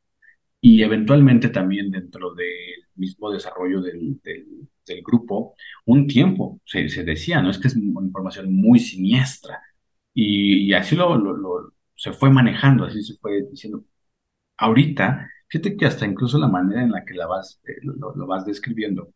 Y 0.69 0.83
eventualmente 0.83 1.49
también 1.51 1.93
dentro 1.93 2.35
del 2.35 2.89
mismo 2.97 3.31
desarrollo 3.31 3.81
del, 3.83 4.19
grupo, 5.05 5.55
un 5.85 6.09
tiempo 6.09 6.61
se, 6.65 6.89
se, 6.89 7.05
decía, 7.05 7.41
¿no? 7.41 7.51
Es 7.51 7.59
que 7.59 7.69
es 7.69 7.77
una 7.77 8.05
información 8.05 8.53
muy 8.53 8.81
siniestra. 8.81 9.61
Y, 10.13 10.73
así 10.73 10.97
lo, 10.97 11.73
se 11.95 12.13
fue 12.13 12.31
manejando, 12.31 12.85
así 12.85 13.01
se 13.05 13.15
fue 13.19 13.43
diciendo. 13.49 13.85
Ahorita, 14.57 15.31
fíjate 15.49 15.77
que 15.77 15.87
hasta 15.87 16.07
incluso 16.07 16.39
la 16.39 16.49
manera 16.49 16.83
en 16.83 16.91
la 16.93 17.05
que 17.05 17.15
la 17.15 17.29
vas, 17.29 17.61
eh, 17.69 17.79
lo, 17.83 18.17
lo, 18.17 18.27
vas 18.27 18.45
describiendo 18.45 19.13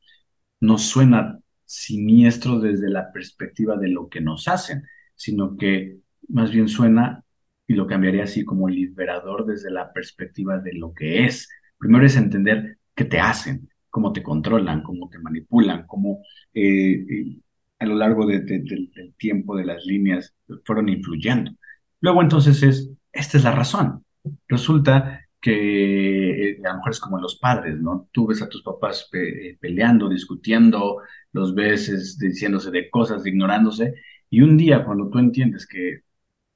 no 0.60 0.78
suena 0.78 1.40
siniestro 1.64 2.60
desde 2.60 2.90
la 2.90 3.12
perspectiva 3.12 3.76
de 3.76 3.88
lo 3.88 4.08
que 4.08 4.20
nos 4.20 4.46
hacen, 4.48 4.84
sino 5.16 5.56
que 5.56 5.98
más 6.28 6.52
bien 6.52 6.68
suena, 6.68 7.24
y 7.70 7.74
lo 7.74 7.86
cambiaría 7.86 8.24
así 8.24 8.44
como 8.44 8.68
liberador 8.68 9.46
desde 9.46 9.70
la 9.70 9.92
perspectiva 9.92 10.58
de 10.58 10.72
lo 10.72 10.92
que 10.92 11.24
es. 11.26 11.48
Primero 11.78 12.04
es 12.04 12.16
entender 12.16 12.78
qué 12.96 13.04
te 13.04 13.20
hacen, 13.20 13.68
cómo 13.88 14.12
te 14.12 14.24
controlan, 14.24 14.82
cómo 14.82 15.08
te 15.08 15.20
manipulan, 15.20 15.86
cómo 15.86 16.20
eh, 16.52 16.94
eh, 16.94 17.38
a 17.78 17.86
lo 17.86 17.94
largo 17.94 18.26
de, 18.26 18.40
de, 18.40 18.58
de, 18.58 18.88
del 18.92 19.14
tiempo 19.14 19.56
de 19.56 19.66
las 19.66 19.84
líneas 19.84 20.34
fueron 20.64 20.88
influyendo. 20.88 21.52
Luego 22.00 22.22
entonces 22.22 22.60
es, 22.64 22.90
esta 23.12 23.38
es 23.38 23.44
la 23.44 23.52
razón. 23.52 24.04
Resulta 24.48 25.20
que 25.40 26.50
eh, 26.50 26.60
a 26.64 26.70
lo 26.70 26.78
mejor 26.78 26.90
es 26.90 26.98
como 26.98 27.20
los 27.20 27.36
padres, 27.38 27.78
¿no? 27.80 28.08
Tú 28.10 28.26
ves 28.26 28.42
a 28.42 28.48
tus 28.48 28.64
papás 28.64 29.08
pe 29.12 29.58
peleando, 29.60 30.08
discutiendo, 30.08 31.02
los 31.30 31.54
ves 31.54 32.18
diciéndose 32.18 32.72
de 32.72 32.90
cosas, 32.90 33.24
ignorándose, 33.24 33.94
y 34.28 34.40
un 34.40 34.56
día 34.56 34.84
cuando 34.84 35.08
tú 35.08 35.20
entiendes 35.20 35.68
que 35.68 36.00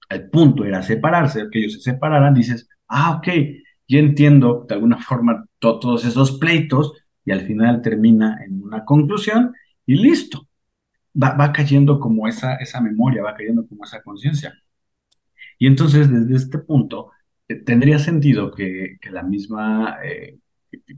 el 0.08 0.30
punto 0.30 0.64
era 0.64 0.82
separarse, 0.82 1.48
que 1.50 1.60
ellos 1.60 1.74
se 1.74 1.80
separaran, 1.80 2.34
dices, 2.34 2.68
ah, 2.88 3.16
ok, 3.16 3.28
ya 3.88 3.98
entiendo 3.98 4.64
de 4.68 4.74
alguna 4.74 4.98
forma 4.98 5.46
to 5.58 5.78
todos 5.78 6.04
esos 6.04 6.38
pleitos, 6.38 6.92
y 7.24 7.32
al 7.32 7.42
final 7.42 7.82
termina 7.82 8.38
en 8.46 8.62
una 8.62 8.84
conclusión 8.84 9.54
y 9.86 9.96
listo. 9.96 10.48
Va, 11.20 11.34
va 11.36 11.52
cayendo 11.52 12.00
como 12.00 12.28
esa, 12.28 12.56
esa 12.56 12.80
memoria, 12.80 13.22
va 13.22 13.34
cayendo 13.34 13.66
como 13.66 13.84
esa 13.84 14.02
conciencia. 14.02 14.52
Y 15.58 15.66
entonces 15.66 16.10
desde 16.10 16.36
este 16.36 16.58
punto 16.58 17.12
eh, 17.48 17.56
tendría 17.56 17.98
sentido 17.98 18.52
que, 18.52 18.96
que 19.00 19.10
la 19.10 19.22
misma, 19.22 19.98
eh, 20.04 20.38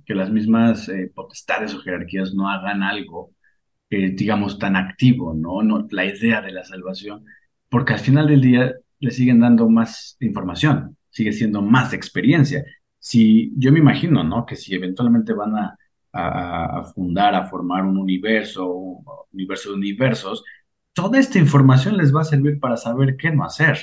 que, 0.04 0.14
las 0.14 0.30
mismas 0.30 0.88
eh, 0.88 1.10
potestades 1.14 1.74
o 1.74 1.80
jerarquías 1.80 2.34
no 2.34 2.48
hagan 2.50 2.82
algo 2.82 3.32
digamos, 3.88 4.58
tan 4.58 4.74
activo, 4.76 5.32
¿no? 5.32 5.62
¿no? 5.62 5.86
La 5.90 6.04
idea 6.04 6.42
de 6.42 6.50
la 6.50 6.64
salvación, 6.64 7.24
porque 7.68 7.92
al 7.92 8.00
final 8.00 8.26
del 8.26 8.40
día 8.40 8.74
le 9.00 9.10
siguen 9.10 9.40
dando 9.40 9.68
más 9.68 10.16
información, 10.20 10.96
sigue 11.10 11.32
siendo 11.32 11.62
más 11.62 11.92
experiencia. 11.92 12.64
Si 12.98 13.52
yo 13.56 13.72
me 13.72 13.78
imagino, 13.78 14.24
¿no? 14.24 14.44
Que 14.46 14.56
si 14.56 14.74
eventualmente 14.74 15.32
van 15.32 15.54
a, 15.56 15.78
fundar, 16.94 17.34
a 17.34 17.44
formar 17.46 17.84
un 17.84 17.98
universo, 17.98 18.72
un 18.72 19.04
universo 19.32 19.70
de 19.70 19.76
universos, 19.76 20.42
toda 20.92 21.18
esta 21.18 21.38
información 21.38 21.96
les 21.96 22.14
va 22.14 22.22
a 22.22 22.24
servir 22.24 22.58
para 22.58 22.76
saber 22.76 23.16
qué 23.16 23.30
no 23.30 23.44
hacer. 23.44 23.78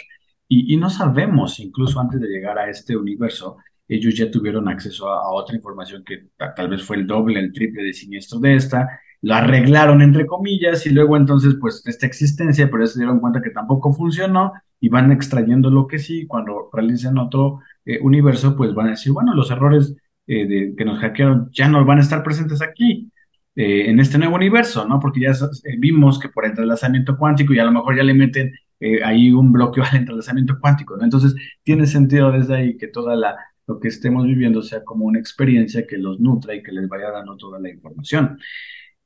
Y, 0.47 0.77
no 0.77 0.89
sabemos, 0.89 1.59
incluso 1.59 1.99
antes 1.99 2.19
de 2.19 2.27
llegar 2.27 2.57
a 2.59 2.69
este 2.69 2.95
universo, 2.95 3.57
ellos 3.87 4.15
ya 4.15 4.29
tuvieron 4.29 4.67
acceso 4.67 5.09
a, 5.09 5.21
a 5.23 5.29
otra 5.31 5.55
información 5.55 6.03
que 6.05 6.27
ta- 6.37 6.53
tal 6.53 6.69
vez 6.69 6.83
fue 6.83 6.97
el 6.97 7.07
doble, 7.07 7.39
el 7.39 7.51
triple 7.51 7.83
de 7.83 7.93
siniestro 7.93 8.39
de 8.39 8.55
esta, 8.55 8.87
lo 9.23 9.35
arreglaron 9.35 10.01
entre 10.01 10.25
comillas 10.25 10.85
y 10.85 10.89
luego 10.89 11.15
entonces 11.15 11.55
pues 11.59 11.81
esta 11.85 12.05
existencia, 12.05 12.69
pero 12.69 12.83
ya 12.83 12.91
se 12.91 12.99
dieron 12.99 13.21
cuenta 13.21 13.41
que 13.41 13.51
tampoco 13.51 13.93
funcionó 13.93 14.51
y 14.81 14.89
van 14.89 15.13
extrayendo 15.13 15.69
lo 15.69 15.87
que 15.87 15.97
sí, 15.97 16.27
cuando 16.27 16.69
realicen 16.73 17.17
otro 17.17 17.61
eh, 17.85 17.99
universo 18.01 18.55
pues 18.57 18.73
van 18.73 18.87
a 18.87 18.89
decir, 18.91 19.13
bueno, 19.13 19.33
los 19.33 19.49
errores 19.49 19.95
eh, 20.27 20.73
que 20.77 20.85
nos 20.85 20.99
hackearon 20.99 21.49
ya 21.53 21.69
no 21.69 21.85
van 21.85 21.99
a 21.99 22.01
estar 22.01 22.21
presentes 22.21 22.61
aquí, 22.61 23.09
eh, 23.55 23.89
en 23.89 24.01
este 24.01 24.17
nuevo 24.17 24.35
universo, 24.35 24.85
¿no? 24.85 24.99
Porque 24.99 25.21
ya 25.21 25.31
vimos 25.77 26.19
que 26.19 26.27
por 26.27 26.45
entrelazamiento 26.45 27.17
cuántico 27.17 27.53
y 27.53 27.59
a 27.59 27.65
lo 27.65 27.71
mejor 27.71 27.95
ya 27.95 28.03
le 28.03 28.13
meten 28.13 28.51
ahí 29.05 29.31
un 29.31 29.53
bloqueo 29.53 29.85
al 29.89 29.95
entrelazamiento 29.95 30.59
cuántico, 30.59 30.97
¿no? 30.97 31.05
Entonces 31.05 31.33
tiene 31.63 31.87
sentido 31.87 32.29
desde 32.31 32.55
ahí 32.55 32.77
que 32.77 32.87
toda 32.87 33.15
lo 33.67 33.79
que 33.79 33.87
estemos 33.87 34.25
viviendo 34.25 34.61
sea 34.61 34.83
como 34.83 35.05
una 35.05 35.19
experiencia 35.19 35.87
que 35.87 35.97
los 35.97 36.19
nutra 36.19 36.55
y 36.55 36.61
que 36.61 36.73
les 36.73 36.89
vaya 36.89 37.09
dando 37.11 37.37
toda 37.37 37.59
la 37.59 37.69
información. 37.69 38.37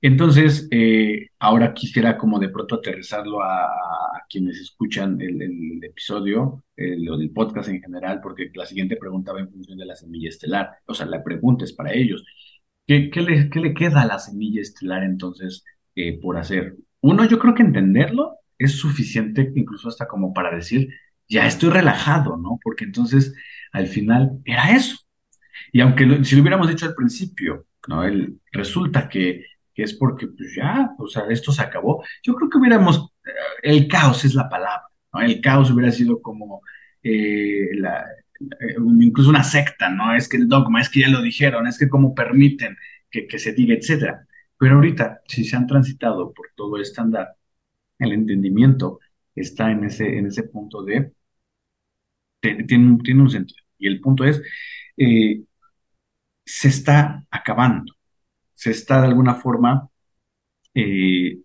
Entonces, 0.02 0.68
eh, 0.72 1.30
ahora 1.40 1.74
quisiera 1.74 2.18
como 2.18 2.40
de 2.40 2.50
pronto 2.50 2.76
aterrizarlo 2.76 3.42
a, 3.42 3.68
quienes 4.30 4.60
escuchan 4.60 5.20
el, 5.22 5.82
episodio, 5.84 6.64
el, 6.76 7.32
podcast 7.34 7.70
en 7.70 7.82
general, 7.82 8.20
porque 8.22 8.52
la 8.54 8.66
siguiente 8.66 8.98
pregunta 8.98 9.32
va 9.32 9.40
en 9.40 9.50
función 9.50 9.78
de 9.78 9.86
la 9.86 9.96
semilla 9.96 10.30
estelar. 10.30 10.72
O 10.86 10.94
sea, 10.94 11.06
la 11.06 11.24
pregunta 11.24 11.64
es 11.64 11.74
para 11.74 11.94
ellos. 11.94 12.26
¿Qué, 12.86 13.10
qué 13.10 13.22
le, 13.22 13.50
qué 13.50 13.60
le 13.60 13.74
queda 13.74 14.02
a 14.02 14.08
la 14.08 14.20
semilla 14.20 14.62
estelar 14.62 15.04
entonces 15.04 15.64
eh, 15.96 16.20
por 16.20 16.38
hacer? 16.38 16.76
Uno, 17.02 17.26
yo 17.26 17.40
creo 17.40 17.54
que 17.56 17.64
entenderlo 17.64 18.38
es 18.58 18.74
suficiente 18.74 19.52
incluso 19.56 19.88
hasta 19.90 20.08
como 20.08 20.34
para 20.34 20.56
decir, 20.56 20.90
ya 21.30 21.48
estoy 21.48 21.70
relajado, 21.70 22.38
¿no? 22.38 22.60
Porque 22.64 22.86
entonces 22.86 23.34
al 23.72 23.88
final 23.88 24.40
era 24.46 24.72
eso. 24.76 24.98
Y 25.72 25.82
aunque 25.82 26.24
si 26.24 26.36
lo 26.36 26.42
hubiéramos 26.42 26.70
dicho 26.70 26.86
al 26.86 26.96
principio, 26.96 27.66
¿no? 27.88 28.04
El, 28.04 28.40
resulta 28.52 29.10
que, 29.10 29.46
que 29.78 29.84
es 29.84 29.94
porque 29.94 30.28
pues 30.28 30.56
ya, 30.56 30.96
o 30.98 31.08
sea, 31.08 31.26
esto 31.30 31.52
se 31.52 31.62
acabó. 31.62 32.04
Yo 32.24 32.36
creo 32.36 32.50
que 32.50 32.58
hubiéramos, 32.58 33.14
eh, 33.26 33.32
el 33.64 33.88
caos 33.88 34.26
es 34.26 34.34
la 34.34 34.50
palabra, 34.50 34.88
¿no? 35.14 35.22
El 35.22 35.40
caos 35.40 35.70
hubiera 35.72 35.92
sido 35.92 36.20
como 36.22 36.62
eh, 37.04 37.70
eh, 37.74 38.76
incluso 39.00 39.30
una 39.30 39.44
secta, 39.44 39.90
¿no? 39.90 40.16
Es 40.16 40.28
que 40.28 40.38
el 40.38 40.48
dogma, 40.48 40.82
es 40.82 40.90
que 40.90 41.02
ya 41.02 41.10
lo 41.10 41.22
dijeron, 41.22 41.68
es 41.68 41.78
que 41.78 41.90
cómo 41.90 42.16
permiten 42.16 42.76
que, 43.12 43.40
se 43.40 43.54
diga, 43.54 43.76
etcétera. 43.76 44.28
Pero 44.58 44.76
ahorita, 44.76 45.22
si 45.28 45.46
se 45.46 45.56
han 45.56 45.68
transitado 45.68 46.34
por 46.34 46.48
todo 46.56 46.80
este 46.82 47.02
andar, 47.02 47.36
el 48.00 48.14
entendimiento 48.14 49.00
está 49.36 49.72
en 49.72 49.86
ese, 49.86 50.18
en 50.18 50.28
ese 50.28 50.44
punto 50.44 50.84
de, 50.84 51.14
tiene, 52.42 52.66
tiene 53.04 53.22
un 53.22 53.30
sentido. 53.30 53.64
Y 53.78 53.88
el 53.88 54.02
punto 54.02 54.24
es, 54.26 54.42
se 56.46 56.68
está 56.70 57.26
acabando, 57.30 57.97
se 58.58 58.72
está 58.72 59.02
de 59.02 59.08
alguna 59.08 59.36
forma, 59.36 59.90
eh, 60.76 61.40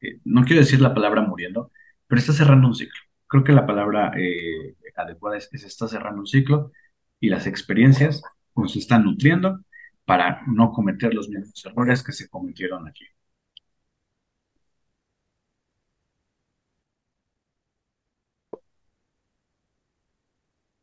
eh, 0.00 0.20
no 0.24 0.44
quiero 0.44 0.60
decir 0.62 0.80
la 0.80 0.94
palabra 0.94 1.22
muriendo, 1.22 1.72
pero 2.06 2.20
está 2.20 2.32
cerrando 2.32 2.68
un 2.68 2.74
ciclo. 2.74 3.00
Creo 3.28 3.44
que 3.44 3.52
la 3.52 3.66
palabra 3.66 4.12
eh, 4.18 4.76
adecuada 4.96 5.38
es 5.38 5.48
que 5.50 5.58
se 5.58 5.68
está 5.68 5.88
cerrando 5.88 6.20
un 6.22 6.26
ciclo 6.28 6.72
y 7.20 7.30
las 7.30 7.46
experiencias 7.46 8.22
nos 8.56 8.76
están 8.76 9.04
nutriendo 9.04 9.60
para 10.04 10.42
no 10.48 10.72
cometer 10.72 11.14
los 11.14 11.28
mismos 11.28 11.64
errores 11.66 12.02
que 12.04 12.12
se 12.12 12.28
cometieron 12.28 12.88
aquí. 12.88 13.04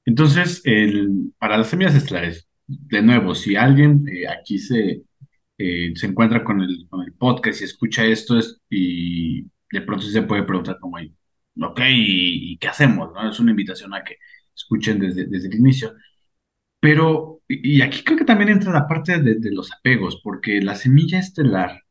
Entonces, 0.06 0.62
el, 0.66 1.34
para 1.40 1.58
las 1.58 1.68
semillas 1.68 1.96
estelares, 1.96 2.48
de 2.68 3.02
nuevo, 3.02 3.36
si 3.36 3.56
alguien 3.56 4.06
aquí 4.30 4.60
se, 4.60 5.04
eh, 5.58 5.94
se 5.96 6.08
encuentra 6.08 6.44
con 6.44 6.62
el, 6.62 6.88
con 6.90 7.02
el 7.04 7.14
podcast 7.14 7.62
y 7.62 7.66
escucha 7.66 8.06
esto 8.06 8.38
es- 8.40 8.62
y 8.70 9.44
de 9.72 9.82
pronto 9.82 10.06
se 10.06 10.22
puede 10.24 10.44
preguntar 10.44 10.80
como, 10.80 10.98
ok, 11.62 11.80
¿y, 11.90 12.54
y 12.54 12.58
qué 12.58 12.68
hacemos? 12.68 13.12
¿no? 13.14 13.30
Es 13.30 13.40
una 13.40 13.52
invitación 13.52 13.94
a 13.94 14.04
que 14.04 14.18
escuchen 14.56 15.00
desde, 15.00 15.26
desde 15.28 15.48
el 15.50 15.56
inicio. 15.56 15.94
Pero, 16.80 17.42
y 17.48 17.82
aquí 17.82 18.04
creo 18.04 18.18
que 18.20 18.26
también 18.26 18.50
entra 18.52 18.72
la 18.74 18.88
parte 18.88 19.20
de, 19.22 19.36
de 19.36 19.52
los 19.52 19.72
apegos, 19.74 20.22
porque 20.24 20.62
la 20.62 20.76
semilla 20.76 21.20
estelar, 21.20 21.82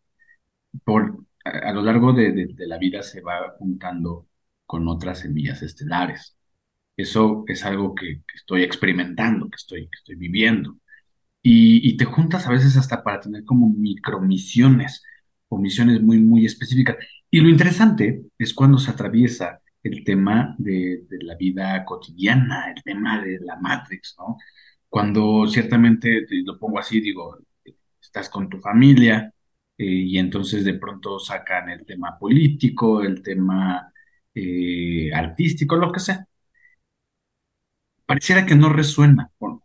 por, 0.85 1.25
a, 1.45 1.51
a 1.71 1.73
lo 1.73 1.83
largo 1.83 2.13
de, 2.13 2.33
de 2.33 2.47
de 2.55 2.67
la 2.67 2.79
vida 2.79 3.03
se 3.03 3.21
va 3.21 3.55
juntando 3.59 4.29
con 4.67 4.89
otras 4.89 5.21
semillas 5.21 5.63
estelares. 5.63 6.37
Eso 6.97 7.45
es 7.49 7.65
algo 7.65 7.95
que, 7.95 8.19
que 8.27 8.37
estoy 8.37 8.63
experimentando, 8.63 9.49
que 9.51 9.57
estoy, 9.57 9.83
que 9.87 9.97
estoy 9.99 10.17
viviendo. 10.17 10.79
Y, 11.47 11.97
te 11.99 12.07
juntas 12.07 12.47
a 12.47 12.51
veces 12.51 12.77
hasta 12.77 13.03
para 13.05 13.21
tener 13.21 13.45
como 13.45 13.69
micromisiones 13.69 15.03
o 15.49 15.59
misiones 15.59 16.01
muy, 16.03 16.19
muy 16.19 16.47
específicas. 16.47 16.97
Y 17.31 17.41
lo 17.41 17.49
interesante 17.51 18.25
es 18.39 18.55
cuando 18.55 18.79
se 18.79 18.91
atraviesa 18.91 19.61
el 19.83 20.05
tema 20.05 20.55
de, 20.59 21.05
la 21.23 21.35
vida 21.37 21.85
cotidiana, 21.85 22.73
el 22.75 22.83
tema 22.83 23.23
de 23.23 23.41
la 23.41 23.57
Matrix, 23.57 24.17
¿no? 24.19 24.39
Cuando 24.89 25.47
ciertamente, 25.49 26.27
te 26.27 26.43
lo 26.45 26.59
pongo 26.59 26.79
así, 26.79 27.01
digo, 27.01 27.39
estás 28.01 28.29
con 28.31 28.49
tu 28.49 28.59
familia 28.61 29.33
eh, 29.77 29.85
y 29.85 30.19
entonces 30.19 30.65
de 30.65 30.75
pronto 30.75 31.19
sacan 31.19 31.69
el 31.71 31.85
tema 31.85 32.19
político, 32.19 33.03
el 33.03 33.23
tema 33.23 33.93
eh, 34.35 35.11
artístico, 35.15 35.77
lo 35.77 35.93
que 35.93 36.01
sea 36.01 36.27
pareciera 38.07 38.47
que 38.47 38.55
no 38.55 38.69
resuena 38.71 39.31
con 39.39 39.61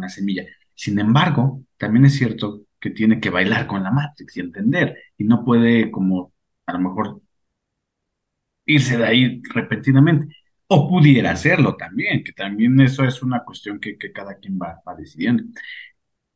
la 0.00 0.08
semilla. 0.08 0.44
Sin 0.74 0.98
embargo, 0.98 1.62
también 1.76 2.06
es 2.06 2.14
cierto 2.16 2.62
que 2.80 2.90
tiene 2.90 3.20
que 3.20 3.30
bailar 3.30 3.66
con 3.66 3.82
la 3.82 3.90
Matrix 3.92 4.36
y 4.36 4.40
entender, 4.40 4.96
y 5.18 5.24
no 5.24 5.44
puede 5.44 5.90
como 5.90 6.32
a 6.66 6.72
lo 6.72 6.78
mejor 6.80 7.20
irse 8.66 8.96
de 8.98 9.06
ahí 9.06 9.42
repentinamente. 9.54 10.34
O 10.68 10.88
pudiera 10.88 11.32
hacerlo 11.32 11.76
también, 11.76 12.24
que 12.24 12.32
también 12.32 12.80
eso 12.80 13.04
es 13.04 13.22
una 13.22 13.44
cuestión 13.44 13.78
que, 13.78 13.98
que 13.98 14.10
cada 14.12 14.36
quien 14.38 14.58
va, 14.58 14.80
va 14.88 14.94
decidiendo. 14.94 15.44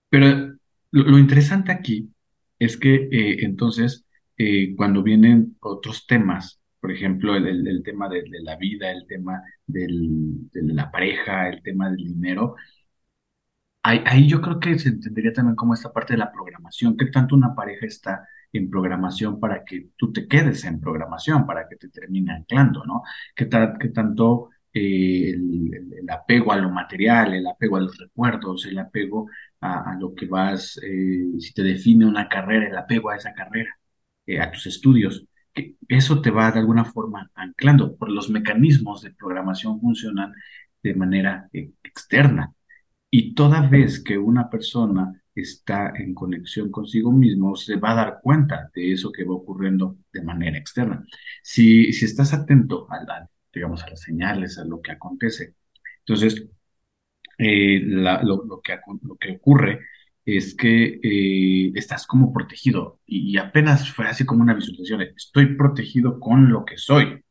Pero 0.09 0.57
lo, 0.93 1.19
interesante 1.19 1.73
aquí 1.73 2.11
es 2.59 2.77
que 2.77 2.95
eh, 3.13 3.45
entonces, 3.45 4.07
eh, 4.37 4.75
cuando 4.77 5.03
vienen 5.03 5.57
otros 5.61 6.07
temas, 6.07 6.61
por 6.81 6.93
ejemplo, 6.93 7.35
el, 7.37 7.47
el- 7.49 7.69
el 7.69 7.83
tema 7.83 8.09
de, 8.09 8.23
de 8.23 8.43
la 8.43 8.57
vida, 8.57 8.91
el 8.91 9.07
tema 9.07 9.43
del- 9.67 10.51
de 10.53 10.75
la 10.75 10.91
pareja, 10.91 11.49
el 11.49 11.63
tema 11.63 11.89
del 11.91 11.99
dinero, 11.99 12.57
Ahí, 13.89 14.27
yo 14.29 14.41
creo 14.41 14.59
que 14.59 14.79
se 14.81 14.89
entendería 14.89 15.33
también 15.33 15.55
como 15.55 15.73
esta 15.75 15.93
parte 15.93 16.15
de 16.15 16.19
la 16.19 16.33
programación, 16.33 16.97
qué 16.97 17.07
tanto 17.07 17.37
una 17.37 17.55
pareja 17.55 17.87
está 17.87 18.27
en 18.53 18.69
programación 18.69 19.39
para 19.39 19.65
que 19.65 19.91
tú 19.97 20.13
te 20.13 20.27
quedes 20.27 20.65
en 20.65 20.81
programación, 20.81 21.47
para 21.47 21.69
que 21.69 21.77
te 21.77 21.89
termine 21.91 22.33
anclando, 22.33 22.85
¿no? 22.85 23.03
¿Qué, 23.35 23.45
ta- 23.47 23.77
qué 23.79 23.91
tanto 23.91 24.51
eh, 24.73 25.31
el, 25.31 26.11
apego 26.11 26.53
a 26.53 26.57
lo 26.57 26.71
material, 26.71 27.35
el 27.35 27.47
apego 27.47 27.77
a 27.77 27.81
los 27.83 27.97
recuerdos, 27.99 28.67
el 28.67 28.79
apego 28.79 29.29
a, 29.61 29.97
lo 30.01 30.15
que 30.15 30.27
vas, 30.27 30.79
eh, 30.83 31.25
si 31.39 31.53
te 31.55 31.63
define 31.63 32.07
una 32.07 32.29
carrera, 32.29 32.69
el 32.69 32.77
apego 32.77 33.11
a 33.11 33.17
esa 33.17 33.35
carrera, 33.35 33.71
eh, 34.27 34.41
a 34.41 34.51
tus 34.51 34.67
estudios, 34.67 35.25
eso 35.89 36.21
te 36.21 36.31
va 36.31 36.51
de 36.53 36.59
alguna 36.61 36.85
forma 36.85 37.31
anclando, 37.35 37.97
por 37.97 38.11
los 38.11 38.31
mecanismos 38.31 39.03
de 39.03 39.13
programación 39.13 39.81
funcionan 39.81 40.33
de 40.83 40.95
manera 40.95 41.49
eh, 41.53 41.71
externa. 41.85 42.53
Y 43.19 43.33
toda 43.33 43.67
vez 43.67 44.05
que 44.05 44.19
una 44.19 44.51
persona 44.51 45.23
está 45.35 45.91
en 45.97 46.13
conexión 46.13 46.71
consigo 46.71 47.11
mismo, 47.11 47.57
se 47.57 47.77
va 47.77 47.93
a 47.93 47.95
dar 47.95 48.21
cuenta 48.23 48.71
de 48.75 48.93
eso 48.93 49.11
que 49.11 49.25
va 49.25 49.33
ocurriendo 49.33 49.97
de 50.13 50.21
manera 50.23 50.59
externa. 50.59 51.03
Si, 51.43 51.95
si 51.95 52.05
estás 52.05 52.35
atento 52.35 52.87
a 52.91 53.03
la, 53.05 53.31
digamos, 53.55 53.83
a 53.83 53.89
las 53.89 54.03
señales, 54.03 54.59
a 54.59 54.67
lo 54.67 54.83
que 54.83 54.93
acontece, 54.93 55.55
entonces 56.01 56.47
eh, 57.39 57.81
lo, 57.83 58.61
que, 58.63 59.33
ocurre 59.33 59.81
es 60.27 60.55
que 60.55 61.01
eh, 61.03 61.73
estás 61.75 62.07
como 62.07 62.35
protegido 62.35 63.01
y, 63.07 63.31
y 63.31 63.39
apenas 63.39 63.91
fue 63.91 64.09
así 64.09 64.27
como 64.27 64.43
una 64.43 64.53
visualización, 64.53 65.01
estoy 65.17 65.57
protegido 65.57 66.21
con 66.21 66.51
lo 66.51 66.67
que 66.67 66.77
soy, 66.77 67.25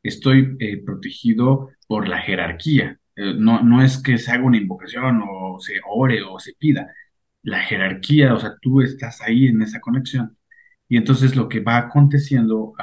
estoy 0.00 0.56
eh, 0.60 0.76
protegido 0.76 1.70
por 1.88 2.06
la 2.06 2.20
jerarquía 2.20 3.00
Eh, 3.16 3.34
no, 3.36 3.62
no 3.62 3.82
es 3.82 3.98
que 4.02 4.18
se 4.18 4.30
haga 4.32 4.44
una 4.44 4.56
invocación 4.58 5.22
o 5.28 5.58
se 5.60 5.80
ore 5.88 6.22
o 6.22 6.38
se 6.38 6.54
pida. 6.54 6.92
La 7.42 7.60
jerarquía, 7.60 8.34
o 8.34 8.40
sea, 8.40 8.56
tú 8.60 8.80
estás 8.80 9.20
ahí 9.22 9.46
en 9.48 9.62
esa 9.62 9.80
conexión. 9.80 10.36
Y 10.88 10.96
entonces 10.96 11.36
lo 11.36 11.48
que 11.48 11.60
va 11.60 11.78
aconteciendo 11.78 12.74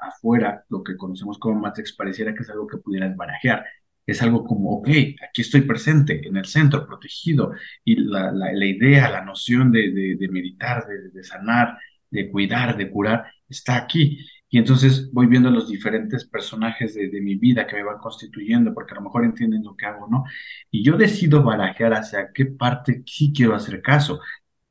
afuera, 0.00 0.64
lo 0.68 0.82
que 0.82 0.96
conocemos 0.96 1.38
como 1.38 1.60
Matrix, 1.60 1.92
pareciera 1.94 2.34
que 2.34 2.42
es 2.42 2.50
algo 2.50 2.66
que 2.66 2.78
pudieras 2.78 3.16
barajear. 3.16 3.64
Es 4.06 4.20
algo 4.22 4.44
como, 4.44 4.70
ok, 4.78 4.88
aquí 5.28 5.42
estoy 5.42 5.62
presente, 5.62 6.26
en 6.26 6.36
el 6.36 6.46
centro, 6.46 6.86
protegido. 6.86 7.52
Y 7.84 7.96
la, 7.96 8.32
la- 8.32 8.52
la 8.52 8.64
idea, 8.66 9.10
la 9.10 9.22
noción 9.24 9.70
de, 9.72 9.90
de- 9.92 10.16
de 10.16 10.28
meditar, 10.28 10.86
de, 10.86 11.10
de 11.10 11.24
sanar, 11.24 11.78
de 12.10 12.30
cuidar, 12.30 12.76
de 12.76 12.90
curar, 12.90 13.26
está 13.48 13.76
aquí. 13.76 14.18
Y 14.52 14.58
entonces 14.58 15.10
voy 15.12 15.26
viendo 15.28 15.50
los 15.50 15.68
diferentes 15.68 16.26
personajes 16.26 16.94
de, 16.94 17.08
de 17.10 17.20
mi 17.22 17.36
vida 17.36 17.66
que 17.66 17.76
me 17.76 17.84
van 17.84 17.98
constituyendo, 17.98 18.74
porque 18.74 18.92
a 18.94 18.96
lo 18.96 19.02
mejor 19.02 19.24
entienden 19.24 19.64
lo 19.64 19.76
que 19.76 19.86
hago, 19.86 20.08
¿no? 20.08 20.24
Y 20.70 20.84
yo 20.84 20.96
decido 20.98 21.42
barajear 21.42 21.94
hacia 21.94 22.32
qué 22.34 22.46
parte 22.46 23.02
sí 23.06 23.32
quiero 23.34 23.56
hacer 23.56 23.82
caso 23.82 24.20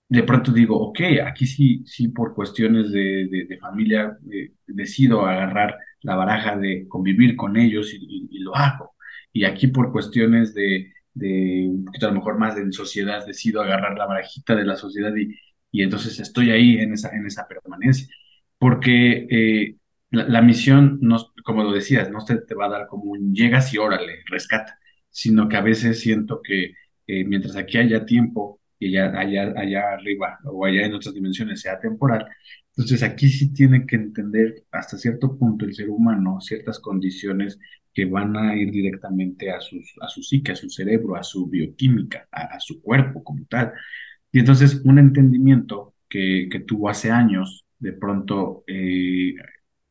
de 0.10 0.24
pronto 0.24 0.52
digo, 0.52 0.78
ok, 0.80 0.99
aquí 1.26 1.48
sí, 1.48 1.84
sí 1.86 2.10
por 2.10 2.34
cuestiones 2.36 2.91
de, 2.91 3.28
de- 3.30 3.45
de 3.48 3.58
familia 3.58 4.18
eh, 4.32 4.53
decido 4.68 5.26
agarrar 5.26 5.78
la 6.02 6.16
baraja 6.16 6.58
de 6.58 6.88
convivir 6.88 7.36
con 7.36 7.56
ellos 7.58 7.94
y, 7.94 7.98
y- 7.98 8.28
y 8.32 8.40
lo 8.40 8.56
hago. 8.56 8.95
Y 9.34 9.45
aquí 9.45 9.68
por 9.68 9.91
cuestiones 9.91 10.53
de, 10.53 10.91
de 11.14 11.68
un 11.70 11.86
poquito 11.86 12.08
a 12.08 12.10
lo 12.10 12.16
mejor 12.16 12.38
más 12.38 12.56
de 12.56 12.72
sociedad 12.74 13.26
decido 13.26 13.62
agarrar 13.62 13.98
la 13.98 14.06
barajita 14.06 14.56
de 14.56 14.66
la 14.66 14.76
sociedad 14.76 15.16
y, 15.16 15.34
y 15.72 15.84
entonces 15.84 16.20
estoy 16.20 16.52
ahí 16.52 16.78
en 16.80 16.94
esa, 16.94 17.10
en 17.16 17.26
esa 17.26 17.48
permanencia. 17.48 18.08
Porque 18.62 19.28
eh, 19.32 19.78
la, 20.12 20.42
misión, 20.44 21.00
no, 21.02 21.18
como 21.44 21.64
lo 21.64 21.72
decías, 21.74 22.12
no 22.12 22.22
se 22.22 22.38
te 22.38 22.54
va 22.56 22.68
a 22.68 22.70
dar 22.70 22.88
como 22.88 23.06
un 23.06 23.34
llegas 23.34 23.74
y 23.74 23.80
órale, 23.80 24.24
rescata, 24.28 24.80
sino 25.10 25.50
que 25.50 25.58
a 25.58 25.62
veces 25.62 26.00
siento 26.00 26.42
que 26.44 26.74
eh, 27.08 27.24
mientras 27.26 27.56
aquí 27.56 27.80
haya 27.80 28.06
tiempo 28.06 28.62
y 28.78 28.96
allá, 28.96 29.20
allá, 29.20 29.54
allá 29.58 29.94
arriba 29.94 30.40
o 30.46 30.64
allá 30.66 30.86
en 30.86 30.94
otras 30.94 31.16
dimensiones 31.16 31.62
sea 31.62 31.80
temporal. 31.80 32.28
Entonces 32.70 33.02
aquí 33.04 33.30
sí 33.30 33.52
tiene 33.52 33.86
que 33.88 33.96
entender 33.96 34.64
hasta 34.72 34.98
cierto 34.98 35.38
punto 35.40 35.66
el 35.66 35.74
ser 35.74 35.90
humano 35.90 36.40
ciertas 36.40 36.80
condiciones 36.80 37.60
que 37.94 38.06
van 38.06 38.38
a 38.38 38.56
ir 38.56 38.70
directamente 38.72 39.52
a, 39.52 39.60
sus, 39.60 39.96
a 40.02 40.08
su 40.08 40.22
psique, 40.22 40.52
a 40.52 40.56
su 40.56 40.70
cerebro, 40.70 41.16
a 41.16 41.24
su 41.24 41.48
bioquímica, 41.48 42.28
a, 42.32 42.56
a 42.58 42.60
su 42.60 42.80
cuerpo 42.82 43.24
como 43.24 43.44
tal. 43.50 43.74
Y 44.32 44.40
entonces 44.40 44.82
un 44.86 45.00
entendimiento 45.00 45.96
que, 46.08 46.48
que 46.52 46.60
tuvo 46.60 46.90
hace 46.90 47.12
años, 47.12 47.66
de 47.82 47.94
pronto 47.94 48.64
eh, 48.68 49.36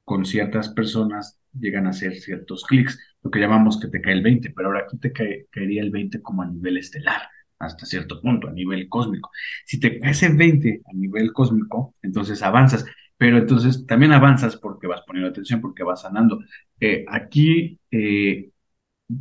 con 0.05 0.25
ciertas 0.25 0.69
personas 0.71 1.41
llegan 1.59 1.87
a 1.87 1.91
hacer 1.91 2.15
ciertos 2.17 2.65
clics, 2.65 2.99
lo 3.23 3.31
que 3.31 3.41
llamamos 3.41 3.79
que 3.81 3.89
te 3.89 4.01
cae 4.01 4.15
el 4.15 4.23
20, 4.23 4.51
pero 4.51 4.69
ahora 4.69 4.83
aquí 4.85 4.99
te 4.99 5.12
cae- 5.12 5.47
caería 5.51 5.83
el 5.83 5.91
20 5.91 6.23
como 6.23 6.43
a 6.43 6.47
nivel 6.47 6.79
estelar, 6.79 7.23
hasta 7.59 7.87
cierto 7.87 8.21
punto, 8.21 8.49
a 8.49 8.53
nivel 8.53 8.89
cósmico. 8.89 9.31
Si 9.67 9.81
te 9.81 9.99
cae 10.01 10.11
ese 10.12 10.29
20 10.31 10.83
a 10.87 10.93
nivel 10.95 11.33
cósmico, 11.33 11.95
entonces 12.03 12.43
avanzas, 12.43 12.85
pero 13.17 13.39
entonces 13.39 13.87
también 13.87 14.12
avanzas 14.12 14.57
porque 14.57 14.87
vas 14.87 15.03
poniendo 15.07 15.31
atención, 15.31 15.61
porque 15.61 15.83
vas 15.83 16.03
sanando. 16.03 16.41
Eh, 16.81 17.05
aquí 17.09 17.79
eh, 17.91 18.51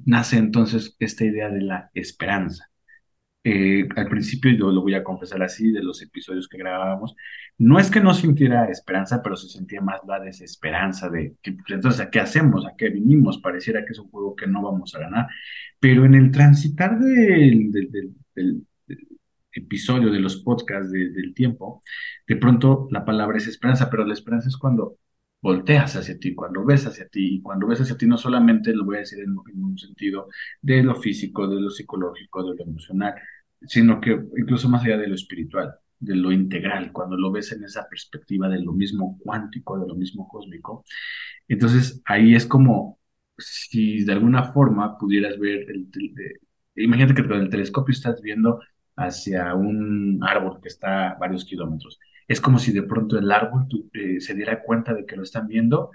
nace 0.06 0.38
entonces 0.38 0.96
esta 1.00 1.26
idea 1.26 1.50
de 1.50 1.62
la 1.62 1.92
esperanza 1.94 2.69
eh, 3.44 3.88
al 3.96 4.10
principio, 4.10 4.52
yo 4.52 4.72
lo 4.72 4.82
voy 4.82 4.94
a 4.96 5.04
confesar 5.04 5.42
así, 5.44 5.72
de 5.72 5.82
los 5.84 6.02
episodios 6.02 6.48
que 6.50 6.58
grabábamos, 6.58 7.16
no 7.58 7.80
es 7.80 7.90
que 7.92 8.02
no 8.02 8.14
sintiera 8.14 8.66
esperanza, 8.70 9.22
pero 9.24 9.36
se 9.38 9.48
sentía 9.50 9.82
más 9.82 10.02
la 10.08 10.20
desesperanza 10.20 11.10
de 11.10 11.36
que, 11.42 11.54
pues, 11.54 11.66
entonces, 11.72 12.02
¿a 12.02 12.10
qué 12.10 12.20
hacemos? 12.20 12.66
¿A 12.66 12.76
qué 12.78 12.90
vinimos? 12.90 13.40
Pareciera 13.40 13.86
que 13.86 13.94
es 13.94 14.00
un 14.00 14.10
juego 14.10 14.36
que 14.36 14.48
no 14.48 14.62
vamos 14.62 14.94
a 14.96 15.00
ganar. 15.00 15.28
Pero 15.80 16.06
en 16.06 16.16
el 16.16 16.32
transitar 16.32 17.00
del, 17.00 17.72
episodio, 19.52 20.12
de 20.12 20.20
los 20.20 20.38
podcasts 20.44 20.92
de- 20.92 21.10
del 21.12 21.34
tiempo, 21.34 21.82
de 22.28 22.36
pronto 22.38 22.88
la 22.92 23.04
palabra 23.06 23.38
es 23.38 23.48
esperanza, 23.48 23.90
pero 23.90 24.06
la 24.06 24.14
esperanza 24.14 24.48
es 24.48 24.58
cuando 24.58 24.98
volteas 25.42 25.96
hacia 25.96 26.20
ti, 26.20 26.36
cuando 26.36 26.66
ves 26.66 26.86
hacia 26.88 27.08
ti, 27.08 27.36
y 27.38 27.42
cuando 27.42 27.68
ves 27.68 27.82
hacia 27.82 27.98
ti 27.98 28.06
no 28.08 28.18
solamente 28.18 28.74
lo 28.74 28.86
voy 28.86 28.98
a 28.98 29.00
decir 29.00 29.20
en 29.20 29.36
en 29.54 29.64
un 29.64 29.78
sentido 29.78 30.28
de 30.62 30.84
lo 30.84 30.96
físico, 30.96 31.48
de 31.48 31.62
lo 31.62 31.70
psicológico, 31.70 32.44
de 32.44 32.56
lo 32.58 32.64
emocional, 32.64 33.16
sino 33.62 34.00
que 34.02 34.12
incluso 34.38 34.70
más 34.70 34.84
allá 34.84 34.98
de 34.98 35.08
lo 35.08 35.16
espiritual, 35.16 35.74
de 36.00 36.16
lo 36.16 36.32
integral, 36.32 36.92
cuando 36.92 37.18
lo 37.18 37.32
ves 37.32 37.52
en 37.54 37.64
esa 37.64 37.88
perspectiva 37.90 38.50
de 38.50 38.62
lo 38.62 38.74
mismo 38.74 39.18
cuántico, 39.20 39.80
de 39.80 39.88
lo 39.88 39.96
mismo 39.96 40.28
cósmico, 40.28 40.84
entonces 41.48 42.02
ahí 42.06 42.36
es 42.36 42.46
como 42.46 43.00
si 43.38 44.04
de 44.06 44.14
alguna 44.14 44.52
forma 44.54 44.98
pudieras 44.98 45.38
ver, 45.40 45.70
el, 45.70 45.90
tel- 45.92 46.14
de- 46.16 46.40
imagínate 46.76 47.16
que 47.16 47.28
con 47.28 47.40
el 47.42 47.50
telescopio 47.50 47.94
estás 47.94 48.22
viendo 48.22 48.62
hacia 48.96 49.54
un 49.56 50.20
árbol 50.24 50.60
que 50.62 50.68
está 50.70 51.12
a 51.12 51.18
varios 51.18 51.46
kilómetros. 51.46 52.00
Es 52.30 52.42
como 52.42 52.60
si 52.60 52.74
de 52.74 52.84
pronto 52.84 53.20
el 53.20 53.32
árbol 53.32 53.68
eh, 53.94 54.22
se 54.22 54.36
diera 54.36 54.64
cuenta 54.64 54.96
de 54.96 55.06
que 55.08 55.18
lo 55.18 55.24
están 55.24 55.48
viendo 55.50 55.92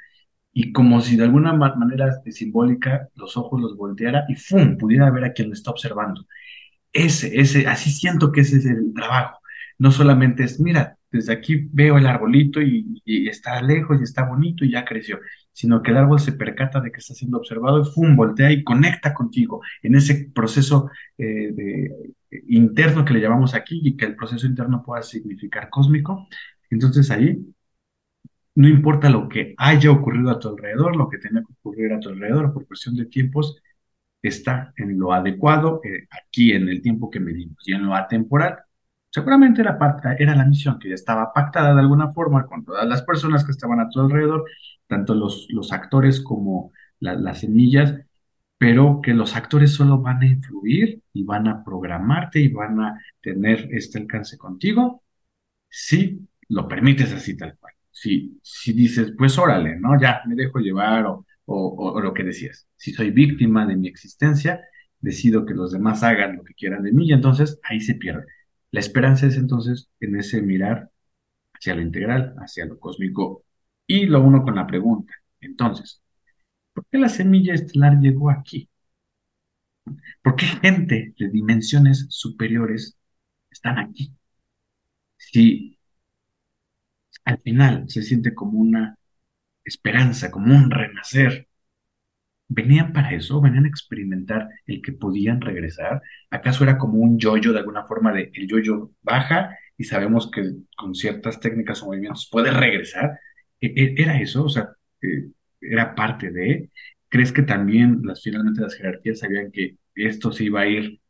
y 0.52 0.72
como 0.72 1.00
si 1.02 1.16
de 1.16 1.24
alguna 1.24 1.52
ma- 1.54 1.74
manera 1.76 2.12
simbólica 2.30 3.08
los 3.16 3.36
ojos 3.36 3.60
los 3.60 3.76
volteara 3.76 4.24
y 4.28 4.36
¡fum! 4.36 4.78
pudiera 4.78 5.10
ver 5.10 5.24
a 5.26 5.32
quien 5.34 5.48
lo 5.48 5.54
está 5.54 5.70
observando. 5.72 6.26
Ese, 6.92 7.40
ese, 7.40 7.66
así 7.66 7.90
siento 7.90 8.32
que 8.32 8.42
ese 8.42 8.58
es 8.58 8.66
el 8.66 8.92
trabajo. 8.94 9.40
No 9.78 9.90
solamente 9.92 10.44
es, 10.44 10.60
mira, 10.60 10.96
desde 11.10 11.32
aquí 11.32 11.68
veo 11.72 11.98
el 11.98 12.06
arbolito 12.06 12.62
y, 12.62 13.02
y 13.04 13.28
está 13.28 13.60
lejos 13.62 13.98
y 14.00 14.04
está 14.04 14.24
bonito 14.24 14.64
y 14.64 14.72
ya 14.72 14.84
creció, 14.84 15.18
sino 15.54 15.82
que 15.82 15.92
el 15.92 15.98
árbol 15.98 16.20
se 16.20 16.32
percata 16.34 16.80
de 16.82 16.92
que 16.92 17.00
está 17.00 17.14
siendo 17.14 17.38
observado 17.38 17.82
y 17.82 17.86
¡fum! 17.86 18.16
voltea 18.16 18.52
y 18.52 18.64
conecta 18.64 19.14
contigo 19.14 19.62
en 19.82 19.96
ese 19.96 20.30
proceso 20.34 20.90
eh, 21.18 21.52
de- 21.54 22.14
interno 22.48 23.04
que 23.06 23.14
le 23.14 23.20
llamamos 23.22 23.54
aquí 23.54 23.80
y 23.84 23.96
que 23.96 24.06
el 24.06 24.16
proceso 24.16 24.46
interno 24.46 24.82
pueda 24.84 25.02
significar 25.02 25.70
cósmico. 25.70 26.28
Entonces 26.70 27.10
ahí 27.12 27.38
no 28.54 28.68
importa 28.68 29.08
lo 29.10 29.28
que 29.28 29.54
haya 29.58 29.90
ocurrido 29.90 30.30
a 30.30 30.38
tu 30.38 30.48
alrededor, 30.48 30.96
lo 30.96 31.08
que 31.08 31.18
tenga 31.18 31.40
que 31.40 31.52
ocurrir 31.60 31.92
a 31.92 32.00
tu 32.00 32.10
alrededor 32.10 32.52
por 32.52 32.66
cuestión 32.66 32.96
de 32.96 33.06
tiempos, 33.06 33.60
está 34.22 34.72
en 34.76 34.98
lo 34.98 35.12
adecuado, 35.12 35.80
eh, 35.84 36.06
aquí 36.10 36.52
en 36.52 36.68
el 36.68 36.82
tiempo 36.82 37.10
que 37.10 37.20
medimos 37.20 37.58
y 37.66 37.74
en 37.74 37.86
lo 37.86 37.94
atemporal. 37.94 38.58
Seguramente 39.10 39.62
era, 39.62 39.78
era 40.18 40.36
la 40.36 40.46
misión 40.46 40.78
que 40.78 40.88
ya 40.90 40.94
estaba 40.96 41.32
pactada 41.32 41.74
de 41.74 41.80
alguna 41.80 42.12
forma 42.12 42.46
con 42.46 42.64
todas 42.64 42.86
las 42.88 43.02
personas 43.02 43.44
que 43.44 43.52
estaban 43.52 43.80
a 43.80 43.88
tu 43.88 44.00
alrededor, 44.00 44.44
tanto 44.86 45.14
los, 45.14 45.46
los 45.50 45.72
actores 45.72 46.20
como 46.20 46.72
la- 47.00 47.14
las 47.14 47.40
semillas, 47.40 47.94
pero 48.58 49.00
que 49.02 49.14
los 49.14 49.36
actores 49.36 49.72
solo 49.74 50.00
van 50.00 50.22
a 50.22 50.26
influir 50.26 51.02
y 51.12 51.24
van 51.24 51.48
a 51.48 51.64
programarte 51.64 52.40
y 52.40 52.48
van 52.48 52.80
a 52.80 53.00
tener 53.22 53.68
este 53.72 53.98
alcance 53.98 54.38
contigo 54.38 55.02
si 55.68 56.26
lo 56.48 56.68
permites 56.68 57.12
así 57.12 57.36
tal 57.36 57.56
cual. 57.58 57.74
Si, 57.90 58.38
si 58.42 58.72
dices, 58.72 59.12
pues 59.16 59.38
órale, 59.38 59.76
¿no? 59.78 60.00
Ya 60.00 60.20
me 60.26 60.34
dejo 60.34 60.58
llevar 60.58 61.06
o, 61.06 61.26
o, 61.46 61.56
o- 61.68 61.92
o 61.94 62.00
lo 62.00 62.12
que 62.14 62.24
decías. 62.24 62.66
Si 62.76 62.92
soy 62.92 63.10
víctima 63.10 63.66
de 63.66 63.76
mi 63.76 63.88
existencia, 63.88 64.60
decido 65.00 65.46
que 65.46 65.54
los 65.54 65.72
demás 65.72 66.02
hagan 66.02 66.36
lo 66.36 66.44
que 66.44 66.54
quieran 66.54 66.82
de 66.82 66.92
mí 66.92 67.08
y 67.08 67.12
entonces 67.12 67.60
ahí 67.62 67.80
se 67.80 67.94
pierde. 67.94 68.24
La 68.70 68.80
esperanza 68.80 69.26
es 69.26 69.36
entonces 69.36 69.90
en 70.00 70.16
ese 70.16 70.42
mirar 70.42 70.90
hacia 71.54 71.74
lo 71.74 71.82
integral, 71.82 72.34
hacia 72.38 72.66
lo 72.66 72.78
cósmico 72.78 73.44
y 73.86 74.06
lo 74.06 74.22
uno 74.22 74.42
con 74.44 74.56
la 74.56 74.66
pregunta. 74.66 75.14
Entonces, 75.40 76.02
¿por 76.74 76.86
qué 76.90 76.98
la 76.98 77.08
semilla 77.10 77.54
estelar 77.54 77.98
llegó 78.00 78.30
aquí? 78.30 78.70
¿Por 80.22 80.34
qué 80.36 80.46
gente 80.46 81.14
de 81.18 81.28
dimensiones 81.30 82.06
superiores 82.10 82.96
están 83.50 83.78
aquí? 83.78 84.12
Si 85.18 85.76
al 87.26 87.38
final 87.40 87.84
se 87.88 88.02
siente 88.02 88.34
como 88.34 88.58
una 88.58 88.96
esperanza, 89.64 90.30
como 90.30 90.54
un 90.56 90.70
renacer. 90.70 91.48
¿Venían 92.48 92.92
para 92.92 93.12
eso? 93.14 93.40
¿Venían 93.40 93.64
a 93.64 93.68
experimentar 93.68 94.48
el 94.66 94.82
que 94.82 94.92
podían 94.92 95.40
regresar? 95.40 96.02
¿Acaso 96.30 96.64
era 96.64 96.78
como 96.78 96.98
un 96.98 97.18
yoyo 97.18 97.52
de 97.52 97.58
alguna 97.60 97.84
forma 97.84 98.12
de 98.12 98.30
el 98.34 98.46
yoyo 98.48 98.92
baja 99.02 99.56
y 99.78 99.84
sabemos 99.84 100.30
que 100.30 100.52
con 100.76 100.94
ciertas 100.94 101.40
técnicas 101.40 101.82
o 101.82 101.86
movimientos 101.86 102.28
puede 102.30 102.50
regresar? 102.50 103.18
¿E- 103.66 103.72
e- 103.76 103.94
¿Era 104.02 104.20
eso? 104.20 104.44
O 104.44 104.48
sea, 104.48 104.70
eh, 105.02 105.30
¿era 105.60 105.94
parte 105.94 106.30
de? 106.30 106.70
¿Crees 107.08 107.32
que 107.32 107.42
también 107.42 108.00
las, 108.04 108.22
finalmente 108.22 108.60
las 108.62 108.74
jerarquías 108.74 109.20
sabían 109.20 109.50
que 109.52 109.76
esto 109.94 110.32
se 110.32 110.44
iba 110.44 110.60
a 110.62 110.66
ir 110.66 111.00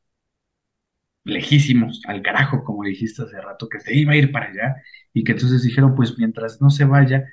lejísimos, 1.25 2.03
al 2.07 2.23
carajo, 2.23 2.65
como 2.65 2.85
dijiste 2.85 3.23
hace 3.23 3.41
rato, 3.41 3.69
que 3.69 3.81
se 3.81 3.95
iba 3.95 4.13
a 4.13 4.17
ir 4.17 4.31
para 4.33 4.47
allá 4.51 4.77
y 5.13 5.25
que 5.25 5.33
entonces 5.33 5.63
dijeron, 5.63 5.95
pues 5.95 6.19
mientras 6.19 6.61
no 6.61 6.71
se 6.71 6.85
vaya, 6.85 7.25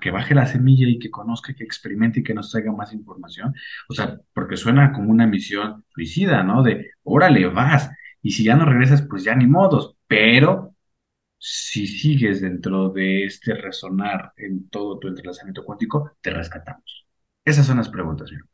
que 0.00 0.10
baje 0.10 0.34
la 0.34 0.46
semilla 0.46 0.88
y 0.88 0.98
que 0.98 1.10
conozca, 1.10 1.54
que 1.54 1.64
experimente 1.64 2.20
y 2.20 2.22
que 2.22 2.32
nos 2.34 2.50
traiga 2.50 2.72
más 2.72 2.92
información. 2.92 3.54
O 3.88 3.94
sea, 3.94 4.18
porque 4.32 4.56
suena 4.56 4.92
como 4.92 5.10
una 5.10 5.26
misión 5.26 5.84
suicida, 5.94 6.42
¿no? 6.42 6.62
De, 6.62 6.92
órale, 7.02 7.46
vas. 7.46 7.90
Y 8.22 8.32
si 8.32 8.44
ya 8.44 8.56
no 8.56 8.64
regresas, 8.64 9.02
pues 9.02 9.24
ya 9.24 9.34
ni 9.34 9.46
modos. 9.46 9.96
Pero 10.06 10.74
si 11.38 11.86
sigues 11.86 12.40
dentro 12.40 12.90
de 12.90 13.24
este 13.24 13.54
resonar 13.54 14.32
en 14.36 14.68
todo 14.68 14.98
tu 14.98 15.08
entrelazamiento 15.08 15.64
cuántico, 15.64 16.12
te 16.20 16.30
rescatamos. 16.30 17.06
Esas 17.44 17.66
son 17.66 17.78
las 17.78 17.88
preguntas, 17.88 18.28
señor. 18.28 18.46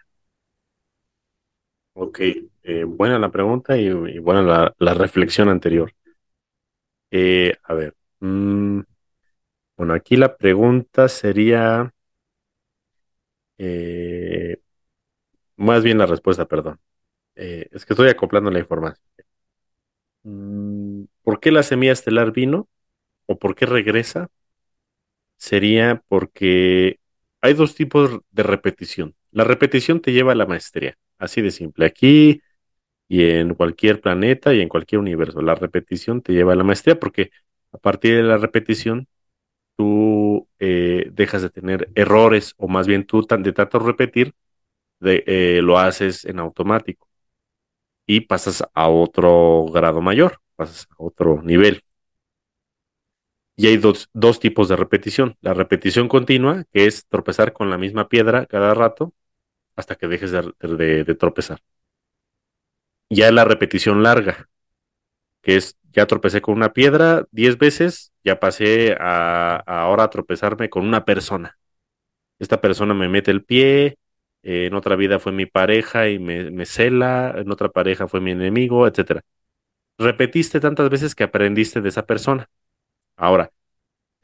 Ok, 1.95 2.21
eh, 2.63 2.85
buena 2.85 3.19
la 3.19 3.31
pregunta 3.31 3.77
y, 3.77 3.91
buena 4.19 4.73
la, 4.79 4.95
reflexión 4.95 5.49
anterior. 5.49 5.93
Eh, 7.11 7.55
a 7.63 7.75
ver, 7.75 7.95
mm, 8.21 8.81
bueno, 9.77 9.95
aquí 9.95 10.17
la 10.17 10.37
pregunta 10.37 11.09
sería, 11.09 11.93
eh, 13.59 14.59
más 15.57 15.83
bien 15.85 15.99
la 15.99 16.07
respuesta, 16.07 16.47
perdón. 16.47 16.81
Es 17.35 17.87
que 17.87 17.95
estoy 17.95 18.11
acoplando 18.11 18.51
la 18.51 18.61
información. 18.61 18.99
Mm, 20.25 20.94
¿por 21.25 21.41
qué 21.41 21.53
la 21.53 21.65
semilla 21.65 21.93
estelar 21.95 22.33
vino 22.33 22.69
o 23.27 23.39
por 23.39 23.57
qué 23.57 23.67
regresa? 23.67 24.31
Sería 25.37 26.03
porque 26.09 26.99
hay 27.41 27.55
dos 27.55 27.75
tipos 27.75 28.21
de 28.31 28.43
repetición. 28.43 29.15
La 29.31 29.45
repetición 29.45 30.01
te 30.01 30.13
lleva 30.13 30.33
a 30.33 30.35
la 30.35 30.47
maestría, 30.47 30.97
así 31.19 31.43
de 31.43 31.51
simple. 31.51 31.87
Aquí 31.87 32.41
y 33.09 33.25
en 33.25 33.55
cualquier 33.55 34.01
planeta 34.01 34.55
y 34.55 34.61
en 34.63 34.69
cualquier 34.71 35.01
universo, 35.01 35.43
la 35.43 35.55
repetición 35.57 36.23
te 36.23 36.33
lleva 36.35 36.55
a 36.55 36.57
la 36.57 36.65
maestría 36.65 37.01
porque 37.01 37.31
a 37.73 37.79
partir 37.79 38.17
de 38.17 38.25
la 38.25 38.39
repetición 38.39 39.09
tú 39.77 40.49
eh, 40.61 41.11
dejas 41.13 41.43
de 41.43 41.51
tener 41.51 41.91
errores 41.97 42.55
o 42.59 42.69
más 42.69 42.87
bien 42.87 43.07
tú 43.07 43.23
tan- 43.25 43.43
de 43.45 43.53
tanto 43.53 43.79
repetir 43.81 44.35
de, 45.01 45.25
eh, 45.27 45.61
lo 45.63 45.79
haces 45.79 46.25
en 46.27 46.39
automático 46.41 47.09
y 48.07 48.23
pasas 48.23 48.65
a 48.75 48.89
otro 48.89 49.67
grado 49.73 50.01
mayor, 50.01 50.41
pasas 50.57 50.87
a 50.91 50.95
otro 50.99 51.43
nivel. 51.43 51.83
Y 53.57 53.69
hay 53.69 53.77
dos, 53.77 54.09
dos 54.13 54.41
tipos 54.41 54.69
de 54.69 54.77
repetición. 54.77 55.37
La 55.41 55.55
repetición 55.55 56.09
continua, 56.09 56.65
que 56.73 56.87
es 56.87 57.07
tropezar 57.07 57.53
con 57.53 57.71
la 57.71 57.79
misma 57.79 58.09
piedra 58.09 58.47
cada 58.47 58.75
rato 58.75 59.15
hasta 59.77 59.97
que 59.97 60.09
dejes 60.09 60.33
de, 60.33 61.05
de- 61.05 61.15
tropezar. 61.17 61.61
Ya 63.11 63.31
la 63.33 63.45
repetición 63.45 64.03
larga, 64.03 64.49
que 65.43 65.57
es 65.57 65.77
ya 65.93 66.07
tropecé 66.07 66.43
con 66.43 66.55
una 66.57 66.73
piedra 66.73 67.27
10 67.33 67.59
veces, 67.59 68.13
ya 68.25 68.41
pasé 68.41 68.97
a, 69.01 69.57
ahora 69.67 70.05
a 70.05 70.11
tropezarme 70.11 70.71
con 70.71 70.87
una 70.87 71.05
persona. 71.05 71.59
Esta 72.39 72.61
persona 72.61 72.95
me 72.95 73.09
mete 73.09 73.31
el 73.33 73.45
pie, 73.45 73.99
en 74.43 74.75
otra 74.75 74.97
vida 74.97 75.19
fue 75.21 75.33
mi 75.33 75.47
pareja 75.47 76.09
y 76.11 76.19
me, 76.21 76.51
me 76.51 76.67
cela, 76.67 77.35
en 77.39 77.51
otra 77.53 77.71
pareja 77.71 78.09
fue 78.09 78.21
mi 78.21 78.33
enemigo, 78.33 78.87
etcétera. 78.89 79.23
Repetiste 79.99 80.61
tantas 80.61 80.91
veces 80.91 81.15
que 81.15 81.25
aprendiste 81.25 81.81
de 81.81 81.89
esa 81.89 82.07
persona. 82.07 82.49
Ahora, 83.17 83.53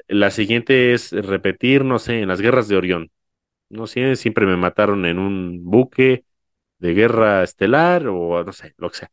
la 0.08 0.30
siguiente 0.30 0.94
es 0.94 1.12
repetir, 1.12 1.84
no 1.84 1.98
sé, 1.98 2.20
en 2.22 2.28
las 2.28 2.40
guerras 2.40 2.68
de 2.68 2.76
Orión. 2.76 3.10
No 3.70 3.86
sé, 3.86 4.16
siempre 4.16 4.46
me 4.46 4.56
mataron 4.56 5.06
en 5.06 5.18
un 5.18 5.64
buque 5.64 6.24
de 6.78 6.94
guerra 6.94 7.44
estelar 7.44 8.06
o 8.08 8.44
no 8.44 8.52
sé, 8.52 8.74
lo 8.78 8.90
que 8.90 8.98
sea. 8.98 9.12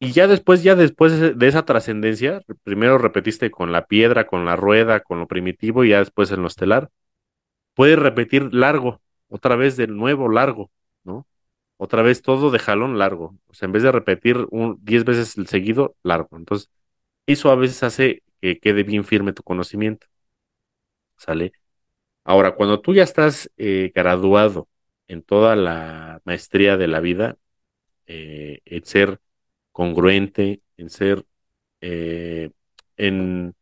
Y 0.00 0.12
ya 0.12 0.28
después, 0.28 0.62
ya 0.62 0.76
después 0.76 1.38
de 1.38 1.48
esa 1.48 1.64
trascendencia, 1.64 2.42
primero 2.64 2.98
repetiste 2.98 3.50
con 3.50 3.72
la 3.72 3.86
piedra, 3.86 4.26
con 4.26 4.44
la 4.46 4.56
rueda, 4.56 5.00
con 5.00 5.20
lo 5.20 5.28
primitivo 5.28 5.84
y 5.84 5.90
ya 5.90 6.00
después 6.00 6.30
en 6.32 6.42
lo 6.42 6.48
estelar. 6.48 6.90
Puedes 7.74 7.98
repetir 7.98 8.54
largo, 8.54 9.00
otra 9.28 9.56
vez 9.56 9.76
de 9.76 9.86
nuevo 9.88 10.28
largo. 10.28 10.70
Otra 11.82 12.02
vez 12.02 12.22
todo 12.22 12.50
de 12.50 12.58
jalón 12.58 12.98
largo. 12.98 13.38
O 13.48 13.54
sea, 13.54 13.66
en 13.66 13.72
vez 13.72 13.82
de 13.82 13.92
repetir 13.92 14.36
un 14.50 14.78
10 14.84 15.04
veces 15.04 15.36
el 15.38 15.46
seguido, 15.48 15.96
largo. 16.02 16.36
Entonces, 16.36 16.70
eso 17.26 17.50
a 17.50 17.56
veces 17.56 17.82
hace 17.84 18.22
que 18.40 18.60
quede 18.60 18.84
bien 18.84 19.04
firme 19.04 19.32
tu 19.34 19.42
conocimiento, 19.44 20.06
¿sale? 21.16 21.52
Ahora, 22.24 22.54
cuando 22.56 22.80
tú 22.80 22.94
ya 22.94 23.04
estás 23.04 23.50
eh, 23.58 23.92
graduado 23.94 24.68
en 25.08 25.22
toda 25.22 25.56
la 25.56 26.20
maestría 26.24 26.76
de 26.76 26.88
la 26.88 27.00
vida, 27.00 27.38
eh, 28.06 28.60
en 28.66 28.84
ser 28.86 29.20
congruente, 29.72 30.62
en 30.76 30.90
ser, 30.90 31.24
eh, 31.80 32.50
en, 32.96 33.54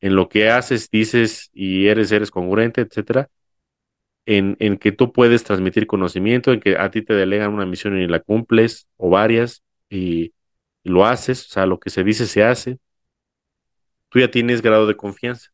en 0.00 0.16
lo 0.16 0.28
que 0.28 0.50
haces, 0.50 0.90
dices 0.90 1.50
y 1.54 1.88
eres, 1.88 2.12
eres 2.12 2.30
congruente, 2.32 2.82
etcétera, 2.82 3.30
en, 4.28 4.56
en 4.60 4.76
que 4.78 4.92
tú 4.92 5.12
puedes 5.12 5.42
transmitir 5.44 5.86
conocimiento, 5.86 6.52
en 6.52 6.60
que 6.60 6.76
a 6.76 6.90
ti 6.90 7.02
te 7.02 7.14
delegan 7.14 7.54
una 7.54 7.64
misión 7.66 7.98
y 7.98 8.06
la 8.06 8.20
cumples, 8.20 8.86
o 8.98 9.08
varias, 9.10 9.64
y, 9.90 10.34
lo 10.84 11.06
haces, 11.06 11.46
o 11.46 11.50
sea, 11.50 11.66
lo 11.66 11.80
que 11.80 11.90
se 11.90 12.04
dice 12.04 12.26
se 12.26 12.44
hace, 12.44 12.78
tú 14.10 14.20
ya 14.20 14.30
tienes 14.30 14.62
grado 14.62 14.86
de 14.86 14.96
confianza. 14.96 15.50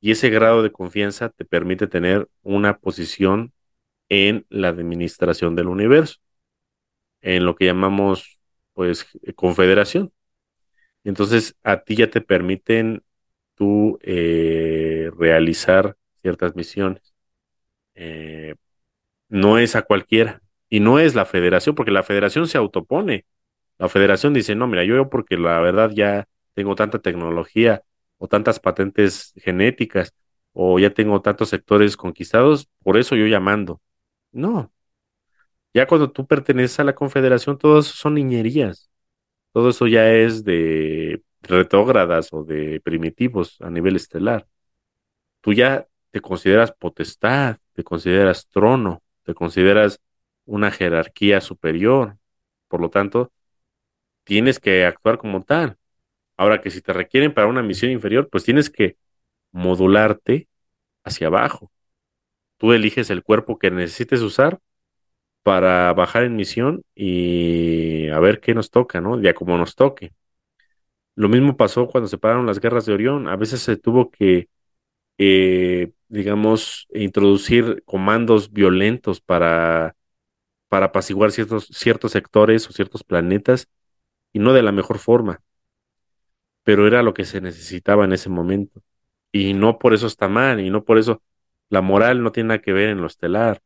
Y 0.00 0.12
ese 0.12 0.30
grado 0.30 0.62
de 0.62 0.72
confianza 0.72 1.30
te 1.30 1.44
permite 1.44 1.86
tener 1.86 2.28
una 2.42 2.78
posición 2.78 3.52
en 4.08 4.46
la 4.50 4.68
administración 4.68 5.56
del 5.56 5.68
universo, 5.68 6.16
en 7.22 7.44
lo 7.44 7.56
que 7.56 7.66
llamamos, 7.66 8.40
pues, 8.74 9.06
confederación. 9.36 10.12
Entonces, 11.04 11.56
a 11.64 11.82
ti 11.82 11.96
ya 11.96 12.10
te 12.10 12.20
permiten 12.20 13.02
tú 13.54 13.98
eh, 14.02 15.10
realizar 15.18 15.96
ciertas 16.22 16.56
misiones. 16.56 17.15
Eh, 17.96 18.56
no 19.28 19.58
es 19.58 19.76
a 19.76 19.82
cualquiera. 19.82 20.42
Y 20.68 20.80
no 20.80 20.98
es 20.98 21.14
la 21.14 21.26
federación, 21.26 21.74
porque 21.74 21.90
la 21.92 22.02
federación 22.02 22.48
se 22.48 22.58
autopone. 22.58 23.26
La 23.78 23.88
federación 23.88 24.34
dice, 24.34 24.54
no, 24.56 24.66
mira, 24.68 24.84
yo 24.84 25.10
porque 25.10 25.38
la 25.38 25.60
verdad 25.60 25.90
ya 25.94 26.28
tengo 26.54 26.76
tanta 26.76 27.00
tecnología 27.00 27.82
o 28.18 28.28
tantas 28.28 28.60
patentes 28.60 29.32
genéticas 29.36 30.14
o 30.52 30.78
ya 30.78 30.90
tengo 30.94 31.22
tantos 31.22 31.50
sectores 31.50 31.96
conquistados, 31.96 32.68
por 32.82 32.98
eso 32.98 33.16
yo 33.16 33.26
llamando. 33.26 33.80
No, 34.32 34.72
ya 35.74 35.86
cuando 35.86 36.10
tú 36.10 36.26
perteneces 36.26 36.80
a 36.80 36.84
la 36.84 36.94
confederación, 36.94 37.58
todo 37.58 37.78
eso 37.80 37.94
son 37.94 38.14
niñerías. 38.14 38.90
Todo 39.52 39.70
eso 39.70 39.86
ya 39.88 40.12
es 40.12 40.44
de 40.44 41.22
retrógradas 41.42 42.32
o 42.32 42.44
de 42.44 42.80
primitivos 42.82 43.58
a 43.60 43.70
nivel 43.70 43.96
estelar. 43.96 44.48
Tú 45.40 45.52
ya 45.54 45.86
te 46.10 46.20
consideras 46.20 46.72
potestad, 46.72 47.58
te 47.76 47.84
consideras 47.84 48.48
trono, 48.48 49.02
te 49.24 49.34
consideras 49.34 50.00
una 50.46 50.70
jerarquía 50.70 51.40
superior. 51.42 52.18
Por 52.68 52.80
lo 52.80 52.90
tanto, 52.90 53.32
tienes 54.24 54.60
que 54.60 54.86
actuar 54.86 55.18
como 55.18 55.44
tal. 55.44 55.78
Ahora 56.36 56.62
que 56.62 56.70
si 56.70 56.82
te 56.82 56.92
requieren 56.94 57.34
para 57.34 57.48
una 57.48 57.62
misión 57.62 57.92
inferior, 57.92 58.28
pues 58.30 58.44
tienes 58.44 58.70
que 58.70 58.96
modularte 59.52 60.48
hacia 61.04 61.28
abajo. 61.28 61.70
Tú 62.58 62.72
eliges 62.72 63.10
el 63.10 63.22
cuerpo 63.24 63.58
que 63.58 63.70
necesites 63.70 64.22
usar 64.22 64.60
para 65.42 65.92
bajar 65.94 66.24
en 66.24 66.36
misión 66.36 66.82
y 66.94 68.08
a 68.10 68.18
ver 68.20 68.40
qué 68.40 68.54
nos 68.54 68.70
toca, 68.70 69.00
¿no? 69.00 69.20
Ya 69.22 69.34
como 69.34 69.58
nos 69.58 69.76
toque. 69.76 70.12
Lo 71.14 71.28
mismo 71.28 71.56
pasó 71.56 71.88
cuando 71.88 72.08
se 72.08 72.18
pararon 72.18 72.46
las 72.46 72.60
guerras 72.60 72.86
de 72.86 72.92
Orión. 72.94 73.28
A 73.28 73.36
veces 73.36 73.60
se 73.62 73.76
tuvo 73.76 74.10
que, 74.10 74.48
eh, 75.18 75.92
digamos, 76.08 76.88
introducir 76.94 77.82
comandos 77.86 78.52
violentos 78.52 79.20
para, 79.20 79.96
para 80.68 80.86
apaciguar 80.86 81.32
ciertos, 81.32 81.66
ciertos 81.68 82.12
sectores 82.12 82.68
o 82.68 82.72
ciertos 82.72 83.04
planetas 83.04 83.68
y 84.32 84.40
no 84.40 84.52
de 84.54 84.62
la 84.62 84.72
mejor 84.72 84.98
forma, 84.98 85.42
pero 86.62 86.86
era 86.86 87.02
lo 87.02 87.14
que 87.14 87.24
se 87.24 87.40
necesitaba 87.40 88.04
en 88.04 88.12
ese 88.12 88.28
momento. 88.28 88.82
Y 89.32 89.54
no 89.54 89.78
por 89.78 89.94
eso 89.94 90.06
está 90.06 90.28
mal, 90.28 90.60
y 90.60 90.70
no 90.70 90.84
por 90.84 90.98
eso 90.98 91.22
la 91.68 91.82
moral 91.82 92.22
no 92.22 92.32
tiene 92.32 92.48
nada 92.48 92.62
que 92.62 92.72
ver 92.72 92.90
en 92.90 93.00
lo 93.00 93.06
estelar. 93.06 93.60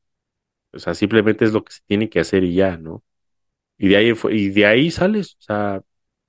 O 0.72 0.78
sea, 0.80 0.94
simplemente 0.94 1.44
es 1.44 1.52
lo 1.52 1.64
que 1.64 1.72
se 1.74 1.80
tiene 1.86 2.10
que 2.10 2.20
hacer 2.20 2.44
y 2.44 2.54
ya, 2.54 2.78
¿no? 2.78 3.04
Y 3.78 3.88
de 3.90 3.96
ahí, 3.98 4.14
y 4.32 4.50
de 4.50 4.66
ahí 4.66 4.90
sales, 4.92 5.36
o 5.40 5.42
sea, 5.42 5.82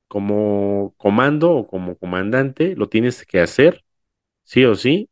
como 0.10 0.96
comando 0.98 1.52
o 1.54 1.68
como 1.68 1.98
comandante, 1.98 2.76
lo 2.78 2.90
tienes 2.90 3.26
que 3.26 3.42
hacer, 3.42 3.86
sí 4.46 4.66
o 4.66 4.76
sí, 4.76 5.10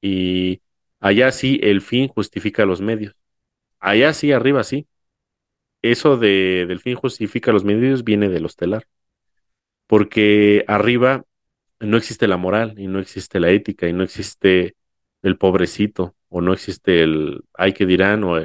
y 0.00 0.62
allá 1.00 1.32
sí 1.32 1.60
el 1.62 1.80
fin 1.82 2.08
justifica 2.08 2.66
los 2.66 2.80
medios. 2.80 3.14
Allá 3.80 4.12
sí, 4.14 4.32
arriba 4.32 4.64
sí. 4.64 4.88
Eso 5.82 6.16
de, 6.18 6.66
del 6.68 6.80
fin 6.80 6.96
justifica 6.96 7.52
los 7.52 7.64
medios 7.64 8.04
viene 8.04 8.28
de 8.28 8.40
lo 8.40 8.46
estelar, 8.48 8.86
porque 9.86 10.64
arriba 10.68 11.24
no 11.80 11.96
existe 11.96 12.28
la 12.28 12.36
moral 12.36 12.74
y 12.78 12.86
no 12.88 13.00
existe 13.00 13.40
la 13.40 13.50
ética 13.50 13.88
y 13.88 13.92
no 13.92 14.04
existe 14.04 14.76
el 15.22 15.38
pobrecito 15.38 16.16
o 16.28 16.40
no 16.40 16.52
existe 16.52 17.02
el 17.02 17.42
ay 17.54 17.72
que 17.74 17.86
dirán 17.86 18.24
o, 18.24 18.38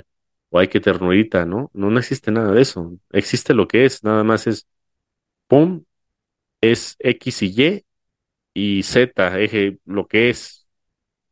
o 0.49 0.59
ay 0.59 0.67
que 0.69 0.79
ternurita, 0.81 1.45
¿no? 1.45 1.71
No, 1.73 1.91
no 1.91 1.99
existe 1.99 2.31
nada 2.31 2.53
de 2.53 2.61
eso. 2.61 2.97
Existe 3.11 3.53
lo 3.53 3.67
que 3.67 3.85
es, 3.85 4.03
nada 4.03 4.23
más 4.23 4.47
es 4.47 4.67
pum, 5.47 5.83
es 6.61 6.95
X 6.99 7.43
y 7.43 7.47
Y 7.63 7.85
y 8.79 8.83
Z, 8.83 9.39
eje, 9.41 9.79
lo 9.85 10.07
que 10.07 10.29
es, 10.29 10.64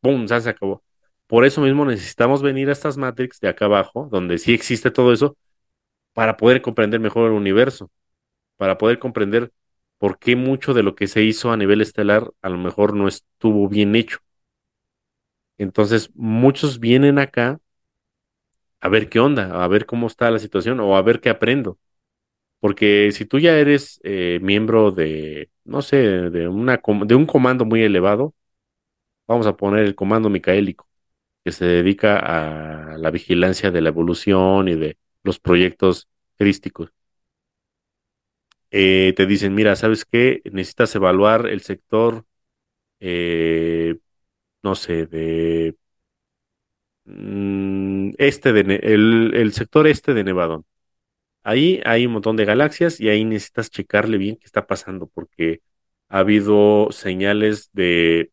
pum, 0.04 0.28
ya 0.28 0.42
se 0.42 0.50
acabó. 0.52 0.84
Por 1.28 1.46
eso 1.46 1.62
mismo 1.62 1.86
necesitamos 1.86 2.44
venir 2.44 2.70
a 2.70 2.74
estas 2.74 2.98
Matrix 2.98 3.40
de 3.42 3.50
acá 3.50 3.66
abajo, 3.66 4.10
donde 4.12 4.38
sí 4.40 4.54
existe 4.54 4.92
todo 4.92 5.14
eso, 5.14 5.38
para 6.14 6.38
poder 6.38 6.62
comprender 6.62 7.00
mejor 7.00 7.28
el 7.28 7.34
universo, 7.38 7.92
para 8.58 8.78
poder 8.80 9.00
comprender 9.00 9.52
por 10.00 10.20
qué 10.20 10.36
mucho 10.36 10.74
de 10.74 10.84
lo 10.84 10.96
que 10.96 11.08
se 11.08 11.24
hizo 11.24 11.52
a 11.52 11.58
nivel 11.58 11.82
estelar 11.82 12.32
a 12.42 12.50
lo 12.50 12.58
mejor 12.60 12.96
no 12.96 13.08
estuvo 13.10 13.70
bien 13.70 13.96
hecho. 13.96 14.20
Entonces, 15.58 16.10
muchos 16.16 16.80
vienen 16.80 17.18
acá 17.20 17.60
a 18.82 18.90
ver 18.90 19.10
qué 19.10 19.20
onda, 19.20 19.64
a 19.64 19.68
ver 19.68 19.86
cómo 19.86 20.08
está 20.08 20.30
la 20.32 20.40
situación 20.40 20.80
o 20.80 20.96
a 20.98 21.02
ver 21.02 21.22
qué 21.22 21.30
aprendo. 21.30 21.78
Porque 22.60 23.12
si 23.14 23.26
tú 23.26 23.40
ya 23.40 23.58
eres 23.60 24.00
eh, 24.04 24.40
miembro 24.42 24.92
de, 24.92 25.52
no 25.66 25.82
sé, 25.84 25.98
de, 25.98 26.48
una, 26.48 26.82
de 27.06 27.16
un 27.16 27.26
comando 27.26 27.66
muy 27.66 27.84
elevado, 27.84 28.36
vamos 29.34 29.48
a 29.48 29.58
poner 29.58 29.86
el 29.86 29.96
comando 29.96 30.30
micaélico, 30.30 30.88
que 31.46 31.52
se 31.52 31.66
dedica 31.66 32.20
a 32.20 32.98
la 32.98 33.12
vigilancia 33.12 33.72
de 33.72 33.82
la 33.82 33.90
evolución 33.90 34.68
y 34.70 34.76
de 34.76 34.98
los 35.24 35.40
proyectos 35.40 36.10
crísticos. 36.38 36.92
Eh, 38.72 39.14
te 39.16 39.26
dicen, 39.28 39.54
mira, 39.54 39.76
¿sabes 39.76 40.06
qué? 40.06 40.42
Necesitas 40.52 40.96
evaluar 40.96 41.48
el 41.48 41.62
sector, 41.62 42.26
eh, 43.00 43.98
no 44.64 44.76
sé, 44.76 45.08
de 45.08 45.78
mm, 47.06 48.12
este 48.18 48.50
el, 48.50 49.32
el, 49.36 49.54
sector 49.54 49.88
este 49.88 50.14
de 50.14 50.24
Nevadón. 50.24 50.66
Ahí 51.44 51.82
hay 51.86 52.08
un 52.08 52.14
montón 52.14 52.38
de 52.38 52.46
galaxias 52.46 53.02
y 53.02 53.10
ahí 53.10 53.26
necesitas 53.26 53.72
checarle 53.72 54.20
bien 54.20 54.38
qué 54.38 54.46
está 54.48 54.68
pasando 54.68 55.08
porque 55.08 55.62
ha 56.10 56.20
habido 56.20 56.90
señales 56.92 57.72
de, 57.74 58.33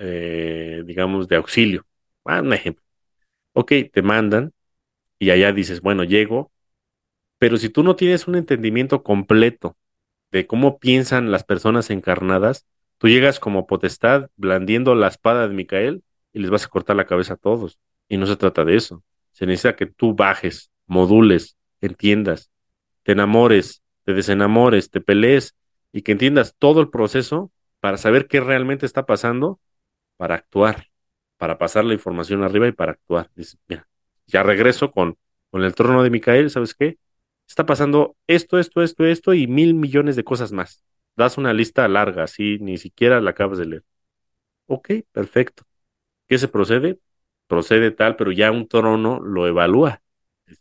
eh, 0.00 0.82
digamos, 0.86 1.28
de 1.28 1.36
auxilio. 1.36 1.86
Ah, 2.24 2.42
un 2.42 2.52
ejemplo. 2.52 2.84
Ok, 3.52 3.72
te 3.92 4.02
mandan 4.02 4.52
y 5.18 5.30
allá 5.30 5.52
dices, 5.52 5.80
bueno, 5.82 6.04
llego, 6.04 6.52
pero 7.38 7.56
si 7.56 7.70
tú 7.70 7.82
no 7.82 7.96
tienes 7.96 8.28
un 8.28 8.36
entendimiento 8.36 9.02
completo 9.02 9.76
de 10.32 10.46
cómo 10.46 10.78
piensan 10.78 11.30
las 11.30 11.44
personas 11.44 11.90
encarnadas, 11.90 12.66
tú 12.98 13.08
llegas 13.08 13.40
como 13.40 13.66
potestad 13.66 14.30
blandiendo 14.36 14.94
la 14.94 15.08
espada 15.08 15.48
de 15.48 15.54
Micael 15.54 16.04
y 16.32 16.40
les 16.40 16.50
vas 16.50 16.64
a 16.64 16.68
cortar 16.68 16.96
la 16.96 17.06
cabeza 17.06 17.34
a 17.34 17.36
todos. 17.38 17.78
Y 18.08 18.16
no 18.18 18.26
se 18.26 18.36
trata 18.36 18.64
de 18.64 18.76
eso. 18.76 19.02
Se 19.32 19.46
necesita 19.46 19.76
que 19.76 19.86
tú 19.86 20.14
bajes, 20.14 20.70
modules, 20.86 21.56
entiendas, 21.80 22.50
te 23.02 23.12
enamores, 23.12 23.82
te 24.04 24.12
desenamores, 24.12 24.90
te 24.90 25.00
pelees 25.00 25.56
y 25.92 26.02
que 26.02 26.12
entiendas 26.12 26.54
todo 26.58 26.80
el 26.80 26.90
proceso 26.90 27.50
para 27.80 27.96
saber 27.96 28.26
qué 28.28 28.40
realmente 28.40 28.86
está 28.86 29.06
pasando, 29.06 29.60
para 30.20 30.34
actuar, 30.34 30.88
para 31.38 31.56
pasar 31.56 31.86
la 31.86 31.94
información 31.94 32.42
arriba 32.42 32.68
y 32.68 32.72
para 32.72 32.92
actuar. 32.92 33.30
ya 34.26 34.42
regreso 34.42 34.90
con, 34.90 35.16
con 35.50 35.64
el 35.64 35.74
trono 35.74 36.02
de 36.02 36.10
Micael, 36.10 36.50
¿sabes 36.50 36.74
qué? 36.74 36.98
Está 37.48 37.64
pasando 37.64 38.18
esto, 38.26 38.58
esto, 38.58 38.82
esto, 38.82 39.06
esto 39.06 39.32
y 39.32 39.46
mil 39.46 39.72
millones 39.72 40.16
de 40.16 40.24
cosas 40.24 40.52
más. 40.52 40.84
Das 41.16 41.38
una 41.38 41.54
lista 41.54 41.88
larga, 41.88 42.24
así 42.24 42.58
ni 42.60 42.76
siquiera 42.76 43.18
la 43.22 43.30
acabas 43.30 43.56
de 43.56 43.64
leer. 43.64 43.84
Ok, 44.66 44.90
perfecto. 45.10 45.62
¿Qué 46.28 46.36
se 46.36 46.48
procede? 46.48 46.98
Procede 47.46 47.90
tal, 47.90 48.16
pero 48.16 48.30
ya 48.30 48.52
un 48.52 48.68
trono 48.68 49.20
lo 49.20 49.46
evalúa. 49.46 50.02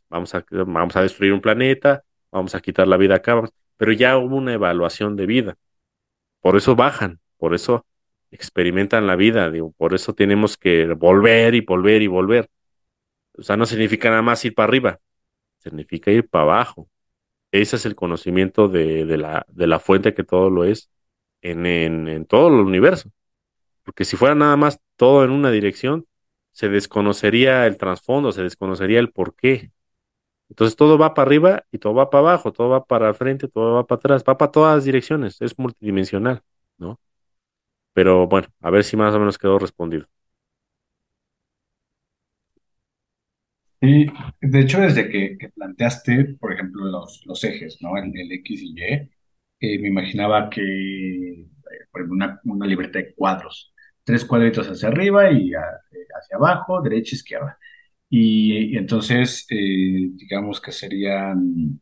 Vamos 0.07 0.33
a, 0.35 0.45
vamos 0.51 0.95
a 0.95 1.01
destruir 1.01 1.33
un 1.33 1.41
planeta, 1.41 2.05
vamos 2.31 2.55
a 2.55 2.61
quitar 2.61 2.87
la 2.87 2.95
vida 2.95 3.15
acá, 3.15 3.43
pero 3.75 3.91
ya 3.91 4.17
hubo 4.17 4.37
una 4.37 4.53
evaluación 4.53 5.17
de 5.17 5.25
vida. 5.25 5.57
Por 6.39 6.55
eso 6.55 6.77
bajan, 6.77 7.19
por 7.37 7.53
eso 7.53 7.85
experimentan 8.31 9.07
la 9.07 9.15
vida, 9.15 9.49
digo, 9.51 9.71
por 9.77 9.93
eso 9.93 10.13
tenemos 10.13 10.57
que 10.57 10.87
volver 10.93 11.55
y 11.55 11.61
volver 11.61 12.01
y 12.01 12.07
volver. 12.07 12.49
O 13.37 13.43
sea, 13.43 13.57
no 13.57 13.65
significa 13.65 14.09
nada 14.09 14.21
más 14.21 14.43
ir 14.45 14.55
para 14.55 14.67
arriba, 14.67 14.99
significa 15.59 16.11
ir 16.11 16.27
para 16.29 16.43
abajo. 16.43 16.89
Ese 17.51 17.77
es 17.77 17.85
el 17.85 17.95
conocimiento 17.95 18.67
de, 18.69 19.05
la, 19.17 19.45
de 19.49 19.67
la 19.67 19.79
fuente 19.79 20.13
que 20.13 20.23
todo 20.23 20.49
lo 20.49 20.65
es 20.65 20.91
en, 21.41 21.65
en, 21.65 22.25
todo 22.25 22.49
el 22.49 22.55
universo. 22.55 23.11
Porque 23.83 24.05
si 24.05 24.17
fuera 24.17 24.35
nada 24.35 24.57
más 24.57 24.79
todo 24.97 25.23
en 25.25 25.31
una 25.31 25.51
dirección, 25.51 26.07
se 26.51 26.69
desconocería 26.69 27.67
el 27.67 27.77
trasfondo, 27.77 28.31
se 28.31 28.43
desconocería 28.43 28.99
el 28.99 29.11
por 29.11 29.35
qué. 29.35 29.71
Entonces 30.49 30.75
todo 30.75 30.97
va 30.97 31.13
para 31.13 31.27
arriba 31.27 31.65
y 31.71 31.79
todo 31.79 31.93
va 31.93 32.09
para 32.09 32.21
abajo, 32.21 32.51
todo 32.53 32.69
va 32.69 32.85
para 32.85 33.13
frente, 33.13 33.47
todo 33.47 33.75
va 33.75 33.87
para 33.87 33.99
atrás, 33.99 34.23
va 34.27 34.37
para 34.37 34.51
todas 34.51 34.75
las 34.77 34.85
direcciones, 34.85 35.41
es 35.41 35.57
multidimensional, 35.59 36.43
¿no? 36.77 36.99
Pero 37.93 38.27
bueno, 38.27 38.47
a 38.61 38.69
ver 38.71 38.83
si 38.83 38.97
más 38.97 39.13
o 39.15 39.19
menos 39.19 39.37
quedó 39.37 39.59
respondido. 39.59 40.07
Sí, 43.81 44.07
de 44.41 44.59
hecho, 44.59 44.81
desde 44.81 45.09
que, 45.09 45.37
planteaste, 45.55 46.35
por 46.39 46.51
ejemplo, 46.53 46.85
los, 46.85 47.21
los 47.25 47.41
ejes, 47.45 47.77
¿no? 47.81 47.95
El, 47.97 48.11
X 48.31 48.61
y 48.61 48.73
Y, 48.77 48.83
eh, 49.61 49.79
me 49.79 49.87
imaginaba 49.87 50.49
que, 50.49 50.61
eh, 50.61 51.47
por 51.91 52.01
ejemplo, 52.01 52.15
una, 52.15 52.41
una 52.43 52.67
libertad 52.67 52.99
de 52.99 53.13
cuadros, 53.15 53.73
tres 54.03 54.25
cuadritos 54.25 54.67
hacia 54.67 54.89
arriba 54.89 55.31
y 55.31 55.51
hacia 55.53 56.37
abajo, 56.37 56.81
derecha, 56.81 57.15
izquierda. 57.15 57.57
Y, 58.09 58.77
entonces, 58.77 59.45
eh, 59.51 60.09
digamos 60.15 60.61
que 60.61 60.71
serían, 60.73 61.81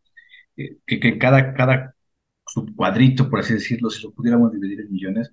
eh, 0.58 0.78
que, 0.86 1.18
cada, 1.20 1.54
cada 1.54 1.96
subcuadrito, 2.46 3.30
por 3.30 3.40
así 3.42 3.54
decirlo, 3.56 3.90
si 3.90 4.04
lo 4.04 4.14
pudiéramos 4.14 4.52
dividir 4.54 4.82
en 4.82 4.92
millones, 4.92 5.32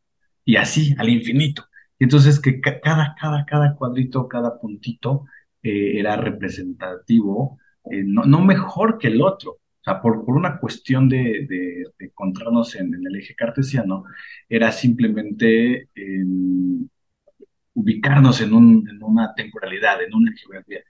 y 0.46 0.56
así 0.58 0.96
al 0.98 1.10
infinito. 1.10 1.64
Entonces, 2.00 2.40
que 2.40 2.60
cada, 2.62 3.16
cada, 3.20 3.46
cada 3.46 3.76
cuadrito, 3.76 4.28
cada 4.28 4.60
puntito 4.60 5.26
eh, 5.64 6.00
era 6.00 6.16
representativo, 6.18 7.60
eh, 7.86 8.04
no, 8.06 8.24
mejor 8.42 8.98
que 8.98 9.08
el 9.08 9.22
otro. 9.22 9.60
O 9.82 9.84
sea, 9.84 10.02
por, 10.02 10.24
por 10.24 10.36
una 10.36 10.60
cuestión 10.60 11.10
de, 11.10 11.48
de, 11.50 11.86
encontrarnos 12.00 12.76
en, 12.76 12.94
el 12.94 13.16
eje 13.16 13.34
cartesiano, 13.36 14.04
era 14.48 14.72
simplemente 14.72 15.90
em, 15.96 16.88
ubicarnos 17.74 18.42
en, 18.42 18.54
un, 18.54 18.88
en 18.88 19.02
una 19.04 19.34
temporalidad, 19.34 20.04
en 20.04 20.14
una 20.14 20.32
geografía. 20.34 20.82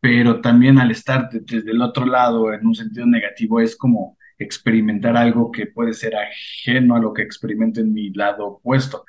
Pero 0.00 0.40
también 0.40 0.78
al 0.78 0.90
estar 0.92 1.28
desde 1.30 1.72
el 1.72 1.82
otro 1.82 2.06
lado, 2.06 2.52
en 2.54 2.66
un 2.66 2.74
sentido 2.74 3.06
negativo, 3.06 3.60
es 3.60 3.76
como 3.76 4.16
experimentar 4.38 5.16
algo 5.16 5.50
que 5.50 5.66
puede 5.66 5.92
ser 5.92 6.14
ajeno 6.16 6.96
a 6.96 7.00
lo 7.00 7.12
que 7.12 7.22
experimento 7.22 7.80
en 7.80 7.92
mi 7.92 8.10
lado 8.10 8.46
opuesto. 8.46 9.04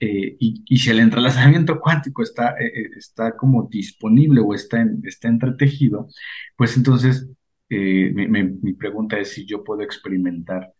Eh, 0.00 0.36
y, 0.38 0.78
si 0.78 0.90
el 0.90 1.00
entrelazamiento 1.00 1.78
cuántico 1.78 2.22
está, 2.22 2.52
eh, 2.58 2.72
eh, 2.74 2.90
está 2.96 3.36
como 3.36 3.68
disponible 3.70 4.40
o 4.40 4.54
está, 4.54 4.82
está 5.04 5.28
entretejido, 5.28 6.08
pues 6.56 6.76
entonces 6.76 7.28
mi, 7.70 8.72
pregunta 8.74 9.18
es 9.18 9.32
si 9.32 9.46
yo 9.46 9.64
puedo 9.64 9.82
experimentar 9.82 10.72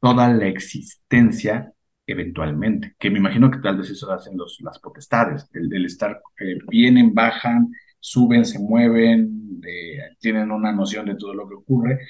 toda 0.00 0.32
la 0.32 0.46
existencia 0.46 1.72
eventualmente, 2.06 2.94
que 2.98 3.10
me 3.10 3.18
imagino 3.18 3.50
que 3.50 3.58
tal 3.58 3.78
vez 3.78 3.90
eso 3.90 4.10
hacen 4.12 4.36
los, 4.36 4.58
las 4.60 4.78
potestades, 4.78 5.48
el, 5.52 5.84
estar, 5.86 6.20
vienen, 6.68 7.14
bajan, 7.14 7.70
suben, 8.00 8.44
se 8.44 8.58
mueven, 8.58 9.60
tienen 10.20 10.50
una 10.50 10.72
noción 10.72 11.06
de 11.06 11.14
todo 11.16 11.34
lo 11.34 11.48
que 11.48 11.54
ocurre, 11.54 12.00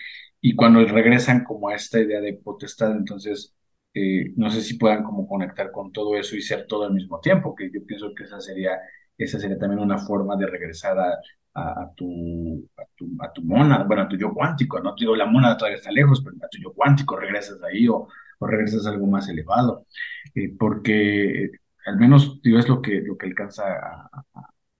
y 0.41 0.55
cuando 0.57 0.85
regresan 0.85 1.45
como 1.45 1.69
a 1.69 1.75
esta 1.75 2.01
idea 2.01 2.21
de 2.21 2.35
potestad, 2.35 2.93
entonces 2.93 3.55
eh, 3.95 4.33
no 4.37 4.51
sé 4.51 4.63
si 4.63 4.75
puedan 4.75 5.05
como 5.05 5.27
conectar 5.29 5.71
con 5.71 5.93
todo 5.93 6.17
eso 6.17 6.37
y 6.37 6.43
ser 6.43 6.67
todo 6.67 6.85
al 6.85 6.95
mismo 6.95 7.21
tiempo, 7.21 7.55
que 7.55 7.71
yo 7.73 7.85
pienso 7.87 8.15
que 8.15 8.25
esa 8.25 8.41
sería, 8.41 8.73
esa 9.19 9.39
sería 9.39 9.59
también 9.59 9.81
una 9.81 9.99
forma 9.99 10.37
de 10.37 10.47
regresar 10.47 10.99
a, 10.99 11.19
a, 11.55 11.91
tu, 11.97 12.69
a, 12.77 12.83
tu, 12.97 13.07
a 13.21 13.33
tu 13.33 13.43
mona, 13.43 13.83
bueno, 13.85 14.03
a 14.03 14.09
tu 14.09 14.17
yo 14.17 14.33
cuántico, 14.33 14.81
no 14.81 14.95
digo 14.99 15.15
la 15.17 15.27
mona 15.27 15.57
todavía 15.57 15.79
está 15.79 15.91
lejos, 15.93 16.23
pero 16.25 16.37
a 16.45 16.49
tu 16.49 16.59
yo 16.59 16.73
cuántico 16.73 17.17
regresas 17.17 17.63
ahí 17.63 17.89
o, 17.89 18.09
o 18.39 18.47
regresas 18.47 18.87
a 18.87 18.91
algo 18.91 19.07
más 19.07 19.29
elevado, 19.29 19.87
eh, 20.35 20.55
porque 20.59 21.51
al 21.87 21.97
menos 21.99 22.41
digo, 22.43 22.59
es 22.59 22.69
lo 22.69 22.81
que, 22.83 23.01
lo 23.03 23.17
que 23.19 23.27
alcanza 23.27 23.65
a, 23.65 24.25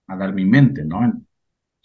a 0.07 0.17
dar 0.17 0.33
mi 0.33 0.45
mente, 0.45 0.83
¿no? 0.85 1.03
En, 1.03 1.27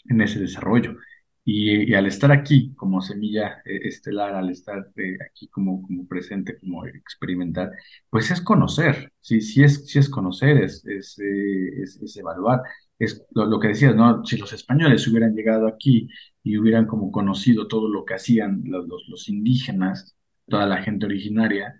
en 0.09 0.21
ese 0.21 0.41
desarrollo. 0.41 0.97
Y, 1.45 1.95
al 1.95 2.07
estar 2.07 2.31
aquí 2.31 2.75
como 2.75 3.01
semilla 3.01 3.63
eh, 3.65 3.81
estelar, 3.85 4.35
al 4.35 4.51
estar 4.51 4.91
eh, 4.97 5.17
aquí 5.27 5.49
como, 5.49 5.81
como 5.83 6.07
presente, 6.07 6.59
como 6.59 6.85
experimentar, 6.87 7.73
pues 8.11 8.31
es 8.31 8.41
conocer, 8.43 9.13
sí, 9.21 9.41
sí 9.41 9.63
es, 9.65 9.87
sí 9.87 9.99
es 9.99 10.11
conocer, 10.11 10.59
es, 10.63 10.85
es, 10.87 11.19
eh, 11.21 11.83
es, 11.83 12.17
evaluar. 12.19 12.61
Es 12.99 13.25
lo, 13.31 13.61
que 13.61 13.69
decías, 13.69 13.95
¿no? 13.95 14.25
Si 14.25 14.37
los 14.37 14.53
españoles 14.53 15.07
hubieran 15.07 15.35
llegado 15.35 15.69
aquí 15.69 16.09
y 16.43 16.59
hubieran 16.59 16.87
como 16.87 17.13
conocido 17.13 17.69
todo 17.69 17.89
lo 17.89 18.05
que 18.05 18.15
hacían 18.15 18.63
los, 18.65 18.87
los, 19.09 19.29
indígenas, 19.29 20.17
toda 20.47 20.67
la 20.67 20.83
gente 20.83 21.07
originaria, 21.07 21.77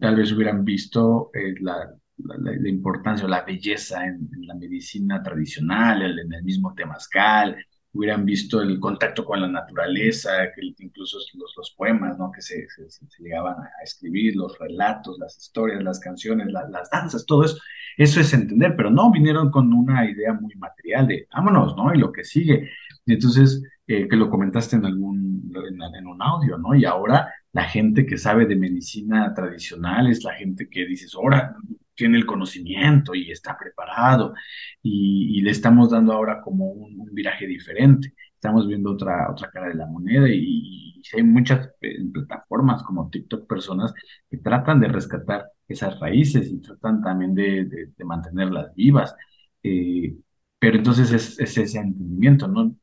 tal 0.00 0.16
vez 0.16 0.32
hubieran 0.32 0.64
visto 0.64 1.30
la, 1.60 1.94
la, 2.18 2.68
importancia 2.68 3.26
o 3.26 3.28
la 3.28 3.42
belleza 3.42 4.06
en, 4.06 4.28
la 4.46 4.54
medicina 4.54 5.22
tradicional, 5.22 6.18
en 6.18 6.32
el 6.32 6.44
mismo 6.44 6.74
temazcal, 6.74 7.56
hubieran 7.94 8.24
visto 8.24 8.62
el 8.62 8.80
contacto 8.80 9.24
con 9.24 9.40
la 9.40 9.48
naturaleza, 9.48 10.30
incluso 10.78 11.18
los, 11.34 11.54
los 11.56 11.70
poemas 11.76 12.18
¿no? 12.18 12.30
que 12.32 12.40
se, 12.40 12.66
se, 12.68 13.06
llegaban 13.18 13.54
a 13.54 13.82
escribir, 13.84 14.34
los 14.36 14.58
relatos, 14.58 15.18
las 15.18 15.36
historias, 15.36 15.82
las 15.82 16.00
canciones, 16.00 16.48
las 16.50 16.90
danzas, 16.90 17.26
todo 17.26 17.44
eso. 17.44 17.58
Eso 17.96 18.20
es 18.20 18.32
entender, 18.32 18.74
pero 18.76 18.90
no 18.90 19.10
vinieron 19.10 19.50
con 19.50 19.72
una 19.72 20.08
idea 20.10 20.32
muy 20.32 20.54
material 20.54 21.06
de 21.06 21.26
vámonos, 21.32 21.76
¿no? 21.76 21.94
Y 21.94 21.98
lo 21.98 22.10
que 22.10 22.24
sigue. 22.24 22.70
Y 23.04 23.12
entonces, 23.12 23.62
eh, 23.86 24.08
que 24.08 24.16
lo 24.16 24.30
comentaste 24.30 24.76
en 24.76 24.86
algún, 24.86 25.52
en 25.54 26.06
un 26.06 26.22
audio, 26.22 26.56
¿no? 26.56 26.74
Y 26.74 26.86
ahora 26.86 27.30
la 27.52 27.64
gente 27.64 28.06
que 28.06 28.16
sabe 28.16 28.46
de 28.46 28.56
medicina 28.56 29.34
tradicional 29.34 30.06
es 30.10 30.24
la 30.24 30.32
gente 30.32 30.70
que 30.70 30.86
dices, 30.86 31.14
ahora 31.14 31.54
tiene 31.94 32.18
el 32.18 32.26
conocimiento 32.26 33.14
y 33.14 33.30
está 33.30 33.56
preparado 33.58 34.34
y, 34.82 35.40
le 35.42 35.50
estamos 35.50 35.90
dando 35.90 36.12
ahora 36.12 36.40
como 36.40 36.70
un, 36.70 37.00
un, 37.00 37.14
viraje 37.14 37.46
diferente. 37.46 38.14
Estamos 38.34 38.66
viendo 38.68 38.92
otra, 38.92 39.30
otra 39.30 39.50
cara 39.50 39.68
de 39.68 39.74
la 39.74 39.86
moneda 39.86 40.28
y, 40.28 41.02
hay 41.14 41.22
muchas 41.24 41.68
eh, 41.80 41.98
plataformas 42.12 42.82
como 42.84 43.10
TikTok, 43.10 43.48
personas 43.48 43.92
que 44.30 44.38
tratan 44.38 44.80
de 44.80 44.88
rescatar 44.88 45.46
esas 45.66 45.98
raíces 45.98 46.48
y 46.50 46.60
tratan 46.60 47.02
también 47.02 47.34
de 47.34 48.04
mantenerlas 48.04 48.74
vivas. 48.74 49.14
Eh, 49.62 50.16
pero 50.58 50.76
entonces 50.78 51.12
es, 51.12 51.38
es, 51.40 51.58
ese 51.58 51.78
entendimiento, 51.78 52.48
¿no? 52.48 52.74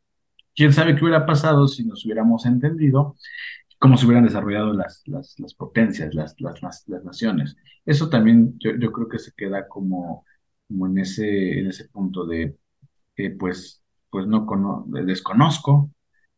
¿Quién 0.56 0.74
sabe 0.74 0.96
qué 0.96 1.04
hubiera 1.04 1.26
pasado 1.26 1.68
si 1.68 1.86
nos 1.86 2.06
hubiéramos 2.06 2.46
entendido? 2.46 3.16
Cómo 3.80 3.98
se 3.98 4.06
hubieran 4.06 4.26
desarrollado 4.26 4.74
las, 4.74 5.04
las, 5.08 5.54
potencias, 5.56 6.14
las, 6.14 6.36
las, 6.40 6.88
naciones. 7.04 7.56
Eso 7.86 8.10
también 8.10 8.58
yo, 8.60 8.72
yo, 8.78 8.92
creo 8.92 9.08
que 9.08 9.20
se 9.20 9.32
queda 9.36 9.68
como, 9.68 10.26
como 10.68 10.88
en, 10.88 11.00
ese, 11.00 11.60
en 11.60 11.68
ese 11.68 11.88
punto 11.90 12.26
de, 12.26 12.58
eh, 13.16 13.32
pues, 13.32 13.84
pues 14.10 14.28
no 14.28 14.46
cono 14.46 14.86
desconozco, 14.88 15.92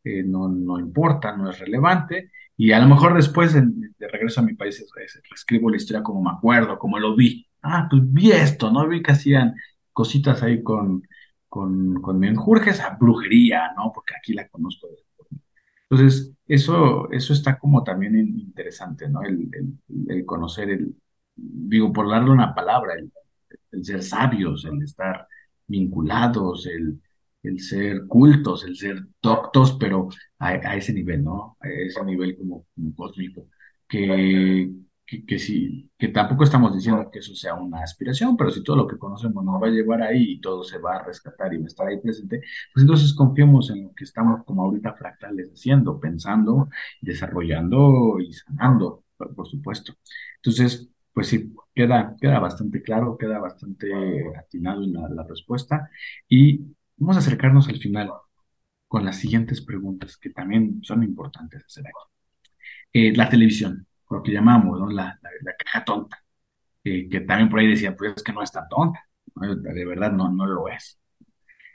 eh, 0.03 0.23
no, 0.23 0.49
no 0.49 0.79
importa, 0.79 1.35
no 1.35 1.49
es 1.49 1.59
relevante, 1.59 2.31
y 2.57 2.71
a 2.73 2.79
lo 2.79 2.87
mejor 2.87 3.15
después 3.15 3.53
de, 3.53 3.63
regreso 4.07 4.41
a 4.41 4.43
mi 4.43 4.53
país 4.53 4.83
escribo 5.33 5.69
la 5.69 5.77
historia 5.77 6.03
como 6.03 6.21
me 6.21 6.31
acuerdo, 6.37 6.77
como 6.77 6.99
lo 6.99 7.15
vi. 7.15 7.47
Ah, 7.63 7.87
pues 7.89 8.03
vi 8.05 8.31
esto, 8.31 8.71
¿no? 8.71 8.87
Vi 8.87 9.01
que 9.01 9.11
hacían 9.13 9.55
cositas 9.93 10.43
ahí 10.43 10.61
con, 10.63 11.07
con, 11.47 12.01
con 12.01 12.19
menjurjes 12.19 12.79
a 12.81 12.97
brujería, 12.99 13.73
¿no? 13.75 13.91
Porque 13.93 14.13
aquí 14.15 14.33
la 14.33 14.47
conozco 14.47 14.87
entonces, 15.91 16.33
eso, 16.47 17.11
eso 17.11 17.33
está 17.33 17.59
como 17.59 17.83
también 17.83 18.17
interesante, 18.17 19.09
¿no? 19.09 19.21
El, 19.23 19.49
el, 20.07 20.25
conocer, 20.25 20.69
el, 20.69 20.95
digo, 21.35 21.91
por 21.91 22.09
darle 22.09 22.31
una 22.31 22.55
palabra, 22.55 22.93
el, 22.95 23.11
el 23.73 23.83
ser 23.83 24.01
sabios, 24.01 24.63
el 24.63 24.81
estar 24.83 25.27
vinculados, 25.67 26.65
el, 26.67 27.01
el 27.43 27.59
ser 27.59 28.07
cultos, 28.07 28.63
el 28.63 28.77
ser 28.77 29.05
doctos, 29.21 29.75
pero 29.77 30.07
a, 30.39 30.49
a, 30.51 30.77
ese 30.77 30.93
nivel, 30.93 31.25
¿no? 31.25 31.57
A 31.59 31.67
ese 31.69 32.03
nivel 32.05 32.37
como, 32.37 32.65
como 32.73 32.95
cósmico, 32.95 33.47
que, 33.87 34.71
que, 35.11 35.25
que, 35.25 35.39
sí, 35.39 35.91
que 35.97 36.07
tampoco 36.07 36.43
estamos 36.45 36.73
diciendo 36.73 37.09
que 37.11 37.19
eso 37.19 37.35
sea 37.35 37.55
una 37.55 37.81
aspiración, 37.83 38.37
pero 38.37 38.49
si 38.49 38.63
todo 38.63 38.77
lo 38.77 38.87
que 38.87 38.97
conocemos 38.97 39.43
nos 39.43 39.61
va 39.61 39.67
a 39.67 39.69
llevar 39.69 40.01
ahí 40.01 40.33
y 40.33 40.41
todo 40.41 40.63
se 40.63 40.77
va 40.77 40.95
a 40.97 41.03
rescatar 41.03 41.53
y 41.53 41.57
va 41.57 41.65
a 41.65 41.67
estar 41.67 41.87
ahí 41.87 41.99
presente, 41.99 42.41
pues 42.73 42.83
entonces 42.83 43.13
confiemos 43.13 43.69
en 43.71 43.83
lo 43.83 43.93
que 43.93 44.05
estamos 44.05 44.45
como 44.45 44.63
ahorita 44.63 44.93
fractales 44.93 45.51
haciendo, 45.51 45.99
pensando, 45.99 46.69
desarrollando 47.01 48.19
y 48.19 48.31
sanando, 48.33 49.03
por, 49.17 49.35
por 49.35 49.47
supuesto. 49.49 49.93
Entonces, 50.37 50.89
pues 51.13 51.27
sí, 51.27 51.53
queda, 51.75 52.15
queda 52.19 52.39
bastante 52.39 52.81
claro, 52.81 53.17
queda 53.17 53.39
bastante 53.39 53.91
atinado 54.37 54.83
en 54.83 54.93
la, 54.93 55.09
la 55.09 55.23
respuesta 55.27 55.89
y 56.29 56.61
vamos 56.97 57.17
a 57.17 57.19
acercarnos 57.19 57.67
al 57.67 57.79
final 57.79 58.11
con 58.87 59.03
las 59.05 59.17
siguientes 59.17 59.61
preguntas 59.61 60.17
que 60.17 60.29
también 60.29 60.79
son 60.83 61.03
importantes 61.03 61.65
hacer 61.65 61.85
aquí. 61.87 62.11
Eh, 62.93 63.13
la 63.15 63.29
televisión 63.29 63.87
lo 64.11 64.21
que 64.23 64.31
llamamos 64.31 64.79
¿no? 64.79 64.89
la, 64.89 65.19
caja 65.57 65.83
tonta, 65.85 66.23
eh, 66.83 67.07
que 67.09 67.21
también 67.21 67.49
por 67.49 67.59
ahí 67.59 67.67
decía, 67.67 67.95
pues 67.95 68.13
es 68.17 68.23
que 68.23 68.33
no 68.33 68.43
es 68.43 68.51
tan 68.51 68.67
tonta, 68.69 68.99
de 69.35 69.85
verdad 69.85 70.11
no, 70.11 70.31
no 70.31 70.45
lo 70.45 70.67
es. 70.67 70.99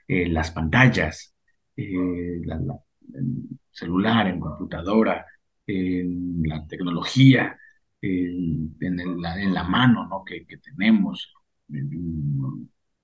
Eh, 0.08 0.28
las 0.28 0.50
pantallas, 0.50 1.34
eh, 1.76 2.40
en 3.14 3.58
celular, 3.70 4.26
en 4.28 4.40
computadora, 4.40 5.26
en 5.66 6.42
la 6.44 6.66
tecnología, 6.66 7.58
en, 8.00 8.76
la, 9.52 9.64
mano 9.64 10.06
¿no? 10.06 10.24
que, 10.24 10.46
tenemos. 10.58 11.32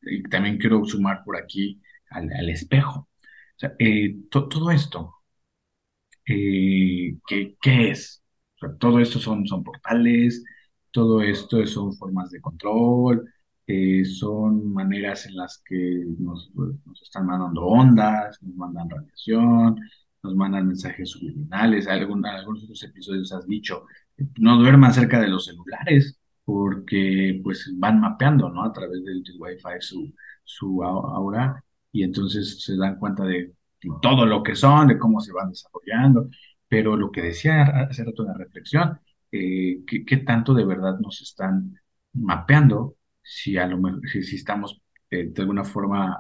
Y 0.03 0.23
también 0.25 0.59
quiero 0.59 0.85
sumar 0.85 1.25
por 1.25 1.37
aquí 1.37 1.81
al, 2.11 2.49
espejo. 2.49 3.09
To, 4.31 4.49
todo 4.49 4.71
esto, 4.71 5.15
¿qué, 6.25 7.17
¿qué 7.61 7.91
es? 7.91 8.22
Todo 8.79 9.01
esto 9.01 9.19
son, 9.19 9.47
son 9.47 9.63
portales, 9.65 10.45
todo 10.91 11.23
esto 11.23 11.67
son 11.67 11.95
formas 11.95 12.31
de 12.31 12.41
control, 12.41 13.29
eh, 13.67 14.05
son 14.05 14.73
maneras 14.73 15.27
en 15.27 15.37
las 15.37 15.63
que 15.65 16.05
nos, 16.19 16.51
nos, 16.55 17.03
están 17.03 17.27
mandando 17.27 17.65
ondas, 17.65 18.43
nos 18.43 18.55
mandan 18.57 18.91
radiación, 18.91 19.81
nos 20.23 20.35
mandan 20.35 20.69
mensajes 20.69 21.11
subliminales. 21.11 21.89
Algún, 21.89 22.25
algunos 22.27 22.65
otros 22.65 22.83
episodios 22.83 23.33
has 23.33 23.47
dicho, 23.47 23.87
no 24.39 24.59
duerman 24.59 24.93
cerca 24.93 25.21
de 25.21 25.29
los 25.29 25.47
celulares 25.47 26.19
porque 26.45 27.41
pues 27.43 27.73
van 27.77 28.01
mapeando, 28.01 28.49
¿no? 28.51 28.65
A 28.65 28.73
través 28.73 29.05
del, 29.05 29.23
del 29.23 29.37
Wi-Fi 29.39 29.81
su, 29.81 30.13
su 30.45 30.83
aura 30.83 31.65
y 31.93 32.03
entonces 32.03 32.63
se 32.65 32.77
dan 32.77 32.99
cuenta 32.99 33.25
de 33.25 33.53
todo 34.01 34.27
lo 34.27 34.43
que 34.43 34.55
son, 34.55 34.89
de 34.89 34.99
cómo 34.99 35.21
se 35.21 35.33
van 35.33 35.51
desarrollando. 35.51 36.29
Pero 36.73 36.97
lo 36.97 37.13
que 37.13 37.21
decía 37.21 37.65
hace 37.91 38.03
rato 38.03 38.23
en 38.23 38.29
la 38.29 38.35
reflexión, 38.35 38.99
eh, 39.31 39.85
¿qué, 39.87 40.07
¿qué, 40.07 40.17
tanto 40.19 40.55
de 40.55 40.65
verdad 40.65 40.99
nos 41.01 41.21
están 41.21 41.79
mapeando 42.15 42.97
si, 43.23 43.59
a 43.59 43.67
lo 43.67 43.77
mejor, 43.77 44.01
si, 44.09 44.37
estamos 44.37 44.81
eh, 45.11 45.27
de 45.27 45.43
alguna 45.43 45.65
forma 45.65 46.17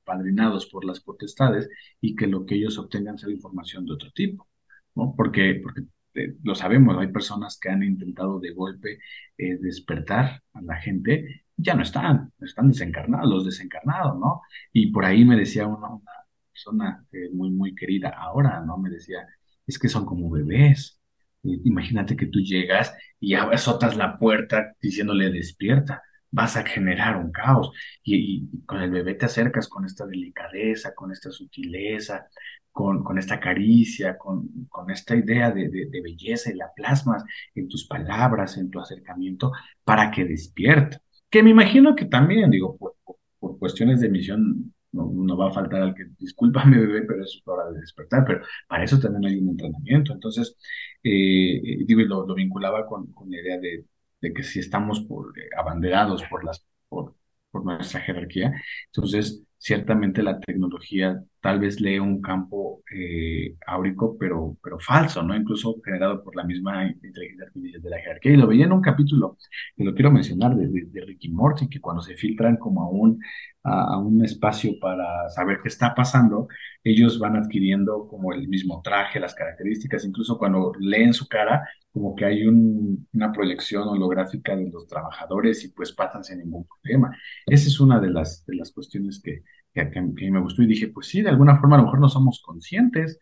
apadrinados 0.00 0.64
por 0.68 0.86
las 0.86 1.00
potestades 1.00 1.68
y 2.00 2.16
que 2.16 2.26
lo 2.26 2.46
que 2.46 2.54
ellos 2.54 2.78
obtengan 2.78 3.18
sea 3.18 3.30
información 3.30 3.84
de 3.84 3.92
otro 3.92 4.10
tipo? 4.12 4.48
¿no? 4.94 5.14
Porque, 5.14 5.60
porque 5.62 5.82
eh, 6.14 6.34
lo 6.42 6.54
sabemos, 6.54 6.96
hay 6.98 7.08
personas 7.08 7.58
que 7.60 7.68
han 7.68 7.82
intentado 7.82 8.40
de 8.40 8.52
golpe 8.52 8.98
despertar 9.36 10.42
a 10.54 10.62
la 10.62 10.76
gente, 10.76 11.44
ya 11.58 11.74
no 11.74 11.82
están, 11.82 12.32
están 12.40 12.68
desencarnados, 12.68 13.28
los 13.28 13.44
desencarnados, 13.44 14.18
¿no? 14.18 14.40
Y 14.72 14.90
por 14.92 15.04
ahí 15.04 15.26
me 15.26 15.36
decía 15.36 15.66
una, 15.66 15.88
una 15.88 16.12
persona 16.50 17.06
muy, 17.34 17.50
muy 17.50 17.74
querida 17.74 18.08
ahora, 18.08 18.62
¿no? 18.64 18.78
Me 18.78 18.88
decía, 18.88 19.26
es 19.66 19.78
que 19.78 19.88
son 19.88 20.04
como 20.06 20.30
bebés. 20.30 21.00
Imagínate 21.42 22.16
que 22.16 22.26
tú 22.26 22.40
llegas 22.40 22.94
y 23.20 23.34
azotas 23.34 23.96
la 23.96 24.16
puerta 24.16 24.74
diciéndole 24.80 25.30
despierta, 25.30 26.02
vas 26.30 26.56
a 26.56 26.64
generar 26.64 27.16
un 27.16 27.30
caos. 27.30 27.70
Y, 28.02 28.48
con 28.66 28.80
el 28.82 28.90
bebé 28.90 29.14
te 29.14 29.26
acercas 29.26 29.68
con 29.68 29.84
esta 29.84 30.06
delicadeza, 30.06 30.94
con 30.94 31.12
esta 31.12 31.30
sutileza, 31.30 32.26
con, 32.72 33.04
con 33.04 33.18
esta 33.18 33.38
caricia, 33.38 34.18
con, 34.18 34.66
con 34.68 34.90
esta 34.90 35.14
idea 35.14 35.50
de, 35.52 35.68
de, 35.68 36.00
belleza 36.02 36.50
y 36.50 36.56
la 36.56 36.72
plasmas 36.74 37.24
en 37.54 37.68
tus 37.68 37.86
palabras, 37.86 38.56
en 38.58 38.68
tu 38.70 38.80
acercamiento, 38.80 39.52
para 39.84 40.10
que 40.10 40.24
despierte. 40.24 40.98
Que 41.30 41.42
me 41.42 41.50
imagino 41.50 41.94
que 41.94 42.06
también, 42.06 42.50
digo, 42.50 42.76
por, 42.76 42.96
por 43.38 43.58
cuestiones 43.58 44.00
de 44.00 44.08
misión 44.08 44.73
no, 44.94 45.36
va 45.36 45.48
a 45.48 45.52
faltar 45.52 45.82
al 45.82 45.94
que, 45.94 46.06
discúlpame 46.18 46.78
bebé, 46.78 47.02
pero 47.02 47.22
es 47.24 47.40
hora 47.44 47.70
de 47.70 47.80
despertar, 47.80 48.24
pero 48.26 48.44
para 48.68 48.84
eso 48.84 48.98
también 48.98 49.26
hay 49.26 49.38
un 49.38 49.50
entrenamiento. 49.50 50.12
Entonces, 50.12 50.56
eh, 51.02 51.84
digo, 51.86 52.00
lo, 52.02 52.26
lo, 52.26 52.34
vinculaba 52.34 52.86
con, 52.86 53.12
la 53.28 53.36
idea 53.40 53.58
de, 53.58 53.84
de, 54.20 54.32
que 54.32 54.42
si 54.42 54.60
estamos 54.60 55.00
por, 55.00 55.38
eh, 55.38 55.48
abanderados 55.56 56.22
por, 56.30 56.44
las, 56.44 56.64
por, 56.88 57.14
por 57.50 57.64
nuestra 57.64 58.00
jerarquía, 58.00 58.52
entonces 58.86 59.42
ciertamente 59.64 60.22
la 60.22 60.38
tecnología 60.38 61.24
tal 61.40 61.58
vez 61.58 61.80
lee 61.80 61.98
un 61.98 62.20
campo 62.20 62.82
eh, 62.94 63.56
áurico, 63.66 64.16
pero, 64.18 64.58
pero 64.62 64.78
falso, 64.78 65.22
¿no? 65.22 65.34
Incluso 65.34 65.80
generado 65.82 66.22
por 66.22 66.36
la 66.36 66.44
misma 66.44 66.86
inteligencia 66.86 67.46
artificial 67.46 67.80
de 67.80 67.90
la 67.90 67.98
jerarquía. 67.98 68.32
Y 68.32 68.36
lo 68.36 68.46
veía 68.46 68.66
en 68.66 68.72
un 68.72 68.82
capítulo, 68.82 69.38
que 69.74 69.84
lo 69.84 69.94
quiero 69.94 70.10
mencionar, 70.10 70.54
de, 70.54 70.68
de, 70.68 70.84
de 70.86 71.00
Ricky 71.06 71.30
Morty, 71.30 71.68
que 71.70 71.80
cuando 71.80 72.02
se 72.02 72.14
filtran 72.14 72.58
como 72.58 72.82
a 72.82 72.90
un, 72.90 73.18
a, 73.62 73.94
a, 73.94 73.98
un 73.98 74.22
espacio 74.22 74.78
para 74.78 75.30
saber 75.30 75.60
qué 75.62 75.68
está 75.68 75.94
pasando, 75.94 76.46
ellos 76.82 77.18
van 77.18 77.36
adquiriendo 77.36 78.06
como 78.06 78.34
el 78.34 78.46
mismo 78.48 78.82
traje, 78.82 79.18
las 79.18 79.34
características, 79.34 80.04
incluso 80.04 80.36
cuando 80.36 80.72
leen 80.78 81.14
su 81.14 81.26
cara, 81.26 81.66
como 81.90 82.14
que 82.14 82.24
hay 82.26 82.46
un, 82.46 83.06
una 83.14 83.32
proyección 83.32 83.88
holográfica 83.88 84.56
de 84.56 84.68
los 84.70 84.86
trabajadores 84.86 85.64
y 85.64 85.68
pues 85.68 85.92
pasan 85.92 86.24
sin 86.24 86.38
ningún 86.38 86.66
problema. 86.66 87.16
Esa 87.46 87.68
es 87.68 87.80
una 87.80 88.00
de 88.00 88.10
las, 88.10 88.44
de 88.46 88.56
las 88.56 88.72
cuestiones 88.72 89.20
que, 89.22 89.42
que, 89.72 89.90
que, 89.90 90.30
me 90.30 90.40
gustó 90.40 90.62
y 90.62 90.66
dije, 90.66 90.88
pues 90.88 91.08
sí, 91.08 91.22
de 91.22 91.30
alguna 91.30 91.58
forma 91.58 91.76
a 91.76 91.78
lo 91.78 91.84
mejor 91.84 92.00
no 92.00 92.08
somos 92.08 92.40
conscientes, 92.42 93.18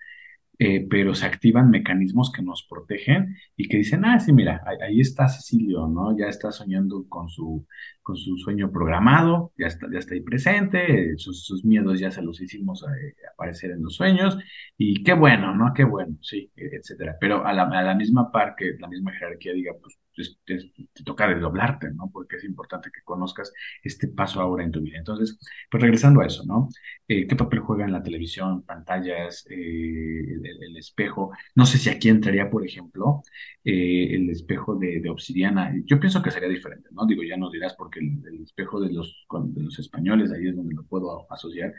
eh, 0.59 0.87
pero 0.89 1.15
se 1.15 1.27
activan 1.27 1.71
mecanismos 1.71 2.31
que 2.31 2.43
nos 2.43 2.65
protegen 2.69 3.37
y 3.57 3.69
que 3.69 3.79
dicen, 3.79 4.05
ah, 4.05 4.21
sí, 4.21 4.33
mira, 4.33 4.63
ahí, 4.87 5.01
está 5.01 5.29
Cecilio, 5.29 5.89
¿no? 5.89 6.17
Ya 6.17 6.27
está 6.27 6.53
soñando 6.53 7.07
con 7.09 7.29
su, 7.29 7.67
con 8.03 8.17
su 8.17 8.37
sueño 8.37 8.71
programado, 8.71 9.53
ya 9.59 9.67
está, 9.67 9.89
ya 9.91 9.99
está 9.99 10.15
ahí 10.15 10.21
presente, 10.21 11.17
sus, 11.17 11.45
sus 11.45 11.65
miedos 11.65 11.99
ya 11.99 12.11
se 12.11 12.23
los 12.23 12.41
hicimos 12.41 12.85
eh, 12.85 13.15
aparecer 13.33 13.73
en 13.73 13.83
los 13.83 13.97
sueños 13.97 14.39
y 14.77 15.03
qué 15.03 15.15
bueno, 15.15 15.55
¿no? 15.57 15.73
Qué 15.75 15.85
bueno, 15.85 16.17
sí, 16.21 16.53
etcétera. 16.55 17.17
Pero 17.21 17.45
a 17.45 17.53
la, 17.53 17.65
a 17.65 17.83
la 17.83 17.95
misma 17.95 18.31
par 18.31 18.55
que 18.57 18.75
la 18.79 18.89
misma 18.89 19.13
jerarquía 19.13 19.55
diga, 19.55 19.73
pues 19.81 19.99
pues, 20.15 20.39
te, 20.45 20.59
toca 21.05 21.29
desdoblarte, 21.29 21.91
¿no? 21.93 22.11
Porque 22.13 22.37
es 22.37 22.45
importante 22.45 22.91
que 22.91 23.03
conozcas 23.03 23.53
este 23.83 24.09
paso 24.09 24.41
ahora 24.41 24.65
en 24.65 24.71
tu 24.71 24.81
vida. 24.81 24.99
Entonces, 24.99 25.39
pues 25.71 25.83
regresando 25.83 26.21
a 26.21 26.27
eso, 26.27 26.45
¿no? 26.47 26.69
Eh, 27.09 27.27
¿Qué 27.27 27.37
papel 27.37 27.61
juega 27.61 27.85
en 27.85 27.93
la 27.93 28.03
televisión, 28.03 28.63
pantallas, 28.63 29.47
eh, 29.51 29.55
el, 29.57 30.77
espejo? 30.77 31.33
No 31.55 31.67
sé 31.67 31.79
si 31.79 31.91
aquí 31.91 32.09
entraría, 32.09 32.51
por 32.51 32.67
ejemplo, 32.67 33.23
eh, 33.65 34.15
el 34.15 34.31
espejo 34.31 34.77
de, 34.77 35.09
obsidiana. 35.11 35.73
Yo 35.85 36.01
pienso 36.01 36.23
que 36.23 36.31
sería 36.31 36.49
diferente, 36.49 36.89
¿no? 36.93 37.07
Digo, 37.07 37.23
ya 37.23 37.37
no 37.37 37.51
dirás 37.51 37.75
porque 37.75 38.01
el, 38.01 38.43
espejo 38.43 38.81
de 38.81 38.93
los, 38.93 39.27
de 39.31 39.63
los 39.63 39.79
españoles, 39.79 40.33
ahí 40.33 40.49
es 40.49 40.57
donde 40.57 40.75
lo 40.75 40.85
puedo 40.85 41.31
asociar, 41.33 41.73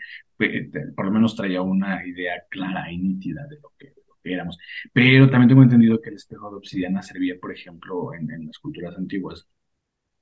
por 0.96 1.06
lo 1.06 1.12
menos 1.12 1.36
traía 1.36 1.62
una 1.62 2.06
idea 2.06 2.44
clara 2.50 2.92
y 2.92 2.98
nítida 2.98 3.46
de 3.48 3.60
lo 3.60 3.72
que 3.78 3.94
éramos. 4.24 4.58
Pero 4.94 5.30
también 5.30 5.50
tengo 5.50 5.64
entendido 5.64 6.02
que 6.02 6.10
el 6.10 6.16
espejo 6.16 6.50
de 6.50 6.58
obsidiana 6.58 7.02
servía, 7.02 7.36
por 7.40 7.52
ejemplo, 7.52 8.14
en, 8.14 8.48
las 8.48 8.60
culturas 8.60 8.96
antiguas, 8.98 9.48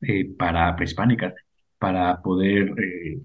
eh, 0.01 0.33
para 0.37 0.75
prehispánicas, 0.75 1.33
para 1.77 2.21
poder 2.21 2.73
eh, 2.79 3.21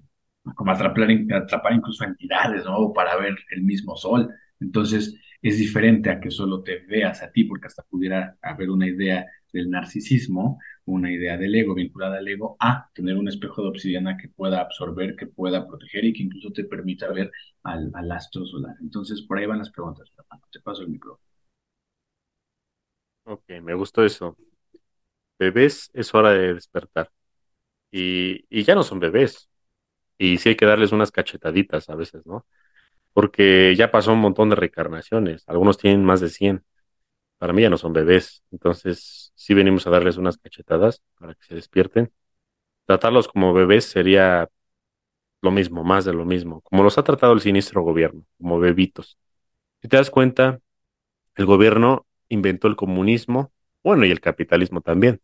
como 0.55 0.71
atrapar, 0.71 1.09
atrapar 1.33 1.73
incluso 1.73 2.03
entidades, 2.05 2.63
¿no? 2.65 2.93
Para 2.93 3.17
ver 3.17 3.35
el 3.51 3.63
mismo 3.63 3.95
sol. 3.95 4.29
Entonces, 4.59 5.15
es 5.41 5.57
diferente 5.57 6.09
a 6.09 6.19
que 6.19 6.31
solo 6.31 6.63
te 6.63 6.79
veas 6.87 7.21
a 7.23 7.31
ti, 7.31 7.43
porque 7.43 7.67
hasta 7.67 7.83
pudiera 7.83 8.37
haber 8.41 8.69
una 8.69 8.87
idea 8.87 9.25
del 9.53 9.69
narcisismo, 9.69 10.59
una 10.87 11.11
idea 11.11 11.37
del 11.37 11.53
ego 11.55 11.75
vinculada 11.75 12.17
al 12.17 12.27
ego, 12.27 12.55
a 12.59 12.89
tener 12.93 13.17
un 13.17 13.27
espejo 13.27 13.61
de 13.61 13.69
obsidiana 13.69 14.17
que 14.17 14.29
pueda 14.29 14.61
absorber, 14.61 15.15
que 15.15 15.27
pueda 15.27 15.67
proteger 15.67 16.05
y 16.05 16.13
que 16.13 16.23
incluso 16.23 16.51
te 16.51 16.63
permita 16.63 17.11
ver 17.11 17.31
al, 17.63 18.11
astro 18.11 18.45
solar. 18.45 18.75
Entonces, 18.81 19.21
por 19.21 19.37
ahí 19.37 19.45
van 19.45 19.59
las 19.59 19.69
preguntas, 19.69 20.09
Te 20.51 20.59
paso 20.61 20.83
el 20.83 20.89
micrófono. 20.89 21.27
Ok, 23.25 23.43
me 23.61 23.73
gustó 23.73 24.03
eso. 24.05 24.37
Bebés, 25.37 25.89
es 25.93 26.13
hora 26.15 26.31
de 26.31 26.53
despertar. 26.53 27.11
Y, 27.91 28.45
y 28.49 28.63
ya 28.63 28.75
no 28.75 28.83
son 28.83 28.99
bebés. 28.99 29.49
Y 30.17 30.37
sí 30.39 30.49
hay 30.49 30.57
que 30.57 30.65
darles 30.65 30.91
unas 30.93 31.11
cachetaditas 31.11 31.89
a 31.89 31.95
veces, 31.95 32.25
¿no? 32.25 32.45
Porque 33.13 33.75
ya 33.77 33.91
pasó 33.91 34.13
un 34.13 34.19
montón 34.21 34.49
de 34.49 34.55
reencarnaciones. 34.57 35.43
Algunos 35.47 35.77
tienen 35.77 36.05
más 36.05 36.21
de 36.21 36.29
100 36.29 36.65
para 37.37 37.53
mí 37.53 37.61
ya 37.61 37.69
no 37.69 37.77
son 37.77 37.93
bebés. 37.93 38.43
Entonces, 38.51 39.31
sí 39.35 39.53
venimos 39.53 39.87
a 39.87 39.91
darles 39.91 40.17
unas 40.17 40.37
cachetadas 40.37 41.01
para 41.19 41.35
que 41.35 41.43
se 41.43 41.55
despierten. 41.55 42.11
Tratarlos 42.85 43.27
como 43.27 43.53
bebés 43.53 43.85
sería 43.85 44.49
lo 45.41 45.51
mismo, 45.51 45.83
más 45.83 46.05
de 46.05 46.13
lo 46.13 46.25
mismo, 46.25 46.61
como 46.61 46.83
los 46.83 46.97
ha 46.97 47.03
tratado 47.03 47.33
el 47.33 47.41
siniestro 47.41 47.83
gobierno, 47.83 48.25
como 48.37 48.59
bebitos. 48.59 49.17
Si 49.81 49.87
te 49.87 49.97
das 49.97 50.09
cuenta, 50.09 50.59
el 51.35 51.45
gobierno 51.45 52.07
inventó 52.29 52.67
el 52.67 52.75
comunismo, 52.75 53.51
bueno, 53.83 54.05
y 54.05 54.11
el 54.11 54.19
capitalismo 54.21 54.81
también. 54.81 55.21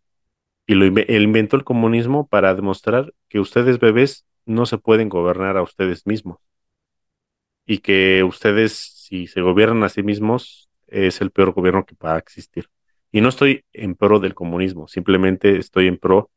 Y 0.67 0.75
lo 0.75 0.85
inventó 0.85 1.57
el 1.57 1.63
comunismo 1.63 2.27
para 2.27 2.55
demostrar 2.55 3.13
que 3.27 3.39
ustedes 3.39 3.79
bebés 3.79 4.25
no 4.45 4.65
se 4.65 4.77
pueden 4.77 5.09
gobernar 5.09 5.57
a 5.57 5.63
ustedes 5.63 6.07
mismos. 6.07 6.37
Y 7.65 7.79
que 7.79 8.23
ustedes, 8.23 8.73
si 8.73 9.27
se 9.27 9.41
gobiernan 9.41 9.83
a 9.83 9.89
sí 9.89 10.03
mismos, 10.03 10.69
es 10.93 11.21
el 11.21 11.31
peor 11.31 11.53
gobierno 11.53 11.85
que 11.85 11.95
va 12.03 12.15
a 12.15 12.19
existir. 12.19 12.69
Y 13.11 13.21
no 13.21 13.29
estoy 13.29 13.65
en 13.73 13.95
pro 13.95 14.19
del 14.19 14.33
comunismo, 14.33 14.87
simplemente 14.87 15.57
estoy 15.57 15.87
en 15.87 15.97
pro 15.97 16.31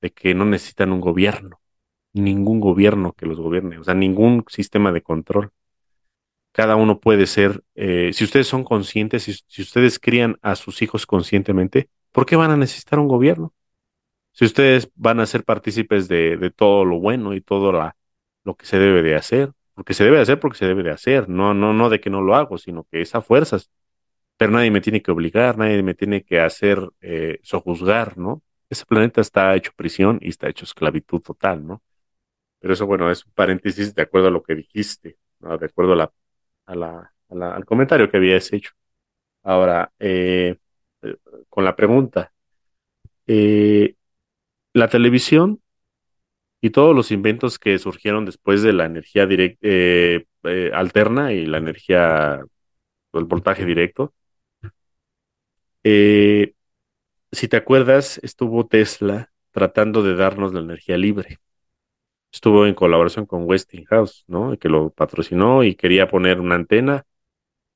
de 0.00 0.12
que 0.12 0.34
no 0.34 0.44
necesitan 0.44 0.92
un 0.92 1.00
gobierno, 1.00 1.60
ningún 2.12 2.60
gobierno 2.60 3.12
que 3.12 3.26
los 3.26 3.38
gobierne, 3.40 3.78
o 3.78 3.84
sea, 3.84 3.94
ningún 3.94 4.44
sistema 4.48 4.92
de 4.92 5.02
control. 5.02 5.52
Cada 6.52 6.76
uno 6.76 7.00
puede 7.00 7.26
ser, 7.26 7.62
eh, 7.74 8.10
si 8.12 8.24
ustedes 8.24 8.46
son 8.48 8.64
conscientes, 8.64 9.24
si, 9.46 9.62
ustedes 9.62 9.98
crían 9.98 10.38
a 10.42 10.56
sus 10.56 10.82
hijos 10.82 11.06
conscientemente, 11.06 11.90
¿por 12.12 12.26
qué 12.26 12.36
van 12.36 12.50
a 12.50 12.56
necesitar 12.56 12.98
un 12.98 13.08
gobierno? 13.08 13.54
Si 14.32 14.44
ustedes 14.44 14.90
van 14.96 15.20
a 15.20 15.26
ser 15.26 15.44
partícipes 15.44 16.08
de, 16.08 16.52
todo 16.56 16.84
lo 16.84 16.98
bueno 17.00 17.34
y 17.34 17.40
todo 17.40 17.72
lo 18.44 18.56
que 18.56 18.66
se 18.66 18.78
debe 18.78 19.02
de 19.02 19.16
hacer, 19.16 19.52
porque 19.74 19.94
se 19.94 20.04
debe 20.04 20.16
de 20.16 20.22
hacer 20.22 20.40
porque 20.40 20.58
se 20.58 20.66
debe 20.66 20.82
de 20.82 20.90
hacer, 20.90 21.28
no, 21.28 21.54
no, 21.54 21.72
no 21.72 21.90
de 21.90 22.00
que 22.00 22.10
no 22.10 22.22
lo 22.22 22.34
hago, 22.34 22.58
sino 22.58 22.84
que 22.90 23.02
es 23.02 23.14
a 23.14 23.20
fuerzas 23.20 23.70
pero 24.36 24.52
nadie 24.52 24.70
me 24.70 24.80
tiene 24.80 25.02
que 25.02 25.10
obligar, 25.10 25.56
nadie 25.58 25.82
me 25.82 25.94
tiene 25.94 26.22
que 26.24 26.40
hacer 26.40 26.80
eh, 27.00 27.38
sojuzgar, 27.42 28.18
¿no? 28.18 28.42
Ese 28.68 28.84
planeta 28.84 29.20
está 29.20 29.54
hecho 29.54 29.72
prisión 29.76 30.18
y 30.20 30.28
está 30.28 30.48
hecho 30.48 30.64
esclavitud 30.64 31.20
total, 31.20 31.66
¿no? 31.66 31.82
Pero 32.60 32.74
eso, 32.74 32.86
bueno, 32.86 33.10
es 33.10 33.24
un 33.24 33.32
paréntesis 33.32 33.94
de 33.94 34.02
acuerdo 34.02 34.28
a 34.28 34.30
lo 34.30 34.42
que 34.42 34.54
dijiste, 34.54 35.18
¿no? 35.40 35.58
de 35.58 35.66
acuerdo 35.66 35.92
a 35.94 35.96
la, 35.96 36.12
a 36.66 36.74
la, 37.34 37.54
al 37.54 37.64
comentario 37.64 38.10
que 38.10 38.16
habías 38.18 38.52
hecho. 38.52 38.72
Ahora, 39.42 39.92
eh, 39.98 40.56
eh, 41.02 41.16
con 41.48 41.64
la 41.64 41.76
pregunta, 41.76 42.32
la 44.72 44.88
televisión 44.88 45.60
y 46.60 46.70
todos 46.70 46.94
los 46.94 47.10
inventos 47.10 47.58
que 47.58 47.78
surgieron 47.78 48.24
después 48.24 48.62
de 48.62 48.72
la 48.72 48.86
energía 48.86 49.26
directa, 49.26 49.66
alterna 50.72 51.32
y 51.32 51.46
la 51.46 51.58
energía, 51.58 52.40
el 53.12 53.24
voltaje 53.24 53.64
directo, 53.64 54.14
eh, 55.88 56.54
si 57.32 57.48
te 57.48 57.56
acuerdas, 57.56 58.18
estuvo 58.24 58.66
Tesla 58.66 59.32
tratando 59.52 60.02
de 60.02 60.16
darnos 60.16 60.52
la 60.54 60.60
energía 60.60 60.98
libre. 60.98 61.38
Estuvo 62.32 62.66
en 62.66 62.74
colaboración 62.74 63.26
con 63.26 63.44
Westinghouse, 63.44 64.24
¿no? 64.28 64.58
Que 64.58 64.68
lo 64.68 64.90
patrocinó 64.90 65.64
y 65.64 65.76
quería 65.76 66.08
poner 66.08 66.40
una 66.40 66.56
antena 66.56 67.06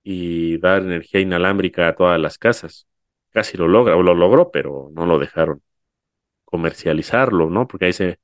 y 0.02 0.58
dar 0.58 0.82
energía 0.82 1.20
inalámbrica 1.20 1.88
a 1.88 1.96
todas 1.96 2.20
las 2.20 2.38
casas. 2.38 2.88
Casi 3.30 3.56
lo 3.56 3.68
logra, 3.68 3.96
o 3.96 4.02
lo 4.02 4.14
logró, 4.14 4.50
pero 4.50 4.90
no 4.92 5.06
lo 5.06 5.18
dejaron 5.18 5.62
comercializarlo, 6.44 7.50
¿no? 7.50 7.68
Porque 7.68 7.86
ahí 7.86 7.92
se, 7.94 8.20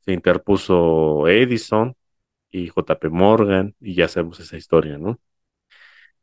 se 0.00 0.12
interpuso 0.12 1.28
Edison 1.28 1.96
y 2.50 2.68
JP 2.70 3.10
Morgan 3.10 3.76
y 3.80 3.94
ya 3.94 4.08
sabemos 4.08 4.40
esa 4.40 4.56
historia, 4.56 4.98
¿no? 4.98 5.20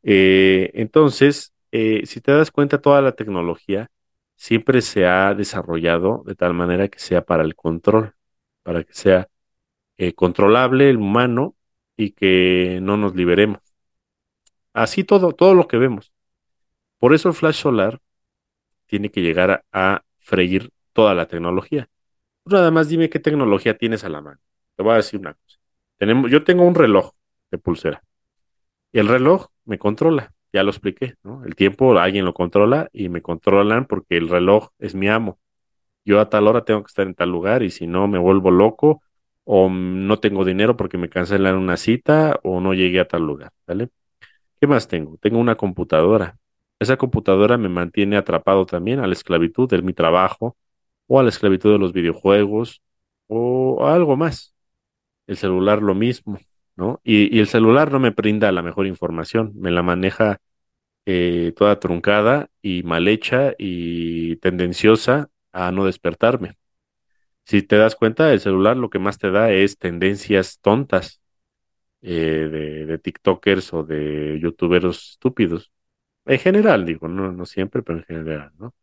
Eh, 0.02 0.70
entonces, 0.74 1.52
eh, 1.72 2.06
si 2.06 2.20
te 2.20 2.32
das 2.32 2.50
cuenta, 2.50 2.80
toda 2.80 3.02
la 3.02 3.12
tecnología 3.12 3.90
siempre 4.36 4.82
se 4.82 5.06
ha 5.06 5.34
desarrollado 5.34 6.22
de 6.26 6.34
tal 6.34 6.54
manera 6.54 6.88
que 6.88 6.98
sea 6.98 7.22
para 7.24 7.42
el 7.44 7.54
control, 7.56 8.14
para 8.62 8.84
que 8.84 8.94
sea 8.94 9.28
eh, 9.98 10.14
controlable 10.14 10.90
el 10.90 10.98
humano 10.98 11.56
y 11.96 12.12
que 12.12 12.80
no 12.82 12.96
nos 12.96 13.14
liberemos. 13.16 13.60
Así 14.72 15.04
todo, 15.04 15.32
todo 15.32 15.54
lo 15.54 15.68
que 15.68 15.76
vemos. 15.78 16.12
Por 16.98 17.14
eso 17.14 17.28
el 17.28 17.34
flash 17.34 17.56
solar 17.56 18.00
tiene 18.86 19.10
que 19.10 19.22
llegar 19.22 19.64
a, 19.72 20.02
freír 20.20 20.70
toda 20.92 21.14
la 21.14 21.26
tecnología. 21.26 21.88
nada 22.44 22.70
más 22.70 22.88
dime 22.88 23.08
qué 23.10 23.18
tecnología 23.20 23.78
tienes 23.78 24.04
a 24.04 24.10
la 24.10 24.20
mano. 24.20 24.38
Te 24.76 24.82
voy 24.82 24.92
a 24.92 24.96
decir 24.96 25.20
una 25.20 25.34
cosa. 25.34 25.58
Tenemos, 25.96 26.30
yo 26.30 26.44
tengo 26.44 26.64
un 26.64 26.74
reloj 26.74 27.12
de 27.50 27.58
pulsera 27.58 28.04
y 28.92 28.98
el 28.98 29.08
reloj 29.08 29.48
me 29.64 29.78
controla 29.78 30.34
ya 30.52 30.62
lo 30.62 30.70
expliqué, 30.70 31.14
¿no? 31.22 31.44
El 31.44 31.54
tiempo 31.54 31.98
alguien 31.98 32.24
lo 32.24 32.34
controla 32.34 32.88
y 32.92 33.08
me 33.08 33.22
controlan 33.22 33.86
porque 33.86 34.16
el 34.16 34.28
reloj 34.28 34.70
es 34.78 34.94
mi 34.94 35.08
amo. 35.08 35.38
Yo 36.04 36.20
a 36.20 36.30
tal 36.30 36.48
hora 36.48 36.64
tengo 36.64 36.82
que 36.82 36.88
estar 36.88 37.06
en 37.06 37.14
tal 37.14 37.30
lugar 37.30 37.62
y 37.62 37.70
si 37.70 37.86
no 37.86 38.08
me 38.08 38.18
vuelvo 38.18 38.50
loco 38.50 39.02
o 39.44 39.68
no 39.70 40.18
tengo 40.20 40.44
dinero 40.44 40.76
porque 40.76 40.98
me 40.98 41.08
cancelan 41.10 41.56
una 41.56 41.76
cita 41.76 42.38
o 42.42 42.60
no 42.60 42.74
llegué 42.74 43.00
a 43.00 43.08
tal 43.08 43.22
lugar, 43.26 43.52
¿vale? 43.66 43.90
¿Qué 44.60 44.66
más 44.66 44.88
tengo? 44.88 45.18
Tengo 45.18 45.38
una 45.38 45.56
computadora. 45.56 46.38
Esa 46.80 46.96
computadora 46.96 47.58
me 47.58 47.68
mantiene 47.68 48.16
atrapado 48.16 48.66
también 48.66 49.00
a 49.00 49.06
la 49.06 49.12
esclavitud 49.14 49.68
de 49.68 49.82
mi 49.82 49.92
trabajo 49.92 50.56
o 51.06 51.20
a 51.20 51.22
la 51.22 51.28
esclavitud 51.30 51.72
de 51.72 51.78
los 51.78 51.92
videojuegos 51.92 52.82
o 53.28 53.86
algo 53.86 54.16
más. 54.16 54.54
El 55.26 55.36
celular 55.36 55.82
lo 55.82 55.94
mismo. 55.94 56.38
¿No? 56.78 57.00
Y, 57.04 57.40
el 57.40 57.48
celular 57.48 57.92
no 57.92 58.00
me 58.00 58.10
brinda 58.10 58.52
la 58.52 58.62
mejor 58.62 58.86
información, 58.86 59.52
me 59.56 59.70
la 59.72 59.82
maneja 59.82 60.40
eh, 61.06 61.52
toda 61.56 61.80
truncada 61.80 62.50
y 62.62 62.84
mal 62.84 63.08
hecha 63.08 63.54
y 63.58 64.36
tendenciosa 64.38 65.30
a 65.52 65.72
no 65.72 65.86
despertarme. 65.86 66.56
Si 67.44 67.62
te 67.62 67.76
das 67.76 67.96
cuenta, 67.96 68.32
el 68.32 68.40
celular 68.40 68.76
lo 68.76 68.90
que 68.90 68.98
más 69.00 69.18
te 69.18 69.30
da 69.30 69.52
es 69.52 69.78
tendencias 69.78 70.60
tontas 70.60 71.20
eh, 72.02 72.86
de, 72.88 72.98
TikTokers 72.98 73.74
o 73.74 73.84
de 73.84 74.38
YouTubers 74.42 75.12
estúpidos. 75.12 75.72
En 76.26 76.38
general, 76.38 76.86
digo, 76.86 77.08
no, 77.08 77.32
no 77.32 77.46
siempre, 77.46 77.82
pero 77.82 78.00
en 78.00 78.04
general, 78.06 78.52
¿no? 78.58 78.74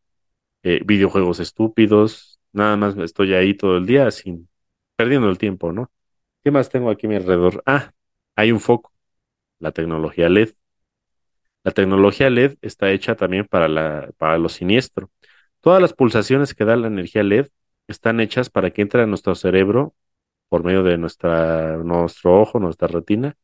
Eh, 0.64 0.82
videojuegos 0.86 1.40
estúpidos, 1.40 2.40
nada 2.54 2.78
más 2.78 2.98
estoy 2.98 3.34
ahí 3.36 3.56
todo 3.56 3.78
el 3.78 3.86
día 3.86 4.12
sin 4.12 4.50
perdiendo 4.98 5.30
el 5.30 5.38
tiempo, 5.38 5.72
¿no? 5.74 5.92
¿Qué 6.46 6.52
más 6.52 6.70
tengo 6.70 6.92
aquí 6.92 7.08
a 7.08 7.10
mi 7.10 7.16
alrededor? 7.16 7.64
Ah, 7.66 7.92
hay 8.36 8.52
un 8.52 8.60
foco, 8.60 8.94
la 9.60 9.72
tecnología 9.72 10.28
LED. 10.28 10.54
La 11.64 11.72
tecnología 11.72 12.28
LED 12.28 12.58
está 12.62 12.92
hecha 12.92 13.16
también 13.16 13.48
para, 13.48 13.68
la, 13.68 14.12
para 14.20 14.38
lo 14.38 14.48
siniestro. 14.50 15.10
Todas 15.62 15.82
las 15.82 15.94
pulsaciones 15.94 16.54
que 16.54 16.66
da 16.66 16.76
la 16.76 16.86
energía 16.88 17.22
LED 17.22 17.48
están 17.88 18.20
hechas 18.20 18.52
para 18.52 18.70
que 18.72 18.84
entre 18.84 19.02
a 19.02 19.08
nuestro 19.08 19.34
cerebro 19.34 19.96
por 20.50 20.64
medio 20.64 20.84
de 20.84 21.00
nuestra, 21.00 21.78
nuestro 21.78 22.40
ojo, 22.42 22.60
nuestra 22.60 22.88
retina, 22.90 23.36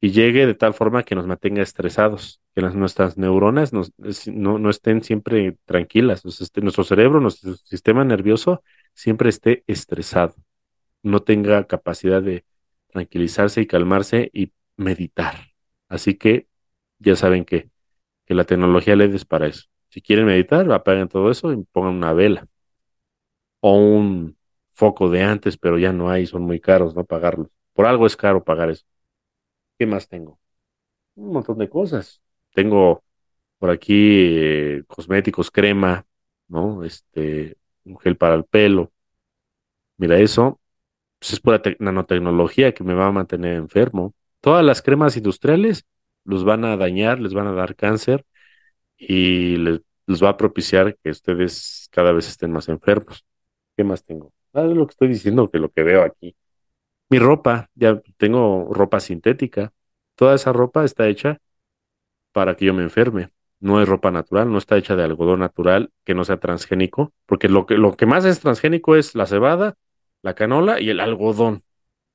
y 0.00 0.12
llegue 0.12 0.46
de 0.46 0.54
tal 0.54 0.74
forma 0.74 1.02
que 1.04 1.14
nos 1.16 1.26
mantenga 1.26 1.62
estresados, 1.62 2.40
que 2.54 2.62
nuestras 2.62 3.18
neuronas 3.18 3.72
no, 3.74 3.84
no, 4.58 4.70
estén 4.70 5.04
siempre 5.04 5.58
tranquilas, 5.66 6.24
nuestro 6.24 6.84
cerebro, 6.84 7.20
nuestro 7.20 7.56
sistema 7.56 8.04
nervioso 8.04 8.62
siempre 8.94 9.28
esté 9.28 9.64
estresado, 9.66 10.34
no 11.02 11.22
tenga 11.22 11.66
capacidad 11.66 12.22
de 12.22 12.44
tranquilizarse 12.88 13.60
y 13.62 13.66
calmarse 13.66 14.30
y 14.32 14.52
meditar. 14.76 15.36
Así 15.88 16.16
que 16.16 16.48
ya 16.98 17.16
saben 17.16 17.44
que, 17.44 17.70
que 18.26 18.34
la 18.34 18.44
tecnología 18.44 18.94
LED 18.94 19.16
es 19.16 19.24
para 19.26 19.46
eso. 19.48 19.66
Si 19.90 20.02
quieren 20.02 20.26
meditar, 20.26 20.70
apaguen 20.72 21.08
todo 21.08 21.30
eso 21.30 21.52
y 21.52 21.64
pongan 21.72 21.94
una 21.96 22.12
vela 22.14 22.46
o 23.60 23.74
un 23.76 24.36
foco 24.72 25.08
de 25.10 25.22
antes, 25.22 25.56
pero 25.58 25.78
ya 25.78 25.92
no 25.92 26.10
hay, 26.10 26.26
son 26.26 26.42
muy 26.42 26.60
caros, 26.60 26.94
¿no? 26.94 27.04
Pagarlos. 27.04 27.48
Por 27.72 27.86
algo 27.86 28.06
es 28.06 28.16
caro 28.16 28.44
pagar 28.44 28.70
eso. 28.70 28.84
¿Qué 29.78 29.86
más 29.86 30.08
tengo? 30.08 30.40
Un 31.16 31.32
montón 31.32 31.58
de 31.58 31.70
cosas. 31.70 32.22
Tengo 32.54 33.04
por 33.58 33.70
aquí 33.70 33.94
eh, 34.38 34.84
cosméticos, 34.88 35.50
crema, 35.50 36.06
¿no? 36.48 36.84
Este, 36.84 37.56
un 37.84 37.98
gel 38.00 38.16
para 38.16 38.34
el 38.36 38.44
pelo. 38.44 38.92
Mira, 39.98 40.18
eso 40.18 40.59
pues 41.20 41.34
es 41.34 41.40
pura 41.40 41.62
nanotecnología 41.78 42.72
que 42.74 42.82
me 42.82 42.94
va 42.94 43.06
a 43.06 43.12
mantener 43.12 43.56
enfermo. 43.56 44.14
Todas 44.40 44.64
las 44.64 44.82
cremas 44.82 45.16
industriales 45.16 45.84
los 46.24 46.44
van 46.44 46.64
a 46.64 46.76
dañar, 46.76 47.20
les 47.20 47.34
van 47.34 47.46
a 47.46 47.52
dar 47.52 47.76
cáncer 47.76 48.24
y 48.96 49.56
les, 49.56 49.80
va 50.22 50.30
a 50.30 50.36
propiciar 50.36 50.96
que 51.02 51.10
ustedes 51.10 51.88
cada 51.92 52.12
vez 52.12 52.28
estén 52.28 52.52
más 52.52 52.68
enfermos. 52.68 53.24
¿Qué 53.76 53.84
más 53.84 54.04
tengo? 54.04 54.32
Ah, 54.54 54.64
es 54.64 54.76
lo 54.76 54.86
que 54.86 54.92
estoy 54.92 55.08
diciendo, 55.08 55.50
que 55.50 55.58
lo 55.58 55.70
que 55.70 55.82
veo 55.82 56.02
aquí. 56.02 56.34
Mi 57.10 57.18
ropa, 57.18 57.70
ya 57.74 58.00
tengo 58.16 58.68
ropa 58.72 58.98
sintética. 59.00 59.72
Toda 60.16 60.34
esa 60.34 60.52
ropa 60.52 60.84
está 60.84 61.06
hecha 61.08 61.38
para 62.32 62.56
que 62.56 62.64
yo 62.64 62.74
me 62.74 62.82
enferme. 62.82 63.30
No 63.60 63.82
es 63.82 63.88
ropa 63.88 64.10
natural, 64.10 64.50
no 64.50 64.58
está 64.58 64.78
hecha 64.78 64.96
de 64.96 65.04
algodón 65.04 65.40
natural 65.40 65.90
que 66.04 66.14
no 66.14 66.24
sea 66.24 66.38
transgénico, 66.40 67.12
porque 67.26 67.48
lo 67.48 67.66
que, 67.66 67.74
lo 67.76 67.96
que 67.96 68.06
más 68.06 68.24
es 68.24 68.40
transgénico 68.40 68.96
es 68.96 69.14
la 69.14 69.26
cebada, 69.26 69.76
la 70.22 70.34
canola 70.34 70.80
y 70.80 70.90
el 70.90 71.00
algodón. 71.00 71.64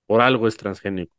Por 0.08 0.22
algo 0.22 0.48
es 0.48 0.58
transgénico. 0.58 1.14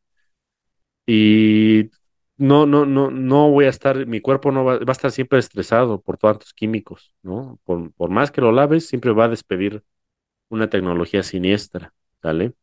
Y 1.06 1.90
no, 2.36 2.66
no, 2.66 2.84
no, 2.86 3.10
no 3.10 3.50
voy 3.50 3.66
a 3.66 3.68
estar, 3.70 4.06
mi 4.06 4.20
cuerpo 4.20 4.52
no 4.52 4.64
va, 4.64 4.78
va 4.78 4.84
a 4.88 4.92
estar 4.92 5.10
siempre 5.12 5.38
estresado 5.38 6.00
por 6.00 6.18
tantos 6.18 6.52
químicos, 6.52 7.14
¿no? 7.22 7.58
Por, 7.64 7.92
por 7.92 8.10
más 8.10 8.30
que 8.30 8.40
lo 8.40 8.52
laves, 8.52 8.88
siempre 8.88 9.12
va 9.12 9.24
a 9.26 9.28
despedir 9.28 9.82
una 10.48 10.70
tecnología 10.70 11.22
siniestra, 11.22 11.94
¿sale? 12.22 12.54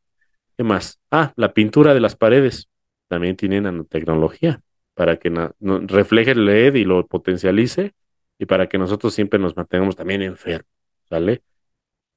¿Qué 0.57 0.63
más? 0.63 0.99
Ah, 1.11 1.33
la 1.35 1.53
pintura 1.53 1.93
de 1.93 2.01
las 2.01 2.15
paredes 2.15 2.69
también 3.07 3.35
tiene 3.37 3.61
nanotecnología 3.61 4.61
para 4.95 5.17
que 5.19 5.31
refleje 5.61 6.31
el 6.31 6.45
LED 6.45 6.75
y 6.75 6.85
lo 6.85 7.07
potencialice 7.07 7.93
y 8.39 8.45
para 8.45 8.69
que 8.69 8.77
nosotros 8.77 9.13
siempre 9.13 9.39
nos 9.39 9.55
mantengamos 9.55 9.95
también 9.95 10.21
enfermos, 10.23 10.67
¿sale? 11.09 11.43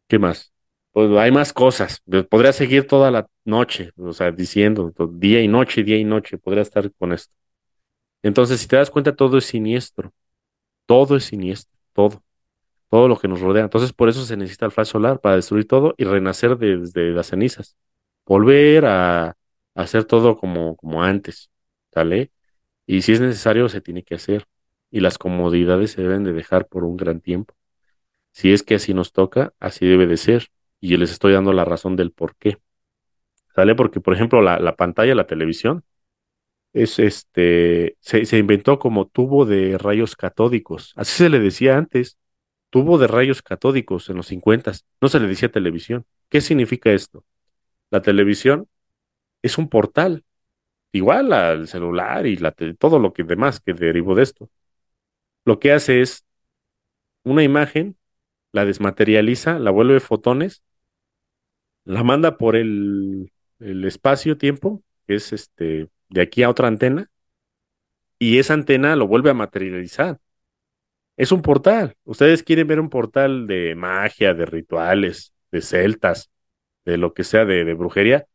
¿Qué 0.09 0.19
más? 0.19 0.55
Pues 0.97 1.11
hay 1.19 1.31
más 1.31 1.53
cosas. 1.53 2.03
Podría 2.31 2.53
seguir 2.55 2.87
toda 2.87 3.11
la 3.11 3.29
noche, 3.45 3.93
o 3.99 4.15
sea, 4.15 4.33
diciendo 4.33 4.95
día 5.13 5.43
y 5.43 5.49
noche, 5.49 5.85
día 5.85 5.99
y 5.99 6.05
noche, 6.05 6.39
podría 6.39 6.63
estar 6.63 6.91
con 6.95 7.13
esto. 7.13 7.35
Entonces, 8.23 8.61
si 8.61 8.69
te 8.69 8.77
das 8.77 8.91
cuenta, 8.91 9.17
todo 9.17 9.39
es 9.39 9.47
siniestro. 9.47 10.13
Todo 10.87 11.17
es 11.17 11.25
siniestro, 11.27 11.79
todo. 11.95 12.25
Todo 12.91 13.09
lo 13.09 13.19
que 13.19 13.29
nos 13.29 13.41
rodea. 13.41 13.65
Entonces, 13.65 13.93
por 13.93 14.09
eso 14.09 14.25
se 14.25 14.37
necesita 14.39 14.67
el 14.67 14.73
flash 14.73 14.89
solar 14.89 15.21
para 15.21 15.37
destruir 15.37 15.67
todo 15.69 15.95
y 15.99 16.05
renacer 16.05 16.59
desde 16.59 17.13
las 17.13 17.29
cenizas 17.29 17.77
volver 18.27 18.87
a, 18.87 19.37
hacer 19.75 20.05
todo 20.05 20.39
como, 20.39 20.77
como 20.77 21.03
antes, 21.05 21.51
¿sale? 21.93 22.33
Y 22.87 23.03
si 23.03 23.13
es 23.13 23.21
necesario, 23.21 23.69
se 23.69 23.81
tiene 23.83 24.05
que 24.05 24.17
hacer. 24.17 24.47
Y 24.91 25.01
las 25.01 25.19
comodidades 25.19 25.93
se 25.93 26.03
deben 26.03 26.25
de 26.25 26.33
dejar 26.35 26.69
por 26.69 26.85
un 26.85 26.97
gran 26.97 27.21
tiempo. 27.21 27.55
Si 28.33 28.53
es 28.53 28.63
que 28.63 28.77
así 28.77 28.95
nos 28.95 29.13
toca, 29.13 29.55
así 29.61 29.87
debe 29.87 30.07
de 30.07 30.17
ser. 30.19 30.49
Y 30.81 30.97
les 30.97 31.13
estoy 31.13 31.33
dando 31.33 31.53
la 31.53 31.65
razón 31.65 31.97
del 31.97 32.13
por 32.13 32.37
qué. 32.37 32.59
¿Sale? 33.55 33.75
Porque, 33.75 34.01
por 34.01 34.15
ejemplo, 34.15 34.43
la, 34.43 34.59
la 34.59 34.77
pantalla, 34.77 35.15
la 35.15 35.27
televisión, 35.27 35.85
es 36.73 36.99
este, 36.99 37.97
se, 38.01 38.27
se, 38.27 38.39
inventó 38.39 38.79
como 38.79 39.07
tubo 39.09 39.47
de 39.47 39.79
rayos 39.79 40.17
catódicos. 40.17 40.93
Así 40.97 41.13
se 41.17 41.31
le 41.31 41.41
decía 41.41 41.79
antes, 41.79 42.19
tubo 42.71 42.99
de 42.99 43.07
rayos 43.07 43.43
catódicos 43.43 44.11
en 44.11 44.17
los 44.17 44.27
50. 44.29 44.73
No 45.01 45.09
se 45.09 45.21
le 45.21 45.29
decía 45.29 45.51
televisión. 45.51 46.05
¿Qué 46.29 46.41
significa 46.41 46.93
esto? 46.93 47.25
La 47.91 48.03
televisión 48.03 48.69
es 49.43 49.59
un 49.59 49.69
portal, 49.69 50.25
igual 50.93 51.33
al 51.33 51.69
celular 51.69 52.27
y 52.27 52.37
la 52.37 52.53
todo 52.79 52.99
lo 52.99 53.13
que 53.13 53.25
demás 53.25 53.61
que 53.61 53.75
derivó 53.75 54.15
de 54.15 54.25
esto. 54.25 54.51
Lo 55.45 55.59
que 55.61 55.73
hace 55.73 56.01
es 56.03 56.27
una 57.25 57.43
imagen, 57.43 57.97
la 58.53 58.65
desmaterializa, 58.65 59.59
la 59.59 59.71
vuelve 59.71 60.01
fotones, 60.01 60.63
la 61.85 62.03
manda 62.03 62.37
por 62.39 62.57
el, 62.57 63.33
el 63.61 63.85
espacio-tiempo, 63.85 64.83
que 65.07 65.17
es 65.17 65.33
este 65.33 65.89
de 66.09 66.21
aquí 66.21 66.43
a 66.43 66.51
otra 66.51 66.69
antena, 66.69 67.11
y 68.19 68.39
esa 68.39 68.55
antena 68.55 68.97
lo 68.97 69.07
vuelve 69.07 69.31
a 69.31 69.35
materializar. 69.35 70.19
Es 71.17 71.33
un 71.33 71.43
portal. 71.43 71.97
Ustedes 72.05 72.43
quieren 72.43 72.67
ver 72.67 72.81
un 72.81 72.91
portal 72.91 73.47
de 73.47 73.75
magia, 73.75 74.35
de 74.35 74.47
rituales, 74.47 75.33
de 75.51 75.63
celtas, 75.63 76.31
de 76.85 76.99
lo 76.99 77.15
que 77.15 77.25
sea 77.25 77.45
de, 77.45 77.75
brujería, 77.75 78.27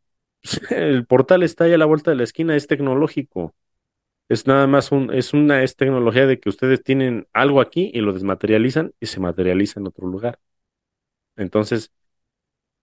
el 0.72 1.06
portal 1.06 1.44
está 1.44 1.66
ahí 1.66 1.74
a 1.74 1.78
la 1.78 1.86
vuelta 1.86 2.12
de 2.12 2.18
la 2.18 2.24
esquina, 2.24 2.56
es 2.56 2.68
tecnológico. 2.68 3.56
Es 4.32 4.48
nada 4.48 4.66
más 4.66 4.94
un, 4.94 5.14
es 5.14 5.34
una, 5.34 5.62
es 5.62 5.76
tecnología 5.76 6.26
de 6.26 6.40
que 6.40 6.48
ustedes 6.48 6.82
tienen 6.84 7.28
algo 7.34 7.60
aquí 7.60 7.92
y 7.94 8.00
lo 8.00 8.14
desmaterializan 8.14 8.94
y 9.02 9.08
se 9.08 9.20
materializa 9.20 9.82
en 9.82 9.88
otro 9.88 10.08
lugar. 10.08 10.40
Entonces, 11.36 11.92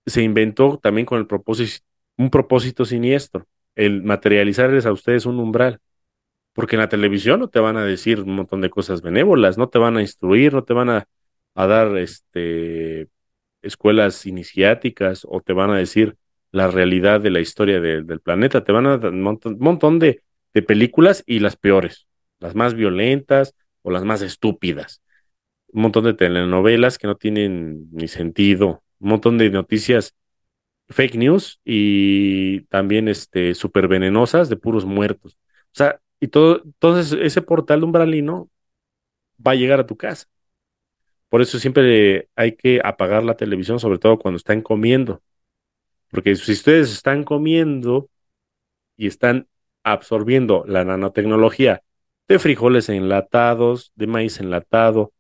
se 0.07 0.23
inventó 0.23 0.79
también 0.79 1.07
con 1.07 1.19
el 1.19 1.27
propósito, 1.27 1.87
un 2.19 2.31
propósito 2.31 2.85
siniestro, 2.85 3.47
el 3.77 4.03
materializarles 4.03 4.85
a 4.87 4.93
ustedes 4.93 5.27
un 5.27 5.39
umbral. 5.41 5.81
Porque 6.55 6.77
en 6.77 6.81
la 6.83 6.91
televisión 6.91 7.41
no 7.41 7.49
te 7.49 7.61
van 7.61 7.79
a 7.79 7.85
decir 7.85 8.21
un 8.21 8.35
montón 8.37 8.61
de 8.61 8.71
cosas 8.71 9.03
benévolas, 9.03 9.59
no 9.59 9.69
te 9.71 9.79
van 9.79 9.97
a 9.97 10.03
instruir, 10.03 10.55
no 10.55 10.65
te 10.65 10.75
van 10.75 10.91
a, 10.91 11.09
a 11.55 11.67
dar 11.67 11.97
este 11.99 13.09
escuelas 13.63 14.27
iniciáticas 14.27 15.27
o 15.29 15.41
te 15.41 15.55
van 15.55 15.71
a 15.71 15.79
decir 15.79 16.17
la 16.53 16.69
realidad 16.69 17.21
de 17.21 17.31
la 17.31 17.41
historia 17.41 17.81
del 17.81 18.21
planeta, 18.21 18.65
te 18.65 18.73
van 18.73 18.87
a 18.87 18.99
dar 18.99 19.13
un 19.13 19.23
montón, 19.23 19.99
de, 19.99 20.23
de, 20.55 20.63
películas 20.63 21.23
y 21.27 21.41
las 21.41 21.57
peores, 21.57 22.07
las 22.41 22.55
más 22.55 22.75
violentas 22.75 23.55
o 23.83 23.91
las 23.91 24.05
más 24.05 24.23
estúpidas, 24.23 25.03
un 25.69 25.83
montón 25.83 26.05
de 26.05 26.15
telenovelas 26.15 26.99
que 26.99 27.07
no 27.07 27.17
tienen 27.17 27.89
ni 27.93 28.09
sentido, 28.09 28.83
un 28.99 29.11
montón 29.11 29.39
de 29.39 29.51
noticias 29.51 30.15
fake 30.89 31.17
news 31.17 31.61
y 31.65 32.63
también 32.63 33.09
este 33.09 33.55
súper 33.55 33.89
venenosas 33.89 34.49
de 34.49 34.57
puros 34.57 34.85
muertos. 34.85 35.39
O 35.67 35.77
sea, 35.77 36.01
y 36.21 36.29
todo, 36.29 36.63
entonces 36.65 37.19
ese 37.21 37.43
portal 37.43 37.85
umbralino 37.85 38.51
va 39.45 39.53
a 39.53 39.55
llegar 39.55 39.81
a 39.81 39.87
tu 39.87 39.97
casa. 39.97 40.27
Por 41.29 41.43
eso 41.43 41.59
siempre 41.59 42.29
hay 42.37 42.57
que 42.57 42.81
apagar 42.83 43.23
la 43.25 43.37
televisión, 43.37 43.79
sobre 43.81 43.99
todo 43.99 44.19
cuando 44.19 44.37
están 44.39 44.63
comiendo. 44.63 45.23
Porque 46.11 46.37
si 46.37 46.53
ustedes 46.53 46.91
están 46.93 47.25
comiendo 47.25 48.09
y 48.97 49.07
están 49.09 49.49
absorbiendo 49.83 50.65
la 50.67 50.85
nanotecnología 50.85 51.83
de 52.29 52.39
frijoles 52.39 52.89
enlatados, 52.89 53.93
de 53.97 54.07
maíz 54.07 54.41
enlatado, 54.41 55.13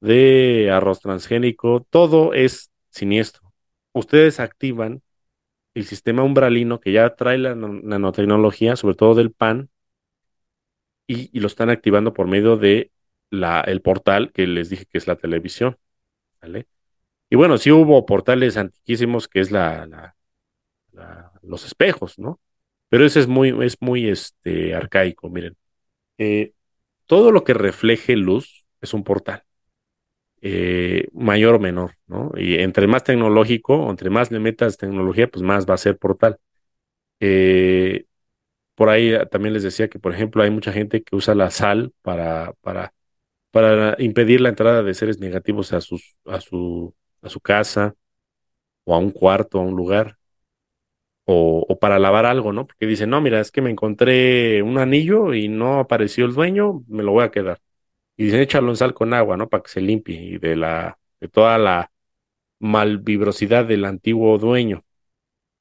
de 0.00 0.70
arroz 0.72 1.00
transgénico, 1.00 1.86
todo 1.90 2.34
es 2.34 2.70
siniestro. 2.90 3.52
Ustedes 3.92 4.40
activan 4.40 5.02
el 5.74 5.84
sistema 5.86 6.22
umbralino 6.22 6.80
que 6.80 6.92
ya 6.92 7.14
trae 7.16 7.38
la 7.38 7.54
nanotecnología, 7.54 8.76
sobre 8.76 8.96
todo 8.96 9.14
del 9.14 9.32
pan, 9.32 9.70
y, 11.06 11.38
lo 11.38 11.46
están 11.46 11.70
activando 11.70 12.12
por 12.12 12.26
medio 12.26 12.56
de 12.56 12.90
la, 13.30 13.60
el 13.60 13.82
portal 13.82 14.32
que 14.32 14.46
les 14.46 14.70
dije 14.70 14.86
que 14.86 14.98
es 14.98 15.06
la 15.06 15.16
televisión. 15.16 15.76
¿vale? 16.40 16.66
Y 17.30 17.36
bueno, 17.36 17.58
sí 17.58 17.70
hubo 17.72 18.06
portales 18.06 18.56
antiquísimos 18.56 19.28
que 19.28 19.40
es 19.40 19.50
la, 19.50 20.16
los 21.42 21.64
espejos, 21.64 22.18
¿no? 22.18 22.40
Pero 22.88 23.04
ese 23.06 23.20
es 23.20 23.26
muy, 23.28 23.54
es 23.64 23.76
muy 23.80 24.08
este, 24.08 24.74
arcaico, 24.74 25.28
miren. 25.30 25.56
Eh, 26.18 26.52
todo 27.06 27.32
lo 27.32 27.44
que 27.44 27.54
refleje 27.54 28.16
luz 28.16 28.66
es 28.82 28.94
un 28.94 29.04
portal, 29.04 29.44
eh, 30.42 31.08
mayor 31.12 31.56
o 31.56 31.60
menor, 31.60 31.96
¿no? 32.06 32.32
Y 32.36 32.56
entre 32.56 32.86
más 32.86 33.04
tecnológico, 33.04 33.90
entre 33.90 34.10
más 34.10 34.30
le 34.30 34.40
metas 34.40 34.76
tecnología, 34.78 35.28
pues 35.30 35.42
más 35.42 35.66
va 35.68 35.74
a 35.74 35.78
ser 35.78 35.98
portal. 35.98 36.38
Eh, 37.20 38.06
por 38.74 38.90
ahí 38.90 39.14
también 39.30 39.54
les 39.54 39.62
decía 39.62 39.88
que, 39.88 39.98
por 39.98 40.14
ejemplo, 40.14 40.42
hay 40.42 40.50
mucha 40.50 40.72
gente 40.72 41.02
que 41.02 41.16
usa 41.16 41.34
la 41.34 41.50
sal 41.50 41.92
para, 42.02 42.54
para 42.62 42.92
para 43.52 43.96
impedir 44.02 44.40
la 44.42 44.50
entrada 44.50 44.82
de 44.82 44.94
seres 44.94 45.20
negativos 45.20 45.72
a, 45.72 45.80
sus, 45.80 46.16
a, 46.26 46.40
su, 46.40 46.94
a 47.22 47.30
su 47.30 47.40
casa 47.40 47.94
o 48.84 48.94
a 48.94 48.98
un 48.98 49.10
cuarto, 49.10 49.58
a 49.58 49.62
un 49.62 49.76
lugar. 49.76 50.18
O, 51.26 51.78
para 51.80 52.00
lavar 52.00 52.26
algo, 52.26 52.52
¿no? 52.54 52.66
Porque 52.68 52.86
dicen, 52.86 53.10
no, 53.10 53.20
mira, 53.22 53.40
es 53.40 53.52
que 53.52 53.62
me 53.62 53.70
encontré 53.70 54.62
un 54.62 54.78
anillo 54.78 55.34
y 55.34 55.48
no 55.48 55.80
apareció 55.80 56.26
el 56.26 56.34
dueño, 56.34 56.84
me 56.88 57.04
lo 57.04 57.12
voy 57.12 57.24
a 57.24 57.32
quedar. 57.32 57.60
Y 58.16 58.26
dicen, 58.26 58.40
échalo 58.40 58.70
en 58.70 58.76
sal 58.76 58.94
con 58.94 59.14
agua, 59.14 59.36
¿no? 59.36 59.48
Para 59.48 59.62
que 59.64 59.70
se 59.70 59.80
limpie 59.82 60.16
y 60.22 60.38
de 60.38 60.56
la, 60.56 60.98
de 61.20 61.28
toda 61.28 61.58
la 61.58 61.92
malvibrosidad 62.60 63.66
del 63.66 63.84
antiguo 63.86 64.38
dueño, 64.38 64.84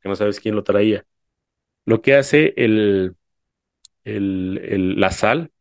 que 0.01 0.09
no 0.09 0.15
sabes 0.15 0.39
quién 0.39 0.55
lo 0.55 0.63
traía. 0.63 1.05
Lo 1.85 2.01
que 2.01 2.15
hace 2.15 2.53
el, 2.57 3.15
el, 4.03 4.59
el, 4.63 4.99
la 4.99 5.11
sal 5.11 5.51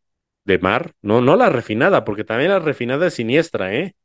de 0.45 0.59
mar, 0.59 0.93
no, 1.01 1.21
no 1.21 1.35
la 1.37 1.49
refinada, 1.49 2.05
porque 2.05 2.23
también 2.25 2.51
la 2.51 2.59
refinada 2.59 3.07
es 3.07 3.15
siniestra, 3.15 3.75
¿eh? 3.75 3.95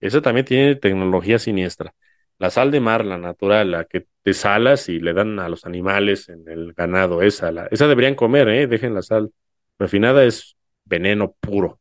Eso 0.00 0.22
también 0.22 0.46
tiene 0.46 0.76
tecnología 0.76 1.38
siniestra. 1.40 1.94
La 2.38 2.50
sal 2.50 2.70
de 2.70 2.80
mar, 2.80 3.04
la 3.04 3.18
natural, 3.18 3.70
la 3.70 3.84
que 3.84 4.06
te 4.22 4.34
salas 4.34 4.88
y 4.88 5.00
le 5.00 5.14
dan 5.14 5.38
a 5.38 5.48
los 5.48 5.64
animales 5.66 6.28
en 6.28 6.48
el 6.48 6.72
ganado, 6.74 7.22
esa, 7.22 7.50
esa 7.70 7.88
deberían 7.88 8.14
comer, 8.14 8.48
¿eh? 8.48 8.66
Dejen 8.66 8.94
la 8.94 9.02
sal 9.02 9.32
refinada, 9.78 10.24
es 10.24 10.56
veneno 10.84 11.34
puro. 11.40 11.80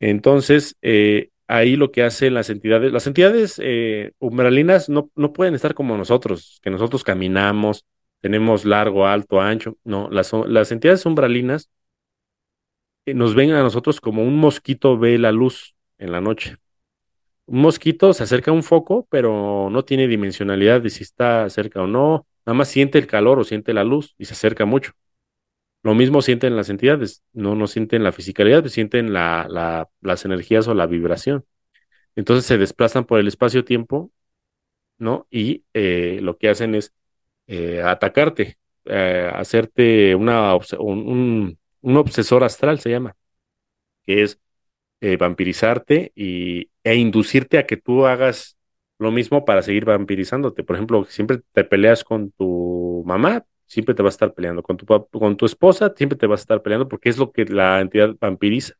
Entonces, 0.00 0.76
eh, 0.82 1.30
ahí 1.48 1.76
lo 1.76 1.90
que 1.90 2.02
hacen 2.02 2.34
las 2.34 2.50
entidades, 2.50 2.92
las 2.92 3.06
entidades 3.06 3.60
eh, 3.62 4.12
umbralinas 4.18 4.88
no, 4.88 5.10
no 5.16 5.32
pueden 5.32 5.54
estar 5.54 5.74
como 5.74 5.96
nosotros, 5.96 6.60
que 6.62 6.70
nosotros 6.70 7.02
caminamos, 7.04 7.84
tenemos 8.20 8.64
largo, 8.64 9.06
alto, 9.06 9.40
ancho. 9.40 9.76
No, 9.84 10.08
las, 10.10 10.32
las 10.46 10.72
entidades 10.72 11.04
umbralinas 11.06 11.70
eh, 13.06 13.14
nos 13.14 13.34
ven 13.34 13.52
a 13.52 13.62
nosotros 13.62 14.00
como 14.00 14.22
un 14.22 14.36
mosquito 14.36 14.98
ve 14.98 15.18
la 15.18 15.32
luz 15.32 15.74
en 15.98 16.12
la 16.12 16.20
noche. 16.20 16.56
Un 17.48 17.62
mosquito 17.62 18.12
se 18.12 18.24
acerca 18.24 18.50
a 18.50 18.54
un 18.54 18.62
foco, 18.62 19.06
pero 19.10 19.70
no 19.70 19.84
tiene 19.84 20.06
dimensionalidad 20.06 20.82
de 20.82 20.90
si 20.90 21.02
está 21.02 21.48
cerca 21.50 21.82
o 21.82 21.86
no. 21.86 22.26
Nada 22.44 22.54
más 22.54 22.68
siente 22.68 22.98
el 22.98 23.06
calor 23.06 23.38
o 23.38 23.44
siente 23.44 23.72
la 23.72 23.84
luz 23.84 24.14
y 24.18 24.26
se 24.26 24.34
acerca 24.34 24.66
mucho. 24.66 24.92
Lo 25.82 25.94
mismo 25.94 26.22
sienten 26.22 26.56
las 26.56 26.70
entidades, 26.70 27.22
no, 27.32 27.54
no 27.54 27.66
sienten 27.66 28.02
la 28.04 28.12
fisicalidad, 28.12 28.66
sienten 28.66 29.12
la, 29.12 29.88
las 30.00 30.24
energías 30.24 30.68
o 30.68 30.74
la 30.74 30.86
vibración. 30.86 31.44
Entonces 32.16 32.46
se 32.46 32.58
desplazan 32.58 33.04
por 33.06 33.20
el 33.20 33.28
espacio-tiempo, 33.28 34.12
¿no? 34.98 35.26
Y 35.30 35.64
eh, 35.74 36.20
lo 36.22 36.38
que 36.38 36.50
hacen 36.50 36.74
es 36.74 36.94
eh, 37.48 37.82
atacarte, 37.82 38.58
eh, 38.86 39.30
hacerte 39.34 40.14
una, 40.14 40.56
un, 40.78 41.58
un, 41.82 41.96
obsesor 41.96 42.44
astral, 42.44 42.80
se 42.80 42.90
llama, 42.90 43.16
que 44.06 44.22
es 44.22 44.40
eh, 45.00 45.16
vampirizarte 45.16 46.12
y, 46.14 46.70
e 46.84 46.96
inducirte 46.96 47.58
a 47.58 47.66
que 47.66 47.76
tú 47.76 48.06
hagas 48.06 48.58
lo 48.98 49.10
mismo 49.12 49.44
para 49.44 49.62
seguir 49.62 49.84
vampirizándote. 49.84 50.64
Por 50.64 50.76
ejemplo, 50.76 51.04
siempre 51.04 51.40
te 51.52 51.64
peleas 51.64 52.04
con 52.04 52.32
tu 52.32 53.02
mamá, 53.06 53.44
siempre 53.66 53.94
te 53.94 54.02
va 54.02 54.08
a 54.08 54.10
estar 54.10 54.34
peleando. 54.34 54.62
Con 54.62 54.76
tu, 54.76 54.86
con 54.86 55.36
tu 55.36 55.46
esposa, 55.46 55.92
siempre 55.96 56.18
te 56.18 56.26
va 56.26 56.34
a 56.34 56.36
estar 56.36 56.62
peleando 56.62 56.88
porque 56.88 57.08
es 57.10 57.18
lo 57.18 57.32
que 57.32 57.44
la 57.46 57.80
entidad 57.80 58.16
vampiriza. 58.20 58.74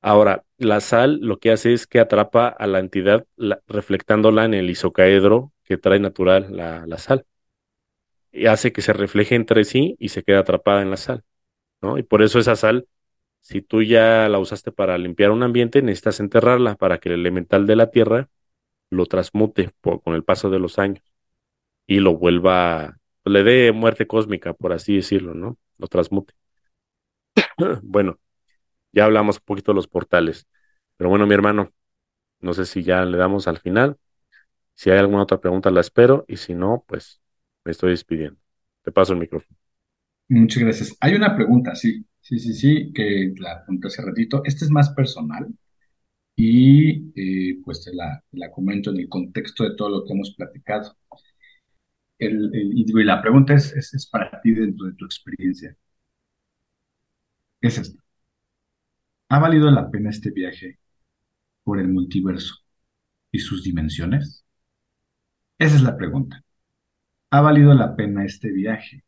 Ahora, 0.00 0.44
la 0.58 0.80
sal 0.80 1.18
lo 1.20 1.38
que 1.38 1.52
hace 1.52 1.72
es 1.72 1.86
que 1.86 2.00
atrapa 2.00 2.48
a 2.48 2.66
la 2.66 2.80
entidad 2.80 3.24
reflectándola 3.68 4.44
en 4.44 4.54
el 4.54 4.68
isocaedro 4.70 5.52
que 5.64 5.76
trae 5.78 6.00
natural 6.00 6.48
la, 6.56 6.86
la, 6.86 6.98
sal. 6.98 7.24
Y 8.32 8.46
hace 8.46 8.72
que 8.72 8.82
se 8.82 8.92
refleje 8.92 9.34
entre 9.34 9.64
sí 9.64 9.96
y 9.98 10.08
se 10.08 10.22
queda 10.22 10.40
atrapada 10.40 10.82
en 10.82 10.90
la 10.90 10.96
sal. 10.96 11.22
¿no? 11.82 11.98
Y 11.98 12.02
por 12.02 12.22
eso 12.22 12.38
esa 12.38 12.56
sal 12.56 12.86
si 13.42 13.62
tú 13.62 13.82
ya 13.84 14.28
la 14.30 14.40
usaste 14.40 14.72
para 14.72 14.98
limpiar 14.98 15.32
un 15.32 15.44
ambiente, 15.44 15.82
necesitas 15.82 16.20
enterrarla 16.20 16.76
para 16.76 16.98
que 17.00 17.10
el 17.10 17.16
elemental 17.16 17.66
de 17.68 17.76
la 17.76 17.92
tierra 17.92 18.30
lo 18.90 19.06
transmute 19.06 19.72
con 19.82 20.14
el 20.14 20.24
paso 20.24 20.50
de 20.50 20.58
los 20.60 20.78
años 20.78 21.04
y 21.86 22.00
lo 22.00 22.16
vuelva, 22.18 22.98
le 23.24 23.44
dé 23.44 23.72
muerte 23.72 24.06
cósmica, 24.06 24.54
por 24.54 24.72
así 24.72 24.96
decirlo, 24.96 25.34
¿no? 25.34 25.58
Lo 25.78 25.88
transmute. 25.88 26.34
bueno, 27.82 28.18
ya 28.92 29.04
hablamos 29.06 29.38
un 29.38 29.44
poquito 29.46 29.72
de 29.72 29.76
los 29.76 29.88
portales, 29.88 30.48
pero 30.96 31.10
bueno, 31.10 31.26
mi 31.26 31.34
hermano, 31.34 31.72
no 32.40 32.54
sé 32.54 32.66
si 32.66 32.82
ya 32.84 33.04
le 33.04 33.18
damos 33.18 33.48
al 33.48 33.58
final. 33.60 33.98
Si 34.74 34.90
hay 34.90 34.98
alguna 34.98 35.22
otra 35.24 35.40
pregunta, 35.40 35.70
la 35.70 35.80
espero 35.82 36.24
y 36.28 36.38
si 36.38 36.54
no, 36.54 36.84
pues 36.88 37.22
me 37.64 37.72
estoy 37.72 37.90
despidiendo. 37.92 38.40
Te 38.82 38.92
paso 38.92 39.12
el 39.14 39.20
micrófono. 39.20 39.56
Muchas 40.28 40.62
gracias. 40.64 40.96
Hay 41.00 41.14
una 41.14 41.34
pregunta, 41.36 41.74
sí. 41.76 42.04
Sí, 42.22 42.38
sí, 42.38 42.54
sí, 42.54 42.92
que 42.94 43.34
la 43.38 43.62
pregunté 43.64 43.88
hace 43.88 44.02
ratito. 44.02 44.42
Esta 44.44 44.64
es 44.64 44.70
más 44.70 44.90
personal 44.90 45.48
y 46.36 47.12
eh, 47.16 47.60
pues 47.64 47.84
te 47.84 47.94
la, 47.94 48.22
la, 48.32 48.50
comento 48.52 48.90
en 48.90 48.98
el 49.00 49.08
contexto 49.08 49.64
de 49.64 49.76
todo 49.76 49.90
lo 49.90 50.04
que 50.06 50.12
hemos 50.14 50.34
platicado. 50.36 50.96
El, 52.18 52.50
y 52.54 52.84
la 53.04 53.20
pregunta 53.20 53.52
es, 53.54 53.74
es, 53.74 54.06
para 54.06 54.40
ti 54.40 54.52
dentro 54.52 54.86
de 54.86 54.94
tu 54.94 55.04
experiencia. 55.04 55.76
Es 57.62 57.78
esta. 57.78 58.02
¿Ha 59.30 59.40
valido 59.40 59.68
la 59.72 59.90
pena 59.90 60.10
este 60.10 60.30
viaje 60.30 60.78
por 61.64 61.80
el 61.80 61.88
multiverso 61.88 62.56
y 63.32 63.40
sus 63.40 63.64
dimensiones? 63.64 64.44
Esa 65.58 65.76
es 65.76 65.82
la 65.82 65.96
pregunta. 65.96 66.44
¿Ha 67.30 67.40
valido 67.42 67.74
la 67.74 67.96
pena 67.96 68.24
este 68.24 68.52
viaje 68.52 69.04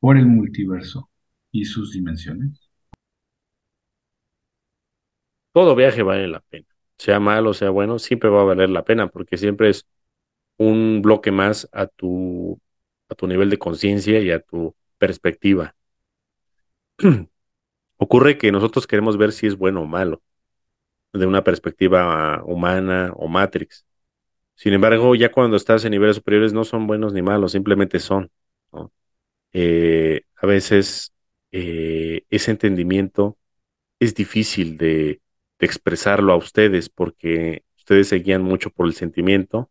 por 0.00 0.16
el 0.16 0.26
multiverso 0.26 1.10
y 1.60 1.64
sus 1.64 1.92
dimensiones? 1.92 2.68
Todo 5.52 5.74
viaje 5.74 6.02
vale 6.02 6.28
la 6.28 6.40
pena, 6.40 6.66
sea 6.98 7.18
malo, 7.18 7.54
sea 7.54 7.70
bueno, 7.70 7.98
siempre 7.98 8.28
va 8.30 8.42
a 8.42 8.44
valer 8.44 8.68
la 8.70 8.84
pena 8.84 9.08
porque 9.08 9.38
siempre 9.38 9.70
es 9.70 9.86
un 10.58 11.02
bloque 11.02 11.32
más 11.32 11.68
a 11.72 11.86
tu, 11.86 12.60
a 13.08 13.14
tu 13.14 13.26
nivel 13.26 13.50
de 13.50 13.58
conciencia 13.58 14.20
y 14.20 14.30
a 14.30 14.40
tu 14.40 14.74
perspectiva. 14.98 15.74
Ocurre 17.98 18.38
que 18.38 18.52
nosotros 18.52 18.86
queremos 18.86 19.16
ver 19.18 19.32
si 19.32 19.46
es 19.46 19.56
bueno 19.56 19.82
o 19.82 19.86
malo, 19.86 20.22
de 21.12 21.26
una 21.26 21.44
perspectiva 21.44 22.42
humana 22.44 23.12
o 23.16 23.28
matrix. 23.28 23.86
Sin 24.56 24.72
embargo, 24.74 25.14
ya 25.14 25.32
cuando 25.32 25.56
estás 25.56 25.84
en 25.84 25.92
niveles 25.92 26.16
superiores 26.16 26.52
no 26.52 26.64
son 26.64 26.86
buenos 26.86 27.12
ni 27.12 27.22
malos, 27.22 27.52
simplemente 27.52 28.00
son. 28.00 28.30
Eh, 29.52 30.22
a 30.36 30.46
veces 30.46 31.12
eh, 31.52 32.24
ese 32.30 32.50
entendimiento 32.52 33.38
es 34.00 34.14
difícil 34.14 34.78
de, 34.78 35.20
expresarlo 35.58 36.32
a 36.34 36.36
ustedes 36.36 36.90
porque 36.90 37.64
ustedes 37.78 38.08
se 38.08 38.16
guían 38.18 38.42
mucho 38.42 38.70
por 38.70 38.86
el 38.86 38.94
sentimiento 38.94 39.70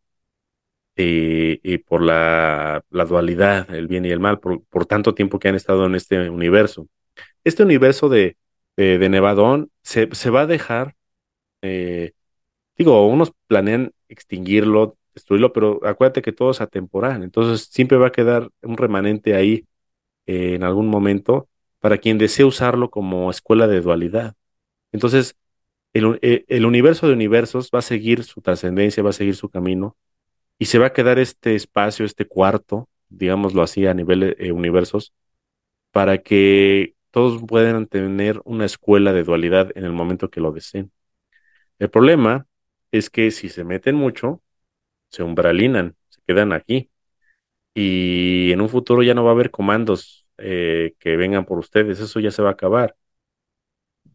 eh, 0.96 1.60
y 1.64 1.78
por 1.80 2.02
la, 2.02 2.84
dualidad, 2.90 3.70
el 3.74 3.88
bien 3.88 4.06
y 4.06 4.10
el 4.12 4.20
mal, 4.20 4.40
por, 4.40 4.86
tanto 4.88 5.14
tiempo 5.14 5.40
que 5.40 5.50
han 5.50 5.56
estado 5.56 5.86
en 5.86 5.96
este 5.96 6.30
universo. 6.30 6.88
Este 7.44 7.64
universo 7.64 8.10
de, 8.10 8.38
Nevadón 8.78 9.72
se, 9.84 10.08
va 10.32 10.42
a 10.42 10.48
dejar, 10.48 10.96
eh, 11.62 12.14
digo, 12.78 13.08
unos 13.08 13.32
planean 13.48 13.94
extinguirlo, 14.10 14.98
destruirlo, 15.14 15.54
pero 15.54 15.82
acuérdate 15.86 16.22
que 16.22 16.32
todo 16.34 16.52
es 16.52 16.62
atemporal, 16.62 17.24
entonces 17.24 17.68
siempre 17.72 17.98
va 17.98 18.08
a 18.08 18.12
quedar 18.12 18.50
un 18.62 18.78
remanente 18.78 19.36
ahí 19.36 19.68
en 20.26 20.64
algún 20.64 20.88
momento 20.88 21.50
para 21.86 22.00
quien 22.00 22.18
desee 22.18 22.44
usarlo 22.46 22.90
como 22.90 23.30
escuela 23.30 23.68
de 23.68 23.80
dualidad. 23.80 24.34
Entonces, 24.92 25.38
eh, 25.94 26.46
el, 26.48 26.66
universo 26.66 27.06
de 27.06 27.14
universos 27.14 27.70
va 27.72 27.78
a 27.80 27.82
seguir 27.84 28.24
su 28.24 28.42
trascendencia, 28.42 29.04
va 29.04 29.12
a 29.12 29.14
seguir 29.14 29.36
su 29.36 29.50
camino 29.50 29.96
y 30.58 30.66
se 30.66 30.80
va 30.80 30.88
a 30.88 30.94
quedar 30.94 31.20
este 31.20 31.54
espacio, 31.54 32.04
este 32.04 32.26
cuarto, 32.26 32.90
digámoslo 33.10 33.62
así, 33.62 33.86
a 33.86 33.94
nivel 33.94 34.22
de 34.22 34.36
eh, 34.40 34.52
universos, 34.52 35.14
para 35.92 36.20
que 36.24 36.96
todos 37.12 37.44
puedan 37.48 37.86
tener 37.86 38.42
una 38.46 38.66
escuela 38.66 39.14
de 39.14 39.24
dualidad 39.24 39.72
en 39.76 39.86
el 39.86 39.94
momento 39.94 40.32
que 40.32 40.42
lo 40.42 40.52
deseen. 40.52 40.92
El 41.78 41.92
problema 41.92 42.48
es 42.92 43.12
que 43.12 43.30
si 43.30 43.48
se 43.48 43.64
meten 43.64 43.94
mucho, 43.96 44.42
se 45.12 45.22
umbralinan, 45.22 45.96
se 46.10 46.22
quedan 46.26 46.52
aquí. 46.52 46.90
Y 47.76 48.52
en 48.54 48.62
un 48.62 48.70
futuro 48.70 49.04
ya 49.04 49.14
no 49.14 49.24
va 49.24 49.32
a 49.32 49.34
haber 49.34 49.52
comandos 49.52 50.25
eh, 50.38 50.96
que 51.00 51.18
vengan 51.18 51.46
por 51.46 51.60
ustedes, 51.60 52.00
eso 52.00 52.20
ya 52.20 52.32
se 52.32 52.42
va 52.42 52.50
a 52.50 52.54
acabar. 52.54 52.96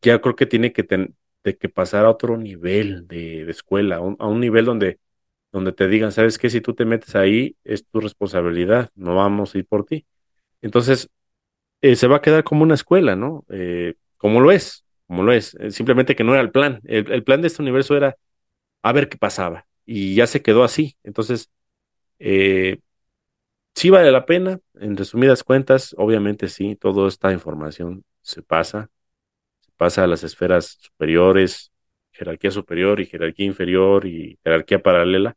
Ya 0.03 0.21
creo 0.21 0.37
que 0.37 0.47
tiene 0.47 0.73
que, 0.73 0.87
que 0.87 1.69
pasar 1.69 2.05
a 2.07 2.11
otro 2.11 2.37
nivel 2.37 3.07
de, 3.09 3.49
escuela, 3.51 3.97
a 3.97 4.01
un, 4.01 4.41
nivel 4.41 4.65
donde, 4.65 4.99
donde 5.53 5.73
te 5.73 5.89
digan, 5.89 6.13
sabes 6.13 6.39
que 6.39 6.51
si 6.51 6.61
tú 6.61 6.75
te 6.75 6.85
metes 6.85 7.17
ahí, 7.17 7.57
es 7.65 7.87
tu 7.87 8.01
responsabilidad, 8.01 8.91
no 8.95 9.17
vamos 9.17 9.55
a 9.55 9.59
ir 9.59 9.67
por 9.67 9.85
ti. 9.85 10.07
Entonces, 10.63 11.11
eh, 11.83 11.97
se 11.97 12.09
va 12.09 12.19
a 12.19 12.23
quedar 12.23 12.45
como 12.45 12.63
una 12.65 12.75
escuela, 12.75 13.17
¿no? 13.17 13.45
Eh, 13.51 13.95
como 14.19 14.41
lo 14.41 14.53
es, 14.53 14.85
como 15.07 15.23
lo 15.25 15.33
es. 15.33 15.57
simplemente 15.71 16.17
que 16.17 16.25
no 16.25 16.35
era 16.35 16.43
el 16.43 16.53
plan. 16.53 16.81
El, 16.85 17.11
el, 17.13 17.25
plan 17.25 17.43
de 17.43 17.49
este 17.49 17.63
universo 17.63 17.97
era 17.97 18.17
a 18.83 18.93
ver 18.93 19.09
qué 19.09 19.19
pasaba. 19.19 19.67
Y 19.87 20.15
ya 20.17 20.27
se 20.27 20.43
quedó 20.43 20.65
así. 20.65 20.97
Entonces, 21.05 21.51
eh, 22.21 22.79
sí 23.81 23.89
vale 23.89 24.13
la 24.13 24.27
pena, 24.27 24.61
en 24.75 24.95
resumidas 24.97 25.43
cuentas, 25.43 25.95
obviamente 25.97 26.49
sí, 26.49 26.77
toda 26.77 27.09
esta 27.09 27.33
información 27.33 28.05
se 28.21 28.43
pasa, 28.43 28.91
se 29.61 29.73
pasa 29.79 30.05
a 30.05 30.07
las 30.07 30.25
esferas 30.25 30.79
superiores, 30.81 31.73
jerarquía 32.13 32.51
superior 32.51 33.01
y 33.01 33.07
jerarquía 33.07 33.47
inferior 33.47 34.07
y 34.07 34.39
jerarquía 34.45 34.83
paralela, 34.83 35.37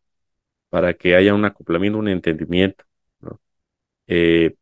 para 0.70 0.94
que 0.96 1.16
haya 1.16 1.34
un 1.36 1.46
acoplamiento, 1.46 2.00
un 2.00 2.10
entendimiento. 2.10 2.86
¿no? 3.22 3.42
Eh, 4.08 4.56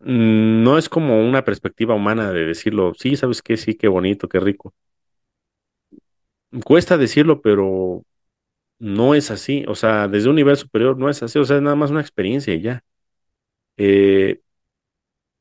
no 0.00 0.78
es 0.78 0.88
como 0.88 1.26
una 1.28 1.44
perspectiva 1.44 1.94
humana 1.94 2.32
de 2.32 2.46
decirlo, 2.46 2.94
sí, 2.94 3.16
sabes 3.16 3.42
qué, 3.42 3.56
sí, 3.56 3.74
qué 3.76 3.88
bonito, 3.88 4.28
qué 4.28 4.40
rico. 4.40 4.74
Cuesta 6.64 6.96
decirlo, 6.96 7.40
pero 7.42 8.02
no 8.78 9.14
es 9.14 9.30
así. 9.30 9.64
O 9.68 9.74
sea, 9.74 10.08
desde 10.08 10.28
un 10.30 10.36
nivel 10.36 10.56
superior 10.56 10.98
no 10.98 11.08
es 11.10 11.22
así. 11.22 11.38
O 11.38 11.44
sea, 11.44 11.56
es 11.56 11.62
nada 11.62 11.76
más 11.76 11.90
una 11.90 12.00
experiencia 12.00 12.54
y 12.54 12.62
ya. 12.62 12.84
Eh, 13.76 14.40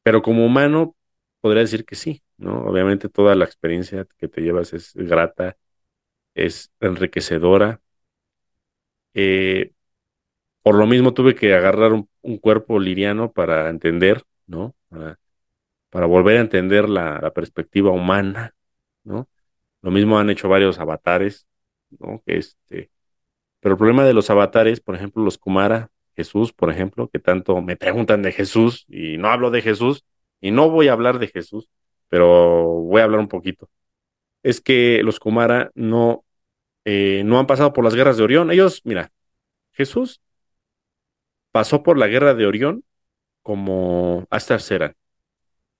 pero 0.03 0.21
como 0.21 0.45
humano, 0.45 0.95
podría 1.41 1.61
decir 1.63 1.85
que 1.85 1.95
sí, 1.95 2.23
¿no? 2.37 2.65
Obviamente 2.65 3.09
toda 3.09 3.35
la 3.35 3.45
experiencia 3.45 4.07
que 4.17 4.27
te 4.27 4.41
llevas 4.41 4.73
es 4.73 4.93
grata, 4.95 5.57
es 6.35 6.71
enriquecedora. 6.81 7.81
Eh, 9.13 9.73
por 10.63 10.75
lo 10.75 10.87
mismo 10.87 11.13
tuve 11.13 11.35
que 11.35 11.55
agarrar 11.55 11.93
un, 11.93 12.09
cuerpo 12.39 12.79
liriano 12.79 13.31
para 13.33 13.69
entender, 13.69 14.23
¿no? 14.47 14.75
Para, 14.89 15.19
para 15.91 16.07
volver 16.07 16.37
a 16.37 16.41
entender 16.41 16.89
la, 16.89 17.19
la 17.21 17.31
perspectiva 17.33 17.91
humana, 17.91 18.55
¿no? 19.03 19.29
Lo 19.81 19.91
mismo 19.91 20.19
han 20.19 20.29
hecho 20.31 20.49
varios 20.49 20.79
avatares, 20.79 21.47
¿no? 21.99 22.23
Que 22.25 22.37
este, 22.39 22.91
pero 23.65 23.73
el 23.73 23.79
problema 23.79 24.05
de 24.05 24.13
los 24.13 24.29
avatares, 24.29 24.79
por 24.79 24.93
ejemplo, 24.93 25.23
los 25.23 25.39
Kumara, 25.39 25.89
Jesús, 26.15 26.53
por 26.53 26.69
ejemplo, 26.69 27.09
que 27.09 27.17
tanto 27.17 27.63
me 27.63 27.75
preguntan 27.75 28.21
de 28.21 28.31
Jesús 28.31 28.85
y 28.87 29.17
no 29.17 29.29
hablo 29.29 29.49
de 29.49 29.63
Jesús 29.63 30.05
y 30.39 30.51
no 30.51 30.69
voy 30.69 30.87
a 30.87 30.93
hablar 30.93 31.17
de 31.17 31.29
Jesús, 31.29 31.67
pero 32.07 32.67
voy 32.67 33.01
a 33.01 33.05
hablar 33.05 33.19
un 33.21 33.27
poquito. 33.27 33.67
Es 34.43 34.61
que 34.61 35.01
los 35.03 35.19
Kumara 35.19 35.71
no, 35.73 36.25
eh, 36.85 37.23
no 37.25 37.39
han 37.39 37.47
pasado 37.47 37.73
por 37.73 37.83
las 37.83 37.95
guerras 37.95 38.17
de 38.17 38.23
Orión. 38.23 38.51
Ellos, 38.51 38.81
mira, 38.85 39.11
Jesús 39.71 40.21
pasó 41.51 41.81
por 41.81 41.97
la 41.97 42.05
guerra 42.05 42.35
de 42.35 42.45
Orión 42.45 42.83
como 43.41 44.27
Astar 44.29 44.61
Seran. 44.61 44.95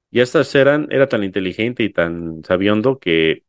Y 0.09 0.21
Astar 0.21 0.45
Seran 0.45 0.87
era 0.91 1.07
tan 1.07 1.23
inteligente 1.23 1.83
y 1.83 1.91
tan 1.91 2.43
sabiondo 2.45 2.97
que 2.99 3.43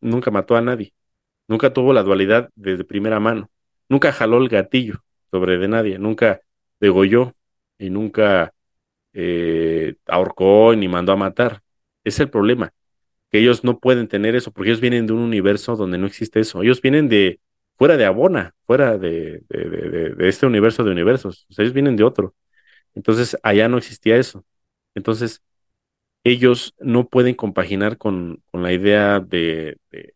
nunca 0.00 0.30
mató 0.30 0.56
a 0.56 0.62
nadie. 0.62 0.94
Nunca 1.50 1.74
tuvo 1.74 1.92
la 1.94 2.04
dualidad 2.04 2.50
desde 2.56 2.84
primera 2.84 3.20
mano. 3.20 3.50
Nunca 3.90 4.12
jaló 4.12 4.38
el 4.38 4.50
gatillo 4.50 5.04
sobre 5.32 5.58
de 5.58 5.68
nadie. 5.68 6.00
Nunca 6.00 6.42
degolló 6.80 7.34
y 7.78 7.90
nunca 7.90 8.54
eh, 9.14 9.96
ahorcó 10.06 10.74
ni 10.76 10.88
mandó 10.88 11.12
a 11.12 11.16
matar. 11.16 11.62
Es 12.04 12.20
el 12.20 12.30
problema, 12.30 12.72
que 13.30 13.40
ellos 13.40 13.64
no 13.64 13.80
pueden 13.80 14.08
tener 14.08 14.36
eso 14.36 14.52
porque 14.52 14.70
ellos 14.70 14.80
vienen 14.82 15.06
de 15.06 15.12
un 15.14 15.20
universo 15.20 15.76
donde 15.76 15.98
no 15.98 16.06
existe 16.06 16.40
eso. 16.40 16.62
Ellos 16.62 16.82
vienen 16.82 17.08
de 17.08 17.40
fuera 17.78 17.96
de 17.96 18.06
Abona, 18.06 18.54
fuera 18.66 18.98
de, 18.98 19.42
de, 19.48 19.70
de, 19.70 20.10
de 20.16 20.28
este 20.28 20.46
universo 20.46 20.84
de 20.84 20.92
universos. 20.92 21.46
Ellos 21.58 21.74
vienen 21.74 21.96
de 21.96 22.04
otro. 22.04 22.34
Entonces, 22.94 23.36
allá 23.42 23.68
no 23.68 23.78
existía 23.78 24.16
eso. 24.18 24.44
Entonces, 24.94 25.42
ellos 26.24 26.74
no 26.80 27.08
pueden 27.08 27.34
compaginar 27.34 27.98
con, 27.98 28.42
con 28.50 28.62
la 28.62 28.72
idea 28.72 29.20
de, 29.20 29.78
de 29.90 30.14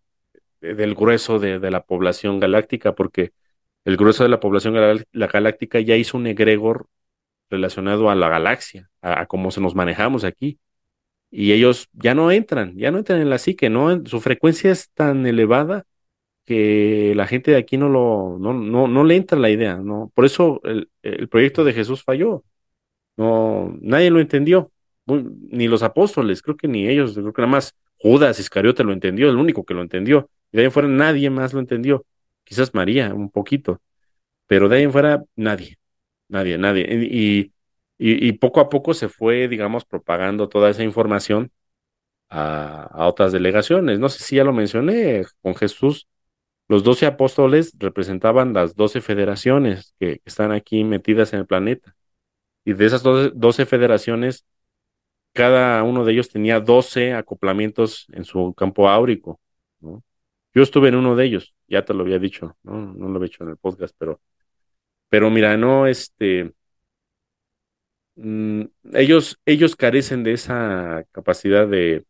del 0.75 0.95
grueso 0.95 1.39
de, 1.39 1.59
de, 1.59 1.71
la 1.71 1.85
población 1.85 2.41
galáctica, 2.41 2.95
porque 2.95 3.33
el 3.85 3.97
grueso 3.97 4.23
de 4.25 4.31
la 4.31 4.41
población 4.41 4.75
la 5.13 5.27
galáctica 5.27 5.81
ya 5.81 5.97
hizo 5.97 6.17
un 6.17 6.27
egregor 6.27 6.87
relacionado 7.51 8.11
a 8.11 8.15
la 8.15 8.29
galaxia, 8.29 8.91
a, 9.03 9.23
a, 9.23 9.27
cómo 9.27 9.51
se 9.51 9.61
nos 9.61 9.75
manejamos 9.75 10.25
aquí. 10.25 10.59
Y 11.31 11.53
ellos 11.53 11.89
ya 11.93 12.15
no 12.15 12.31
entran, 12.31 12.77
ya 12.77 12.91
no 12.91 12.99
entran 12.99 13.21
en 13.21 13.31
la 13.31 13.39
psique, 13.39 13.71
¿no? 13.71 14.05
Su 14.07 14.21
frecuencia 14.21 14.71
es 14.73 14.91
tan 14.91 15.27
elevada 15.27 15.85
que 16.45 17.15
la 17.17 17.27
gente 17.27 17.53
de 17.53 17.57
aquí 17.59 17.77
no 17.79 17.89
lo, 17.89 18.39
no, 18.39 18.55
no, 18.55 18.89
no 18.89 19.05
le 19.05 19.17
entra 19.17 19.39
la 19.39 19.51
idea, 19.51 19.77
¿no? 19.79 20.13
Por 20.15 20.25
eso 20.27 20.61
el, 20.65 20.91
el 21.03 21.29
proyecto 21.29 21.65
de 21.65 21.73
Jesús 21.73 22.03
falló. 22.05 22.45
No, 23.17 23.77
nadie 23.81 24.11
lo 24.11 24.21
entendió, 24.21 24.73
ni 25.07 25.69
los 25.69 25.83
apóstoles, 25.83 26.43
creo 26.43 26.57
que 26.57 26.69
ni 26.69 26.89
ellos, 26.89 27.15
creo 27.15 27.33
que 27.33 27.43
nada 27.43 27.53
más 27.53 27.75
Judas 27.99 28.41
Iscariote 28.41 28.85
lo 28.85 28.93
entendió, 28.93 29.29
el 29.31 29.37
único 29.37 29.65
que 29.65 29.75
lo 29.75 29.83
entendió. 29.83 30.31
Y 30.55 30.59
de 30.59 30.63
ahí 30.63 30.67
en 30.67 30.73
fuera 30.73 30.89
nadie 30.89 31.31
más 31.31 31.53
lo 31.53 31.61
entendió. 31.61 32.07
Quizás 32.45 32.75
María, 32.75 33.13
un 33.15 33.31
poquito, 33.31 33.83
pero 34.47 34.69
de 34.69 34.79
ahí 34.79 34.85
en 34.85 34.93
fuera 34.93 35.25
nadie, 35.37 35.79
nadie, 36.29 36.59
nadie. 36.59 36.87
Y, 37.11 37.53
y, 37.99 38.33
poco 38.35 38.61
a 38.61 38.69
poco 38.71 38.95
se 38.95 39.09
fue, 39.09 39.49
digamos, 39.49 39.85
propagando 39.85 40.49
toda 40.49 40.71
esa 40.71 40.85
información 40.85 41.53
a, 42.31 42.85
a, 42.85 43.09
otras 43.09 43.33
delegaciones. 43.33 43.99
No 44.01 44.09
sé 44.09 44.25
si 44.25 44.37
ya 44.37 44.45
lo 44.45 44.53
mencioné, 44.53 45.25
con 45.43 45.55
Jesús, 45.57 46.09
los 46.69 46.85
doce 46.85 47.07
apóstoles 47.07 47.75
representaban 47.79 48.53
las 48.55 48.77
doce 48.77 49.01
federaciones 49.01 49.95
que, 50.01 50.21
están 50.25 50.53
aquí 50.53 50.85
metidas 50.85 51.33
en 51.35 51.41
el 51.41 51.47
planeta. 51.47 51.97
Y 52.65 52.75
de 52.75 52.87
esas 52.87 53.03
doce 53.03 53.67
federaciones, 53.67 54.47
cada 55.33 55.83
uno 55.85 56.05
de 56.05 56.13
ellos 56.13 56.31
tenía 56.31 56.61
doce 56.61 57.15
acoplamientos 57.15 58.07
en 58.13 58.25
su 58.25 58.55
campo 58.55 58.89
áurico. 58.89 59.41
Yo 60.55 60.63
estuve 60.63 60.89
en 60.89 60.95
uno 60.97 61.17
de 61.17 61.25
ellos, 61.27 61.55
ya 61.69 61.85
te 61.85 61.95
lo 61.95 62.03
había 62.03 62.19
dicho, 62.19 62.57
no, 62.63 62.81
no 62.95 63.09
lo 63.09 63.17
había 63.17 63.29
dicho 63.29 63.45
en 63.45 63.51
el 63.51 63.57
podcast, 63.57 63.95
pero, 63.99 64.21
pero 65.09 65.31
mira, 65.31 65.57
no, 65.57 65.87
este, 65.87 66.55
mmm, 68.17 68.65
ellos, 68.95 69.39
ellos 69.47 69.77
carecen 69.77 70.23
de 70.25 70.33
esa 70.33 71.05
capacidad 71.13 71.67
de, 71.69 72.05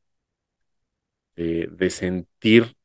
de, 1.36 1.90
sentir 1.90 2.76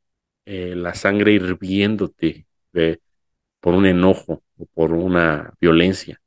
eh, 0.45 0.75
la 0.75 0.93
sangre 0.95 1.33
hirviéndote 1.33 2.47
de, 2.73 3.01
por 3.61 3.75
un 3.75 3.85
enojo 3.85 4.43
o 4.57 4.65
por 4.67 4.93
una 4.93 5.53
violencia 5.61 6.21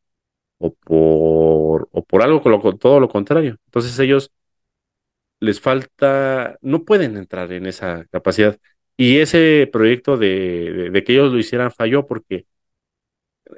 o 0.59 0.74
por, 0.74 1.88
o 1.92 2.04
por 2.04 2.22
algo 2.22 2.42
todo 2.78 3.00
lo 3.00 3.09
contrario. 3.09 3.59
Entonces 3.66 3.98
ellos 4.00 4.32
les 5.40 5.60
falta, 5.60 6.56
no 6.62 6.84
pueden 6.84 7.16
entrar 7.16 7.52
en 7.52 7.66
esa 7.66 8.06
capacidad. 8.10 8.59
Y 9.02 9.18
ese 9.18 9.68
proyecto 9.72 10.16
de, 10.16 11.02
que 11.04 11.12
ellos 11.12 11.32
lo 11.32 11.38
hicieran 11.40 11.72
falló 11.72 12.06
porque 12.06 12.46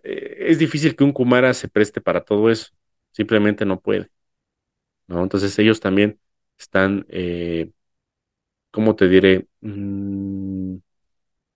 eh, 0.02 0.36
es 0.48 0.58
difícil 0.58 0.96
que 0.96 1.04
un 1.04 1.12
Kumara 1.12 1.52
se 1.54 1.68
preste 1.68 2.00
para 2.00 2.24
todo 2.24 2.50
eso. 2.50 2.68
Simplemente 3.12 3.64
no 3.66 3.80
puede. 3.80 4.10
¿no? 5.06 5.22
Entonces 5.22 5.58
ellos 5.58 5.80
también 5.80 6.18
están, 6.58 7.06
eh, 7.10 7.70
¿cómo 8.70 8.96
te 8.96 9.08
diré? 9.08 9.46
Mm, 9.60 10.76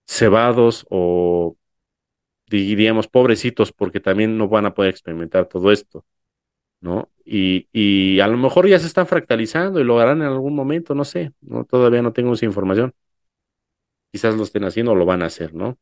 cebados 0.06 0.86
o 0.90 1.56
diríamos 2.48 3.08
pobrecitos 3.08 3.72
porque 3.72 4.00
también 4.00 4.38
no 4.38 4.48
van 4.48 4.66
a 4.66 4.74
poder 4.74 4.90
experimentar 4.90 5.46
todo 5.48 5.72
esto, 5.72 6.04
¿no? 6.80 7.10
Y, 7.24 7.68
y, 7.72 8.20
a 8.20 8.28
lo 8.28 8.38
mejor 8.38 8.68
ya 8.68 8.78
se 8.80 8.86
están 8.88 9.06
fractalizando 9.06 9.80
y 9.80 9.84
lo 9.84 10.00
harán 10.00 10.22
en 10.22 10.28
algún 10.28 10.54
momento, 10.56 10.94
no 10.94 11.04
sé, 11.04 11.32
no 11.42 11.64
todavía 11.64 12.02
no 12.02 12.12
tengo 12.14 12.34
esa 12.34 12.46
información. 12.46 12.94
Quizás 14.10 14.34
lo 14.36 14.42
estén 14.42 14.64
haciendo 14.64 14.92
o 14.92 14.94
lo 14.94 15.06
van 15.06 15.22
a 15.22 15.26
hacer, 15.26 15.54
¿no? 15.54 15.78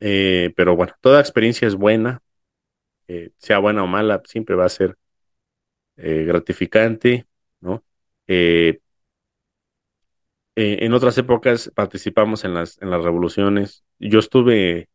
Eh, 0.00 0.52
pero 0.56 0.76
bueno, 0.76 0.94
toda 1.00 1.20
experiencia 1.20 1.66
es 1.68 1.74
buena, 1.74 2.22
eh, 3.08 3.30
sea 3.38 3.58
buena 3.58 3.84
o 3.84 3.86
mala, 3.86 4.22
siempre 4.26 4.56
va 4.56 4.66
a 4.66 4.68
ser 4.68 4.96
eh, 5.96 6.24
gratificante, 6.26 7.26
¿no? 7.60 7.82
En 10.58 10.92
otras 10.94 11.18
épocas 11.18 11.70
participamos 11.74 12.44
en 12.44 12.54
las, 12.54 12.80
en 12.80 12.90
las 12.90 13.04
revoluciones. 13.04 13.84
Yo 13.98 14.18
estuve 14.18 14.88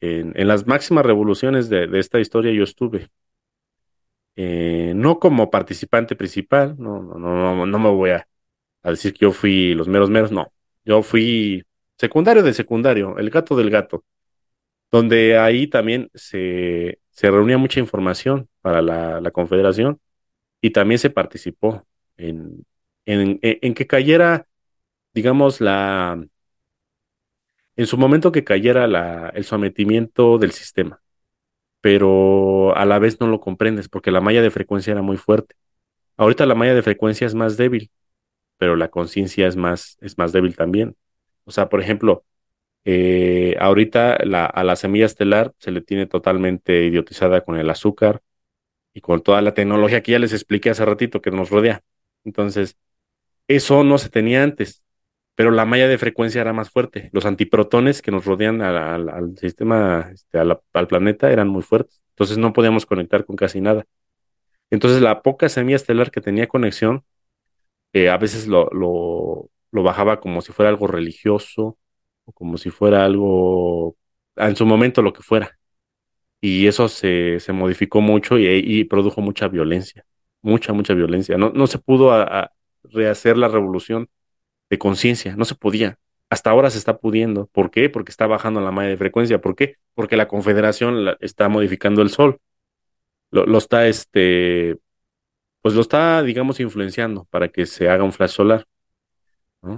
en, 0.00 0.32
en, 0.38 0.48
las 0.48 0.66
máximas 0.66 1.06
revoluciones 1.06 1.68
de, 1.68 1.86
de, 1.88 1.98
esta 2.00 2.20
historia 2.20 2.52
yo 2.52 2.64
estuve. 2.64 3.10
No 4.36 5.18
como 5.18 5.50
participante 5.50 6.14
principal, 6.16 6.76
no, 6.78 7.02
no, 7.02 7.18
no, 7.18 7.66
no 7.66 7.78
me 7.78 7.90
voy 7.90 8.10
a, 8.10 8.28
a, 8.82 8.90
decir 8.90 9.12
que 9.14 9.20
yo 9.20 9.32
fui 9.32 9.74
los 9.74 9.88
meros 9.88 10.10
meros, 10.10 10.32
no. 10.32 10.52
Yo 10.86 11.02
fui 11.02 11.64
secundario 11.98 12.42
de 12.42 12.54
secundario, 12.54 13.18
el 13.18 13.30
gato 13.30 13.56
del 13.56 13.70
gato, 13.70 14.04
donde 14.92 15.38
ahí 15.38 15.66
también 15.68 16.10
se, 16.14 17.00
se 17.10 17.30
reunía 17.30 17.58
mucha 17.58 17.80
información 17.80 18.48
para 18.62 18.82
la, 18.82 19.20
la, 19.20 19.30
confederación 19.32 20.00
y 20.60 20.70
también 20.70 20.98
se 21.00 21.10
participó 21.10 21.86
en, 22.16 22.66
en, 23.06 23.38
en 23.42 23.74
que 23.74 23.86
cayera, 23.86 24.46
digamos, 25.14 25.60
la, 25.60 26.20
en 27.76 27.86
su 27.86 27.98
momento 27.98 28.32
que 28.32 28.44
cayera 28.44 28.86
la, 28.86 29.30
el 29.30 29.44
sometimiento 29.44 30.38
del 30.38 30.52
sistema, 30.52 31.02
pero 31.80 32.76
a 32.76 32.84
la 32.86 32.98
vez 32.98 33.20
no 33.20 33.28
lo 33.28 33.40
comprendes 33.40 33.88
porque 33.88 34.10
la 34.10 34.20
malla 34.20 34.42
de 34.42 34.50
frecuencia 34.50 34.92
era 34.92 35.02
muy 35.02 35.16
fuerte. 35.18 35.56
Ahorita 36.16 36.46
la 36.46 36.54
malla 36.54 36.74
de 36.74 36.82
frecuencia 36.82 37.26
es 37.26 37.34
más 37.34 37.56
débil, 37.56 37.90
pero 38.58 38.76
la 38.76 38.88
conciencia 38.88 39.46
es 39.48 39.56
más, 39.56 39.98
es 40.00 40.18
más 40.18 40.32
débil 40.32 40.56
también. 40.56 40.96
O 41.44 41.50
sea, 41.50 41.68
por 41.68 41.80
ejemplo, 41.80 42.24
eh, 42.84 43.56
ahorita 43.60 44.18
la, 44.24 44.46
a 44.46 44.64
la 44.64 44.76
semilla 44.76 45.06
estelar 45.06 45.52
se 45.58 45.70
le 45.72 45.80
tiene 45.82 46.06
totalmente 46.06 46.84
idiotizada 46.86 47.42
con 47.42 47.56
el 47.58 47.70
azúcar 47.70 48.22
y 48.94 49.00
con 49.02 49.22
toda 49.22 49.42
la 49.42 49.54
tecnología 49.54 50.02
que 50.02 50.12
ya 50.12 50.18
les 50.20 50.32
expliqué 50.32 50.70
hace 50.70 50.84
ratito 50.84 51.22
que 51.22 51.30
nos 51.30 51.50
rodea. 51.50 51.82
Entonces, 52.24 52.78
eso 53.48 53.84
no 53.84 53.98
se 53.98 54.10
tenía 54.10 54.42
antes 54.44 54.84
pero 55.36 55.50
la 55.50 55.66
malla 55.66 55.86
de 55.86 55.98
frecuencia 55.98 56.40
era 56.40 56.52
más 56.54 56.70
fuerte. 56.70 57.10
Los 57.12 57.26
antiprotones 57.26 58.02
que 58.02 58.10
nos 58.10 58.24
rodean 58.24 58.62
al, 58.62 59.36
sistema, 59.38 60.10
este, 60.12 60.38
al, 60.38 60.58
planeta, 60.88 61.30
eran 61.30 61.48
muy 61.48 61.62
fuertes. 61.62 62.02
Entonces 62.10 62.38
no 62.38 62.54
podíamos 62.54 62.86
conectar 62.86 63.26
con 63.26 63.36
casi 63.36 63.60
nada. 63.60 63.84
Entonces 64.70 65.02
la 65.02 65.22
poca 65.22 65.48
semilla 65.50 65.76
estelar 65.76 66.10
que 66.10 66.22
tenía 66.22 66.46
conexión, 66.48 67.04
eh, 67.96 68.10
a 68.10 68.18
veces 68.18 68.46
lo, 68.46 68.68
lo, 68.72 69.82
bajaba 69.82 70.20
como 70.20 70.42
si 70.42 70.52
fuera 70.52 70.68
algo 70.68 70.86
religioso 70.86 71.78
o 72.26 72.32
como 72.32 72.58
si 72.58 72.70
fuera 72.70 73.04
algo, 73.06 73.96
en 74.36 74.56
su 74.56 74.66
momento 74.66 75.00
lo 75.02 75.12
que 75.14 75.22
fuera. 75.22 75.58
Y 76.40 76.66
eso 76.66 76.88
se, 76.88 77.40
se 77.40 77.52
modificó 77.52 78.00
mucho 78.02 78.38
y, 78.38 78.84
produjo 78.84 79.20
mucha 79.22 79.48
violencia, 79.48 80.04
mucha, 80.42 80.72
mucha 80.74 80.94
violencia. 80.94 81.38
No, 81.38 81.50
no 81.50 81.66
se 81.66 81.78
pudo 81.78 82.12
rehacer 82.84 83.38
la 83.38 83.48
revolución 83.48 84.08
de 84.70 84.78
conciencia, 84.78 85.36
no 85.36 85.44
se 85.46 85.54
podía. 85.54 85.98
Hasta 86.30 86.50
ahora 86.50 86.70
se 86.70 86.78
está 86.78 86.98
pudiendo. 86.98 87.46
¿Por 87.48 87.70
qué? 87.70 87.88
Porque 87.90 88.10
está 88.10 88.26
bajando 88.26 88.60
la 88.60 88.72
malla 88.72 88.90
de 88.90 88.98
frecuencia. 88.98 89.40
¿Por 89.40 89.56
qué? 89.56 89.76
Porque 89.94 90.16
la 90.16 90.28
Confederación 90.28 91.16
está 91.20 91.48
modificando 91.48 92.02
el 92.02 92.10
Sol. 92.10 92.40
Lo, 93.30 93.46
lo, 93.46 93.58
está, 93.58 93.88
este, 93.88 94.76
pues 95.66 95.74
lo 95.74 95.80
está, 95.80 96.22
digamos, 96.22 96.60
influenciando 96.60 97.24
para 97.24 97.48
que 97.48 97.66
se 97.66 97.88
haga 97.88 98.04
un 98.04 98.12
flash 98.12 98.30
solar. 98.30 98.68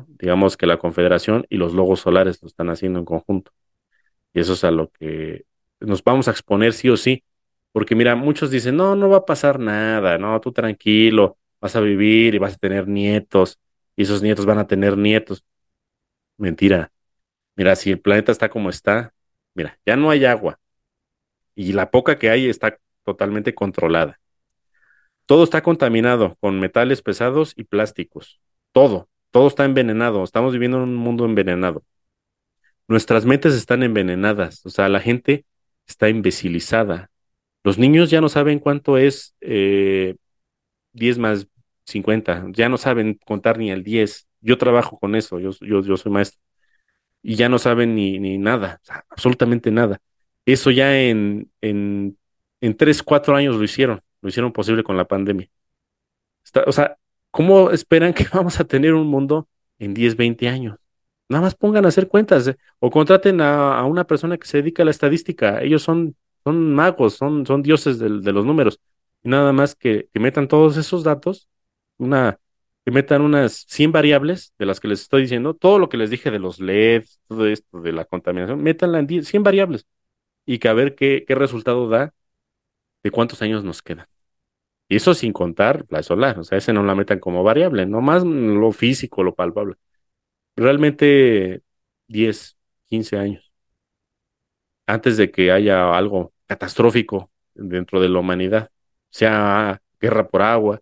Digamos 0.06 0.58
que 0.58 0.66
la 0.66 0.76
Confederación 0.76 1.46
y 1.48 1.56
los 1.56 1.72
logos 1.72 2.00
solares 2.00 2.42
lo 2.42 2.48
están 2.48 2.68
haciendo 2.68 2.98
en 2.98 3.06
conjunto. 3.06 3.52
Y 4.34 4.40
eso 4.40 4.52
es 4.52 4.64
a 4.64 4.70
lo 4.70 4.90
que 4.90 5.46
nos 5.80 6.04
vamos 6.04 6.28
a 6.28 6.32
exponer 6.32 6.74
sí 6.74 6.90
o 6.90 6.98
sí. 6.98 7.24
Porque 7.72 7.94
mira, 7.94 8.16
muchos 8.16 8.50
dicen, 8.50 8.76
no, 8.76 8.96
no 8.96 9.08
va 9.08 9.16
a 9.16 9.24
pasar 9.24 9.58
nada, 9.58 10.18
no, 10.18 10.38
tú 10.42 10.52
tranquilo, 10.52 11.38
vas 11.58 11.74
a 11.74 11.80
vivir 11.80 12.34
y 12.34 12.38
vas 12.38 12.56
a 12.56 12.58
tener 12.58 12.86
nietos, 12.86 13.58
y 13.96 14.02
esos 14.02 14.20
nietos 14.20 14.44
van 14.44 14.58
a 14.58 14.66
tener 14.66 14.94
nietos. 14.98 15.42
Mentira. 16.36 16.92
Mira, 17.56 17.74
si 17.76 17.92
el 17.92 18.00
planeta 18.02 18.30
está 18.30 18.50
como 18.50 18.68
está, 18.68 19.14
mira, 19.54 19.78
ya 19.86 19.96
no 19.96 20.10
hay 20.10 20.26
agua. 20.26 20.60
Y 21.54 21.72
la 21.72 21.90
poca 21.90 22.18
que 22.18 22.28
hay 22.28 22.46
está 22.50 22.78
totalmente 23.04 23.54
controlada. 23.54 24.20
Todo 25.28 25.44
está 25.44 25.62
contaminado 25.62 26.36
con 26.40 26.58
metales 26.58 27.02
pesados 27.02 27.52
y 27.56 27.62
plásticos. 27.64 28.40
Todo 28.72 29.08
todo 29.30 29.48
está 29.48 29.64
envenenado, 29.64 30.24
estamos 30.24 30.52
viviendo 30.52 30.78
en 30.78 30.84
un 30.84 30.96
mundo 30.96 31.24
envenenado. 31.24 31.84
Nuestras 32.86 33.24
mentes 33.26 33.54
están 33.54 33.82
envenenadas, 33.82 34.64
o 34.64 34.70
sea, 34.70 34.88
la 34.88 35.00
gente 35.00 35.44
está 35.86 36.08
imbecilizada. 36.08 37.10
Los 37.64 37.78
niños 37.78 38.10
ya 38.10 38.20
no 38.20 38.28
saben 38.28 38.58
cuánto 38.60 38.96
es 38.98 39.36
eh, 39.40 40.16
10 40.92 41.18
más 41.18 41.48
50, 41.86 42.46
ya 42.52 42.68
no 42.68 42.78
saben 42.78 43.18
contar 43.26 43.58
ni 43.58 43.70
el 43.70 43.84
10. 43.84 44.28
Yo 44.40 44.58
trabajo 44.58 44.98
con 44.98 45.14
eso, 45.16 45.38
yo, 45.40 45.50
yo, 45.60 45.82
yo 45.82 45.96
soy 45.96 46.12
maestro. 46.12 46.40
Y 47.22 47.36
ya 47.36 47.48
no 47.48 47.58
saben 47.58 47.94
ni, 47.94 48.18
ni 48.18 48.38
nada, 48.38 48.80
absolutamente 49.10 49.70
nada. 49.70 50.00
Eso 50.46 50.70
ya 50.70 50.98
en, 51.00 51.50
en, 51.60 52.18
en 52.60 52.76
3, 52.76 53.02
4 53.02 53.36
años 53.36 53.56
lo 53.56 53.64
hicieron, 53.64 54.00
lo 54.20 54.28
hicieron 54.28 54.52
posible 54.52 54.84
con 54.84 54.96
la 54.96 55.06
pandemia. 55.06 55.48
o 56.66 56.72
sea, 56.72 56.98
¿Cómo 57.30 57.70
esperan 57.70 58.14
que 58.14 58.24
vamos 58.32 58.60
a 58.60 58.64
tener 58.64 58.94
un 58.94 59.06
mundo 59.06 59.48
en 59.78 59.94
10, 59.94 60.16
20 60.16 60.48
años? 60.48 60.76
Nada 61.28 61.42
más 61.42 61.54
pongan 61.54 61.84
a 61.84 61.88
hacer 61.88 62.08
cuentas 62.08 62.48
eh, 62.48 62.56
o 62.80 62.90
contraten 62.90 63.40
a, 63.40 63.84
una 63.84 64.04
persona 64.06 64.38
que 64.38 64.46
se 64.46 64.58
dedica 64.58 64.82
a 64.82 64.86
la 64.86 64.90
estadística. 64.90 65.62
Ellos 65.62 65.82
son, 65.82 66.16
son 66.44 66.74
magos, 66.74 67.14
son, 67.14 67.46
son 67.46 67.62
dioses 67.62 67.98
de, 67.98 68.08
los 68.32 68.44
números. 68.46 68.80
Y 69.22 69.28
nada 69.28 69.52
más 69.52 69.74
que, 69.74 70.08
que, 70.12 70.20
metan 70.20 70.48
todos 70.48 70.76
esos 70.76 71.04
datos, 71.04 71.48
una, 71.98 72.38
que 72.84 72.92
metan 72.92 73.22
unas 73.22 73.66
100 73.68 73.92
variables 73.92 74.54
de 74.58 74.66
las 74.66 74.80
que 74.80 74.88
les 74.88 75.02
estoy 75.02 75.22
diciendo, 75.22 75.54
todo 75.54 75.78
lo 75.78 75.88
que 75.88 75.96
les 75.98 76.10
dije 76.10 76.30
de 76.30 76.38
los 76.38 76.60
LEDs, 76.60 77.20
todo 77.28 77.46
esto 77.46 77.80
de 77.82 77.92
la 77.92 78.04
contaminación, 78.06 78.62
métanla 78.62 79.00
en 79.00 79.24
100 79.24 79.42
variables 79.42 79.86
y 80.46 80.58
que 80.58 80.68
a 80.68 80.72
ver 80.74 80.94
qué, 80.94 81.24
qué 81.26 81.34
resultado 81.34 81.88
da 81.88 82.14
de 83.02 83.10
cuántos 83.10 83.42
años 83.42 83.64
nos 83.64 83.82
quedan. 83.82 84.06
Y 84.88 84.96
eso 84.96 85.14
sin 85.14 85.32
contar 85.32 85.86
la 85.90 86.02
solar, 86.02 86.38
o 86.38 86.44
sea, 86.44 86.58
ese 86.58 86.72
no 86.72 86.82
la 86.84 86.94
metan 86.94 87.20
como 87.20 87.42
variable, 87.44 87.86
nomás 87.86 88.24
lo 88.24 88.72
físico, 88.72 89.22
lo 89.22 89.34
palpable. 89.34 89.76
Realmente 90.56 91.62
10, 92.08 92.58
15 92.88 93.18
años 93.18 93.48
antes 94.88 95.16
de 95.18 95.30
que 95.30 95.52
haya 95.52 95.96
algo 95.96 96.32
catastrófico 96.46 97.30
dentro 97.54 98.00
de 98.00 98.08
la 98.08 98.20
humanidad, 98.20 98.70
sea 99.10 99.82
guerra 100.00 100.28
por 100.28 100.42
agua 100.42 100.80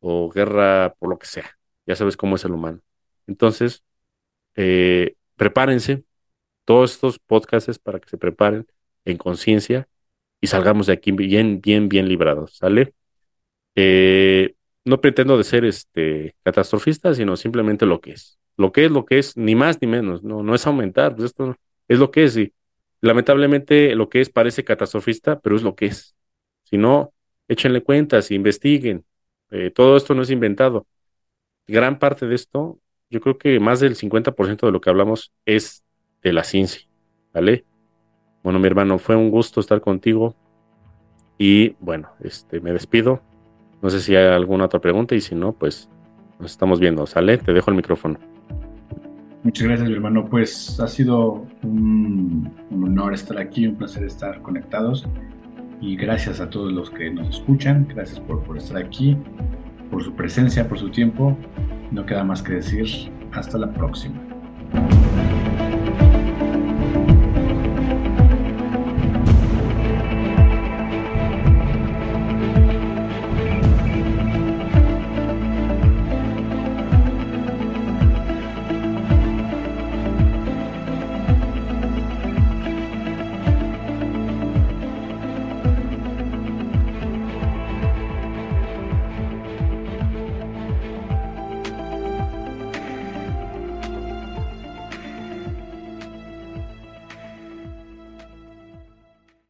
o 0.00 0.30
guerra 0.30 0.94
por 0.98 1.10
lo 1.10 1.18
que 1.18 1.26
sea. 1.26 1.58
Ya 1.86 1.96
sabes 1.96 2.16
cómo 2.16 2.36
es 2.36 2.44
el 2.44 2.52
humano. 2.52 2.80
Entonces, 3.26 3.84
eh, 4.56 5.16
prepárense, 5.36 6.04
todos 6.64 6.92
estos 6.92 7.18
podcasts 7.18 7.78
para 7.78 8.00
que 8.00 8.08
se 8.08 8.18
preparen 8.18 8.66
en 9.04 9.18
conciencia 9.18 9.88
y 10.40 10.46
salgamos 10.46 10.86
de 10.86 10.94
aquí 10.94 11.12
bien, 11.12 11.60
bien, 11.60 11.88
bien 11.88 12.08
librados, 12.08 12.56
¿sale? 12.56 12.94
Eh, 13.74 14.54
no 14.84 15.00
pretendo 15.00 15.36
de 15.36 15.44
ser 15.44 15.64
este 15.64 16.34
catastrofista, 16.42 17.14
sino 17.14 17.36
simplemente 17.36 17.86
lo 17.86 18.00
que 18.00 18.12
es. 18.12 18.38
Lo 18.56 18.72
que 18.72 18.86
es, 18.86 18.90
lo 18.90 19.04
que 19.04 19.18
es, 19.18 19.36
ni 19.36 19.54
más 19.54 19.80
ni 19.80 19.88
menos, 19.88 20.22
no, 20.22 20.42
no 20.42 20.54
es 20.54 20.66
aumentar, 20.66 21.14
pues 21.14 21.26
esto 21.26 21.56
es 21.88 21.98
lo 21.98 22.10
que 22.10 22.24
es, 22.24 22.36
y 22.36 22.52
lamentablemente 23.00 23.94
lo 23.94 24.08
que 24.08 24.20
es 24.20 24.30
parece 24.30 24.64
catastrofista, 24.64 25.40
pero 25.40 25.56
es 25.56 25.62
lo 25.62 25.74
que 25.74 25.86
es. 25.86 26.14
Si 26.64 26.76
no, 26.76 27.12
échenle 27.48 27.82
cuentas, 27.82 28.30
investiguen. 28.30 29.04
Eh, 29.50 29.70
todo 29.70 29.96
esto 29.96 30.14
no 30.14 30.22
es 30.22 30.30
inventado. 30.30 30.86
Gran 31.66 31.98
parte 31.98 32.26
de 32.26 32.34
esto, 32.34 32.80
yo 33.10 33.20
creo 33.20 33.38
que 33.38 33.60
más 33.60 33.80
del 33.80 33.96
50% 33.96 34.66
de 34.66 34.72
lo 34.72 34.80
que 34.80 34.90
hablamos 34.90 35.32
es 35.44 35.84
de 36.22 36.32
la 36.32 36.44
ciencia, 36.44 36.88
¿vale? 37.32 37.64
Bueno, 38.42 38.58
mi 38.58 38.66
hermano, 38.66 38.98
fue 38.98 39.16
un 39.16 39.30
gusto 39.30 39.60
estar 39.60 39.80
contigo 39.80 40.34
y 41.38 41.74
bueno, 41.80 42.08
este, 42.20 42.60
me 42.60 42.72
despido. 42.72 43.20
No 43.82 43.90
sé 43.90 44.00
si 44.00 44.14
hay 44.14 44.26
alguna 44.26 44.66
otra 44.66 44.80
pregunta 44.80 45.14
y 45.14 45.20
si 45.20 45.34
no, 45.34 45.52
pues 45.52 45.88
nos 46.38 46.50
estamos 46.50 46.80
viendo. 46.80 47.06
Sale, 47.06 47.38
te 47.38 47.52
dejo 47.52 47.70
el 47.70 47.76
micrófono. 47.76 48.18
Muchas 49.42 49.66
gracias, 49.66 49.88
mi 49.88 49.94
hermano. 49.94 50.26
Pues 50.26 50.78
ha 50.80 50.86
sido 50.86 51.46
un, 51.62 52.50
honor 52.70 53.14
estar 53.14 53.38
aquí, 53.38 53.66
un 53.66 53.76
placer 53.76 54.04
estar 54.04 54.42
conectados. 54.42 55.06
Y 55.80 55.96
gracias 55.96 56.40
a 56.40 56.50
todos 56.50 56.72
los 56.72 56.90
que 56.90 57.10
nos 57.10 57.28
escuchan. 57.28 57.86
Gracias 57.88 58.20
por, 58.20 58.42
por 58.42 58.58
estar 58.58 58.76
aquí, 58.76 59.16
por 59.90 60.04
su 60.04 60.12
presencia, 60.12 60.68
por 60.68 60.78
su 60.78 60.90
tiempo. 60.90 61.36
No 61.90 62.04
queda 62.04 62.22
más 62.22 62.42
que 62.42 62.54
decir 62.54 63.10
hasta 63.32 63.56
la 63.56 63.72
próxima. 63.72 64.29